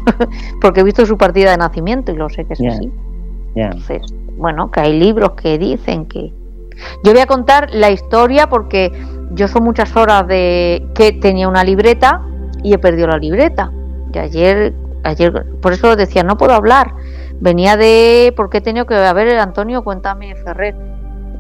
porque 0.60 0.80
he 0.80 0.84
visto 0.84 1.06
su 1.06 1.16
partida 1.16 1.52
de 1.52 1.56
nacimiento 1.56 2.12
y 2.12 2.16
lo 2.16 2.28
sé 2.28 2.44
que 2.44 2.52
es 2.52 2.60
así. 2.60 2.92
Entonces, 3.54 4.02
bueno, 4.36 4.70
que 4.70 4.80
hay 4.80 4.98
libros 4.98 5.32
que 5.32 5.58
dicen 5.58 6.06
que... 6.06 6.32
Yo 7.04 7.12
voy 7.12 7.20
a 7.20 7.26
contar 7.26 7.68
la 7.72 7.90
historia 7.90 8.48
porque 8.48 8.90
yo 9.32 9.48
son 9.48 9.64
muchas 9.64 9.94
horas 9.96 10.26
de 10.26 10.86
que 10.94 11.12
tenía 11.12 11.48
una 11.48 11.62
libreta 11.62 12.20
y 12.62 12.72
he 12.74 12.78
perdido 12.78 13.08
la 13.08 13.18
libreta. 13.18 13.70
Y 14.12 14.18
ayer, 14.18 14.74
ayer, 15.04 15.46
por 15.60 15.72
eso 15.72 15.94
decía, 15.96 16.24
no 16.24 16.36
puedo 16.36 16.52
hablar. 16.52 16.92
Venía 17.40 17.76
de, 17.76 18.32
porque 18.36 18.58
he 18.58 18.60
tenido 18.60 18.86
que, 18.86 18.94
a 18.94 19.12
ver, 19.12 19.38
Antonio, 19.38 19.82
cuéntame, 19.82 20.34
Ferrer, 20.36 20.74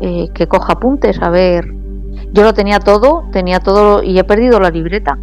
eh, 0.00 0.28
que 0.34 0.46
coja 0.46 0.74
apuntes, 0.74 1.20
a 1.20 1.30
ver. 1.30 1.83
Yo 2.34 2.42
lo 2.42 2.52
tenía 2.52 2.80
todo, 2.80 3.28
tenía 3.30 3.60
todo 3.60 4.02
y 4.02 4.18
he 4.18 4.24
perdido 4.24 4.58
la 4.58 4.70
libreta. 4.70 5.16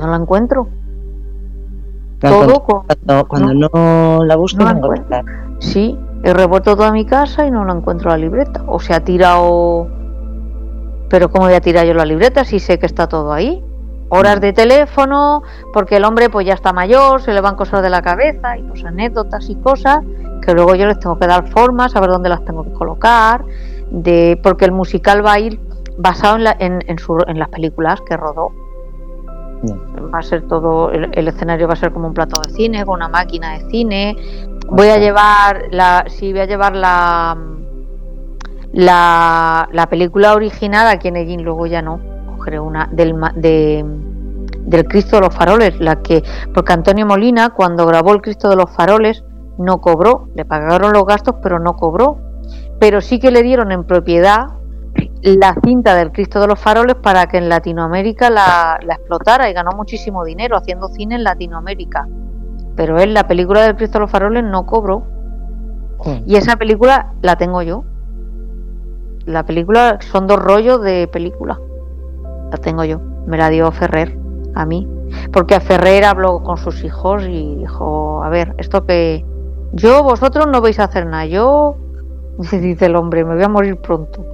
No 0.00 0.08
la 0.08 0.16
encuentro. 0.16 0.66
todo 2.18 2.64
cuando, 3.28 3.54
no, 3.54 4.24
la 4.24 4.34
busco, 4.34 4.64
no 4.64 4.92
la 5.08 5.24
Sí, 5.60 5.96
he 6.24 6.34
revuelto 6.34 6.74
toda 6.74 6.90
mi 6.90 7.06
casa 7.06 7.46
y 7.46 7.52
no 7.52 7.64
la 7.64 7.74
encuentro 7.74 8.10
la 8.10 8.18
libreta. 8.18 8.64
O 8.66 8.80
se 8.80 8.92
ha 8.92 9.04
tirado. 9.04 9.86
Pero 11.08 11.30
¿cómo 11.30 11.44
voy 11.44 11.54
a 11.54 11.60
tirar 11.60 11.86
yo 11.86 11.94
la 11.94 12.06
libreta 12.06 12.44
si 12.44 12.58
sé 12.58 12.80
que 12.80 12.86
está 12.86 13.06
todo 13.06 13.32
ahí? 13.32 13.62
Horas 14.08 14.40
de 14.40 14.52
teléfono, 14.52 15.44
porque 15.72 15.98
el 15.98 16.04
hombre 16.04 16.28
pues 16.28 16.44
ya 16.44 16.54
está 16.54 16.72
mayor, 16.72 17.22
se 17.22 17.32
le 17.32 17.40
van 17.40 17.54
cosas 17.54 17.82
de 17.82 17.88
la 17.88 18.02
cabeza 18.02 18.58
y 18.58 18.62
pues 18.62 18.84
anécdotas 18.84 19.48
y 19.48 19.54
cosas 19.54 20.00
que 20.44 20.54
luego 20.54 20.74
yo 20.74 20.86
les 20.86 20.98
tengo 20.98 21.16
que 21.18 21.28
dar 21.28 21.48
forma, 21.48 21.88
saber 21.88 22.10
dónde 22.10 22.28
las 22.28 22.44
tengo 22.44 22.64
que 22.64 22.72
colocar, 22.72 23.44
de 23.92 24.40
porque 24.42 24.64
el 24.64 24.72
musical 24.72 25.24
va 25.24 25.34
a 25.34 25.40
ir 25.40 25.60
basado 25.98 26.38
en, 26.58 26.80
en, 26.86 27.38
las 27.38 27.48
películas 27.50 28.00
que 28.08 28.16
rodó. 28.16 28.50
Va 30.12 30.18
a 30.18 30.22
ser 30.22 30.48
todo, 30.48 30.90
el, 30.90 31.28
escenario 31.28 31.68
va 31.68 31.74
a 31.74 31.76
ser 31.76 31.92
como 31.92 32.08
un 32.08 32.14
plato 32.14 32.40
de 32.40 32.50
cine, 32.50 32.84
con 32.84 32.96
una 32.96 33.08
máquina 33.08 33.52
de 33.58 33.70
cine. 33.70 34.16
Voy 34.68 34.88
a 34.88 34.98
llevar 34.98 35.66
la, 35.70 36.04
sí, 36.08 36.32
voy 36.32 36.40
a 36.40 36.46
llevar 36.46 36.74
la, 36.74 37.38
la, 38.72 39.68
la 39.70 39.86
película 39.88 40.34
original 40.34 40.88
aquí 40.88 41.08
en 41.08 41.16
Egin, 41.16 41.44
luego 41.44 41.66
ya 41.66 41.82
no, 41.82 42.00
cogeré 42.36 42.58
una 42.58 42.88
del, 42.90 43.14
de, 43.36 43.84
del 44.64 44.84
Cristo 44.88 45.16
de 45.16 45.22
los 45.22 45.34
Faroles, 45.34 45.78
la 45.78 46.02
que, 46.02 46.24
porque 46.52 46.72
Antonio 46.72 47.06
Molina 47.06 47.50
cuando 47.50 47.86
grabó 47.86 48.12
el 48.14 48.22
Cristo 48.22 48.48
de 48.48 48.56
los 48.56 48.70
Faroles 48.70 49.22
no 49.58 49.80
cobró, 49.80 50.28
le 50.34 50.44
pagaron 50.44 50.92
los 50.92 51.04
gastos 51.04 51.36
pero 51.42 51.60
no 51.60 51.76
cobró, 51.76 52.18
pero 52.82 53.00
sí 53.00 53.20
que 53.20 53.30
le 53.30 53.44
dieron 53.44 53.70
en 53.70 53.84
propiedad 53.84 54.54
la 55.22 55.54
cinta 55.64 55.94
del 55.94 56.10
Cristo 56.10 56.40
de 56.40 56.48
los 56.48 56.58
Faroles 56.58 56.96
para 56.96 57.28
que 57.28 57.38
en 57.38 57.48
Latinoamérica 57.48 58.28
la, 58.28 58.76
explotara 58.82 59.48
y 59.48 59.52
ganó 59.52 59.70
muchísimo 59.70 60.24
dinero 60.24 60.56
haciendo 60.56 60.88
cine 60.88 61.14
en 61.14 61.22
Latinoamérica. 61.22 62.08
Pero 62.74 62.98
él 62.98 63.14
la 63.14 63.28
película 63.28 63.62
del 63.62 63.76
Cristo 63.76 63.98
de 63.98 64.00
los 64.00 64.10
Faroles 64.10 64.42
no 64.42 64.66
cobró. 64.66 65.04
Hmm. 66.04 66.24
Y 66.26 66.34
esa 66.34 66.56
película 66.56 67.12
la 67.22 67.36
tengo 67.36 67.62
yo. 67.62 67.84
La 69.26 69.44
película 69.44 69.98
son 70.00 70.26
dos 70.26 70.40
rollos 70.40 70.82
de 70.82 71.06
película. 71.06 71.60
La 72.50 72.58
tengo 72.58 72.82
yo. 72.82 72.98
Me 73.28 73.38
la 73.38 73.48
dio 73.48 73.70
Ferrer 73.70 74.18
a 74.56 74.66
mí. 74.66 74.88
Porque 75.32 75.54
a 75.54 75.60
Ferrer 75.60 76.04
habló 76.04 76.42
con 76.42 76.56
sus 76.56 76.82
hijos 76.82 77.22
y 77.28 77.54
dijo, 77.58 78.24
a 78.24 78.28
ver, 78.28 78.56
esto 78.58 78.84
que 78.86 79.24
yo, 79.70 80.02
vosotros 80.02 80.48
no 80.48 80.60
vais 80.60 80.80
a 80.80 80.84
hacer 80.84 81.06
nada. 81.06 81.26
Yo, 81.26 81.76
dice 82.52 82.86
el 82.86 82.96
hombre, 82.96 83.24
me 83.24 83.34
voy 83.34 83.44
a 83.44 83.48
morir 83.48 83.76
pronto 83.76 84.32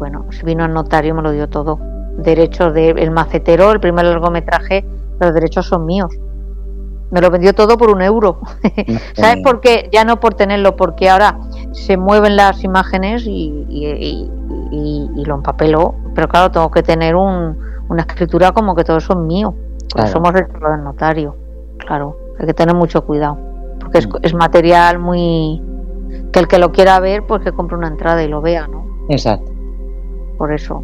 bueno, 0.00 0.24
se 0.30 0.44
vino 0.46 0.64
al 0.64 0.72
notario, 0.72 1.14
me 1.14 1.20
lo 1.20 1.30
dio 1.30 1.48
todo. 1.48 1.78
Derechos 2.16 2.72
del 2.72 3.10
macetero, 3.10 3.70
el 3.70 3.80
primer 3.80 4.06
largometraje, 4.06 4.84
los 5.20 5.34
derechos 5.34 5.66
son 5.66 5.84
míos. 5.84 6.10
Me 7.10 7.20
lo 7.20 7.30
vendió 7.30 7.52
todo 7.54 7.76
por 7.76 7.90
un 7.90 8.00
euro. 8.00 8.40
¿Sabes 9.14 9.44
por 9.44 9.60
qué? 9.60 9.90
Ya 9.92 10.04
no 10.06 10.18
por 10.18 10.34
tenerlo, 10.34 10.74
porque 10.74 11.10
ahora 11.10 11.38
se 11.72 11.98
mueven 11.98 12.34
las 12.34 12.64
imágenes 12.64 13.24
y, 13.26 13.66
y, 13.68 14.30
lo 15.26 15.34
empapeló. 15.34 15.94
Pero 16.14 16.28
claro, 16.28 16.50
tengo 16.50 16.70
que 16.70 16.82
tener 16.82 17.14
un, 17.14 17.58
una 17.90 18.02
escritura 18.02 18.52
como 18.52 18.74
que 18.74 18.84
todo 18.84 18.96
eso 18.96 19.12
es 19.12 19.18
mío. 19.18 19.54
Somos 20.06 20.30
el 20.34 20.46
del 20.46 20.82
notario. 20.82 21.36
Claro, 21.76 22.16
hay 22.38 22.46
que 22.46 22.54
tener 22.54 22.74
mucho 22.74 23.04
cuidado. 23.04 23.36
Porque 23.80 23.98
es, 23.98 24.08
es 24.22 24.32
material 24.32 24.98
muy. 24.98 25.60
Que 26.32 26.38
el 26.40 26.48
que 26.48 26.58
lo 26.58 26.72
quiera 26.72 27.00
ver, 27.00 27.26
pues 27.26 27.42
que 27.42 27.52
compre 27.52 27.76
una 27.76 27.88
entrada 27.88 28.22
y 28.22 28.28
lo 28.28 28.40
vea, 28.40 28.66
¿no? 28.66 28.84
Exacto 29.08 29.50
por 30.40 30.54
eso. 30.54 30.82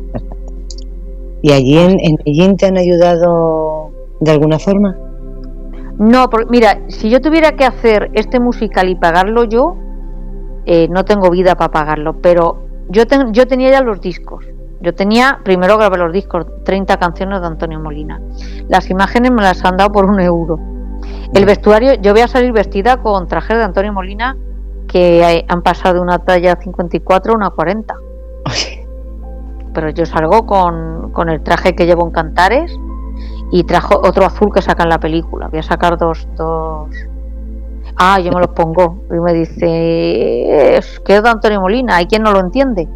¿Y 1.40 1.50
allí 1.50 1.78
en, 1.78 1.96
en 2.26 2.56
te 2.58 2.66
han 2.66 2.76
ayudado 2.76 3.90
de 4.20 4.30
alguna 4.30 4.58
forma? 4.58 4.94
No, 5.98 6.28
porque 6.28 6.48
mira, 6.50 6.80
si 6.88 7.08
yo 7.08 7.22
tuviera 7.22 7.52
que 7.52 7.64
hacer 7.64 8.10
este 8.12 8.38
musical 8.38 8.90
y 8.90 8.96
pagarlo 8.96 9.44
yo, 9.44 9.78
eh, 10.66 10.88
no 10.90 11.06
tengo 11.06 11.30
vida 11.30 11.54
para 11.54 11.70
pagarlo, 11.70 12.20
pero 12.20 12.66
yo, 12.90 13.04
yo 13.32 13.46
tenía 13.46 13.70
ya 13.70 13.80
los 13.80 14.02
discos. 14.02 14.44
Yo 14.82 14.94
tenía, 14.94 15.40
primero 15.42 15.78
grabé 15.78 15.96
los 15.96 16.12
discos, 16.12 16.44
30 16.66 16.98
canciones 16.98 17.40
de 17.40 17.46
Antonio 17.46 17.80
Molina. 17.80 18.20
Las 18.68 18.90
imágenes 18.90 19.30
me 19.30 19.40
las 19.40 19.64
han 19.64 19.78
dado 19.78 19.90
por 19.90 20.04
un 20.04 20.20
euro. 20.20 20.60
El 21.32 21.46
vestuario, 21.46 21.94
yo 21.94 22.12
voy 22.12 22.20
a 22.20 22.28
salir 22.28 22.52
vestida 22.52 22.98
con 22.98 23.26
trajes 23.26 23.56
de 23.56 23.64
Antonio 23.64 23.94
Molina 23.94 24.36
que 24.96 25.44
han 25.46 25.60
pasado 25.60 25.96
de 25.96 26.00
una 26.00 26.18
talla 26.20 26.56
54 26.56 27.32
a 27.32 27.36
una 27.36 27.50
40 27.50 27.94
pero 29.74 29.90
yo 29.90 30.06
salgo 30.06 30.46
con, 30.46 31.28
el 31.28 31.42
traje 31.42 31.76
que 31.76 31.84
llevo 31.84 32.06
en 32.06 32.10
Cantares 32.10 32.74
y 33.52 33.62
trajo 33.64 34.00
otro 34.02 34.24
azul 34.24 34.50
que 34.50 34.62
saca 34.62 34.84
en 34.84 34.88
la 34.88 34.98
película. 34.98 35.48
Voy 35.48 35.58
a 35.58 35.62
sacar 35.62 35.98
dos, 35.98 36.26
dos. 36.34 36.88
Ah, 37.98 38.18
yo 38.18 38.32
me 38.32 38.40
los 38.40 38.48
pongo. 38.52 39.04
Y 39.10 39.20
me 39.20 39.34
dice, 39.34 40.78
es 40.78 40.98
que 41.00 41.16
es 41.16 41.22
de 41.22 41.28
Antonio 41.28 41.60
Molina, 41.60 41.96
hay 41.96 42.06
quien 42.06 42.22
no 42.22 42.32
lo 42.32 42.40
entiende. 42.40 42.88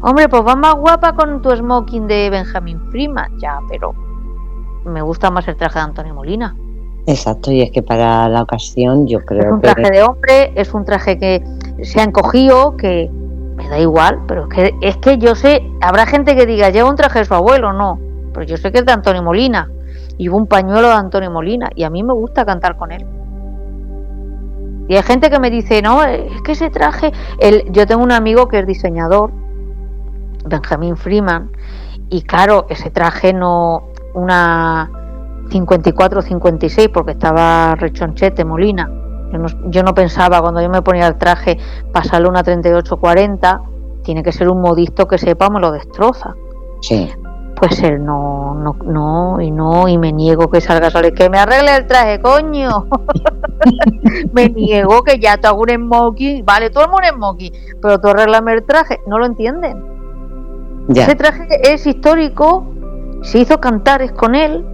Hombre, 0.00 0.30
pues 0.30 0.46
va 0.46 0.56
más 0.56 0.76
guapa 0.76 1.14
con 1.14 1.42
tu 1.42 1.54
smoking 1.54 2.06
de 2.06 2.30
Benjamin 2.30 2.80
Freeman. 2.90 3.38
Ya, 3.38 3.58
pero 3.68 3.92
me 4.86 5.02
gusta 5.02 5.30
más 5.30 5.46
el 5.46 5.56
traje 5.56 5.78
de 5.78 5.84
Antonio 5.84 6.14
Molina. 6.14 6.56
Exacto, 7.06 7.52
y 7.52 7.60
es 7.60 7.70
que 7.70 7.82
para 7.82 8.28
la 8.28 8.42
ocasión 8.42 9.06
yo 9.06 9.20
creo 9.20 9.40
que... 9.40 9.46
Es 9.46 9.52
un 9.52 9.60
traje 9.60 9.90
de 9.90 10.02
hombre, 10.02 10.52
es 10.54 10.74
un 10.74 10.84
traje 10.84 11.18
que 11.18 11.44
se 11.82 12.00
ha 12.00 12.04
encogido, 12.04 12.76
que, 12.76 13.10
me 13.56 13.68
da 13.68 13.78
igual, 13.78 14.20
pero 14.26 14.44
es 14.44 14.48
que, 14.48 14.74
es 14.80 14.96
que 14.96 15.18
yo 15.18 15.34
sé, 15.34 15.62
habrá 15.80 16.06
gente 16.06 16.34
que 16.34 16.46
diga, 16.46 16.70
lleva 16.70 16.88
un 16.88 16.96
traje 16.96 17.20
de 17.20 17.24
su 17.26 17.34
abuelo, 17.34 17.72
no, 17.72 17.98
pero 18.32 18.46
yo 18.46 18.56
sé 18.56 18.72
que 18.72 18.78
es 18.78 18.86
de 18.86 18.92
Antonio 18.92 19.22
Molina, 19.22 19.70
y 20.16 20.28
un 20.28 20.46
pañuelo 20.46 20.88
de 20.88 20.94
Antonio 20.94 21.30
Molina, 21.30 21.70
y 21.74 21.84
a 21.84 21.90
mí 21.90 22.02
me 22.02 22.14
gusta 22.14 22.44
cantar 22.44 22.76
con 22.76 22.90
él. 22.90 23.04
Y 24.88 24.96
hay 24.96 25.02
gente 25.02 25.30
que 25.30 25.38
me 25.38 25.50
dice, 25.50 25.82
no, 25.82 26.02
es 26.04 26.40
que 26.42 26.52
ese 26.52 26.70
traje, 26.70 27.12
el, 27.38 27.70
yo 27.70 27.86
tengo 27.86 28.02
un 28.02 28.12
amigo 28.12 28.48
que 28.48 28.60
es 28.60 28.66
diseñador, 28.66 29.30
Benjamin 30.46 30.96
Freeman, 30.96 31.50
y 32.08 32.22
claro, 32.22 32.66
ese 32.68 32.90
traje 32.90 33.32
no, 33.32 33.88
una 34.14 34.90
54-56, 35.48 36.90
porque 36.92 37.12
estaba 37.12 37.74
rechonchete 37.74 38.44
Molina, 38.44 38.90
yo 39.68 39.82
no, 39.82 39.94
pensaba 39.94 40.40
cuando 40.40 40.60
yo 40.60 40.70
me 40.70 40.82
ponía 40.82 41.06
el 41.06 41.16
traje 41.16 41.58
pasarle 41.92 42.28
una 42.28 42.42
38-40, 42.42 43.60
tiene 44.02 44.22
que 44.22 44.32
ser 44.32 44.48
un 44.48 44.60
modisto 44.60 45.08
que 45.08 45.18
sepa 45.18 45.50
me 45.50 45.60
lo 45.60 45.72
destroza. 45.72 46.34
Sí. 46.80 47.10
Pues 47.56 47.82
él 47.82 48.04
no, 48.04 48.54
no, 48.54 48.76
no, 48.84 49.40
y 49.40 49.50
no, 49.50 49.88
y 49.88 49.96
me 49.96 50.12
niego 50.12 50.50
que 50.50 50.60
salga 50.60 50.90
solo, 50.90 51.12
que 51.12 51.30
me 51.30 51.38
arregle 51.38 51.76
el 51.76 51.86
traje, 51.86 52.20
coño. 52.20 52.86
me 54.32 54.48
niego 54.48 55.02
que 55.02 55.18
ya 55.18 55.38
te 55.38 55.46
hago 55.46 55.62
un 55.62 55.70
smoking, 55.70 56.44
vale, 56.44 56.70
todo 56.70 56.84
el 56.84 56.90
mundo 56.90 57.08
smoking, 57.14 57.52
pero 57.80 58.00
tú 58.00 58.08
arreglame 58.08 58.54
el 58.54 58.64
traje, 58.64 59.00
no 59.06 59.18
lo 59.18 59.26
entienden. 59.26 59.82
Ese 60.88 61.14
traje 61.14 61.46
es 61.62 61.86
histórico, 61.86 62.66
se 63.22 63.38
hizo 63.38 63.58
cantares 63.58 64.12
con 64.12 64.34
él, 64.34 64.66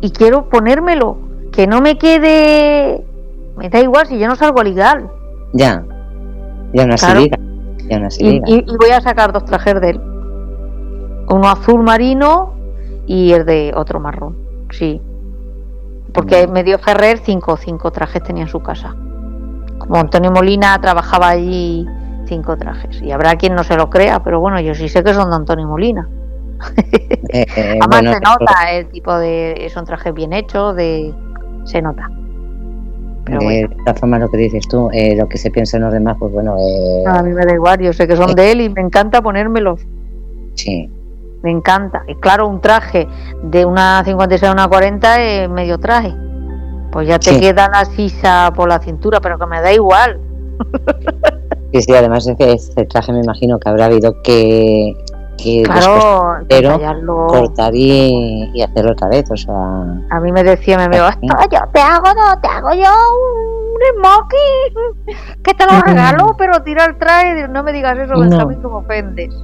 y 0.00 0.10
quiero 0.10 0.48
ponérmelo, 0.48 1.18
que 1.52 1.66
no 1.66 1.80
me 1.80 1.98
quede 1.98 3.04
me 3.58 3.68
da 3.68 3.80
igual 3.80 4.06
si 4.06 4.18
yo 4.18 4.28
no 4.28 4.36
salgo 4.36 4.62
legal. 4.62 5.10
Ya, 5.52 5.84
ya 6.72 6.86
no 6.86 6.94
claro. 6.94 7.24
Ya 7.88 7.98
no 7.98 8.08
y, 8.18 8.42
y, 8.46 8.76
voy 8.76 8.90
a 8.90 9.00
sacar 9.00 9.32
dos 9.32 9.44
trajes 9.44 9.80
de 9.80 9.90
él. 9.90 10.00
Uno 11.28 11.48
azul 11.48 11.82
marino 11.82 12.54
y 13.06 13.32
el 13.32 13.44
de 13.44 13.72
otro 13.74 13.98
marrón. 13.98 14.36
Sí. 14.70 15.00
Porque 16.12 16.46
me 16.46 16.62
dio 16.62 16.78
Ferrer 16.78 17.18
cinco, 17.18 17.56
cinco 17.56 17.90
trajes 17.90 18.22
tenía 18.22 18.44
en 18.44 18.48
su 18.48 18.60
casa. 18.60 18.94
Como 19.78 19.96
Antonio 19.96 20.30
Molina 20.30 20.78
trabajaba 20.80 21.30
allí 21.30 21.86
cinco 22.26 22.56
trajes. 22.56 23.02
Y 23.02 23.10
habrá 23.10 23.36
quien 23.36 23.54
no 23.54 23.64
se 23.64 23.76
lo 23.76 23.90
crea, 23.90 24.22
pero 24.22 24.38
bueno, 24.38 24.60
yo 24.60 24.74
sí 24.74 24.88
sé 24.88 25.02
que 25.02 25.14
son 25.14 25.30
de 25.30 25.36
Antonio 25.36 25.66
Molina. 25.66 26.08
Eh, 27.32 27.46
eh, 27.56 27.78
Además 27.82 28.14
se 28.16 28.20
nota 28.20 28.72
el 28.72 28.86
tipo 28.88 29.16
de. 29.18 29.70
son 29.72 29.84
trajes 29.84 30.12
bien 30.14 30.32
hechos, 30.32 30.74
de 30.76 31.12
se 31.64 31.80
nota. 31.82 32.08
Pero 33.24 33.40
de 33.40 33.44
bueno. 33.44 33.68
esta 33.78 33.94
forma 33.94 34.18
lo 34.18 34.30
que 34.30 34.38
dices 34.38 34.66
tú, 34.68 34.88
eh, 34.92 35.14
lo 35.16 35.28
que 35.28 35.36
se 35.38 35.50
piensa 35.50 35.76
en 35.76 35.84
los 35.84 35.92
demás, 35.92 36.16
pues 36.18 36.32
bueno, 36.32 36.56
eh, 36.58 37.04
A 37.06 37.22
mí 37.22 37.30
me 37.32 37.44
da 37.44 37.52
igual, 37.54 37.78
yo 37.80 37.92
sé 37.92 38.06
que 38.08 38.16
son 38.16 38.34
de 38.34 38.52
él 38.52 38.60
y 38.62 38.68
me 38.70 38.80
encanta 38.80 39.20
ponérmelos. 39.20 39.80
sí, 40.54 40.88
Me 41.42 41.50
encanta. 41.50 42.02
Y 42.08 42.14
claro, 42.16 42.48
un 42.48 42.60
traje 42.60 43.06
de 43.44 43.64
una 43.66 44.02
56 44.04 44.50
a 44.50 44.52
una 44.52 44.66
40 44.66 45.22
es 45.22 45.48
medio 45.50 45.78
traje. 45.78 46.12
Pues 46.90 47.06
ya 47.06 47.18
te 47.18 47.30
Sí. 47.34 47.40
queda 47.40 47.68
la 47.70 47.84
sisa 47.84 48.50
por 48.56 48.68
la 48.68 48.78
cintura, 48.80 49.20
pero 49.20 49.38
que 49.38 49.46
me 49.46 49.60
da 49.60 49.72
igual. 49.72 50.18
sí, 51.72 51.82
sí, 51.82 51.94
además 51.94 52.26
es 52.26 52.36
que 52.36 52.52
este 52.52 52.86
traje 52.86 53.12
me 53.12 53.20
imagino 53.20 53.58
que 53.58 53.68
habrá 53.68 53.84
habido 53.84 54.20
que, 54.22 54.94
que 55.42 55.62
después 55.62 55.86
Claro, 55.86 57.26
cortar 57.28 57.74
y, 57.74 58.50
y 58.54 58.62
hacerlo 58.62 58.92
otra 58.92 59.08
vez, 59.08 59.30
o 59.30 59.36
sea, 59.36 59.54
A 60.10 60.20
mí 60.20 60.32
me 60.32 60.42
decía, 60.44 60.76
me 60.76 60.88
veo, 60.88 61.08
Sí. 61.12 61.18
"Esto 61.22 61.48
yo 61.50 61.60
te 61.72 61.80
hago, 61.80 62.04
no, 62.06 62.40
te 62.40 62.48
hago 62.48 62.70
yo 62.74 62.90
un 63.14 64.00
smoking, 64.00 65.16
que 65.44 65.54
te 65.54 65.64
lo 65.66 65.72
Mm. 65.72 65.82
regalo, 65.86 66.26
pero 66.36 66.62
tira 66.62 66.84
el 66.86 66.98
traje, 66.98 67.46
no 67.48 67.62
me 67.62 67.72
digas 67.72 67.96
eso, 67.98 68.14
No. 68.14 68.48
Que 68.48 68.56
me 68.56 68.64
ofendes. 68.74 69.34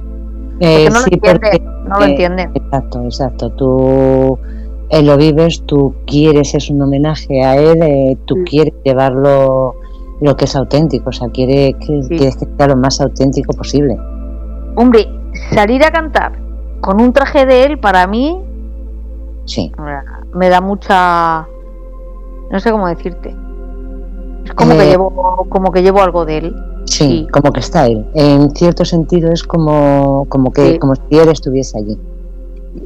eh, 0.59 0.87
no 0.89 0.95
lo 0.99 1.01
sí, 1.01 1.09
entiende, 1.13 1.39
porque 1.41 1.59
no 1.89 1.99
lo 1.99 2.05
eh, 2.05 2.09
entienden. 2.09 2.51
Exacto, 2.55 3.01
exacto. 3.03 3.49
Tú 3.51 4.37
eh, 4.89 5.01
lo 5.01 5.17
vives, 5.17 5.63
tú 5.65 5.95
quieres, 6.05 6.53
es 6.55 6.69
un 6.69 6.81
homenaje 6.81 7.43
a 7.43 7.57
él, 7.57 7.81
eh, 7.81 8.17
tú 8.25 8.35
Sí. 8.35 8.43
quieres 8.51 8.73
llevarlo 8.83 9.73
lo 10.21 10.35
que 10.37 10.45
es 10.45 10.55
auténtico, 10.55 11.09
o 11.09 11.11
sea, 11.11 11.27
quieres 11.29 11.73
que, 11.79 12.03
Sí. 12.03 12.15
quieres 12.15 12.37
que 12.37 12.45
sea 12.57 12.67
lo 12.67 12.75
más 12.77 13.01
auténtico 13.01 13.51
posible. 13.53 13.97
Hombre, 14.77 15.07
salir 15.53 15.83
a 15.83 15.91
cantar 15.91 16.33
con 16.81 17.01
un 17.01 17.13
traje 17.13 17.45
de 17.45 17.63
él, 17.65 17.79
para 17.79 18.05
mí, 18.07 18.41
Sí. 19.45 19.71
me 20.33 20.49
da 20.49 20.59
mucha 20.61 21.47
no 22.51 22.59
sé 22.59 22.71
cómo 22.71 22.87
decirte 22.87 23.35
es 24.43 24.53
como 24.53 24.73
Eh, 24.73 24.77
que 24.77 24.85
llevo 24.89 25.45
como 25.49 25.71
que 25.71 25.81
llevo 25.83 26.01
algo 26.01 26.25
de 26.25 26.37
él 26.37 26.55
Sí, 26.85 27.27
como 27.31 27.51
que 27.51 27.59
está 27.61 27.87
él. 27.87 28.05
En 28.13 28.51
cierto 28.51 28.85
sentido 28.85 29.31
es 29.31 29.43
como, 29.43 30.25
como 30.29 30.51
que 30.53 30.73
Sí. 30.73 30.79
como 30.79 30.93
si 30.95 31.01
él 31.17 31.29
estuviese 31.29 31.77
allí. 31.79 31.97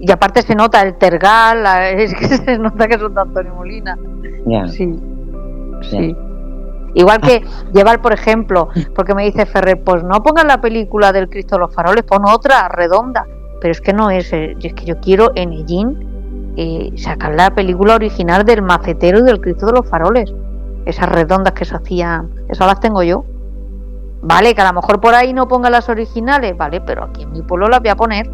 y 0.02 0.10
aparte 0.12 0.42
se 0.44 0.56
nota 0.56 0.82
el 0.84 0.96
tergal 0.96 1.64
la- 1.64 1.90
es 1.92 2.14
que 2.14 2.28
se 2.28 2.58
nota 2.58 2.88
que 2.88 2.98
son 3.00 3.14
de 3.14 3.22
Antonio 3.22 3.54
Molina 3.56 3.98
Ya. 4.46 4.68
sí 4.68 4.98
Ya. 5.82 5.90
sí 5.90 6.16
igual 6.94 7.22
que 7.22 7.44
llevar 7.74 8.02
por 8.02 8.14
ejemplo 8.14 8.70
porque 8.96 9.14
me 9.14 9.24
dice 9.24 9.46
Ferrer 9.46 9.84
pues 9.84 10.04
no 10.04 10.22
pongas 10.24 10.46
la 10.46 10.60
película 10.62 11.12
del 11.12 11.30
Cristo 11.30 11.56
de 11.56 11.60
los 11.60 11.74
Faroles 11.74 12.04
pon 12.04 12.24
otra 12.28 12.68
redonda 12.70 13.26
pero 13.62 13.72
es 13.72 13.82
que 13.82 13.94
no 13.94 14.10
es 14.10 14.32
eh, 14.34 14.56
es 14.62 14.74
que 14.74 14.86
yo 14.86 15.00
quiero 15.00 15.32
en 15.36 15.54
Ellín 15.54 16.10
eh, 16.62 16.92
sacar 16.98 17.36
la 17.36 17.52
película 17.52 17.96
original 17.96 18.44
del 18.44 18.62
macetero 18.62 19.20
y 19.20 19.24
del 19.24 19.40
Cristo 19.40 19.68
de 19.68 19.72
los 19.72 19.88
Faroles. 19.88 20.34
Esas 20.86 21.08
redondas 21.08 21.54
que 21.54 21.64
se 21.64 21.74
hacían 21.74 22.32
esas 22.50 22.68
las 22.68 22.82
tengo 22.82 23.02
yo. 23.02 23.24
Vale, 24.22 24.54
que 24.54 24.62
a 24.62 24.68
lo 24.68 24.74
mejor 24.74 25.00
por 25.00 25.16
ahí 25.16 25.32
no 25.32 25.48
ponga 25.48 25.70
las 25.70 25.88
originales, 25.88 26.58
vale, 26.58 26.82
pero 26.82 27.06
aquí 27.06 27.24
en 27.24 27.32
mi 27.32 27.42
pueblo 27.44 27.70
las 27.70 27.80
voy 27.80 27.90
a 27.90 27.96
poner. 27.96 28.30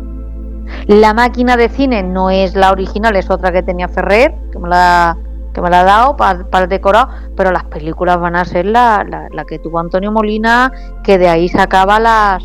La 0.88 1.14
máquina 1.14 1.56
de 1.56 1.70
cine 1.70 2.02
no 2.02 2.32
es 2.32 2.56
la 2.56 2.72
original, 2.72 3.16
es 3.16 3.30
otra 3.30 3.52
que 3.52 3.62
tenía 3.62 3.88
Ferrer, 3.88 4.34
que 4.52 4.58
me 4.58 4.70
la, 4.70 5.16
que 5.56 5.62
me 5.62 5.70
la 5.72 5.82
ha 5.82 5.84
dado 5.86 6.16
para 6.18 6.64
el 6.64 6.70
decorado, 6.70 7.08
pero 7.36 7.52
las 7.52 7.64
películas 7.64 8.20
van 8.20 8.36
a 8.36 8.46
ser 8.46 8.66
la, 8.68 9.04
la, 9.10 9.28
la 9.32 9.46
que 9.46 9.58
tuvo 9.58 9.80
Antonio 9.80 10.12
Molina, 10.12 10.72
que 11.04 11.18
de 11.18 11.28
ahí 11.30 11.48
sacaba 11.50 12.00
las, 12.00 12.44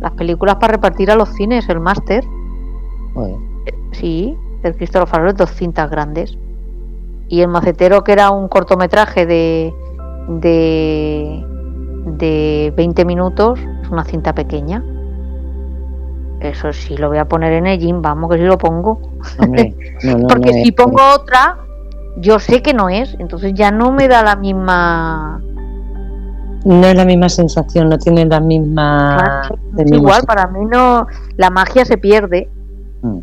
las 0.00 0.12
películas 0.12 0.56
para 0.56 0.72
repartir 0.72 1.10
a 1.10 1.14
los 1.14 1.30
cines, 1.30 1.68
el 1.70 1.80
máster, 1.80 2.22
Joder. 3.14 3.36
sí, 3.92 4.36
del 4.62 4.76
Cristo 4.76 4.98
de 4.98 5.02
los 5.04 5.10
Faroles, 5.10 5.36
dos 5.36 5.50
cintas 5.52 5.88
grandes. 5.90 6.36
Y 7.28 7.40
el 7.42 7.48
macetero, 7.48 8.02
que 8.04 8.12
era 8.12 8.30
un 8.30 8.48
cortometraje 8.48 9.24
de, 9.26 9.72
de, 10.28 11.44
de 12.06 12.72
20 12.76 13.04
minutos, 13.04 13.60
es 13.82 13.88
una 13.90 14.04
cinta 14.04 14.34
pequeña. 14.34 14.82
Eso 16.40 16.72
sí, 16.72 16.96
lo 16.96 17.08
voy 17.08 17.18
a 17.18 17.26
poner 17.28 17.52
en 17.52 17.66
el 17.66 17.78
gym, 17.78 18.00
vamos, 18.00 18.30
que 18.30 18.38
si 18.38 18.44
lo 18.44 18.56
pongo. 18.58 19.00
Hombre, 19.40 19.74
no, 20.04 20.18
no, 20.18 20.26
Porque 20.28 20.46
no 20.50 20.52
si 20.52 20.68
es- 20.68 20.72
pongo 20.74 21.00
otra, 21.14 21.58
yo 22.20 22.38
sé 22.38 22.62
que 22.62 22.74
no 22.74 22.88
es, 22.88 23.16
entonces 23.18 23.52
ya 23.54 23.70
no 23.70 23.92
me 23.92 24.08
da 24.08 24.22
la 24.22 24.36
misma. 24.36 25.40
no 26.64 26.86
es 26.86 26.94
la 26.96 27.04
misma 27.04 27.28
sensación, 27.28 27.88
no 27.88 27.98
tiene 27.98 28.24
la 28.26 28.40
misma. 28.40 29.16
Claro, 29.48 29.58
es 29.78 29.92
igual, 29.92 30.22
para 30.26 30.46
mí 30.48 30.64
no. 30.66 31.06
La 31.36 31.50
magia 31.50 31.84
se 31.84 31.96
pierde. 31.98 32.48
Mm. 33.02 33.18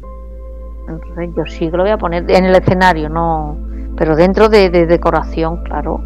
Entonces 0.88 1.30
yo 1.36 1.46
sí 1.48 1.70
que 1.70 1.78
lo 1.78 1.84
voy 1.84 1.92
a 1.92 1.98
poner 1.98 2.30
en 2.30 2.46
el 2.46 2.56
escenario, 2.56 3.10
no. 3.10 3.58
Pero 3.98 4.16
dentro 4.16 4.50
de, 4.50 4.70
de 4.70 4.86
decoración, 4.86 5.64
claro. 5.64 6.00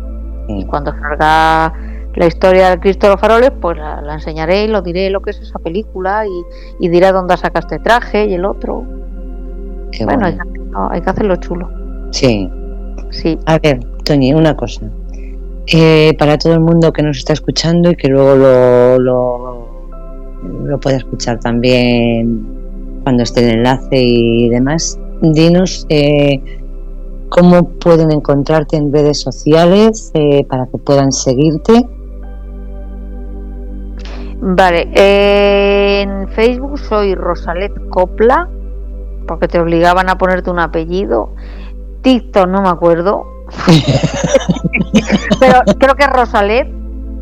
Sí. 0.47 0.59
Y 0.59 0.65
cuando 0.65 0.91
salga 0.91 1.73
la 2.15 2.25
historia 2.25 2.69
del 2.71 2.79
Cristo 2.79 3.07
de 3.07 3.13
los 3.13 3.21
Faroles, 3.21 3.51
pues 3.61 3.77
la, 3.77 4.01
la 4.01 4.13
enseñaré 4.15 4.63
y 4.63 4.67
lo 4.67 4.81
diré 4.81 5.09
lo 5.09 5.21
que 5.21 5.29
es 5.31 5.39
esa 5.39 5.59
película 5.59 6.25
y, 6.25 6.85
y 6.85 6.89
diré 6.89 7.11
dónde 7.11 7.37
saca 7.37 7.59
este 7.59 7.79
traje 7.79 8.25
y 8.25 8.33
el 8.33 8.45
otro. 8.45 8.83
Qué 9.91 10.05
bueno, 10.05 10.25
hay 10.25 10.35
que, 10.35 10.41
hacerlo- 10.41 10.89
hay 10.91 11.01
que 11.01 11.09
hacerlo 11.09 11.35
chulo. 11.37 11.69
Sí. 12.11 12.51
Sí. 13.09 13.37
A 13.45 13.59
ver, 13.59 13.79
Toñi, 14.03 14.33
una 14.33 14.55
cosa. 14.55 14.89
Eh, 15.67 16.15
para 16.17 16.37
todo 16.37 16.53
el 16.53 16.61
mundo 16.61 16.91
que 16.91 17.03
nos 17.03 17.17
está 17.17 17.33
escuchando 17.33 17.91
y 17.91 17.95
que 17.95 18.07
luego 18.07 18.35
lo, 18.35 18.97
lo, 18.97 20.79
pueda 20.79 20.97
escuchar 20.97 21.39
también 21.39 22.47
cuando 23.03 23.23
esté 23.23 23.41
el 23.47 23.57
enlace 23.57 24.01
y 24.01 24.49
demás, 24.49 24.97
dinos 25.21 25.85
eh, 25.89 26.41
cómo 27.29 27.69
pueden 27.69 28.11
encontrarte 28.11 28.77
en 28.77 28.91
redes 28.91 29.21
sociales 29.21 30.11
eh, 30.13 30.45
para 30.45 30.65
que 30.67 30.77
puedan 30.77 31.11
seguirte. 31.11 31.85
Vale, 34.41 34.89
eh, 34.93 36.01
en 36.01 36.27
Facebook 36.29 36.79
soy 36.79 37.13
Rosalet 37.13 37.73
Copla, 37.89 38.49
porque 39.27 39.47
te 39.47 39.59
obligaban 39.59 40.09
a 40.09 40.17
ponerte 40.17 40.49
un 40.49 40.59
apellido. 40.59 41.33
TikTok 42.01 42.47
no 42.47 42.61
me 42.61 42.69
acuerdo, 42.69 43.25
pero 45.39 45.61
creo 45.79 45.95
que 45.95 46.03
es 46.03 46.09
Rosalet, 46.09 46.67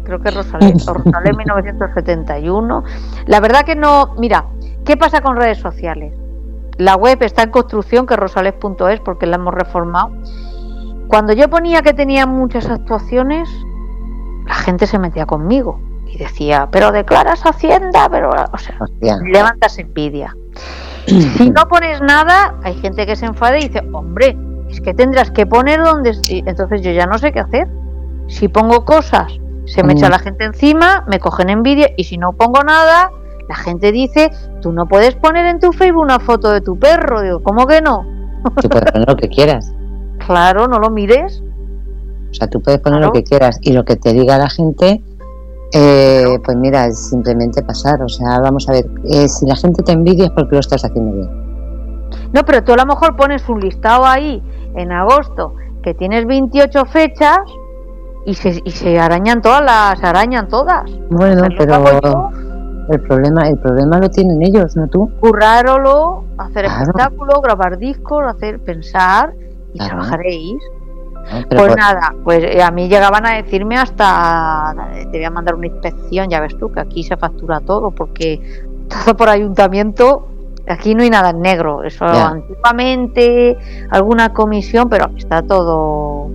creo 0.04 0.20
que 0.20 0.30
es 0.30 0.36
Rosalet, 0.36 0.88
o 0.88 0.94
Rosalet 0.94 1.36
1971. 1.36 2.84
La 3.26 3.40
verdad 3.40 3.64
que 3.64 3.76
no, 3.76 4.16
mira, 4.18 4.46
¿qué 4.86 4.98
pasa 4.98 5.22
con 5.22 5.36
redes 5.36 5.60
sociales? 5.60 6.14
La 6.78 6.96
web 6.96 7.22
está 7.24 7.44
en 7.44 7.50
construcción, 7.50 8.06
que 8.06 8.14
es 8.14 8.20
rosalet.es, 8.20 9.00
porque 9.00 9.26
la 9.26 9.38
hemos 9.38 9.54
reformado. 9.54 10.12
Cuando 11.08 11.34
yo 11.34 11.50
ponía 11.50 11.82
que 11.82 11.94
tenía 11.94 12.28
muchas 12.28 12.70
actuaciones, 12.70 13.50
la 14.46 14.56
gente 14.56 14.86
se 14.86 15.00
metía 15.00 15.26
conmigo 15.26 15.80
y 16.06 16.18
decía, 16.18 16.70
pero 16.72 16.92
declaras 16.92 17.42
Hacienda, 17.44 18.08
pero, 18.10 18.30
o 18.30 18.58
sea, 18.58 18.78
Hostia. 18.80 19.18
levantas 19.24 19.78
envidia. 19.80 20.36
Si 21.06 21.50
no 21.50 21.68
pones 21.70 22.02
nada, 22.02 22.56
hay 22.64 22.76
gente 22.76 23.06
que 23.06 23.16
se 23.16 23.26
enfada 23.26 23.58
y 23.58 23.68
dice, 23.70 23.82
hombre, 23.94 24.38
es 24.70 24.82
que 24.82 24.94
tendrás 24.94 25.32
que 25.32 25.46
poner 25.46 25.84
donde... 25.84 26.12
y 26.30 26.44
Entonces 26.46 26.82
yo 26.82 26.92
ya 26.92 27.06
no 27.06 27.18
sé 27.18 27.32
qué 27.32 27.40
hacer. 27.40 27.68
Si 28.28 28.48
pongo 28.48 28.84
cosas, 28.86 29.32
se 29.66 29.84
me 29.84 29.94
Mm. 29.94 29.98
echa 29.98 30.10
la 30.10 30.20
gente 30.20 30.44
encima, 30.46 31.04
me 31.08 31.20
cogen 31.20 31.50
envidia 31.50 31.90
y 31.98 32.04
si 32.06 32.18
no 32.18 32.34
pongo 32.34 32.62
nada, 32.64 33.10
la 33.50 33.56
gente 33.56 33.92
dice, 33.92 34.30
tú 34.62 34.72
no 34.74 34.88
puedes 34.88 35.16
poner 35.16 35.46
en 35.46 35.60
tu 35.60 35.72
Facebook 35.72 36.02
una 36.04 36.20
foto 36.20 36.52
de 36.52 36.60
tu 36.62 36.78
perro. 36.78 37.22
Digo, 37.22 37.42
¿cómo 37.44 37.66
que 37.66 37.82
no? 37.82 38.06
Tú 38.62 38.68
puedes 38.70 38.92
poner 38.92 39.08
lo 39.08 39.16
que 39.16 39.30
quieras. 39.30 39.72
Claro, 40.26 40.68
no 40.68 40.80
lo 40.80 40.90
mires. 40.90 41.42
O 42.32 42.34
sea, 42.34 42.48
tú 42.50 42.62
puedes 42.62 42.82
poner 42.82 42.98
Claro. 43.00 43.14
lo 43.14 43.14
que 43.14 43.24
quieras 43.24 43.60
y 43.62 43.72
lo 43.72 43.86
que 43.86 43.96
te 43.96 44.12
diga 44.12 44.38
la 44.38 44.50
gente, 44.50 45.02
eh, 45.74 46.38
pues 46.44 46.58
mira, 46.58 46.86
es 46.88 47.10
simplemente 47.10 47.62
pasar. 47.62 48.02
O 48.02 48.10
sea, 48.10 48.40
vamos 48.42 48.68
a 48.68 48.74
ver, 48.74 48.86
eh, 49.10 49.30
si 49.30 49.46
la 49.46 49.56
gente 49.56 49.84
te 49.84 49.94
envidia 49.94 50.26
es 50.26 50.32
porque 50.32 50.56
lo 50.56 50.60
estás 50.60 50.84
haciendo 50.84 51.16
bien. 51.16 51.47
No, 52.34 52.44
pero 52.46 52.64
tú 52.64 52.74
a 52.74 52.78
lo 52.78 52.86
mejor 52.86 53.16
pones 53.16 53.48
un 53.50 53.60
listado 53.60 54.06
ahí 54.06 54.42
en 54.76 54.92
agosto 54.92 55.56
que 55.84 55.94
tienes 55.94 56.26
28 56.26 56.86
fechas 56.86 57.40
y 58.26 58.34
se, 58.34 58.62
y 58.64 58.72
se 58.72 59.00
arañan 59.00 59.42
todas 59.42 59.64
las, 59.64 60.04
arañan 60.04 60.48
todas. 60.50 60.84
Bueno, 61.10 61.44
pero 61.58 62.30
el 62.90 63.02
problema, 63.02 63.48
el 63.48 63.58
problema 63.58 64.00
lo 64.00 64.10
tienen 64.10 64.42
ellos, 64.44 64.76
no 64.76 64.88
tú. 64.88 65.10
currárolo, 65.20 66.24
hacer 66.38 66.66
Claro. 66.66 66.82
espectáculos, 66.84 67.42
grabar 67.42 67.78
discos, 67.78 68.24
hacer 68.28 68.60
pensar 68.60 69.34
y 69.74 69.78
Claro. 69.78 69.94
trabajaréis. 69.96 70.62
Pues 71.50 71.62
por- 71.62 71.78
nada, 71.78 72.14
pues 72.24 72.42
eh, 72.44 72.64
a 72.64 72.72
mí 72.72 72.88
llegaban 72.88 73.26
a 73.26 73.34
decirme 73.36 73.78
hasta 73.78 74.74
te 75.12 75.18
voy 75.18 75.26
a 75.26 75.30
mandar 75.30 75.56
una 75.56 75.68
inspección, 75.68 76.30
ya 76.30 76.40
ves 76.40 76.58
tú 76.58 76.72
que 76.72 76.80
aquí 76.80 77.04
se 77.04 77.18
factura 77.18 77.60
todo 77.60 77.92
porque 77.92 78.40
todo 79.06 79.16
por 79.18 79.28
ayuntamiento 79.30 80.28
aquí 80.68 80.96
no 80.96 81.04
hay 81.04 81.10
nada 81.10 81.30
en 81.32 81.42
negro, 81.42 81.84
eso 81.84 82.06
antiguamente 82.26 83.58
alguna 83.92 84.34
comisión, 84.34 84.90
pero 84.90 85.06
aquí 85.06 85.18
está 85.20 85.42
todo 85.42 86.30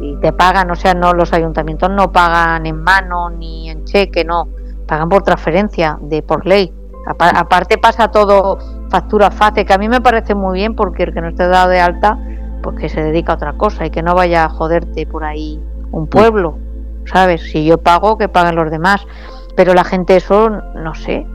y 0.00 0.14
te 0.20 0.32
pagan, 0.32 0.70
o 0.70 0.76
sea, 0.76 0.94
no 0.94 1.12
los 1.12 1.32
ayuntamientos 1.32 1.90
no 1.90 2.12
pagan 2.12 2.66
en 2.66 2.82
mano 2.82 3.30
ni 3.30 3.68
en 3.70 3.84
cheque, 3.84 4.24
no, 4.24 4.48
pagan 4.86 5.08
por 5.08 5.22
transferencia 5.22 5.98
de 6.00 6.22
por 6.22 6.46
ley. 6.46 6.72
Apa- 7.06 7.30
Aparte 7.30 7.78
pasa 7.78 8.08
todo 8.08 8.58
factura 8.90 9.30
fácil, 9.30 9.66
que 9.66 9.72
a 9.74 9.78
mí 9.78 9.88
me 9.88 10.00
parece 10.00 10.34
muy 10.34 10.58
bien 10.58 10.74
porque 10.76 11.02
el 11.02 11.12
que 11.14 11.20
no 11.20 11.28
esté 11.28 11.46
dado 11.48 11.70
de 11.70 11.80
alta 11.80 12.16
pues 12.62 12.76
que 12.78 12.88
se 12.88 13.02
dedica 13.02 13.32
a 13.32 13.36
otra 13.36 13.52
cosa 13.54 13.86
y 13.86 13.90
que 13.90 14.02
no 14.02 14.14
vaya 14.14 14.44
a 14.44 14.48
joderte 14.48 15.06
por 15.06 15.24
ahí 15.24 15.60
un 15.90 16.06
pueblo, 16.06 16.58
¿sabes? 17.06 17.42
Si 17.50 17.64
yo 17.64 17.78
pago, 17.78 18.18
que 18.18 18.28
paguen 18.28 18.54
los 18.56 18.70
demás. 18.70 19.04
Pero 19.56 19.74
la 19.74 19.82
gente 19.84 20.16
eso, 20.16 20.50
no 20.50 20.94
sé, 20.94 21.26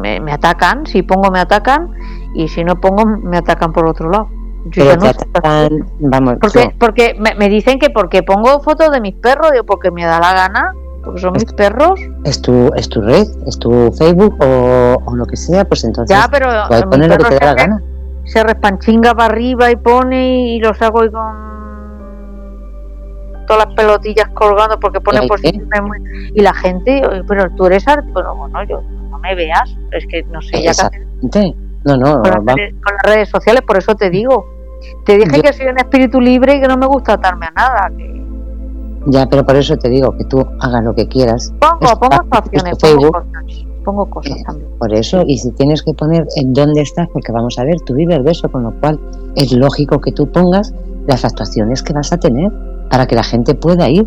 me, 0.00 0.20
me 0.20 0.32
atacan, 0.32 0.86
si 0.86 1.02
pongo 1.02 1.30
me 1.30 1.40
atacan 1.40 1.90
y 2.34 2.48
si 2.48 2.64
no 2.64 2.80
pongo 2.80 3.04
me 3.06 3.36
atacan 3.38 3.72
por 3.72 3.86
otro 3.86 4.10
lado. 4.10 4.28
Yo 4.66 4.84
ya 4.84 4.96
no 4.96 5.06
atacan, 5.06 5.86
vamos, 5.98 6.34
Porque, 6.40 6.74
porque 6.78 7.16
me, 7.18 7.34
me 7.34 7.48
dicen 7.48 7.78
que 7.80 7.90
porque 7.90 8.22
pongo 8.22 8.60
fotos 8.60 8.90
de 8.92 9.00
mis 9.00 9.14
perros, 9.16 9.50
digo, 9.52 9.64
porque 9.64 9.90
me 9.90 10.04
da 10.04 10.20
la 10.20 10.32
gana, 10.34 10.72
porque 11.04 11.20
son 11.20 11.32
mis 11.32 11.52
perros. 11.52 11.98
es 12.24 12.40
tu, 12.40 12.70
es 12.76 12.88
tu 12.88 13.00
red, 13.00 13.26
es 13.46 13.58
tu 13.58 13.90
Facebook 13.92 14.36
o, 14.40 14.98
o 15.04 15.16
lo 15.16 15.26
que 15.26 15.36
sea, 15.36 15.64
pues 15.64 15.82
entonces 15.84 16.16
Ya, 16.16 16.28
pero 16.30 16.46
puedes 16.68 16.84
mi 16.86 16.90
poner 16.92 17.08
lo 17.10 17.16
que 17.16 17.24
perro 17.24 17.28
te 17.30 17.44
dé 17.44 17.44
la 17.44 17.50
se- 17.60 17.66
gana. 17.66 17.82
se 18.24 18.42
respanchinga 18.44 19.14
para 19.14 19.32
arriba 19.32 19.70
y 19.70 19.76
pone 19.76 20.54
y 20.54 20.60
los 20.60 20.80
hago 20.80 21.00
ahí 21.02 21.10
con 21.10 21.52
todas 23.48 23.66
las 23.66 23.74
pelotillas 23.74 24.28
colgando 24.34 24.78
porque 24.78 25.00
pone 25.00 25.24
¿Y 25.24 25.28
muy... 25.82 26.30
y 26.34 26.40
la 26.40 26.54
gente 26.54 27.02
"Oye, 27.04 27.24
pero 27.26 27.50
tú 27.56 27.66
eres 27.66 27.86
arte 27.88 28.08
bueno 28.12 28.36
bueno 28.36 28.62
yo 28.62 28.80
no 29.12 29.18
me 29.18 29.34
veas 29.36 29.76
es 29.92 30.04
que 30.08 30.24
no 30.24 30.42
sé 30.42 30.62
ya 30.62 30.70
Exactamente. 30.70 31.54
No, 31.84 31.96
no, 31.96 32.22
con 32.22 32.30
las, 32.46 32.56
redes, 32.56 32.74
con 32.84 32.94
las 32.94 33.14
redes 33.14 33.28
sociales 33.28 33.62
por 33.66 33.76
eso 33.76 33.94
te 33.94 34.10
digo 34.10 34.44
te 35.04 35.16
dije 35.16 35.36
Yo- 35.36 35.42
que 35.42 35.52
soy 35.52 35.66
un 35.66 35.78
espíritu 35.78 36.20
libre 36.20 36.56
y 36.56 36.60
que 36.60 36.66
no 36.66 36.76
me 36.76 36.86
gusta 36.86 37.12
atarme 37.14 37.46
a 37.46 37.50
nada 37.52 37.90
que 37.96 38.12
ya, 39.06 39.26
pero 39.26 39.44
por 39.44 39.56
eso 39.56 39.76
te 39.76 39.88
digo 39.88 40.16
que 40.16 40.24
tú 40.24 40.46
hagas 40.60 40.84
lo 40.84 40.94
que 40.94 41.08
quieras. 41.08 41.52
pongo 41.60 41.78
pongo 41.98 42.16
fácil, 42.30 42.60
actuaciones 42.60 42.72
es 42.72 42.78
tu 42.78 42.86
pongo 42.96 43.10
cosas 43.12 43.64
pongo 43.84 44.06
cosas 44.10 44.42
también 44.44 44.68
Por 44.78 44.94
eso, 44.94 45.22
y 45.26 45.38
si 45.38 45.50
tienes 45.52 45.82
que 45.82 45.92
poner 45.92 46.24
en 46.36 46.52
dónde 46.54 46.82
estás, 46.82 47.08
porque 47.12 47.32
vamos 47.32 47.58
a 47.58 47.64
ver, 47.64 47.80
tú 47.80 47.94
vives 47.94 48.22
de 48.24 48.30
eso, 48.30 48.48
con 48.48 48.62
lo 48.62 48.70
cual 48.80 49.00
es 49.34 49.50
lógico 49.52 50.00
que 50.00 50.12
tú 50.12 50.30
pongas 50.30 50.72
las 51.08 51.24
actuaciones 51.24 51.82
que 51.82 51.92
vas 51.92 52.12
a 52.12 52.18
tener 52.18 52.52
para 52.90 53.06
que 53.08 53.16
la 53.16 53.24
gente 53.24 53.56
pueda 53.56 53.88
ir. 53.90 54.06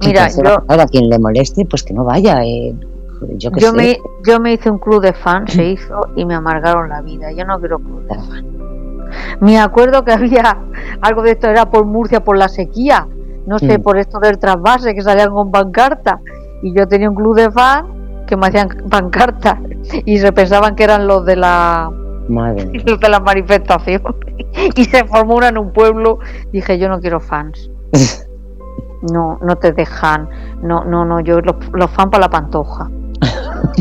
Mira, 0.00 0.28
Entonces, 0.28 0.44
yo- 0.44 0.64
a 0.80 0.86
quien 0.86 1.08
le 1.08 1.18
moleste, 1.18 1.64
pues 1.64 1.82
que 1.82 1.92
no 1.92 2.04
vaya. 2.04 2.40
eh, 2.44 2.72
yo 3.38 3.72
me, 3.72 3.98
yo 4.26 4.40
me 4.40 4.52
hice 4.54 4.70
un 4.70 4.78
club 4.78 5.02
de 5.02 5.12
fans, 5.12 5.52
se 5.52 5.64
hizo 5.64 6.00
y 6.16 6.24
me 6.24 6.34
amargaron 6.34 6.88
la 6.88 7.02
vida. 7.02 7.32
Yo 7.32 7.44
no 7.44 7.58
quiero 7.58 7.78
club 7.78 8.02
de 8.06 8.14
fans. 8.14 8.44
Me 9.40 9.58
acuerdo 9.58 10.04
que 10.04 10.12
había 10.12 10.56
algo 11.00 11.22
de 11.22 11.32
esto, 11.32 11.48
era 11.48 11.70
por 11.70 11.84
Murcia, 11.84 12.22
por 12.24 12.36
la 12.36 12.48
sequía. 12.48 13.06
No 13.46 13.58
sé, 13.58 13.78
Mm. 13.78 13.82
por 13.82 13.96
esto 13.96 14.18
del 14.20 14.38
trasvase 14.38 14.94
que 14.94 15.02
salían 15.02 15.30
con 15.30 15.50
pancarta. 15.50 16.20
Y 16.62 16.74
yo 16.76 16.86
tenía 16.86 17.08
un 17.08 17.16
club 17.16 17.34
de 17.36 17.50
fans 17.50 17.86
que 18.26 18.36
me 18.36 18.46
hacían 18.48 18.68
pancartas 18.90 19.58
y 20.04 20.18
se 20.18 20.32
pensaban 20.32 20.74
que 20.76 20.84
eran 20.84 21.06
los 21.06 21.24
de 21.24 21.36
la 21.36 21.90
Madre 22.28 22.70
los 22.86 23.00
de 23.00 23.08
la 23.08 23.20
manifestación. 23.20 24.02
Y 24.76 24.84
se 24.84 25.04
formó 25.06 25.36
una 25.36 25.48
en 25.48 25.56
un 25.56 25.72
pueblo. 25.72 26.18
Dije, 26.52 26.78
yo 26.78 26.88
no 26.90 27.00
quiero 27.00 27.20
fans. 27.20 27.70
No, 29.12 29.38
no 29.42 29.56
te 29.56 29.72
dejan. 29.72 30.28
No, 30.62 30.84
no, 30.84 31.04
no, 31.06 31.20
yo 31.20 31.40
los, 31.40 31.56
los 31.72 31.90
fan 31.90 32.10
para 32.10 32.22
la 32.24 32.28
pantoja. 32.30 32.90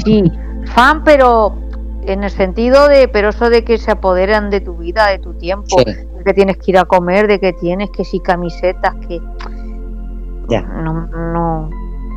Sí, 0.03 0.31
fan, 0.73 1.03
pero 1.03 1.55
en 2.03 2.23
el 2.23 2.30
sentido 2.31 2.88
de, 2.88 3.07
pero 3.07 3.30
eso 3.30 3.49
de 3.49 3.64
que 3.64 3.77
se 3.77 3.91
apoderan 3.91 4.49
de 4.49 4.61
tu 4.61 4.76
vida, 4.77 5.07
de 5.07 5.19
tu 5.19 5.34
tiempo, 5.34 5.77
Sí, 5.80 5.85
de 5.85 6.23
que 6.23 6.34
tienes 6.34 6.57
que 6.57 6.72
ir 6.72 6.77
a 6.77 6.85
comer, 6.85 7.27
de 7.27 7.39
que 7.39 7.53
tienes 7.53 7.89
que 7.91 8.03
si 8.05 8.19
camisetas, 8.19 8.95
que 9.07 9.19
ya. 10.49 10.61
no, 10.61 11.07
no. 11.07 11.69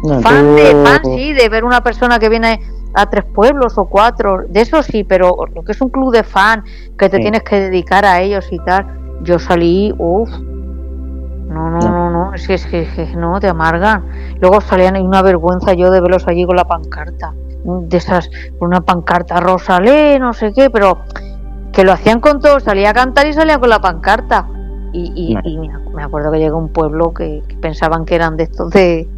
No, 0.03 0.21
Fan 0.23 0.47
tú- 0.47 0.55
de, 0.55 0.73
fan 0.85 1.05
sí, 1.05 1.33
de 1.35 1.49
ver 1.51 1.63
una 1.65 1.83
persona 1.83 2.19
que 2.19 2.31
viene 2.31 2.59
a 2.95 3.05
tres 3.11 3.25
pueblos 3.35 3.77
o 3.77 3.85
cuatro, 3.85 4.45
de 4.49 4.63
eso 4.63 4.83
sí, 4.83 5.05
pero 5.05 5.37
lo 5.55 5.63
que 5.63 5.73
es 5.73 5.81
un 5.83 5.91
club 5.91 6.11
de 6.13 6.23
fan, 6.25 6.65
que 6.99 7.09
te 7.11 7.19
Sí. 7.19 7.23
tienes 7.25 7.43
que 7.43 7.61
dedicar 7.61 8.07
a 8.07 8.21
ellos 8.23 8.47
y 8.51 8.59
tal, 8.61 8.87
yo 9.23 9.39
salí, 9.39 9.93
uff, 9.99 10.31
no, 11.51 11.71
no, 11.71 11.79
No. 11.81 12.11
no, 12.11 12.35
es 12.35 12.47
que, 12.47 12.55
es 12.55 12.67
que, 12.67 12.83
es 12.83 12.89
que 12.95 13.17
no, 13.17 13.39
te 13.41 13.49
amargan. 13.49 14.05
Luego 14.41 14.61
salían 14.61 14.97
y 14.97 15.01
una 15.01 15.23
vergüenza 15.23 15.75
yo 15.75 15.91
de 15.91 16.01
verlos 16.01 16.27
allí 16.29 16.45
con 16.47 16.57
la 16.57 16.65
pancarta, 16.65 17.33
de 17.65 17.97
esas, 17.97 18.31
con 18.59 18.69
una 18.69 18.81
pancarta 18.81 19.41
Rosalé, 19.41 20.19
no 20.19 20.33
sé 20.33 20.53
qué, 20.55 20.71
pero 20.71 20.99
que 21.73 21.85
lo 21.85 21.93
hacían 21.93 22.21
con 22.21 22.41
todo, 22.41 22.59
salía 22.61 22.91
a 22.91 22.95
cantar 22.95 23.27
y 23.27 23.33
salía 23.33 23.59
con 23.59 23.69
la 23.69 23.81
pancarta. 23.81 24.49
Y, 24.93 25.13
y, 25.15 25.39
y 25.49 25.59
me 25.59 25.69
ac- 25.69 25.93
me 25.95 26.03
acuerdo 26.03 26.33
que 26.33 26.39
llegó 26.39 26.59
un 26.59 26.69
pueblo 26.73 27.13
que, 27.15 27.43
que 27.47 27.57
pensaban 27.57 28.05
que 28.05 28.15
eran 28.17 28.37
de 28.37 28.45
estos 28.45 28.71
de, 28.71 29.09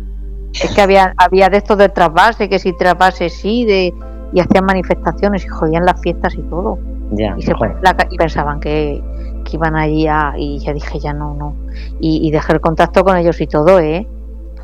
es 0.53 0.75
que 0.75 0.83
había, 0.83 1.15
había 1.17 1.49
de 1.49 1.57
estos 1.59 1.79
de 1.79 1.89
trasvase, 1.89 2.49
que 2.49 2.59
si 2.59 2.77
trasvase 2.77 3.31
sí, 3.31 3.65
de, 3.65 3.95
y 4.35 4.41
hacían 4.41 4.65
manifestaciones 4.67 5.45
y 5.45 5.49
jodían 5.49 5.87
las 5.87 5.99
fiestas 6.03 6.35
y 6.35 6.43
todo. 6.43 6.79
Ya, 7.13 7.35
Y, 7.39 7.43
se 7.43 7.53
la 7.83 7.97
y 8.11 8.17
pensaban 8.17 8.61
que, 8.61 9.03
que 9.43 9.57
iban 9.57 9.77
allí 9.77 10.07
a, 10.07 10.35
y 10.37 10.59
ya 10.59 10.73
dije, 10.73 10.99
ya 10.99 11.13
no, 11.13 11.35
no. 11.35 11.55
Y, 12.01 12.27
y 12.27 12.31
dejé 12.31 12.53
el 12.55 12.61
contacto 12.61 13.05
con 13.05 13.17
ellos 13.17 13.41
y 13.41 13.47
todo, 13.47 13.79
¿eh? 13.81 14.07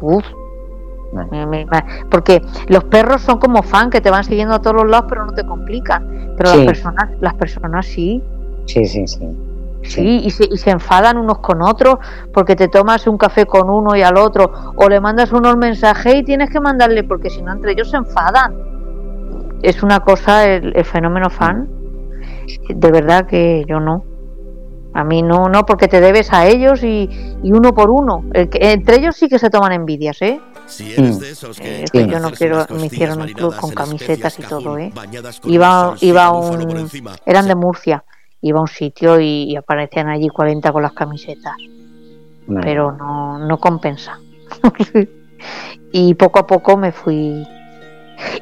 Uf. 0.01 0.25
Porque 2.11 2.43
los 2.69 2.85
perros 2.85 3.23
son 3.23 3.39
como 3.39 3.63
fan 3.63 3.89
que 3.91 4.01
te 4.01 4.11
van 4.11 4.25
siguiendo 4.25 4.55
a 4.55 4.61
todos 4.61 4.77
los 4.77 4.91
lados 4.91 5.07
pero 5.09 5.25
no 5.25 5.33
te 5.33 5.43
complican 5.45 6.35
pero 6.37 6.51
Sí. 6.51 6.59
las 6.59 6.67
personas 6.67 7.11
las 7.21 7.35
personas 7.35 7.87
sí 7.87 8.23
Sí, 8.67 8.85
sí, 8.85 9.07
sí. 9.07 9.27
Sí, 9.83 10.21
y 10.25 10.31
se, 10.31 10.45
y 10.51 10.59
se 10.59 10.71
enfadan 10.71 11.17
unos 11.17 11.39
con 11.39 11.63
otros 11.63 11.97
porque 12.35 12.55
te 12.57 12.69
tomas 12.69 13.07
un 13.07 13.17
café 13.17 13.47
con 13.47 13.71
uno 13.71 13.97
y 13.97 14.03
al 14.03 14.19
otro, 14.19 14.53
o 14.77 14.89
le 14.89 15.01
mandas 15.01 15.33
unos 15.33 15.57
mensajes 15.57 16.17
y 16.17 16.25
tienes 16.25 16.51
que 16.51 16.61
mandarle, 16.61 17.05
porque 17.05 17.31
si 17.31 17.41
no, 17.41 17.53
entre 17.53 17.73
ellos 17.73 17.91
se 17.91 17.97
enfadan. 17.97 18.55
Es 19.63 19.83
una 19.83 20.01
cosa, 20.01 20.47
el, 20.47 20.77
el 20.77 20.85
fenómeno 20.85 21.31
fan, 21.31 21.69
de 22.69 22.91
verdad 22.91 23.25
que 23.27 23.65
yo 23.67 23.81
no. 23.81 24.05
A 24.95 25.05
mí 25.05 25.23
no, 25.23 25.49
no, 25.49 25.65
porque 25.67 25.87
te 25.87 26.01
debes 26.01 26.33
a 26.33 26.47
ellos 26.47 26.83
y, 26.83 27.09
y 27.43 27.53
uno 27.53 27.73
por 27.75 27.91
uno. 27.91 28.25
El 28.33 28.49
que- 28.49 28.73
entre 28.73 28.97
ellos 28.97 29.17
sí 29.17 29.29
que 29.29 29.39
se 29.39 29.51
toman 29.51 29.73
envidias, 29.73 30.21
¿eh? 30.23 30.41
Si 30.67 30.93
eres 30.93 31.17
Mm. 31.17 31.19
de 31.21 31.31
esos 31.31 31.59
Eh, 31.59 31.63
que 31.63 31.85
es 31.85 31.91
que 31.91 32.07
yo 32.07 32.19
no 32.21 32.31
quiero- 32.31 32.67
me 32.71 32.87
hicieron 32.87 33.21
un 33.21 33.29
club 33.29 33.55
con 33.57 33.71
camisetas 33.71 34.39
y 34.39 34.43
todo, 34.43 34.77
¿eh? 34.79 34.93
Iba, 35.45 35.95
iba 36.01 36.31
un, 36.31 36.89
eran 37.27 37.47
de 37.49 37.55
Murcia, 37.55 38.05
iba 38.43 38.59
a 38.59 38.63
un 38.63 38.69
sitio 38.69 39.21
y, 39.21 39.45
y 39.45 39.57
aparecían 39.57 40.09
allí 40.09 40.29
40 40.29 40.73
con 40.73 40.83
las 40.83 40.93
camisetas. 40.93 41.55
Pero 42.63 42.93
no, 42.93 43.39
no 43.39 43.59
compensa. 43.59 44.19
y 45.93 46.15
poco 46.15 46.39
a 46.41 46.47
poco 46.47 46.77
me 46.77 46.93
fui. 46.93 47.47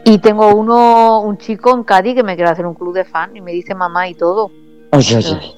Y 0.04 0.18
tengo 0.18 0.54
uno, 0.54 1.20
un 1.20 1.36
chico 1.38 1.74
en 1.74 1.82
Cádiz 1.84 2.14
que 2.14 2.22
me 2.22 2.34
quiere 2.36 2.50
hacer 2.50 2.66
un 2.66 2.74
club 2.74 2.94
de 2.94 3.04
fan 3.04 3.36
y 3.36 3.40
me 3.40 3.52
dice 3.52 3.74
mamá 3.74 4.08
y 4.08 4.14
todo. 4.14 4.50
Oye, 4.92 5.16
oye. 5.16 5.54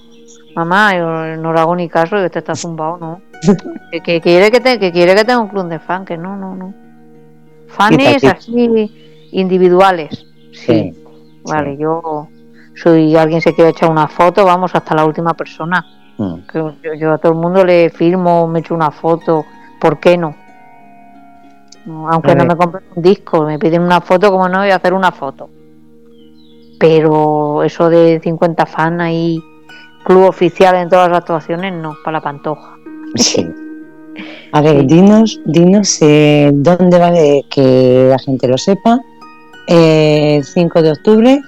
Mamá, 0.59 0.93
no 1.37 1.53
le 1.53 1.61
hago 1.61 1.77
ni 1.77 1.89
caso, 1.89 2.17
que 2.17 2.31
te 2.31 2.41
está 2.41 2.55
zumbado, 2.57 2.99
¿no? 2.99 3.21
que, 3.93 4.01
que 4.01 4.21
quiere 4.21 4.51
que, 4.51 4.61
te, 4.61 4.79
que 4.81 4.91
quiere 4.91 5.15
que 5.15 5.25
tenga 5.25 5.39
un 5.39 5.49
club 5.49 5.69
de 5.69 5.79
fan, 5.79 6.05
que 6.05 6.17
no, 6.17 6.37
no, 6.37 6.57
no. 6.57 6.75
Fanes 7.69 8.25
así 8.25 8.91
individuales, 9.31 10.27
sí. 10.53 10.93
Sí. 10.93 11.05
Vale, 11.45 11.77
yo 11.77 12.29
soy 12.75 13.15
alguien 13.17 13.41
se 13.41 13.55
quiere 13.55 13.71
echar 13.71 13.91
una 13.91 14.09
foto, 14.09 14.45
vamos 14.45 14.75
hasta 14.75 14.95
la 14.95 15.05
última 15.05 15.35
persona. 15.35 15.85
Mm. 16.17 16.35
Que 16.51 16.59
yo, 16.59 16.95
yo 16.99 17.13
a 17.13 17.19
todo 17.19 17.33
el 17.33 17.39
mundo 17.39 17.65
le 17.65 17.91
firmo, 17.91 18.49
me 18.49 18.59
echo 18.59 18.75
una 18.75 18.91
foto, 18.91 19.45
¿por 19.81 20.01
qué 20.01 20.19
no? 20.19 20.35
Aunque 22.11 22.35
no 22.35 22.45
me 22.45 22.57
compren 22.57 22.85
un 22.97 23.03
disco, 23.03 23.45
me 23.45 23.59
piden 23.59 23.83
una 23.83 24.01
foto, 24.01 24.31
como 24.31 24.49
no 24.49 24.59
voy 24.59 24.71
a 24.71 24.77
hacer 24.77 24.93
una 24.93 25.13
foto. 25.13 25.49
Pero 26.79 27.63
eso 27.63 27.89
de 27.89 28.21
50 28.21 28.67
fans 28.67 29.01
ahí, 29.01 29.41
club 30.09 30.25
oficial 30.25 30.75
en 30.77 30.89
todas 30.89 31.11
las 31.11 31.19
actuaciones, 31.19 31.75
no, 31.75 31.95
para 32.03 32.19
la 32.19 32.23
pantoja. 32.23 32.77
Sí. 33.15 33.47
A 34.53 34.63
ver, 34.63 34.87
dinos, 34.87 35.39
dinos 35.45 35.99
eh, 36.01 36.51
dónde 36.55 36.99
vale 36.99 37.45
que 37.51 38.07
la 38.11 38.19
gente 38.19 38.49
lo 38.49 38.57
sepa. 38.57 38.99
Eh, 39.69 40.41
5 40.43 40.83
de 40.83 40.91
octubre 40.93 41.41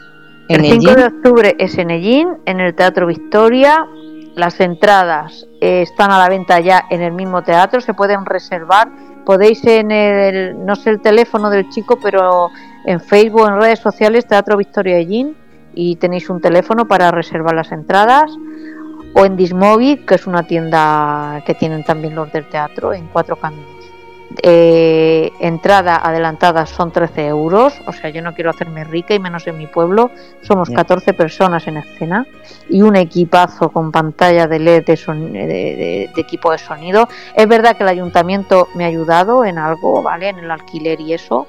en 0.50 0.64
el 0.64 0.72
5 0.72 0.74
Ellín. 0.74 0.94
de 0.96 1.04
octubre 1.06 1.56
es 1.58 1.78
en 1.78 1.90
Ellín, 1.90 2.28
en 2.44 2.60
el 2.60 2.74
Teatro 2.74 3.06
Victoria. 3.06 3.86
Las 4.34 4.60
entradas 4.60 5.46
eh, 5.62 5.80
están 5.82 6.10
a 6.10 6.18
la 6.18 6.28
venta 6.28 6.60
ya 6.60 6.84
en 6.90 7.00
el 7.00 7.12
mismo 7.12 7.42
teatro, 7.42 7.80
se 7.80 7.94
pueden 7.94 8.26
reservar. 8.26 8.90
Podéis 9.24 9.64
en 9.64 9.90
el, 9.90 10.66
no 10.66 10.76
sé 10.76 10.90
el 10.90 11.00
teléfono 11.00 11.48
del 11.48 11.70
chico, 11.70 11.98
pero 12.02 12.50
en 12.84 13.00
Facebook, 13.00 13.48
en 13.48 13.60
redes 13.60 13.78
sociales, 13.78 14.26
Teatro 14.26 14.56
Victoria 14.56 14.98
Ellín, 14.98 15.34
y 15.74 15.96
tenéis 15.96 16.28
un 16.30 16.40
teléfono 16.40 16.86
para 16.88 17.10
reservar 17.10 17.54
las 17.54 17.72
entradas. 17.72 18.30
O 19.14 19.24
en 19.24 19.36
Dismovic, 19.36 20.04
que 20.06 20.14
es 20.14 20.26
una 20.28 20.44
tienda 20.44 21.42
que 21.44 21.54
tienen 21.54 21.82
también 21.82 22.14
los 22.14 22.32
del 22.32 22.48
teatro, 22.48 22.92
en 22.92 23.08
Cuatro 23.08 23.34
Caminos. 23.36 23.66
Eh, 24.44 25.32
entrada 25.40 25.96
adelantada 25.96 26.64
son 26.64 26.92
13 26.92 27.26
euros, 27.26 27.74
o 27.88 27.92
sea, 27.92 28.10
yo 28.10 28.22
no 28.22 28.32
quiero 28.32 28.50
hacerme 28.50 28.84
rica 28.84 29.12
y 29.12 29.18
menos 29.18 29.44
en 29.48 29.58
mi 29.58 29.66
pueblo. 29.66 30.12
Somos 30.42 30.68
Ya. 30.68 30.76
14 30.76 31.12
personas 31.14 31.66
en 31.66 31.78
escena 31.78 32.24
y 32.68 32.82
un 32.82 32.94
equipazo 32.94 33.70
con 33.70 33.90
pantalla 33.90 34.46
de 34.46 34.60
LED 34.60 34.84
de, 34.84 34.96
son- 34.96 35.32
de- 35.32 35.46
de- 35.48 36.10
de 36.14 36.20
equipo 36.20 36.52
de 36.52 36.58
sonido. 36.58 37.08
Es 37.34 37.48
verdad 37.48 37.76
que 37.76 37.82
el 37.82 37.88
ayuntamiento 37.88 38.68
me 38.76 38.84
ha 38.84 38.86
ayudado 38.86 39.44
en 39.44 39.58
algo, 39.58 40.00
¿vale? 40.02 40.28
En 40.28 40.38
el 40.38 40.50
alquiler 40.52 41.00
y 41.00 41.12
eso. 41.14 41.48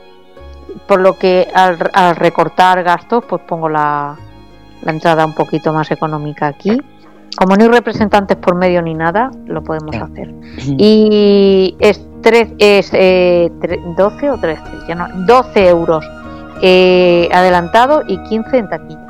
Por 0.88 1.02
lo 1.02 1.18
que 1.18 1.48
al, 1.54 1.78
al 1.94 2.16
recortar 2.16 2.84
gastos, 2.84 3.24
pues 3.28 3.42
pongo 3.48 3.70
la, 3.70 4.16
la 4.82 4.92
entrada 4.92 5.26
un 5.26 5.34
poquito 5.34 5.72
más 5.74 5.92
económica 5.92 6.48
aquí. 6.48 6.78
como 7.38 7.56
no 7.56 7.64
hay 7.64 7.70
representantes 7.70 8.38
por 8.38 8.56
medio 8.56 8.82
ni 8.82 8.94
nada, 8.94 9.32
lo 9.46 9.64
podemos 9.64 9.96
hacer. 9.96 10.34
Y 10.78 11.76
es, 11.80 12.06
tres, 12.22 12.50
es 12.60 12.90
eh, 12.94 13.52
12 13.98 14.30
o 14.32 14.38
13, 14.38 14.62
ya 14.88 14.96
no, 14.96 15.08
12 15.26 15.70
euros 15.70 16.06
eh, 16.62 17.30
adelantado 17.34 18.04
y 18.08 18.18
15 18.24 18.58
en 18.58 18.70
taquilla. 18.70 19.08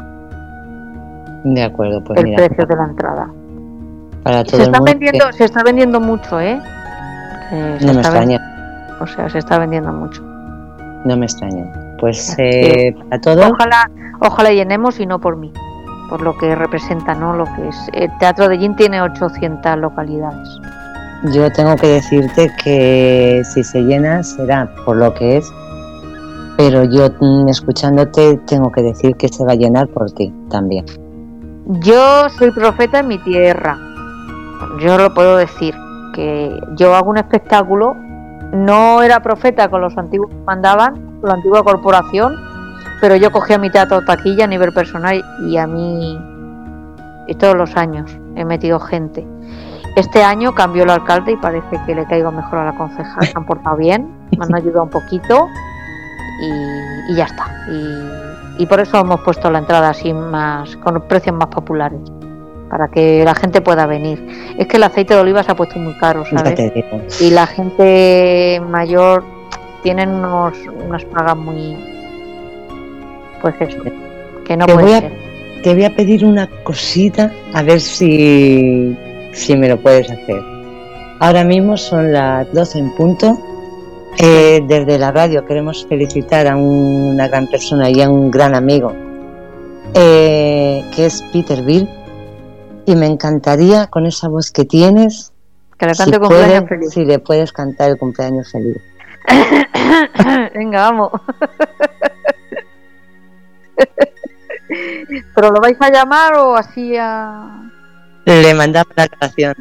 De 1.44 1.64
acuerdo, 1.64 2.04
pues 2.04 2.20
el 2.20 2.26
mira, 2.26 2.38
precio 2.46 2.66
de 2.66 2.76
la 2.76 2.84
entrada. 2.86 3.28
para 4.24 4.44
todo 4.44 4.58
Se 4.58 4.64
está, 4.64 4.80
vendiendo, 4.82 5.32
se 5.32 5.46
está 5.46 5.64
vendiendo 5.64 6.00
mucho, 6.00 6.40
¿eh? 6.40 6.62
Eh, 7.52 7.78
no 7.82 7.94
me 7.94 8.00
extraña, 8.02 8.40
O 9.02 9.08
sea, 9.08 9.28
se 9.30 9.40
está 9.40 9.58
vendiendo 9.58 9.92
mucho. 9.92 10.24
No 11.06 11.18
me 11.18 11.26
extraña. 11.26 11.66
Pues 12.00 12.36
eh, 12.38 12.96
para 13.10 13.22
todo, 13.22 13.50
Ojalá, 13.50 13.90
ojalá 14.20 14.52
llenemos 14.52 15.00
y 15.00 15.06
no 15.06 15.20
por 15.20 15.38
mí, 15.38 15.52
por 16.10 16.22
lo 16.22 16.38
que 16.38 16.56
representa, 16.56 17.14
¿no? 17.14 17.36
Lo 17.36 17.46
que 17.46 17.68
es. 17.68 17.90
El 17.94 18.10
Teatro 18.18 18.48
de 18.48 18.58
Gin 18.58 18.76
tiene 18.76 19.02
800 19.02 19.78
localidades. 19.78 20.60
yo 21.34 21.52
tengo 21.52 21.76
que 21.76 21.88
decirte 21.88 22.52
que 22.64 23.42
si 23.54 23.64
se 23.64 23.82
llena 23.82 24.24
será 24.24 24.68
por 24.86 24.98
lo 24.98 25.14
que 25.14 25.38
es, 25.38 25.54
pero 26.58 26.84
yo 26.84 27.10
mm, 27.20 27.50
escuchándote 27.50 28.40
tengo 28.48 28.72
que 28.72 28.82
decir 28.82 29.16
que 29.16 29.28
se 29.28 29.46
va 29.46 29.54
a 29.54 29.56
llenar 29.56 29.88
por 29.88 30.12
ti 30.12 30.34
también. 30.50 30.86
Yo 31.80 32.30
soy 32.30 32.52
profeta 32.52 33.00
en 33.00 33.08
mi 33.08 33.18
tierra. 33.20 33.78
Yo 34.80 34.98
lo 34.98 35.14
puedo 35.14 35.38
decir. 35.38 35.74
Que 36.14 36.60
yo 36.76 36.94
hago 36.94 37.10
un 37.10 37.18
espectáculo. 37.18 37.96
No 38.52 39.02
era 39.02 39.22
profeta 39.22 39.70
con 39.70 39.82
los 39.82 39.98
antiguos 39.98 40.30
que 40.30 40.36
mandaban, 40.46 41.20
con 41.22 41.30
la 41.30 41.36
antigua 41.36 41.64
corporación, 41.64 42.36
pero 43.00 43.16
yo 43.16 43.32
cogía 43.32 43.58
mi 43.58 43.70
teatro 43.70 44.04
taquilla 44.06 44.46
a 44.46 44.48
nivel 44.48 44.74
personal 44.74 45.24
y 45.48 45.58
a 45.58 45.68
mí, 45.68 46.20
y 47.28 47.36
todos 47.36 47.56
los 47.56 47.76
años, 47.78 48.12
he 48.36 48.46
metido 48.46 48.80
gente. 48.80 49.26
Este 49.96 50.24
año 50.24 50.54
cambió 50.54 50.84
el 50.84 50.90
alcalde 50.90 51.34
y 51.34 51.38
parece 51.38 51.80
que 51.86 51.96
le 51.96 52.06
caigo 52.06 52.32
mejor 52.32 52.60
a 52.60 52.66
la 52.66 52.78
concejal. 52.78 53.26
Se 53.26 53.34
han 53.36 53.46
portado 53.46 53.76
bien, 53.76 54.10
me 54.38 54.46
han 54.46 54.56
ayudado 54.56 54.84
un 54.84 54.90
poquito 54.90 55.48
y, 56.42 57.16
ya 57.16 57.26
está. 57.26 57.46
Y, 57.70 58.64
y 58.64 58.66
por 58.66 58.80
eso 58.80 59.00
hemos 59.00 59.20
puesto 59.22 59.50
la 59.50 59.60
entrada 59.60 59.90
así 59.90 60.14
más, 60.14 60.76
con 60.78 61.02
precios 61.08 61.36
más 61.36 61.48
populares, 61.48 62.00
para 62.72 62.88
que 62.88 63.24
la 63.26 63.36
gente 63.36 63.60
pueda 63.60 63.86
venir. 63.86 64.26
Es 64.58 64.66
que 64.66 64.78
el 64.78 64.84
aceite 64.84 65.14
de 65.14 65.20
oliva 65.20 65.44
se 65.44 65.52
ha 65.52 65.56
puesto 65.56 65.78
muy 65.78 65.94
caro, 65.96 66.24
¿sabes? 66.26 66.58
Y 67.20 67.30
la 67.30 67.46
gente 67.46 68.62
mayor 68.66 69.26
tienen 69.84 70.10
unos, 70.10 70.58
unas 70.88 71.04
pagas 71.06 71.36
muy. 71.36 71.76
Pues 73.42 73.56
eso, 73.60 73.78
que 74.46 74.56
no 74.56 74.66
Te 74.66 74.74
puede 74.74 74.86
voy 74.86 74.94
a-. 74.94 75.62
Te 75.64 75.74
voy 75.74 75.84
a 75.84 75.96
pedir 75.96 76.26
una 76.26 76.48
cosita 76.64 77.32
a 77.54 77.62
ver 77.62 77.82
si, 77.82 78.98
si 79.34 79.56
me 79.56 79.68
lo 79.68 79.78
puedes 79.78 80.10
hacer. 80.10 80.42
Ahora 81.20 81.44
mismo 81.44 81.78
son 81.78 82.14
las 82.14 82.52
12 82.54 82.80
en 82.80 82.96
punto. 82.96 83.38
Eh, 84.18 84.62
desde 84.68 84.98
la 84.98 85.12
radio 85.12 85.46
queremos 85.46 85.86
felicitar 85.88 86.48
a 86.48 86.56
una 86.56 87.28
gran 87.28 87.48
persona 87.48 87.90
y 87.90 88.02
a 88.02 88.10
un 88.10 88.32
gran 88.32 88.56
amigo, 88.56 88.94
eh, 89.94 90.84
que 90.96 91.06
es 91.06 91.22
Peter 91.32 91.62
Bill. 91.62 91.88
Y 92.86 92.96
me 92.96 93.06
encantaría 93.08 93.88
con 93.88 94.06
esa 94.06 94.28
voz 94.28 94.52
que 94.52 94.66
tienes, 94.66 95.32
Que 95.78 95.86
le 95.88 95.94
si, 95.96 96.04
cante 96.04 96.20
cumpleaños 96.20 96.64
puedes- 96.64 96.70
feliz. 96.70 96.94
si 96.94 97.06
le 97.06 97.20
puedes 97.20 97.52
cantar 97.54 97.90
el 97.92 97.98
cumpleaños 97.98 98.52
feliz. 98.52 98.78
Venga, 100.56 100.82
vamos. 100.90 101.12
¿Pero 105.36 105.52
lo 105.52 105.60
vais 105.62 105.78
a 105.82 105.90
llamar 105.90 106.34
o 106.36 106.56
así 106.56 106.96
a.? 106.98 107.70
Le 108.26 108.54
mandamos 108.54 108.94
la 108.96 109.08
grabación. 109.08 109.56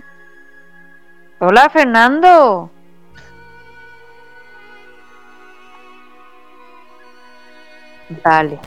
Hola, 1.40 1.68
Fernando. 1.70 2.70
Vale. 8.24 8.58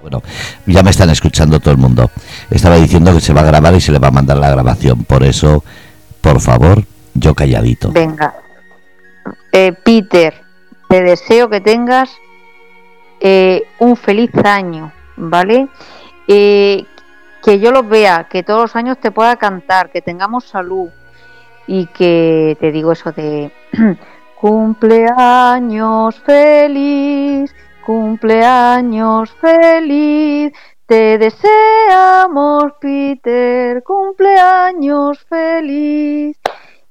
Bueno, 0.00 0.22
ya 0.66 0.82
me 0.82 0.90
están 0.90 1.10
escuchando 1.10 1.60
todo 1.60 1.72
el 1.72 1.78
mundo. 1.78 2.10
Estaba 2.50 2.76
diciendo 2.76 3.12
que 3.12 3.20
se 3.20 3.32
va 3.32 3.40
a 3.40 3.44
grabar 3.44 3.74
y 3.74 3.80
se 3.80 3.92
le 3.92 3.98
va 3.98 4.08
a 4.08 4.12
mandar 4.12 4.38
la 4.38 4.50
grabación. 4.50 5.04
Por 5.04 5.24
eso, 5.24 5.64
por 6.20 6.40
favor, 6.40 6.84
yo 7.14 7.34
calladito. 7.34 7.90
Venga. 7.92 8.34
Eh, 9.52 9.72
Peter, 9.72 10.34
te 10.88 11.02
deseo 11.02 11.48
que 11.50 11.60
tengas 11.60 12.10
eh, 13.20 13.64
un 13.78 13.96
feliz 13.96 14.30
año, 14.44 14.92
¿vale? 15.16 15.68
Eh, 16.28 16.84
que 17.42 17.58
yo 17.58 17.72
los 17.72 17.88
vea, 17.88 18.28
que 18.28 18.42
todos 18.42 18.60
los 18.62 18.76
años 18.76 18.98
te 19.00 19.10
pueda 19.10 19.36
cantar, 19.36 19.90
que 19.90 20.02
tengamos 20.02 20.44
salud 20.44 20.88
y 21.66 21.86
que 21.86 22.56
te 22.60 22.72
digo 22.72 22.92
eso 22.92 23.12
de 23.12 23.52
cumpleaños 24.40 26.18
feliz, 26.20 27.54
cumpleaños 27.88 29.30
feliz, 29.40 30.52
te 30.84 31.16
deseamos 31.16 32.64
Peter, 32.78 33.82
cumpleaños 33.82 35.18
feliz 35.26 36.36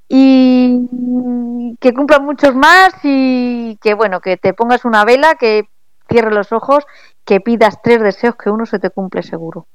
y 0.10 1.78
que 1.80 1.94
cumplan 1.94 2.26
muchos 2.26 2.56
más 2.56 2.95
y 3.03 3.78
que 3.80 3.94
bueno, 3.94 4.22
que 4.22 4.38
te 4.38 4.56
pongas 4.56 4.86
una 4.86 5.06
vela, 5.06 5.36
que 5.36 5.69
cierres 6.10 6.34
los 6.34 6.52
ojos, 6.52 6.84
que 7.24 7.41
pidas 7.41 7.80
tres 7.84 8.02
deseos 8.02 8.36
que 8.36 8.49
uno 8.49 8.65
se 8.65 8.80
te 8.80 8.90
cumple 8.90 9.22
seguro. 9.22 9.68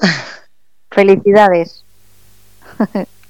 Felicidades. 0.90 1.84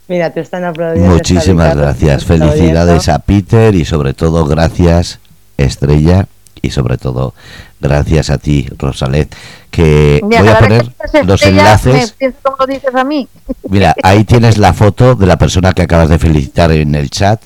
Mira, 0.09 0.31
te 0.31 0.41
están 0.41 0.65
aplaudiendo. 0.65 1.13
Muchísimas 1.13 1.77
gracias. 1.77 2.25
Felicidades 2.25 3.11
a 3.11 3.19
Peter 3.19 3.75
y 3.75 3.85
sobre 3.85 4.15
todo 4.15 4.47
gracias 4.47 5.21
Estrella 5.59 6.27
y 6.63 6.71
sobre 6.71 6.99
todo 6.99 7.35
gracias 7.81 8.31
a 8.31 8.39
ti 8.39 8.69
Rosalet 8.79 9.35
que 9.71 10.21
voy 10.23 10.37
a 10.37 10.59
poner 10.59 10.93
los 11.25 11.43
enlaces. 11.43 12.15
me 12.21 12.33
como 12.33 12.67
dices 12.67 12.95
a 12.95 13.05
mí. 13.05 13.29
Mira, 13.69 13.95
ahí 14.03 14.25
tienes 14.25 14.59
la 14.59 14.73
foto 14.73 15.15
de 15.15 15.27
la 15.27 15.37
persona 15.37 15.73
que 15.73 15.83
acabas 15.83 16.09
de 16.09 16.19
felicitar 16.19 16.73
en 16.73 16.95
el 16.95 17.11
chat 17.11 17.41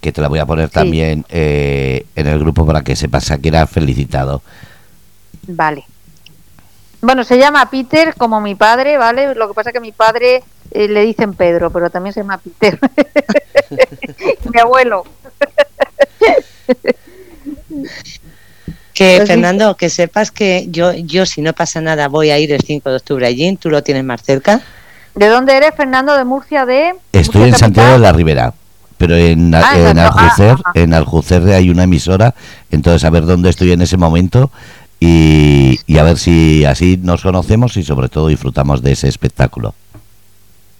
que 0.00 0.12
te 0.12 0.20
la 0.20 0.28
voy 0.28 0.40
a 0.40 0.46
poner 0.46 0.68
Sí. 0.68 0.74
también 0.74 1.24
eh, 1.28 2.06
en 2.16 2.26
el 2.26 2.38
grupo 2.38 2.66
para 2.66 2.82
que 2.82 2.96
sepas 2.96 3.30
a 3.30 3.38
quién 3.38 3.54
ha 3.54 3.66
felicitado. 3.66 4.42
Vale. 5.46 5.84
Bueno, 7.00 7.24
se 7.24 7.38
llama 7.38 7.68
Peter 7.70 8.14
como 8.16 8.40
mi 8.40 8.54
padre, 8.54 8.96
¿vale? 8.96 9.34
Lo 9.34 9.48
que 9.48 9.54
pasa 9.54 9.70
es 9.70 9.74
que 9.74 9.80
mi 9.80 9.92
padre 9.92 10.42
eh, 10.70 10.88
le 10.88 11.02
dicen 11.04 11.34
Pedro, 11.34 11.70
pero 11.70 11.90
también 11.90 12.12
se 12.12 12.20
llama 12.20 12.38
Peter. 12.38 12.78
mi 14.52 14.60
abuelo. 14.60 15.04
Que 19.02 19.16
Pues 19.16 19.28
sí. 19.28 19.34
Fernando, 19.34 19.76
que 19.76 19.90
sepas 19.90 20.30
que 20.30 20.66
yo, 20.70 20.92
yo 20.92 21.26
si 21.26 21.42
no 21.42 21.52
pasa 21.52 21.80
nada 21.80 22.06
voy 22.08 22.30
a 22.30 22.38
ir 22.38 22.52
el 22.52 22.60
5 22.60 22.88
de 22.88 22.96
octubre 22.96 23.26
allí, 23.26 23.56
tú 23.56 23.68
lo 23.68 23.82
tienes 23.82 24.04
más 24.04 24.22
cerca. 24.22 24.60
¿De 25.14 25.26
dónde 25.28 25.56
eres, 25.56 25.74
Fernando? 25.76 26.16
¿De 26.16 26.24
Murcia? 26.24 26.64
¿De? 26.64 26.94
Estoy 27.12 27.40
Murcia 27.40 27.54
en 27.54 27.58
Santiago 27.58 27.92
de 27.94 27.98
la 27.98 28.12
Ribera, 28.12 28.54
pero 28.98 29.16
en, 29.16 29.52
Ah, 29.54 29.72
en. 29.76 29.98
Ah, 29.98 30.06
Aljucer, 30.06 30.56
ah, 30.56 30.62
ah. 30.64 30.72
en 30.74 30.94
Aljucer 30.94 31.42
hay 31.50 31.68
una 31.68 31.82
emisora, 31.82 32.34
entonces 32.70 33.04
a 33.04 33.10
ver 33.10 33.26
dónde 33.26 33.50
estoy 33.50 33.72
en 33.72 33.82
ese 33.82 33.96
momento 33.96 34.50
y, 35.00 35.80
y 35.86 35.98
a 35.98 36.04
ver 36.04 36.16
si 36.16 36.64
así 36.64 36.96
nos 37.02 37.22
conocemos 37.22 37.76
y 37.76 37.82
sobre 37.82 38.08
todo 38.08 38.28
disfrutamos 38.28 38.82
de 38.82 38.92
ese 38.92 39.08
espectáculo. 39.08 39.74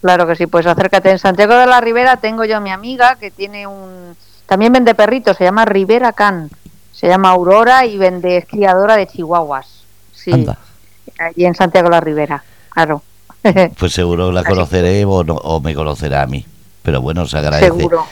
Claro 0.00 0.28
que 0.28 0.36
sí, 0.36 0.46
pues 0.46 0.66
acércate. 0.66 1.10
En 1.10 1.18
Santiago 1.18 1.54
de 1.54 1.66
la 1.66 1.80
Ribera 1.80 2.16
tengo 2.18 2.44
yo 2.44 2.56
a 2.56 2.60
mi 2.60 2.70
amiga 2.70 3.16
que 3.16 3.30
tiene 3.30 3.66
un... 3.66 4.16
También 4.46 4.72
vende 4.72 4.94
perritos, 4.94 5.36
se 5.36 5.44
llama 5.44 5.64
Rivera 5.64 6.12
Can. 6.12 6.50
Se 7.02 7.08
llama 7.08 7.30
Aurora 7.30 7.84
y 7.84 7.98
vende, 7.98 8.36
es 8.38 8.46
criadora 8.46 8.96
de 8.96 9.06
chihuahuas. 9.08 9.66
Sí, 10.14 10.32
Anda, 10.32 10.56
allí 11.18 11.44
en 11.44 11.54
Santiago 11.54 11.88
de 11.88 11.96
la 11.96 12.00
Ribera, 12.00 12.42
claro. 12.70 13.02
pues 13.78 13.92
seguro 13.92 14.30
la 14.32 14.44
conoceré 14.44 15.04
o, 15.04 15.24
no- 15.24 15.34
o 15.34 15.60
me 15.60 15.74
conocerá 15.74 16.22
a 16.22 16.26
mí. 16.26 16.46
Pero 16.82 17.00
bueno, 17.02 17.26
se 17.26 17.36
agradece. 17.38 17.66
Seguro. 17.66 18.06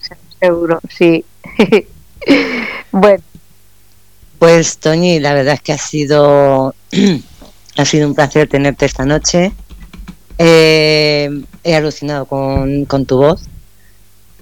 Se- 0.00 0.16
Seguro, 0.40 0.80
sí. 0.88 1.24
bueno, 2.92 3.22
Pues 4.38 4.78
Toñi, 4.78 5.20
la 5.20 5.32
verdad 5.34 5.54
es 5.54 5.60
que 5.62 5.72
ha 5.74 5.78
sido 5.78 6.74
ha 7.76 7.84
sido 7.84 8.08
un 8.08 8.14
placer 8.14 8.48
tenerte 8.48 8.86
esta 8.86 9.04
noche. 9.04 9.52
Eh, 10.38 11.30
he 11.64 11.74
alucinado 11.76 12.24
con, 12.26 12.84
con 12.86 13.04
tu 13.06 13.18
voz. 13.18 13.42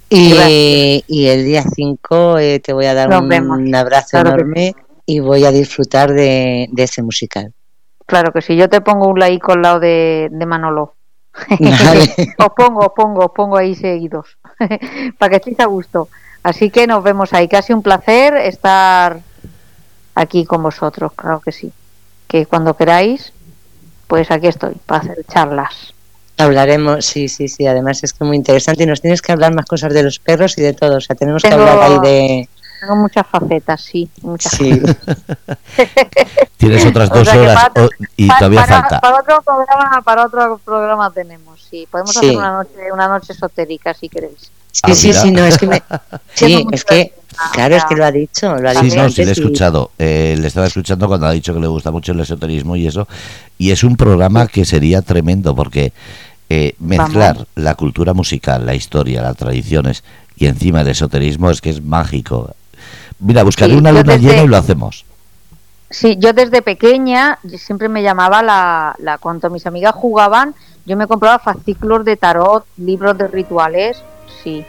Y, 0.09 1.27
el 1.27 1.45
día 1.45 1.63
5 1.63 2.39
eh, 2.39 2.61
te 2.61 2.73
voy 2.73 2.87
a 2.87 2.95
dar 2.95 3.09
un, 3.09 3.75
abrazo 3.75 4.09
Claro 4.11 4.31
que 4.31 4.43
enorme 4.43 4.75
y 5.07 5.21
voy 5.21 5.45
a 5.45 5.51
disfrutar 5.51 6.13
de, 6.13 6.69
de 6.71 6.83
ese 6.83 7.03
musical. 7.03 7.53
claro 8.07 8.33
que 8.33 8.43
sí. 8.43 8.57
Yo 8.57 8.69
te 8.69 8.81
pongo 8.81 9.09
un 9.09 9.19
like 9.19 9.51
al 9.51 9.63
lado 9.63 9.81
de, 9.81 10.29
de 10.31 10.47
Manolo. 10.47 10.95
Vale. 11.59 12.15
os 12.39 12.53
pongo, 12.57 12.81
os 12.81 12.93
pongo, 12.95 13.25
os 13.25 13.33
pongo 13.33 13.57
ahí 13.57 13.75
seguidos. 13.75 14.39
para 15.19 15.31
que 15.31 15.37
estéis 15.37 15.61
a 15.61 15.67
gusto. 15.67 16.09
Así 16.43 16.71
que 16.71 16.87
nos 16.87 17.03
vemos 17.03 17.33
ahí. 17.33 17.49
Casi 17.49 17.73
un 17.73 17.83
placer 17.83 18.37
estar 18.37 19.21
aquí 20.15 20.45
con 20.45 20.63
vosotros, 20.63 21.13
claro 21.15 21.41
que 21.41 21.53
sí. 21.53 21.73
Que 22.29 22.47
cuando 22.47 22.77
queráis, 22.77 23.33
pues 24.07 24.31
aquí 24.31 24.47
estoy, 24.47 24.75
para 24.87 25.01
hacer 25.01 25.25
charlas. 25.27 25.94
Hablaremos, 26.37 27.05
sí, 27.05 27.29
sí, 27.29 27.49
sí. 27.49 27.67
Además 27.67 28.03
es 28.03 28.13
que 28.13 28.25
es 28.25 28.27
muy 28.27 28.37
interesante 28.37 28.83
y 28.83 28.87
nos 28.87 29.01
tienes 29.01 29.23
que 29.23 29.33
hablar 29.33 29.55
más 29.55 29.67
cosas 29.67 29.93
de 29.95 30.03
los 30.03 30.19
perros 30.19 30.59
y 30.59 30.63
de 30.63 30.73
todo. 30.73 30.97
O 30.97 31.01
sea, 31.01 31.15
tenemos 31.15 31.43
que 31.43 31.53
hablar 31.53 31.79
ahí 31.81 31.99
de. 32.01 32.49
Tengo 32.81 32.97
muchas 32.97 33.27
facetas, 33.27 33.81
sí. 33.81 34.11
Muchas 34.23 34.53
sí. 34.53 34.83
Tienes 36.57 36.85
otras 36.87 37.09
dos 37.15 37.29
horas 37.29 37.71
y 38.17 38.29
todavía 38.29 38.67
falta. 38.67 39.01
Para 39.01 39.21
otro 39.21 39.43
programa, 39.43 40.03
para 40.03 40.27
otro 40.27 40.61
programa 40.65 41.11
tenemos, 41.11 41.63
sí. 41.71 41.87
Podemos 41.91 42.17
hacer 42.17 42.37
una 42.37 42.53
noche, 42.53 42.93
una 42.93 43.09
noche 43.09 43.33
esotérica 43.33 43.95
si 43.95 44.09
queréis. 44.09 44.51
Sí, 44.73 44.81
ah, 44.83 44.95
sí, 44.95 45.13
sí, 45.13 45.31
no, 45.31 45.45
es 45.45 45.57
que 45.57 45.67
me... 45.69 45.83
Sí, 46.35 46.67
es 46.73 46.85
que... 46.85 47.15
Claro, 47.53 47.77
es 47.77 47.85
que 47.85 47.97
lo 47.97 48.05
ha 48.05 48.13
dicho. 48.13 48.55
Lo 48.57 48.69
ha 48.69 48.75
sí, 48.75 48.91
no, 48.97 49.09
sí, 49.11 49.25
le 49.25 49.31
he 49.31 49.33
escuchado. 49.33 49.91
Eh, 49.99 50.37
le 50.39 50.47
estaba 50.47 50.67
escuchando 50.67 51.09
cuando 51.09 51.27
ha 51.27 51.33
dicho 51.33 51.55
que 51.55 51.61
le 51.61 51.67
gusta 51.67 51.91
mucho 51.91 52.13
el 52.13 52.21
esoterismo 52.21 52.77
y 52.77 52.87
eso. 52.87 53.09
Y 53.59 53.71
es 53.71 53.85
un 53.85 53.97
programa 53.97 54.47
que 54.47 54.65
sería 54.65 55.03
tremendo 55.03 55.55
porque 55.55 55.93
eh, 56.49 56.75
mezclar 56.79 57.47
la 57.55 57.75
cultura 57.75 58.15
musical, 58.15 58.67
la 58.67 58.75
historia, 58.75 59.23
las 59.23 59.37
tradiciones 59.37 60.05
y 60.37 60.47
encima 60.47 60.83
el 60.83 60.89
esoterismo 60.89 61.51
es 61.51 61.61
que 61.61 61.71
es 61.71 61.83
mágico. 61.83 62.55
Mira, 63.19 63.43
buscaré 63.43 63.77
una 63.77 63.93
luna 63.93 64.17
llena 64.17 64.43
y 64.43 64.49
lo 64.49 64.57
hacemos. 64.57 65.05
Sí, 65.91 66.17
yo 66.19 66.33
desde 66.33 66.61
pequeña 66.63 67.39
siempre 67.57 67.89
me 67.89 68.03
llamaba 68.03 68.43
la, 68.43 68.97
la. 68.99 69.19
Cuando 69.19 69.49
mis 69.51 69.67
amigas 69.67 69.95
jugaban, 69.95 70.55
yo 70.87 70.97
me 70.97 71.07
compraba 71.07 71.39
fascículos 71.39 72.05
de 72.05 72.17
tarot, 72.17 72.67
libros 72.77 73.17
de 73.17 73.29
rituales 73.29 74.03
sí. 74.43 74.65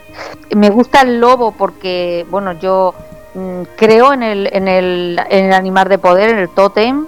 Me 0.54 0.70
gusta 0.70 1.02
el 1.02 1.20
lobo 1.20 1.52
porque, 1.52 2.26
bueno, 2.30 2.52
yo 2.52 2.94
mm, 3.34 3.62
creo 3.76 4.12
en 4.12 4.22
el, 4.22 4.48
en, 4.52 4.68
el, 4.68 5.20
en 5.30 5.46
el 5.46 5.52
animal 5.52 5.88
de 5.88 5.98
poder, 5.98 6.30
en 6.30 6.38
el 6.38 6.48
tótem. 6.48 7.06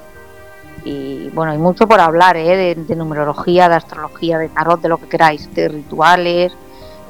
Y 0.85 1.29
bueno, 1.31 1.53
hay 1.53 1.59
mucho 1.59 1.87
por 1.87 2.01
hablar, 2.01 2.37
¿eh? 2.37 2.75
de, 2.75 2.97
numerología, 2.97 3.69
de 3.69 3.75
astrología, 3.75 4.39
de 4.39 4.49
tarot, 4.49 4.81
de 4.81 4.89
lo 4.89 4.99
que 4.99 5.09
queráis, 5.09 5.53
de 5.55 5.69
rituales. 5.69 6.53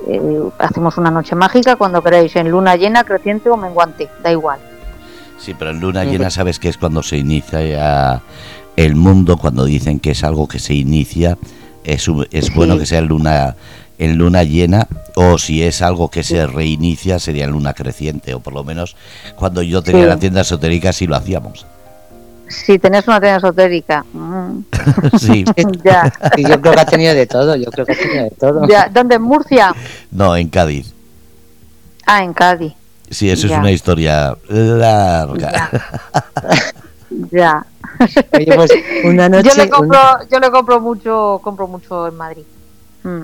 Eh, 0.07 0.41
hacemos 0.59 0.97
una 0.97 1.11
noche 1.11 1.35
mágica 1.35 1.77
cuando 1.77 2.03
queráis, 2.03 2.35
en 2.37 2.51
luna 2.51 2.77
llena, 2.77 3.05
creciente 3.05 3.51
o 3.51 3.57
menguante, 3.57 4.09
da 4.23 4.33
igual. 4.33 4.59
Sí, 5.39 5.55
pero 5.57 5.71
en 5.71 5.81
luna 5.81 6.05
llena 6.05 6.31
sabes 6.31 6.59
que 6.59 6.69
es 6.69 6.77
cuando 6.77 7.03
se 7.03 7.17
inicia 7.17 7.63
ya 7.63 8.23
el 8.75 8.97
mundo, 8.97 9.37
cuando 9.37 9.65
dicen 9.65 10.01
que 10.01 10.13
es 10.13 10.25
algo 10.25 10.49
que 10.49 10.59
se 10.59 10.75
inicia, 10.75 11.39
es, 11.85 12.09
es 12.33 12.55
bueno 12.55 12.79
que 12.79 12.87
sea 12.87 13.01
luna 13.01 13.55
en 13.99 14.17
luna 14.17 14.45
llena 14.45 14.87
o 15.15 15.39
si 15.39 15.63
es 15.63 15.83
algo 15.83 16.09
que 16.11 16.23
se 16.23 16.47
reinicia 16.47 17.19
sería 17.19 17.45
en 17.45 17.51
luna 17.51 17.75
creciente 17.75 18.35
o 18.35 18.41
por 18.41 18.55
lo 18.55 18.65
menos 18.65 18.97
cuando 19.37 19.63
yo 19.63 19.83
tenía 19.83 20.07
la 20.07 20.19
tienda 20.19 20.43
esotérica 20.43 20.93
sí 20.93 21.07
lo 21.07 21.17
hacíamos. 21.17 21.67
Si 22.49 22.79
tenés 22.79 23.07
una 23.07 23.21
tienda 23.21 23.39
esotérica. 23.39 24.05
Mm. 24.15 24.65
sí. 25.19 25.45
ya. 25.85 26.13
yo 26.37 26.61
creo 26.61 26.73
que 26.75 26.81
ha 26.81 26.87
tenido 26.87 27.15
de 27.15 27.27
todo, 27.27 27.55
yo 27.57 27.71
creo 27.71 27.85
que 27.85 27.93
ha 27.93 27.99
tenido 27.99 28.25
de 28.25 28.31
todo. 28.31 28.63
¿Dónde? 28.93 29.17
¿En 29.17 29.23
Murcia? 29.23 29.75
No, 30.11 30.35
en 30.35 30.49
Cádiz. 30.49 30.93
Ah, 32.07 32.25
en 32.25 32.33
Cádiz. 32.33 32.73
Sí, 33.11 33.31
eso 33.31 33.47
es 33.47 33.53
una 33.53 33.71
historia 33.71 34.37
larga. 34.49 35.71
Ya. 37.31 37.65
Pues, 37.99 38.71
una 39.03 39.29
noche, 39.29 39.49
yo 39.49 39.65
le 39.65 39.69
compro, 39.69 39.99
yo 40.31 40.39
le 40.39 40.51
compro 40.53 40.81
mucho, 40.81 41.41
compro 41.43 41.67
mucho 41.67 42.07
en 42.07 42.15
Madrid. 42.15 42.45
Mm. 43.03 43.23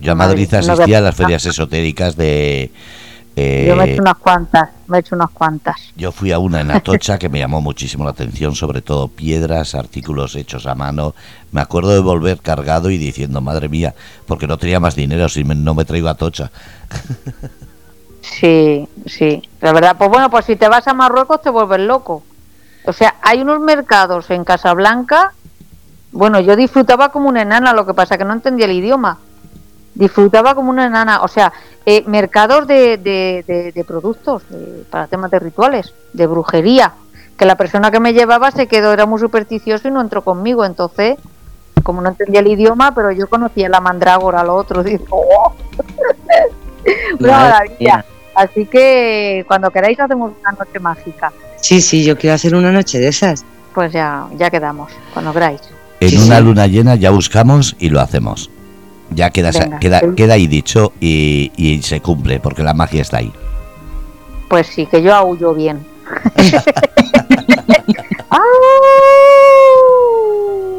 Yo 0.00 0.12
a 0.12 0.14
Madrid 0.14 0.52
asistía 0.54 0.98
a 0.98 1.00
las 1.00 1.16
ferias 1.16 1.44
esotéricas 1.46 2.16
de... 2.16 2.70
Eh, 3.34 3.66
yo 3.68 3.76
me 3.76 3.84
he 3.84 3.92
hecho 3.92 4.02
unas 4.02 4.16
cuantas, 4.16 4.70
me 4.88 4.96
he 4.96 5.00
hecho 5.00 5.14
unas 5.14 5.30
cuantas. 5.30 5.76
Yo 5.96 6.10
fui 6.10 6.32
a 6.32 6.40
una 6.40 6.60
en 6.60 6.72
Atocha 6.72 7.18
que 7.18 7.28
me 7.28 7.38
llamó 7.38 7.60
muchísimo 7.60 8.02
la 8.02 8.10
atención, 8.10 8.56
sobre 8.56 8.82
todo 8.82 9.06
piedras, 9.06 9.76
artículos 9.76 10.34
hechos 10.34 10.66
a 10.66 10.74
mano. 10.74 11.14
Me 11.52 11.60
acuerdo 11.60 11.90
de 11.90 12.00
volver 12.00 12.38
cargado 12.38 12.90
y 12.90 12.98
diciendo, 12.98 13.40
madre 13.40 13.68
mía, 13.68 13.94
porque 14.26 14.48
no 14.48 14.58
tenía 14.58 14.80
más 14.80 14.96
dinero 14.96 15.28
si 15.28 15.44
no 15.44 15.74
me 15.74 15.84
traigo 15.84 16.08
Atocha. 16.08 16.50
Sí, 18.20 18.86
sí, 19.06 19.42
la 19.62 19.72
verdad. 19.72 19.96
Pues 19.96 20.10
bueno, 20.10 20.28
pues 20.28 20.44
si 20.44 20.54
te 20.54 20.68
vas 20.68 20.86
a 20.86 20.92
Marruecos 20.92 21.40
te 21.40 21.48
vuelves 21.48 21.80
loco. 21.80 22.22
O 22.84 22.92
sea, 22.92 23.14
hay 23.22 23.40
unos 23.40 23.58
mercados 23.60 24.28
en 24.30 24.44
Casablanca. 24.44 25.32
Bueno, 26.12 26.38
yo 26.38 26.54
disfrutaba 26.54 27.10
como 27.10 27.30
una 27.30 27.40
enana, 27.40 27.72
lo 27.72 27.86
que 27.86 27.94
pasa 27.94 28.18
que 28.18 28.26
no 28.26 28.34
entendía 28.34 28.66
el 28.66 28.72
idioma 28.72 29.18
disfrutaba 29.98 30.54
como 30.54 30.70
una 30.70 30.86
enana. 30.86 31.20
O 31.20 31.28
sea, 31.28 31.52
eh, 31.84 32.04
mercados 32.06 32.66
de, 32.66 32.96
de, 32.96 33.84
productos 33.84 34.42
para 34.90 35.06
temas 35.06 35.30
de 35.30 35.40
rituales, 35.40 35.92
de 36.14 36.26
brujería. 36.26 36.94
Que 37.36 37.44
la 37.44 37.56
persona 37.56 37.90
que 37.90 38.00
me 38.00 38.14
llevaba 38.14 38.50
se 38.50 38.66
quedó, 38.66 38.92
era 38.92 39.06
muy 39.06 39.20
supersticioso 39.20 39.88
y 39.88 39.90
no 39.90 40.00
entró 40.00 40.22
conmigo. 40.22 40.64
Entonces, 40.64 41.18
como 41.82 42.00
no 42.00 42.08
entendía 42.08 42.40
el 42.40 42.48
idioma, 42.48 42.94
pero 42.94 43.12
yo 43.12 43.28
conocía 43.28 43.68
la 43.68 43.80
mandrágora, 43.80 44.42
lo 44.42 44.54
otro, 44.54 44.82
digo, 44.84 45.04
¡oh! 45.10 45.54
una 47.20 47.32
maravilla. 47.32 48.04
Así 48.34 48.66
que 48.66 49.44
cuando 49.48 49.70
queráis 49.70 49.98
hacemos 49.98 50.32
una 50.40 50.52
noche 50.52 50.78
mágica. 50.78 51.32
Sí, 51.56 51.80
sí, 51.80 52.04
yo 52.04 52.16
quiero 52.16 52.34
hacer 52.34 52.54
una 52.54 52.70
noche 52.70 52.98
de 52.98 53.08
esas. 53.08 53.44
Pues 53.74 53.92
ya, 53.92 54.26
ya 54.36 54.48
quedamos, 54.48 54.92
cuando 55.12 55.32
queráis. 55.32 55.60
En 56.00 56.22
una 56.22 56.40
luna 56.40 56.66
llena 56.68 56.94
ya 56.94 57.10
buscamos 57.10 57.74
y 57.80 57.90
lo 57.90 58.00
hacemos. 58.00 58.50
Ya 59.10 59.30
queda, 59.30 59.50
queda, 59.78 60.00
queda 60.14 60.34
ahí 60.34 60.46
dicho 60.46 60.92
y, 61.00 61.80
se 61.82 62.00
cumple, 62.00 62.40
porque 62.40 62.62
la 62.62 62.74
magia 62.74 63.02
está 63.02 63.18
ahí. 63.18 63.32
Pues 64.48 64.66
sí, 64.66 64.86
que 64.86 65.02
yo 65.02 65.14
aullo 65.14 65.54
bien. 65.54 65.84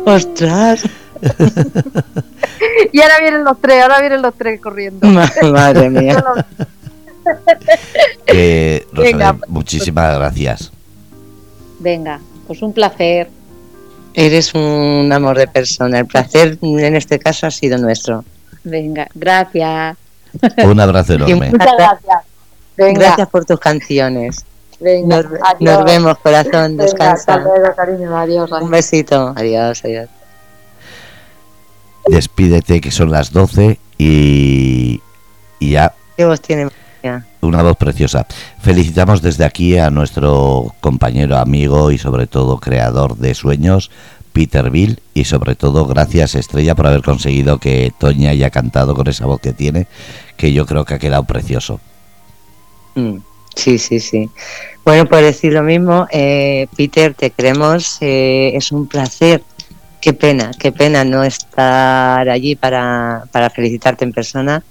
¡Ostras! 0.05 0.85
y 2.91 3.01
ahora 3.01 3.19
vienen 3.19 3.43
los 3.43 3.59
tres, 3.61 3.83
ahora 3.83 3.99
vienen 3.99 4.21
los 4.21 4.33
tres 4.35 4.59
corriendo. 4.61 5.07
Madre 5.51 5.89
mía. 5.89 6.23
eh, 8.27 8.87
muchísimas 9.47 10.17
gracias. 10.17 10.71
Venga, 11.79 12.19
pues 12.47 12.61
un 12.61 12.73
placer. 12.73 13.29
Eres 14.13 14.53
un 14.53 15.11
amor 15.13 15.37
de 15.37 15.47
persona. 15.47 15.99
El 15.99 16.05
placer 16.05 16.57
en 16.61 16.95
este 16.95 17.19
caso 17.19 17.47
ha 17.47 17.51
sido 17.51 17.77
nuestro. 17.77 18.23
Venga, 18.63 19.07
gracias. 19.13 19.97
Un 20.63 20.79
abrazo 20.79 21.13
enorme. 21.13 21.51
Muchas 21.51 21.73
gracias. 21.77 22.23
Gracias 22.77 23.29
por 23.29 23.45
tus 23.45 23.59
canciones. 23.59 24.45
Venga, 24.79 25.23
nos, 25.59 25.83
vemos, 25.83 26.17
corazón. 26.19 26.77
descansa. 26.77 27.43
Adiós, 28.15 28.51
Un 28.61 28.71
besito. 28.71 29.33
Adiós, 29.35 29.81
adiós. 29.83 30.09
Despídete, 32.07 32.79
que 32.79 32.91
son 32.91 33.11
las 33.11 33.31
12 33.31 33.77
y, 33.97 35.01
y 35.59 35.71
ya. 35.71 35.93
¿Qué 36.15 36.25
voz 36.25 36.41
tiene? 36.41 36.69
Una 37.41 37.63
voz 37.63 37.77
preciosa. 37.77 38.25
Felicitamos 38.61 39.21
desde 39.21 39.45
aquí 39.45 39.77
a 39.77 39.89
nuestro 39.89 40.75
compañero, 40.81 41.37
amigo 41.37 41.89
y 41.91 41.97
sobre 41.97 42.27
todo 42.27 42.59
creador 42.59 43.15
de 43.15 43.33
sueños, 43.33 43.91
Peter 44.33 44.69
Bill, 44.69 44.99
y 45.13 45.23
sobre 45.23 45.55
todo 45.55 45.85
gracias 45.85 46.35
Estrella 46.35 46.75
por 46.75 46.87
haber 46.87 47.01
conseguido 47.01 47.57
que 47.57 47.93
Toña 47.97 48.31
haya 48.31 48.49
cantado 48.49 48.93
con 48.93 49.07
esa 49.07 49.25
voz 49.25 49.39
que 49.39 49.53
tiene, 49.53 49.87
que 50.35 50.51
yo 50.51 50.65
creo 50.65 50.83
que 50.83 50.95
ha 50.95 50.99
quedado 50.99 51.23
precioso. 51.23 51.79
Mm, 52.95 53.19
sí, 53.55 53.77
sí, 53.77 54.01
sí. 54.01 54.29
Bueno, 54.83 55.05
por 55.05 55.21
decir 55.21 55.53
lo 55.53 55.63
mismo, 55.63 56.07
eh, 56.11 56.67
Peter, 56.75 57.13
te 57.13 57.29
queremos, 57.29 57.97
eh, 58.01 58.51
es 58.53 58.71
un 58.73 58.87
placer. 58.87 59.43
Qué 60.01 60.13
pena, 60.13 60.51
qué 60.57 60.71
pena 60.71 61.03
no 61.03 61.23
estar 61.23 62.27
allí 62.29 62.55
para, 62.55 63.25
para 63.31 63.49
felicitarte 63.49 64.03
en 64.03 64.13
persona 64.13 64.63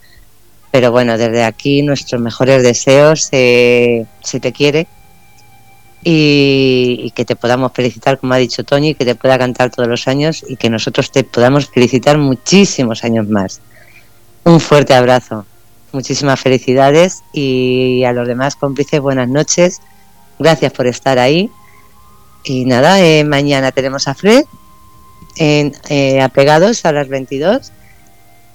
pero 0.70 0.90
bueno, 0.90 1.16
desde 1.16 1.44
aquí 1.44 1.82
nuestros 1.82 2.20
mejores 2.20 2.62
deseos, 2.62 3.28
eh, 3.32 4.04
si 4.22 4.40
te 4.40 4.52
quiere, 4.52 4.86
y, 6.04 7.10
que 7.14 7.24
te 7.24 7.36
podamos 7.36 7.72
felicitar, 7.72 8.18
como 8.18 8.34
ha 8.34 8.36
dicho 8.36 8.64
Tony, 8.64 8.94
que 8.94 9.04
te 9.04 9.14
pueda 9.14 9.38
cantar 9.38 9.70
todos 9.70 9.88
los 9.88 10.06
años 10.08 10.44
y 10.48 10.56
que 10.56 10.70
nosotros 10.70 11.10
te 11.10 11.24
podamos 11.24 11.68
felicitar 11.68 12.18
muchísimos 12.18 13.04
años 13.04 13.28
más. 13.28 13.60
Un 14.44 14.60
fuerte 14.60 14.94
abrazo, 14.94 15.44
muchísimas 15.92 16.40
felicidades 16.40 17.22
y 17.32 18.04
a 18.04 18.12
los 18.12 18.28
demás 18.28 18.56
cómplices 18.56 19.00
buenas 19.00 19.28
noches, 19.28 19.80
gracias 20.38 20.72
por 20.72 20.86
estar 20.86 21.18
ahí. 21.18 21.50
Y 22.44 22.64
nada, 22.64 23.00
eh, 23.02 23.24
mañana 23.24 23.72
tenemos 23.72 24.06
a 24.06 24.14
Fred 24.14 24.44
en 25.36 25.74
eh, 25.88 26.20
Apegados 26.20 26.84
a 26.84 26.92
las 26.92 27.08
22 27.08 27.72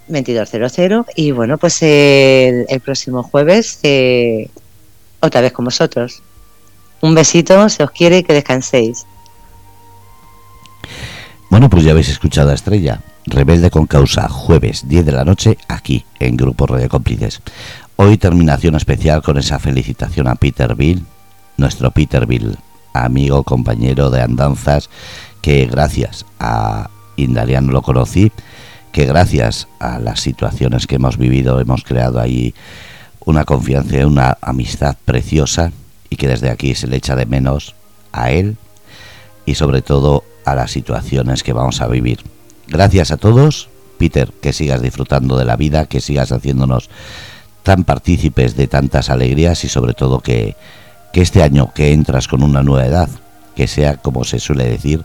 2200 0.07 1.05
y 1.15 1.31
bueno, 1.31 1.57
pues 1.57 1.81
el, 1.81 2.81
próximo 2.83 3.23
jueves 3.23 3.79
eh, 3.83 4.49
otra 5.19 5.41
vez 5.41 5.53
con 5.53 5.65
vosotros. 5.65 6.21
Un 7.01 7.15
besito, 7.15 7.67
se 7.69 7.83
os 7.83 7.91
quiere 7.91 8.19
y 8.19 8.23
que 8.23 8.33
descanséis. 8.33 9.05
Bueno, 11.49 11.69
pues 11.69 11.83
ya 11.83 11.91
habéis 11.91 12.09
escuchado 12.09 12.49
a 12.49 12.55
Estrella, 12.55 13.01
Rebelde 13.25 13.69
con 13.69 13.85
Causa, 13.85 14.27
jueves 14.27 14.87
10 14.87 15.05
de 15.05 15.11
la 15.11 15.23
noche, 15.23 15.57
aquí 15.67 16.05
en 16.19 16.35
Grupo 16.35 16.65
Radio 16.65 16.89
Cómplices. 16.89 17.41
Hoy 17.95 18.17
terminación 18.17 18.75
especial 18.75 19.21
con 19.21 19.37
esa 19.37 19.59
felicitación 19.59 20.27
a 20.27 20.35
Peter 20.35 20.75
Bill, 20.75 21.05
nuestro 21.57 21.91
Peter 21.91 22.25
Bill, 22.25 22.57
amigo, 22.93 23.43
compañero 23.43 24.09
de 24.09 24.21
andanzas, 24.21 24.89
que 25.41 25.65
gracias 25.67 26.25
a 26.39 26.89
Indaliano 27.17 27.71
lo 27.71 27.81
conocí 27.81 28.31
que 28.93 29.05
gracias 29.05 29.67
a 29.79 29.99
las 29.99 30.21
situaciones 30.21 30.87
que 30.87 30.95
hemos 30.95 31.17
vivido 31.17 31.59
hemos 31.59 31.83
creado 31.83 32.21
ahí 32.21 32.53
una 33.25 33.43
confianza 33.43 33.97
y 33.97 34.03
una 34.03 34.37
amistad 34.39 34.95
preciosa 35.03 35.71
y 36.09 36.15
que 36.15 36.27
desde 36.27 36.51
aquí 36.51 36.75
se 36.75 36.87
le 36.87 36.97
echa 36.97 37.15
de 37.15 37.25
menos 37.25 37.73
a 38.11 38.29
él 38.29 38.55
y 39.47 39.55
sobre 39.55 39.81
todo 39.81 40.23
a 40.45 40.53
las 40.53 40.71
situaciones 40.71 41.41
que 41.41 41.53
vamos 41.53 41.81
a 41.81 41.87
vivir. 41.87 42.19
Gracias 42.67 43.09
a 43.09 43.17
todos, 43.17 43.67
Peter, 43.97 44.31
que 44.41 44.53
sigas 44.53 44.81
disfrutando 44.81 45.37
de 45.37 45.45
la 45.45 45.55
vida, 45.55 45.87
que 45.87 45.99
sigas 45.99 46.31
haciéndonos 46.31 46.89
tan 47.63 47.85
partícipes 47.85 48.55
de 48.55 48.67
tantas 48.67 49.09
alegrías 49.09 49.63
y 49.63 49.69
sobre 49.69 49.93
todo 49.93 50.19
que, 50.19 50.55
que 51.11 51.21
este 51.21 51.41
año 51.41 51.71
que 51.73 51.93
entras 51.93 52.27
con 52.27 52.43
una 52.43 52.61
nueva 52.61 52.85
edad, 52.85 53.09
que 53.55 53.67
sea, 53.67 53.97
como 53.97 54.23
se 54.23 54.39
suele 54.39 54.65
decir, 54.69 55.03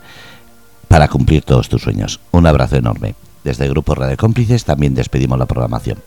para 0.89 1.09
cumplir 1.09 1.43
todos 1.43 1.71
tus 1.71 1.83
sueños. 1.83 2.21
Un 2.33 2.47
abrazo 2.47 2.77
enorme. 2.77 3.15
Desde 3.45 3.65
el 3.65 3.71
Grupo 3.71 3.95
Radio 3.95 4.17
Cómplices 4.17 4.65
también 4.65 4.95
despedimos 4.95 5.39
la 5.39 5.47
programación. 5.47 5.99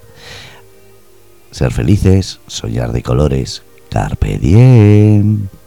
Ser 1.51 1.71
felices, 1.71 2.39
soñar 2.47 2.91
de 2.91 3.03
colores, 3.03 3.63
carpe 3.89 4.37
diem. 4.37 5.49